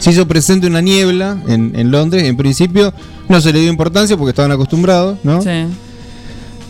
Se 0.00 0.10
hizo 0.10 0.26
presente 0.26 0.66
una 0.66 0.80
niebla 0.80 1.36
en, 1.48 1.72
en 1.76 1.90
Londres. 1.90 2.22
En 2.24 2.36
principio 2.38 2.94
no 3.28 3.40
se 3.42 3.52
le 3.52 3.60
dio 3.60 3.68
importancia 3.68 4.16
porque 4.16 4.30
estaban 4.30 4.50
acostumbrados, 4.52 5.18
¿no? 5.22 5.42
Sí. 5.42 5.50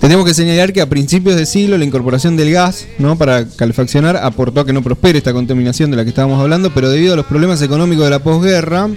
Tenemos 0.01 0.27
que 0.27 0.35
señalar 0.35 0.73
que 0.73 0.81
a 0.81 0.89
principios 0.89 1.37
de 1.37 1.47
siglo 1.47 1.79
la 1.79 1.85
incorporación 1.85 2.37
del 2.37 2.51
gas 2.51 2.87
¿no? 2.99 3.17
para 3.17 3.47
calefaccionar 3.47 4.17
aportó 4.17 4.61
a 4.63 4.67
que 4.67 4.73
no 4.73 4.83
prospere 4.83 5.19
esta 5.19 5.33
contaminación 5.33 5.93
de 5.93 5.97
la 5.97 6.03
que 6.03 6.09
estábamos 6.09 6.41
hablando, 6.41 6.75
pero 6.75 6.91
debido 6.91 7.13
a 7.13 7.17
los 7.17 7.27
problemas 7.27 7.63
económicos 7.63 8.05
de 8.07 8.11
la 8.11 8.19
posguerra, 8.19 8.89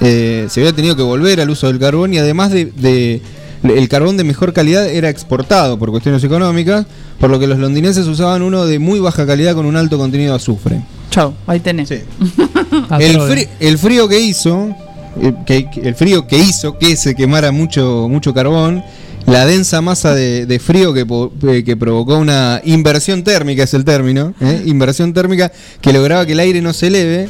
eh, 0.00 0.46
se 0.50 0.60
había 0.60 0.72
tenido 0.72 0.96
que 0.96 1.02
volver 1.02 1.40
al 1.40 1.50
uso 1.50 1.68
del 1.68 1.78
carbón 1.78 2.14
y 2.14 2.18
además 2.18 2.50
de, 2.50 2.64
de- 2.64 3.22
el 3.62 3.88
carbón 3.88 4.16
de 4.16 4.24
mejor 4.24 4.52
calidad 4.52 4.88
era 4.88 5.08
exportado 5.10 5.78
por 5.78 5.90
cuestiones 5.90 6.22
económicas, 6.24 6.86
por 7.18 7.30
lo 7.30 7.38
que 7.38 7.46
los 7.46 7.58
londinenses 7.58 8.06
usaban 8.06 8.42
uno 8.42 8.64
de 8.66 8.78
muy 8.78 9.00
baja 9.00 9.26
calidad 9.26 9.54
con 9.54 9.66
un 9.66 9.76
alto 9.76 9.98
contenido 9.98 10.30
de 10.32 10.36
azufre. 10.36 10.80
Chau, 11.10 11.34
ahí 11.46 11.60
tenés. 11.60 11.90
el, 11.90 12.04
fri- 13.18 13.48
el 13.60 13.78
frío 13.78 14.08
que 14.08 14.20
hizo, 14.20 14.68
eh, 15.20 15.34
que, 15.44 15.68
el 15.82 15.94
frío 15.94 16.26
que 16.26 16.38
hizo 16.38 16.78
que 16.78 16.96
se 16.96 17.14
quemara 17.14 17.50
mucho, 17.52 18.06
mucho 18.08 18.32
carbón, 18.32 18.82
la 19.26 19.44
densa 19.44 19.80
masa 19.82 20.14
de, 20.14 20.46
de 20.46 20.58
frío 20.58 20.94
que, 20.94 21.04
po- 21.04 21.32
eh, 21.48 21.62
que 21.64 21.76
provocó 21.76 22.16
una 22.16 22.60
inversión 22.64 23.22
térmica, 23.24 23.64
es 23.64 23.74
el 23.74 23.84
término, 23.84 24.32
¿eh? 24.40 24.62
inversión 24.66 25.12
térmica 25.12 25.52
que 25.80 25.92
lograba 25.92 26.24
que 26.24 26.32
el 26.32 26.40
aire 26.40 26.62
no 26.62 26.72
se 26.72 26.86
eleve, 26.86 27.28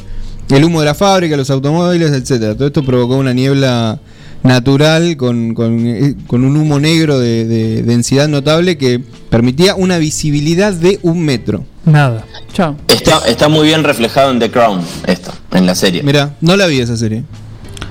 el 0.51 0.65
humo 0.65 0.81
de 0.81 0.87
la 0.87 0.95
fábrica, 0.95 1.37
los 1.37 1.51
automóviles, 1.51 2.13
etcétera. 2.13 2.55
Todo 2.55 2.67
esto 2.69 2.85
provocó 2.85 3.17
una 3.17 3.33
niebla 3.33 3.99
natural 4.43 5.17
con, 5.17 5.55
con, 5.55 5.87
eh, 5.87 6.15
con 6.27 6.45
un 6.45 6.57
humo 6.57 6.79
negro 6.81 7.19
de, 7.19 7.45
de 7.47 7.83
densidad 7.83 8.29
notable 8.29 8.79
que 8.79 9.01
permitía 9.29 9.75
una 9.75 9.99
visibilidad 9.99 10.73
de 10.73 10.99
un 11.03 11.21
metro. 11.25 11.65
Nada. 11.85 12.25
Chao. 12.53 12.77
Está, 12.89 13.19
está 13.27 13.49
muy 13.49 13.67
bien 13.67 13.85
reflejado 13.85 14.31
en 14.31 14.39
The 14.39 14.51
Crown, 14.51 14.81
esto, 15.07 15.33
en 15.53 15.67
la 15.67 15.75
serie. 15.75 16.03
Mira, 16.03 16.37
no 16.41 16.57
la 16.57 16.67
vi 16.67 16.81
esa 16.81 16.97
serie. 16.97 17.25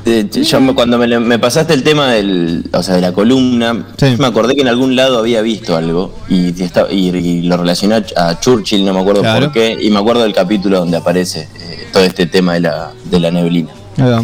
Eh, 0.06 0.28
Yo 0.44 0.62
me- 0.62 0.74
cuando 0.74 0.98
me, 0.98 1.40
pasaste 1.40 1.74
el 1.74 1.84
tema 1.84 2.12
del, 2.12 2.70
o 2.72 2.82
sea, 2.84 2.96
de 2.96 3.02
la 3.02 3.12
columna, 3.12 3.86
me 4.18 4.26
acordé 4.26 4.56
que 4.56 4.62
en 4.62 4.68
algún 4.68 4.96
lado 4.96 5.18
había 5.20 5.42
visto 5.42 5.76
algo 5.76 6.14
y, 6.30 6.50
está- 6.62 6.88
y- 6.92 7.10
y 7.10 7.42
lo 7.44 7.58
relacioné 7.58 7.96
a, 8.16 8.30
a 8.30 8.40
Churchill, 8.40 8.86
no 8.86 8.94
me 8.94 9.00
acuerdo 9.02 9.22
Claro. 9.22 9.48
por 9.48 9.54
qué, 9.54 9.78
y 9.82 9.90
me 9.90 10.00
acuerdo 10.00 10.24
del 10.24 10.34
capítulo 10.34 10.80
donde 10.80 10.98
aparece 10.98 11.42
eh, 11.60 11.88
todo 11.92 12.04
este 12.04 12.26
tema 12.28 12.54
de 12.54 12.62
la, 12.62 12.92
de 13.10 13.20
la 13.20 13.32
neblina. 13.32 13.70
Ahí 13.98 14.10
va. 14.10 14.24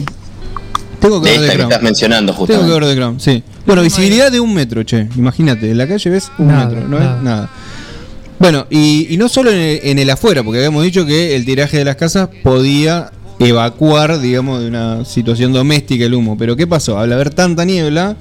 Tengo 1.00 1.22
que 1.22 1.30
De 1.32 1.38
ver 1.38 1.42
esta 1.46 1.52
The 1.54 1.58
que 1.58 1.64
estás 1.64 1.82
mencionando 1.84 2.32
Tengo 2.34 2.46
justamente. 2.46 2.74
que 2.74 2.80
ver 2.80 2.90
The 2.90 2.96
Crown, 2.96 3.20
sí. 3.20 3.44
Bueno, 3.66 3.82
visibilidad 3.82 4.32
de 4.32 4.40
un 4.40 4.54
metro, 4.54 4.84
che. 4.84 5.08
Imagínate, 5.16 5.70
en 5.72 5.78
la 5.78 5.88
calle 5.88 6.10
ves 6.10 6.32
un 6.38 6.48
Nada, 6.48 6.66
metro, 6.68 6.88
no 6.88 7.00
nada. 7.00 7.14
ves 7.16 7.24
nada. 7.24 7.50
Bueno, 8.38 8.68
y, 8.70 9.08
y 9.10 9.18
no 9.18 9.30
solo 9.30 9.50
en 9.52 9.58
el, 9.58 9.80
en 9.84 10.00
el 10.00 10.10
afuera, 10.10 10.44
porque 10.44 10.58
habíamos 10.60 10.84
dicho 10.84 11.06
que 11.06 11.36
el 11.36 11.46
tiraje 11.46 11.78
de 11.78 11.86
las 11.86 11.96
casas 11.96 12.30
podía 12.44 13.12
evacuar, 13.40 14.20
digamos, 14.20 14.62
de 14.62 14.68
una 14.68 15.06
situación 15.06 15.54
doméstica 15.54 16.06
el 16.06 16.14
humo. 16.14 16.38
Pero 16.38 16.56
¿qué 16.56 16.68
pasó? 16.68 17.00
Al 17.00 17.12
haber 17.14 17.30
tanta 17.34 17.64
niebla, 17.66 18.16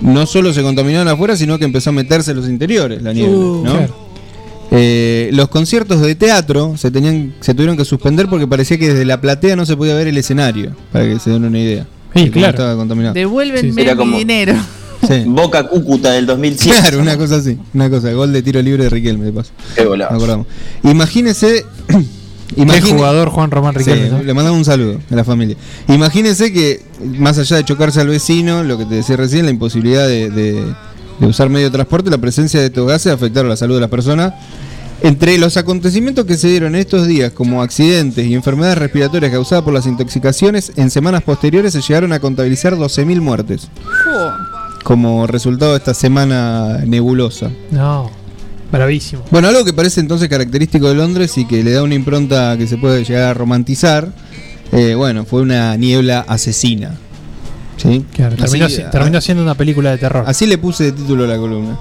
no 0.00 0.26
solo 0.26 0.52
se 0.52 0.62
contaminaron 0.62 1.08
afuera, 1.08 1.36
sino 1.36 1.58
que 1.58 1.64
empezó 1.66 1.90
a 1.90 1.92
meterse 1.92 2.30
en 2.32 2.38
los 2.38 2.48
interiores 2.48 3.02
la 3.02 3.12
niebla, 3.12 3.36
Uh, 3.36 3.64
¿no? 3.64 3.72
claro. 3.72 4.04
Eh, 4.70 5.28
los 5.32 5.48
conciertos 5.48 6.00
de 6.00 6.14
teatro 6.14 6.76
se 6.76 6.90
tenían 6.90 7.34
se 7.40 7.52
tuvieron 7.54 7.76
que 7.76 7.84
suspender 7.84 8.28
porque 8.28 8.46
parecía 8.48 8.76
que 8.78 8.88
desde 8.88 9.04
la 9.04 9.20
platea 9.20 9.54
no 9.56 9.66
se 9.66 9.76
podía 9.76 9.94
ver 9.94 10.08
el 10.08 10.16
escenario, 10.16 10.74
para 10.90 11.04
que 11.04 11.18
se 11.20 11.30
den 11.30 11.44
una 11.44 11.58
idea. 11.60 11.86
Sí, 12.14 12.30
claro. 12.30 12.50
Estaba 12.50 12.76
contaminado. 12.76 13.14
Devuélvenme 13.14 13.82
Era 13.82 13.94
mi 13.94 13.98
como- 13.98 14.18
dinero. 14.18 14.54
Sí. 15.06 15.22
Boca 15.26 15.66
Cúcuta 15.68 16.12
del 16.12 16.24
2007. 16.24 16.80
Claro, 16.80 17.00
una 17.00 17.16
cosa 17.18 17.36
así. 17.36 17.58
Una 17.74 17.90
cosa, 17.90 18.10
gol 18.12 18.32
de 18.32 18.42
tiro 18.42 18.62
libre 18.62 18.84
de 18.84 18.90
Riquelme, 18.90 19.26
de 19.26 19.32
paso. 19.32 19.50
Qué 19.76 19.84
golazo. 19.84 20.12
Me 20.12 20.16
acordamos. 20.16 20.46
Imagínese. 20.82 21.64
Qué 22.54 22.60
imagine- 22.62 22.92
jugador 22.96 23.28
Juan 23.30 23.50
Román 23.50 23.74
Riquelme. 23.74 24.04
Sí, 24.06 24.10
¿no? 24.12 24.22
Le 24.22 24.32
mandamos 24.34 24.58
un 24.58 24.64
saludo 24.64 25.00
a 25.10 25.14
la 25.14 25.24
familia. 25.24 25.56
Imagínense 25.88 26.52
que, 26.52 26.82
más 27.18 27.36
allá 27.38 27.56
de 27.56 27.64
chocarse 27.64 28.00
al 28.00 28.08
vecino, 28.08 28.62
lo 28.62 28.78
que 28.78 28.84
te 28.86 28.94
decía 28.94 29.16
recién, 29.16 29.44
la 29.44 29.50
imposibilidad 29.50 30.06
de, 30.06 30.30
de- 30.30 30.64
de 31.20 31.26
usar 31.26 31.48
medio 31.48 31.66
de 31.66 31.70
transporte, 31.72 32.10
la 32.10 32.18
presencia 32.18 32.60
de 32.60 32.66
estos 32.66 32.86
gases 32.88 33.12
afectaron 33.12 33.48
la 33.48 33.56
salud 33.56 33.74
de 33.74 33.80
las 33.80 33.90
personas. 33.90 34.32
Entre 35.02 35.36
los 35.36 35.56
acontecimientos 35.58 36.24
que 36.24 36.36
se 36.38 36.48
dieron 36.48 36.74
estos 36.74 37.06
días, 37.06 37.32
como 37.32 37.60
accidentes 37.62 38.26
y 38.26 38.34
enfermedades 38.34 38.78
respiratorias 38.78 39.30
causadas 39.32 39.62
por 39.64 39.74
las 39.74 39.86
intoxicaciones, 39.86 40.72
en 40.76 40.90
semanas 40.90 41.22
posteriores 41.22 41.72
se 41.74 41.82
llegaron 41.82 42.12
a 42.14 42.20
contabilizar 42.20 42.74
12.000 42.76 43.20
muertes, 43.20 43.68
como 44.82 45.26
resultado 45.26 45.72
de 45.72 45.78
esta 45.78 45.92
semana 45.94 46.78
nebulosa. 46.86 47.50
No. 47.70 48.10
Bravísimo. 48.72 49.22
Bueno, 49.30 49.48
algo 49.48 49.64
que 49.64 49.72
parece 49.74 50.00
entonces 50.00 50.28
característico 50.28 50.88
de 50.88 50.94
Londres 50.94 51.36
y 51.38 51.44
que 51.46 51.62
le 51.62 51.72
da 51.72 51.82
una 51.82 51.94
impronta 51.94 52.56
que 52.56 52.66
se 52.66 52.76
puede 52.78 53.04
llegar 53.04 53.24
a 53.24 53.34
romantizar, 53.34 54.08
eh, 54.72 54.94
bueno, 54.94 55.24
fue 55.26 55.42
una 55.42 55.76
niebla 55.76 56.24
asesina. 56.26 56.96
¿Sí? 57.76 58.04
Claro, 58.14 58.36
terminó, 58.36 58.66
Así- 58.66 58.76
si- 58.76 58.82
terminó 58.90 59.20
siendo 59.20 59.42
una 59.42 59.54
película 59.54 59.90
de 59.90 59.98
terror. 59.98 60.24
Así 60.26 60.46
le 60.46 60.56
puse 60.58 60.84
de 60.84 60.92
título 60.92 61.24
a 61.24 61.26
la 61.26 61.36
columna. 61.36 61.76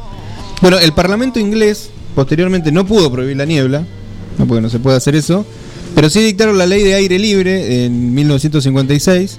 Bueno, 0.61 0.77
el 0.77 0.91
Parlamento 0.93 1.39
inglés 1.39 1.89
posteriormente 2.15 2.71
no 2.71 2.85
pudo 2.85 3.11
prohibir 3.11 3.37
la 3.37 3.45
niebla, 3.45 3.85
no 4.37 4.47
porque 4.47 4.61
no 4.61 4.69
se 4.69 4.79
puede 4.79 4.97
hacer 4.97 5.15
eso, 5.15 5.45
pero 5.95 6.09
sí 6.09 6.21
dictaron 6.21 6.57
la 6.57 6.65
ley 6.65 6.83
de 6.83 6.95
aire 6.95 7.19
libre 7.19 7.85
en 7.85 8.13
1956, 8.13 9.37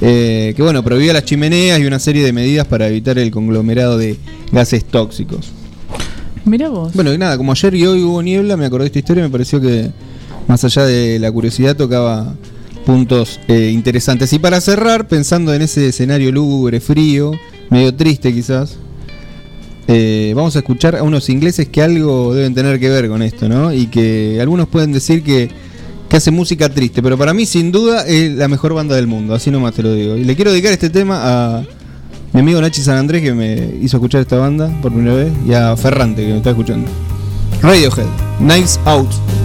eh, 0.00 0.52
que 0.56 0.62
bueno, 0.62 0.82
prohibía 0.82 1.12
las 1.12 1.24
chimeneas 1.24 1.78
y 1.80 1.86
una 1.86 1.98
serie 1.98 2.24
de 2.24 2.32
medidas 2.32 2.66
para 2.66 2.88
evitar 2.88 3.18
el 3.18 3.30
conglomerado 3.30 3.96
de 3.96 4.18
gases 4.52 4.84
tóxicos. 4.84 5.52
Mira 6.44 6.68
vos. 6.68 6.92
Bueno, 6.94 7.12
y 7.12 7.18
nada, 7.18 7.38
como 7.38 7.52
ayer 7.52 7.74
y 7.74 7.86
hoy 7.86 8.02
hubo 8.02 8.22
niebla, 8.22 8.56
me 8.56 8.66
acordé 8.66 8.84
de 8.84 8.86
esta 8.88 8.98
historia, 8.98 9.22
me 9.22 9.30
pareció 9.30 9.60
que 9.60 9.90
más 10.46 10.62
allá 10.64 10.84
de 10.84 11.18
la 11.18 11.32
curiosidad 11.32 11.76
tocaba 11.76 12.34
puntos 12.84 13.40
eh, 13.48 13.70
interesantes. 13.72 14.32
Y 14.32 14.38
para 14.38 14.60
cerrar, 14.60 15.08
pensando 15.08 15.54
en 15.54 15.62
ese 15.62 15.88
escenario 15.88 16.30
lúgubre, 16.32 16.80
frío, 16.80 17.32
medio 17.70 17.94
triste 17.94 18.32
quizás, 18.32 18.76
eh, 19.86 20.32
vamos 20.34 20.56
a 20.56 20.60
escuchar 20.60 20.96
a 20.96 21.02
unos 21.02 21.28
ingleses 21.28 21.68
que 21.68 21.82
algo 21.82 22.34
deben 22.34 22.54
tener 22.54 22.80
que 22.80 22.88
ver 22.88 23.08
con 23.08 23.22
esto, 23.22 23.48
¿no? 23.48 23.72
Y 23.72 23.86
que 23.86 24.38
algunos 24.40 24.68
pueden 24.68 24.92
decir 24.92 25.22
que, 25.22 25.50
que 26.08 26.16
hace 26.16 26.30
música 26.30 26.68
triste, 26.68 27.02
pero 27.02 27.18
para 27.18 27.34
mí 27.34 27.44
sin 27.46 27.70
duda 27.70 28.06
es 28.06 28.32
la 28.32 28.48
mejor 28.48 28.74
banda 28.74 28.96
del 28.96 29.06
mundo, 29.06 29.34
así 29.34 29.50
nomás 29.50 29.74
te 29.74 29.82
lo 29.82 29.92
digo. 29.92 30.16
Y 30.16 30.24
le 30.24 30.36
quiero 30.36 30.52
dedicar 30.52 30.72
este 30.72 30.90
tema 30.90 31.20
a 31.22 31.62
mi 32.32 32.40
amigo 32.40 32.60
Nachi 32.60 32.82
San 32.82 32.96
Andrés 32.96 33.22
que 33.22 33.34
me 33.34 33.76
hizo 33.80 33.98
escuchar 33.98 34.20
esta 34.22 34.38
banda 34.38 34.70
por 34.82 34.92
primera 34.92 35.16
vez 35.16 35.32
y 35.46 35.52
a 35.52 35.76
Ferrante 35.76 36.22
que 36.22 36.32
me 36.32 36.38
está 36.38 36.50
escuchando. 36.50 36.90
Radiohead, 37.62 38.08
Knives 38.40 38.80
Out. 38.86 39.43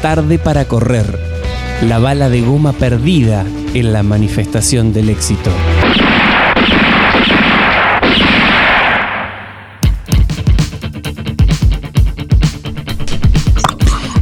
Tarde 0.00 0.38
para 0.38 0.66
correr. 0.66 1.18
La 1.82 1.98
bala 1.98 2.28
de 2.28 2.40
goma 2.40 2.72
perdida 2.72 3.44
en 3.74 3.92
la 3.92 4.02
manifestación 4.02 4.92
del 4.92 5.10
éxito. 5.10 5.50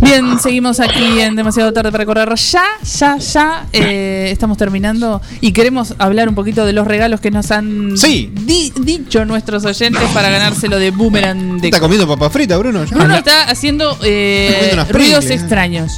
Bien, 0.07 0.39
seguimos 0.39 0.79
aquí 0.79 1.21
en 1.21 1.35
Demasiado 1.35 1.73
Tarde 1.73 1.91
para 1.91 2.07
Correr. 2.07 2.29
Ya, 2.37 2.63
ya, 2.99 3.17
ya 3.19 3.67
eh, 3.73 4.29
estamos 4.31 4.57
terminando 4.57 5.21
y 5.41 5.51
queremos 5.53 5.95
hablar 5.99 6.29
un 6.29 6.35
poquito 6.37 6.65
de 6.65 6.73
los 6.73 6.87
regalos 6.87 7.21
que 7.21 7.31
nos 7.33 7.51
han 7.51 7.95
di- 7.95 8.73
dicho 8.77 9.25
nuestros 9.25 9.65
oyentes 9.65 10.03
para 10.15 10.31
ganárselo 10.31 10.79
de 10.79 10.91
Boomerang 10.93 11.59
de 11.61 11.69
Está 11.69 11.81
comiendo 11.81 12.07
papa 12.07 12.31
frita, 12.31 12.57
Bruno. 12.57 12.85
ya. 12.85 12.95
Bruno 12.97 13.17
está 13.17 13.45
haciendo 13.51 13.99
eh, 14.05 14.69
Está 14.71 14.85
ruidos 14.93 15.25
Pringles. 15.25 15.31
extraños. 15.43 15.93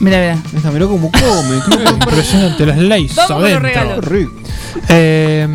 Mira, 0.00 0.38
mira. 0.52 0.70
Mirá 0.72 0.86
cómo 0.86 1.10
come. 1.12 1.60
Impresionante, 2.00 2.64
las 2.64 2.78
leyes 2.78 3.18
adentro. 3.18 3.68
Eh, 4.88 5.46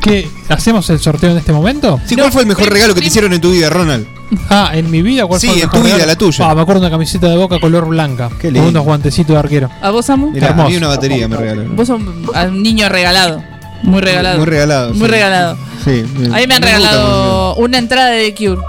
¿Qué? 0.00 0.28
¿Hacemos 0.48 0.88
el 0.88 0.98
sorteo 1.00 1.32
en 1.32 1.38
este 1.38 1.52
momento? 1.52 2.00
Sí, 2.06 2.16
¿Cuál 2.16 2.32
fue 2.32 2.42
el 2.42 2.48
mejor 2.48 2.70
regalo 2.72 2.94
que 2.94 3.00
te 3.02 3.06
hicieron 3.08 3.32
en 3.34 3.40
tu 3.42 3.52
vida, 3.52 3.68
Ronald? 3.68 4.06
Ah, 4.48 4.70
en 4.74 4.90
mi 4.90 5.02
vida, 5.02 5.26
¿cuál 5.26 5.40
Sí, 5.40 5.46
fue 5.48 5.56
el 5.56 5.62
en 5.62 5.66
mejor 5.68 5.78
tu 5.80 5.84
vida, 5.84 5.94
regalo? 5.96 6.12
la 6.12 6.18
tuya. 6.18 6.50
Ah, 6.50 6.54
me 6.54 6.62
acuerdo 6.62 6.80
de 6.80 6.86
una 6.86 6.94
camiseta 6.94 7.28
de 7.28 7.36
boca 7.36 7.58
color 7.60 7.86
blanca. 7.86 8.28
Con 8.28 8.52
lindo. 8.52 8.68
unos 8.68 8.84
guantecitos 8.84 9.34
de 9.34 9.38
arquero. 9.38 9.70
¿A 9.82 9.90
vos, 9.90 10.06
Samu? 10.06 10.30
Mirá, 10.30 10.46
a 10.46 10.50
Hermoso. 10.50 10.68
mí 10.70 10.76
una 10.76 10.88
batería 10.88 11.28
me 11.28 11.36
regalaron. 11.36 11.76
Vos 11.76 11.86
sos 11.88 12.00
un, 12.00 12.62
niño 12.62 12.88
regalado. 12.88 13.42
Muy 13.82 14.00
regalado. 14.00 14.38
Muy 14.38 14.46
regalado. 14.46 14.90
Muy 14.94 15.00
sí. 15.06 15.06
regalado. 15.12 15.58
Sí. 15.84 16.04
A 16.32 16.36
mí 16.38 16.46
me 16.46 16.54
han 16.54 16.62
regalado 16.62 17.54
una 17.56 17.78
entrada 17.78 18.10
de 18.10 18.30
The 18.32 18.34
Cure. 18.46 18.62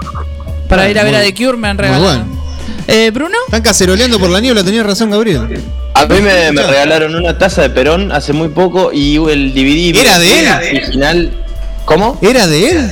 Para 0.68 0.82
Ah, 0.82 0.90
ir 0.90 0.98
a 0.98 1.04
ver 1.04 1.12
muy- 1.14 1.20
a 1.22 1.24
The 1.24 1.34
Cure 1.34 1.56
me 1.56 1.68
han 1.68 1.76
Muy 1.76 1.82
regalado. 1.84 2.04
bueno. 2.04 2.24
Eh, 2.88 3.10
¿Bruno? 3.12 3.34
Están 3.46 3.62
caceroleando 3.62 4.18
por 4.20 4.30
la 4.30 4.40
niebla, 4.40 4.62
tenía 4.62 4.82
razón 4.82 5.10
Gabriel. 5.10 5.60
A 5.94 6.04
mí 6.06 6.20
me, 6.20 6.52
me 6.52 6.62
regalaron 6.62 7.14
una 7.16 7.36
taza 7.38 7.62
de 7.62 7.70
Perón 7.70 8.12
hace 8.12 8.32
muy 8.32 8.48
poco 8.48 8.92
y 8.92 9.16
el 9.16 9.52
DVD 9.54 9.98
¿Era 9.98 10.18
de 10.18 10.40
él? 10.40 10.46
original. 10.82 11.32
¿Cómo? 11.86 12.18
¿Era 12.20 12.46
de 12.46 12.70
él? 12.70 12.90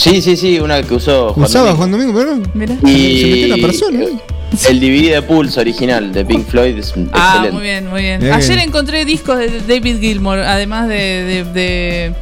Sí, 0.00 0.22
sí, 0.22 0.36
sí, 0.36 0.58
una 0.58 0.82
que 0.82 0.94
usó 0.94 1.34
Juan 1.34 1.46
¿Usaba 1.46 1.72
Domingo. 1.72 1.76
Juan 1.78 1.90
Domingo 1.90 2.18
Perón? 2.18 2.50
Mira. 2.54 2.74
Y 2.88 3.20
Se 3.20 3.26
metió 3.26 3.54
una 3.54 3.66
persona. 3.66 4.00
¿eh? 4.00 4.12
el 4.70 4.80
DVD 4.80 5.14
de 5.14 5.22
Pulse 5.22 5.60
original 5.60 6.10
de 6.12 6.24
Pink 6.24 6.46
Floyd 6.48 6.78
es 6.78 6.92
un- 6.96 7.10
Ah, 7.12 7.32
excelente. 7.44 7.52
muy 7.52 7.62
bien, 7.62 7.86
muy 7.88 8.00
bien. 8.02 8.20
Bien. 8.20 8.32
Ayer 8.32 8.58
encontré 8.60 9.04
discos 9.04 9.38
de 9.38 9.60
David 9.68 9.98
Gilmour, 10.00 10.38
además 10.38 10.88
de, 10.88 10.94
de, 10.94 11.44
de, 11.52 12.12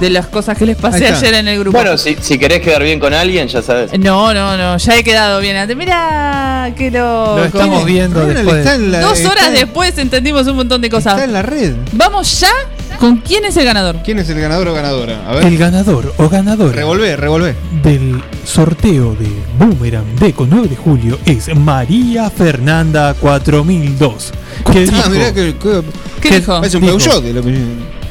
de 0.00 0.10
las 0.10 0.26
cosas 0.28 0.56
que 0.56 0.64
les 0.66 0.76
pasé 0.78 1.06
ayer 1.08 1.34
en 1.34 1.46
el 1.48 1.58
grupo. 1.60 1.76
Bueno, 1.76 1.98
si, 1.98 2.16
si 2.20 2.38
querés 2.38 2.60
quedar 2.62 2.82
bien 2.82 2.98
con 2.98 3.12
alguien, 3.12 3.48
ya 3.48 3.60
sabes. 3.60 3.96
No, 3.98 4.32
no, 4.32 4.56
no, 4.56 4.78
ya 4.78 4.96
he 4.96 5.04
quedado 5.04 5.40
bien 5.40 5.56
antes. 5.56 5.76
Mira, 5.76 6.72
qué 6.76 6.90
loco. 6.90 7.36
Lo 7.36 7.44
estamos 7.44 7.84
viendo 7.84 8.24
después. 8.26 8.56
está 8.56 8.74
en 8.76 8.90
la- 8.92 9.00
Dos 9.02 9.22
horas 9.26 9.52
después 9.52 9.96
entendimos 9.98 10.46
un 10.46 10.56
montón 10.56 10.80
de 10.80 10.88
cosas. 10.88 11.12
Está 11.14 11.24
en 11.24 11.32
la 11.34 11.42
red. 11.42 11.74
Vamos 11.92 12.40
ya 12.40 12.50
con 12.98 13.18
quién 13.18 13.44
es 13.44 13.56
el 13.56 13.64
ganador. 13.64 13.96
¿Quién 14.04 14.18
es 14.18 14.28
el 14.30 14.40
ganador 14.40 14.68
o 14.68 14.74
ganadora? 14.74 15.28
A 15.28 15.34
ver. 15.34 15.44
El 15.46 15.58
ganador 15.58 16.14
o 16.16 16.28
ganadora 16.28 16.72
Revolvé, 16.72 17.16
revolvé. 17.16 17.54
del 17.82 18.22
sorteo 18.44 19.14
de 19.14 19.28
Boomerang 19.58 20.16
Deco 20.16 20.46
9 20.48 20.68
de 20.68 20.76
julio 20.76 21.18
es 21.26 21.54
María 21.56 22.30
Fernanda 22.30 23.14
4002. 23.14 24.32
Que 24.72 24.78
Ah, 24.78 24.82
dijo, 24.82 25.10
mirá 25.10 25.32
que. 25.34 25.54
que- 25.56 25.82
¿Qué 26.20 26.36
dijo? 26.40 26.56
Parece 26.58 26.76
un 26.78 26.82
Dijo. 26.84 26.96
Peugeot. 26.98 27.24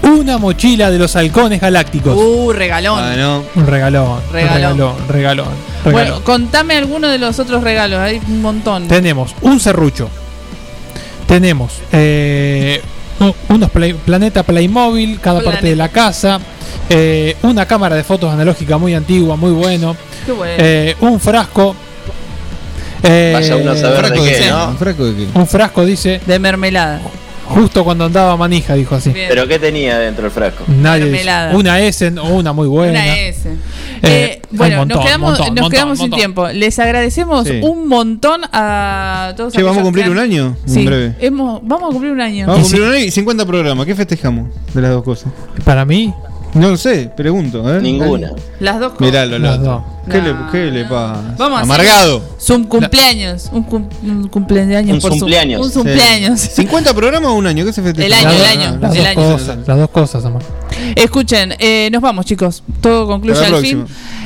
una 0.03 0.37
mochila 0.37 0.91
de 0.91 0.99
los 0.99 1.15
halcones 1.15 1.59
galácticos. 1.61 2.15
Uh, 2.15 2.51
regalón. 2.53 2.99
Ah, 3.01 3.15
no. 3.17 3.43
Un 3.55 3.65
regalón, 3.67 4.19
Regalón. 4.31 4.53
regalón, 4.77 4.95
regalón, 5.07 5.47
regalón. 5.83 5.91
Bueno, 6.09 6.23
contame 6.23 6.75
alguno 6.75 7.07
de 7.07 7.17
los 7.17 7.39
otros 7.39 7.63
regalos, 7.63 7.99
hay 7.99 8.21
un 8.27 8.41
montón. 8.41 8.87
Tenemos 8.87 9.33
un 9.41 9.59
serrucho. 9.59 10.09
Tenemos 11.27 11.71
eh, 11.91 12.81
unos 13.49 13.69
play- 13.71 13.93
planeta 13.93 14.43
Playmobil, 14.43 15.19
cada 15.19 15.39
Planeta. 15.39 15.51
parte 15.51 15.67
de 15.69 15.75
la 15.75 15.89
casa. 15.89 16.39
eh, 16.89 17.35
una 17.43 17.65
cámara 17.65 17.95
de 17.95 18.03
fotos 18.03 18.31
analógica 18.31 18.77
muy 18.77 18.93
antigua, 18.93 19.35
muy 19.35 19.51
bueno. 19.51 19.95
Qué 20.25 20.31
bueno. 20.31 20.53
eh, 20.57 20.95
un 21.01 21.19
frasco. 21.19 21.75
eh, 23.03 23.31
Vaya 23.33 23.55
uno 23.57 23.71
a 23.71 23.75
saber 23.77 23.95
de 23.95 23.99
¿Frasco 24.07 24.23
de 24.23 24.31
qué, 24.31 24.37
qué? 24.39 24.49
¿no? 24.49 24.67
¿Un 24.69 24.77
frasco 24.77 25.05
de 25.05 25.15
qué? 25.15 25.27
un 25.39 25.47
frasco 25.47 25.85
dice, 25.85 26.21
De 26.25 26.39
mermelada. 26.39 27.01
Justo 27.53 27.83
cuando 27.83 28.05
andaba 28.05 28.35
manija, 28.37 28.73
dijo 28.75 28.95
así. 28.95 29.09
Bien. 29.11 29.27
¿Pero 29.29 29.47
qué 29.47 29.59
tenía 29.59 29.97
dentro 29.99 30.23
del 30.23 30.31
frasco? 30.31 30.63
Nadie 30.67 31.05
dice. 31.11 31.29
Una 31.53 31.79
S 31.81 32.07
o 32.19 32.27
una 32.35 32.53
muy 32.53 32.67
buena. 32.67 32.91
Una 33.01 33.19
S. 33.19 33.49
Eh, 33.49 33.55
Eh, 34.05 34.41
bueno, 34.51 34.77
montón, 34.79 34.97
nos 34.97 35.05
quedamos, 35.05 35.29
montón, 35.31 35.45
nos 35.55 35.61
montón, 35.63 35.71
quedamos 35.71 35.97
sin 35.99 36.11
tiempo. 36.11 36.47
Les 36.49 36.77
agradecemos 36.79 37.47
Sí. 37.47 37.59
un 37.63 37.87
montón 37.87 38.41
a 38.51 39.33
todos. 39.37 39.53
Che, 39.53 39.63
¿vamos 39.63 39.79
a 39.79 39.83
cumplir 39.83 40.09
un 40.09 40.17
año? 40.17 40.57
Sí, 40.65 40.79
En 40.79 40.85
breve. 40.85 41.15
hemos- 41.19 41.61
vamos 41.63 41.89
a 41.89 41.91
cumplir 41.93 42.11
un 42.11 42.21
año. 42.21 42.47
Vamos 42.47 42.59
a 42.59 42.63
cumplir 42.63 42.81
un 42.83 42.93
año 42.95 43.05
y 43.05 43.11
50 43.11 43.45
programas. 43.45 43.85
¿Qué 43.85 43.95
festejamos 43.95 44.49
de 44.73 44.81
las 44.81 44.91
dos 44.91 45.03
cosas? 45.03 45.31
Para 45.63 45.85
mí, 45.85 46.13
No 46.53 46.69
lo 46.69 46.77
sé, 46.77 47.09
pregunto. 47.15 47.63
Ver. 47.63 47.81
Ninguna. 47.81 48.31
Las 48.59 48.79
dos 48.79 48.93
cosas. 48.93 49.11
Las 49.27 49.27
lo 49.39 49.57
dos. 49.57 49.81
¿Qué, 50.09 50.17
No, 50.21 50.23
le, 50.45 50.51
¿Qué 50.51 50.71
le 50.71 50.83
pasa? 50.83 51.21
Vamos 51.37 51.59
a 51.59 51.61
hacer 51.61 51.73
Amargado. 51.75 52.21
Zoom 52.39 52.65
cumpleaños. 52.65 53.49
Un, 53.53 53.63
cum- 53.63 53.87
un 54.03 54.27
cumpleaños 54.27 54.95
Un 54.95 55.01
por 55.01 55.11
Zoom. 55.11 55.19
cumpleaños. 55.21 55.65
Un 55.65 55.71
cumpleaños. 55.71 56.39
Sí. 56.41 56.61
¿50 56.67 56.93
programas 56.93 57.31
o 57.31 57.35
un 57.35 57.47
año? 57.47 57.65
¿Qué 57.65 57.73
se 57.73 57.81
festeja? 57.81 58.05
El 58.05 58.13
año, 58.13 58.25
las, 58.25 58.35
el 58.35 58.39
dos- 58.39 58.47
año, 58.49 58.77
las 58.81 58.91
el 58.95 58.97
dos 58.97 59.07
año. 59.07 59.31
cosas, 59.33 59.57
las 59.67 59.77
dos 59.77 59.89
cosas, 59.89 60.25
amor. 60.25 60.41
Escuchen, 60.95 61.55
eh, 61.57 61.89
nos 61.91 62.01
vamos, 62.01 62.25
chicos. 62.25 62.63
Todo 62.81 63.07
concluye 63.07 63.33
Hasta 63.37 63.49
la 63.49 63.57
al 63.57 63.63
fin. 63.63 63.85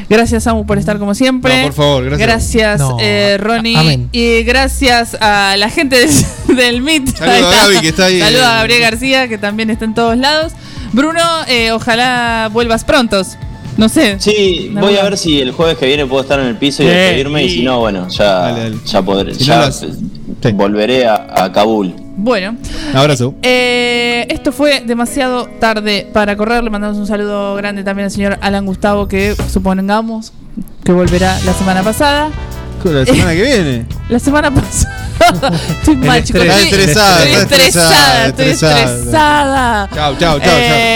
Gracias, 0.09 0.43
Samu, 0.43 0.65
por 0.65 0.77
estar 0.77 0.97
como 0.99 1.13
siempre. 1.13 1.57
No, 1.57 1.63
por 1.63 1.73
favor, 1.73 2.03
gracias. 2.05 2.27
Gracias, 2.27 2.79
No, 2.79 2.97
eh, 2.99 3.37
Ronnie. 3.39 3.75
amén. 3.77 4.09
Y 4.13 4.43
gracias 4.43 5.15
a 5.19 5.55
la 5.57 5.69
gente 5.69 5.97
del, 6.47 6.55
del 6.55 6.81
MIT. 6.81 7.17
Saludo 7.17 7.33
Ahí 7.35 7.43
a 7.43 7.49
está. 7.51 7.63
Gaby, 7.67 7.79
que 7.81 7.87
está 7.89 8.05
ahí, 8.05 8.19
Saludo 8.19 8.41
eh, 8.41 8.45
a 8.45 8.53
Gabriel 8.55 8.81
García, 8.81 9.27
que 9.27 9.37
también 9.37 9.69
está 9.69 9.85
en 9.85 9.93
todos 9.93 10.17
lados. 10.17 10.53
Bruno, 10.93 11.21
eh, 11.47 11.71
ojalá 11.71 12.49
vuelvas 12.51 12.83
prontos. 12.83 13.37
No 13.77 13.89
sé. 13.89 14.19
Sí, 14.19 14.71
voy 14.73 14.97
a 14.97 15.03
ver 15.03 15.17
si 15.17 15.39
el 15.39 15.51
jueves 15.51 15.77
que 15.77 15.85
viene 15.85 16.05
puedo 16.07 16.23
estar 16.23 16.39
en 16.39 16.47
el 16.47 16.55
piso 16.55 16.81
y 16.81 16.87
Sí, 16.87 16.91
despedirme 16.91 17.43
y 17.43 17.45
y- 17.45 17.49
si 17.51 17.63
no, 17.63 17.79
bueno, 17.79 18.07
ya, 18.09 18.25
Dale, 18.39 18.59
dale. 18.63 18.77
ya 18.85 19.01
podré, 19.03 19.33
Si 19.35 19.41
no 19.41 19.45
ya 19.45 19.59
las- 19.59 19.79
Sí. 20.41 20.51
volveré 20.53 21.05
a, 21.07 21.27
a 21.43 21.51
Kabul. 21.51 21.93
Bueno, 22.19 22.55
Abrazo. 22.95 23.35
eh, 23.43 24.25
esto 24.29 24.51
fue 24.51 24.81
demasiado 24.81 25.45
tarde 25.59 26.07
para 26.11 26.35
correr. 26.35 26.63
Le 26.63 26.71
mandamos 26.71 26.97
un 26.97 27.05
saludo 27.05 27.53
grande 27.55 27.83
también 27.83 28.05
al 28.05 28.11
señor 28.11 28.39
Alan 28.41 28.65
Gustavo, 28.65 29.07
que 29.07 29.35
supongamos 29.53 30.33
que 30.83 30.91
volverá 30.91 31.39
la 31.45 31.53
semana 31.53 31.83
pasada. 31.83 32.29
La 32.83 33.05
semana 33.05 33.33
que 33.35 33.41
viene. 33.43 33.85
La 34.09 34.17
semana 34.19 34.49
pasada. 34.51 35.06
Estoy 35.79 35.95
mal, 35.97 36.23
chicos. 36.23 36.41
Estoy- 36.43 36.63
estresada, 36.63 37.23
Estoy 37.25 37.41
estresada, 37.57 38.25
estoy 38.27 38.45
estresada. 38.49 39.89
Chao, 39.93 40.15
chao, 40.17 40.39
chao, 40.39 40.39
chao. 40.39 40.49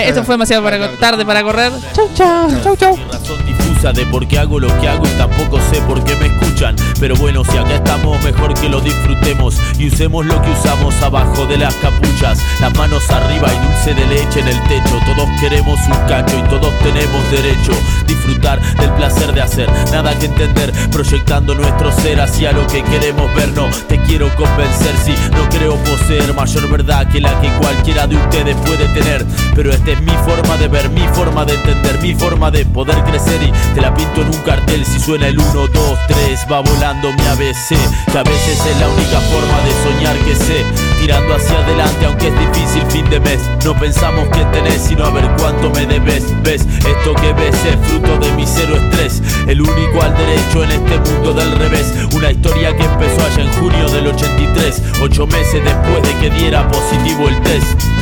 Esto 0.07 0.23
fue 0.23 0.34
demasiado 0.35 0.64
para- 0.64 0.91
tarde 0.98 1.26
para 1.26 1.43
correr. 1.43 1.72
Chau, 1.93 2.10
chau, 2.15 2.49
chau, 2.64 2.76
chau. 2.77 3.60
De 3.81 4.05
por 4.05 4.27
qué 4.27 4.37
hago 4.37 4.59
lo 4.59 4.67
que 4.79 4.87
hago 4.87 5.07
y 5.07 5.17
tampoco 5.17 5.59
sé 5.71 5.81
por 5.87 6.03
qué 6.03 6.15
me 6.17 6.27
escuchan. 6.27 6.75
Pero 6.99 7.15
bueno, 7.15 7.43
si 7.43 7.57
acá 7.57 7.75
estamos, 7.75 8.23
mejor 8.23 8.53
que 8.53 8.69
lo 8.69 8.79
disfrutemos 8.79 9.57
y 9.79 9.87
usemos 9.87 10.23
lo 10.23 10.39
que 10.39 10.51
usamos 10.51 10.93
abajo 11.01 11.47
de 11.47 11.57
las 11.57 11.73
capuchas. 11.75 12.39
Las 12.59 12.77
manos 12.77 13.09
arriba 13.09 13.47
y 13.51 13.65
dulce 13.65 13.95
de 13.95 14.05
leche 14.05 14.41
en 14.41 14.49
el 14.49 14.63
techo. 14.67 14.99
Todos 15.03 15.27
queremos 15.39 15.79
un 15.87 16.07
cacho 16.07 16.37
y 16.37 16.47
todos 16.47 16.71
tenemos 16.79 17.31
derecho. 17.31 17.71
Disfrutar 18.05 18.61
del 18.77 18.91
placer 18.91 19.33
de 19.33 19.41
hacer, 19.41 19.69
nada 19.91 20.17
que 20.19 20.27
entender. 20.27 20.71
Proyectando 20.91 21.55
nuestro 21.55 21.91
ser 21.91 22.21
hacia 22.21 22.51
lo 22.51 22.67
que 22.67 22.83
queremos 22.83 23.33
ver. 23.33 23.51
No 23.53 23.67
te 23.87 23.99
quiero 24.03 24.29
convencer 24.35 24.95
si 25.03 25.11
no 25.31 25.49
creo 25.49 25.75
poseer 25.77 26.35
mayor 26.35 26.69
verdad 26.69 27.07
que 27.11 27.19
la 27.19 27.41
que 27.41 27.49
cualquiera 27.57 28.05
de 28.05 28.15
ustedes 28.15 28.55
puede 28.57 28.87
tener. 28.89 29.25
Pero 29.55 29.71
esta 29.71 29.91
es 29.91 30.01
mi 30.01 30.13
forma 30.23 30.55
de 30.57 30.67
ver, 30.67 30.87
mi 30.91 31.07
forma 31.15 31.45
de 31.45 31.55
entender, 31.55 31.99
mi 31.99 32.13
forma 32.13 32.51
de 32.51 32.63
poder 32.67 33.03
crecer 33.05 33.41
y 33.41 33.70
te 33.73 33.81
la 33.81 33.93
pinto 33.93 34.22
en 34.22 34.27
un 34.27 34.41
cartel 34.41 34.85
si 34.85 34.99
suena 34.99 35.27
el 35.27 35.39
1, 35.39 35.53
2, 35.53 35.99
3, 36.07 36.48
va 36.52 36.60
volando 36.60 37.14
mi 37.14 37.26
ABC, 37.26 37.77
que 38.11 38.18
a 38.18 38.23
veces 38.23 38.65
es 38.65 38.80
la 38.80 38.89
única 38.89 39.19
forma 39.19 39.57
de 39.61 39.72
soñar 39.84 40.15
que 40.26 40.35
sé, 40.35 40.65
tirando 40.99 41.35
hacia 41.35 41.57
adelante 41.57 42.06
aunque 42.06 42.27
es 42.27 42.39
difícil 42.39 42.84
fin 42.89 43.10
de 43.10 43.19
mes, 43.19 43.39
no 43.64 43.73
pensamos 43.80 44.27
que 44.30 44.43
tenés 44.45 44.81
sino 44.81 45.06
a 45.06 45.10
ver 45.11 45.30
cuánto 45.38 45.69
me 45.69 45.85
debes, 45.85 46.23
ves, 46.43 46.61
esto 46.61 47.14
que 47.15 47.34
ves 47.34 47.56
es 47.65 47.88
fruto 47.88 48.18
de 48.18 48.31
mi 48.34 48.45
cero 48.45 48.76
estrés, 48.76 49.22
el 49.48 49.61
único 49.61 50.02
al 50.02 50.15
derecho 50.18 50.64
en 50.64 50.72
este 50.72 51.11
mundo 51.11 51.34
del 51.34 51.52
revés, 51.53 51.93
una 52.14 52.31
historia 52.31 52.76
que 52.76 52.84
empezó 52.84 53.22
allá 53.26 53.43
en 53.43 53.53
junio 53.53 53.89
del 53.89 54.07
83, 54.07 54.84
ocho 55.02 55.27
meses 55.27 55.64
después 55.64 56.03
de 56.03 56.19
que 56.19 56.35
diera 56.35 56.68
positivo 56.68 57.30
el 57.30 57.39
test. 57.41 58.00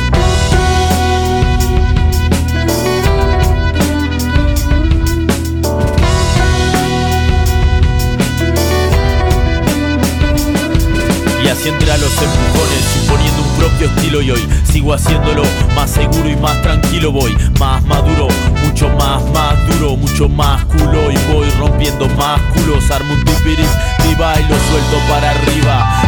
Y 11.50 11.52
así 11.52 11.68
entre 11.68 11.90
a 11.90 11.96
los 11.96 12.12
empujones, 12.12 12.96
imponiendo 13.02 13.42
un 13.42 13.56
propio 13.56 13.88
estilo 13.88 14.22
y 14.22 14.30
hoy 14.30 14.48
sigo 14.70 14.94
haciéndolo 14.94 15.42
más 15.74 15.90
seguro 15.90 16.30
y 16.30 16.36
más 16.36 16.62
tranquilo 16.62 17.10
voy, 17.10 17.36
más 17.58 17.84
maduro, 17.86 18.28
mucho 18.64 18.88
más, 18.90 19.20
más 19.32 19.58
duro, 19.66 19.96
mucho 19.96 20.28
más 20.28 20.64
culo 20.66 21.10
y 21.10 21.16
voy 21.32 21.50
rompiendo 21.58 22.06
más 22.10 22.40
culos, 22.52 22.88
armo 22.92 23.14
un 23.14 23.24
tupiris, 23.24 23.66
viva 24.06 24.38
y 24.38 24.42
lo 24.44 24.54
suelto 24.54 24.96
para 25.08 25.30
arriba, 25.32 26.02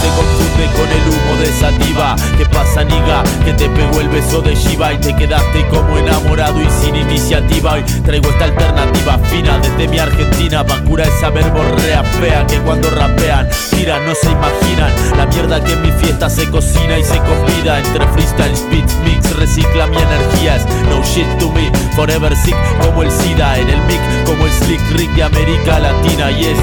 se 0.00 0.08
confunde 0.08 0.66
con 0.76 0.88
el 0.88 1.08
humo 1.08 1.40
de 1.40 1.52
sativa, 1.52 2.16
¿qué 2.36 2.46
pasa 2.46 2.84
niga? 2.84 3.22
Que 3.44 3.52
te 3.52 3.68
pegó 3.68 4.00
el 4.00 4.08
beso 4.08 4.40
de 4.40 4.54
Shiva 4.54 4.92
y 4.92 4.98
te 4.98 5.14
quedaste 5.14 5.66
como 5.68 5.98
enamorado 5.98 6.60
y 6.60 6.68
sin 6.70 6.96
iniciativa, 6.96 7.72
hoy 7.74 7.82
traigo 8.04 8.28
esta 8.30 8.44
alternativa 8.44 9.18
fina 9.30 9.58
desde 9.58 9.88
mi 9.88 9.98
Argentina, 9.98 10.62
Bacura 10.62 11.04
esa 11.04 11.30
verborrea 11.30 12.02
fea 12.20 12.46
que 12.46 12.58
cuando 12.60 12.90
rapean, 12.90 13.48
giran, 13.70 14.04
no 14.06 14.14
se 14.14 14.30
imaginan, 14.30 14.92
la 15.16 15.26
mierda 15.26 15.62
que 15.62 15.72
en 15.72 15.82
mi 15.82 15.92
fiesta 15.92 16.28
se 16.30 16.48
cocina 16.50 16.98
y 16.98 17.04
se 17.04 17.18
convida 17.18 17.78
entre 17.78 18.06
freestyle, 18.08 18.54
beats, 18.70 18.94
mix, 19.04 19.36
recicla 19.36 19.86
mi 19.86 19.96
energía, 19.96 20.56
es 20.56 20.66
no 20.88 21.02
shit 21.04 21.28
to 21.38 21.50
me, 21.50 21.70
forever 21.94 22.34
sick 22.36 22.56
como 22.80 23.02
el 23.02 23.10
SIDA, 23.10 23.58
en 23.58 23.68
el 23.68 23.80
mic 23.82 24.00
como 24.24 24.46
el 24.46 24.52
slick 24.52 24.80
Rick 24.92 25.10
de 25.14 25.22
América 25.24 25.78
Latina, 25.78 26.30
y 26.30 26.46
es 26.46 26.58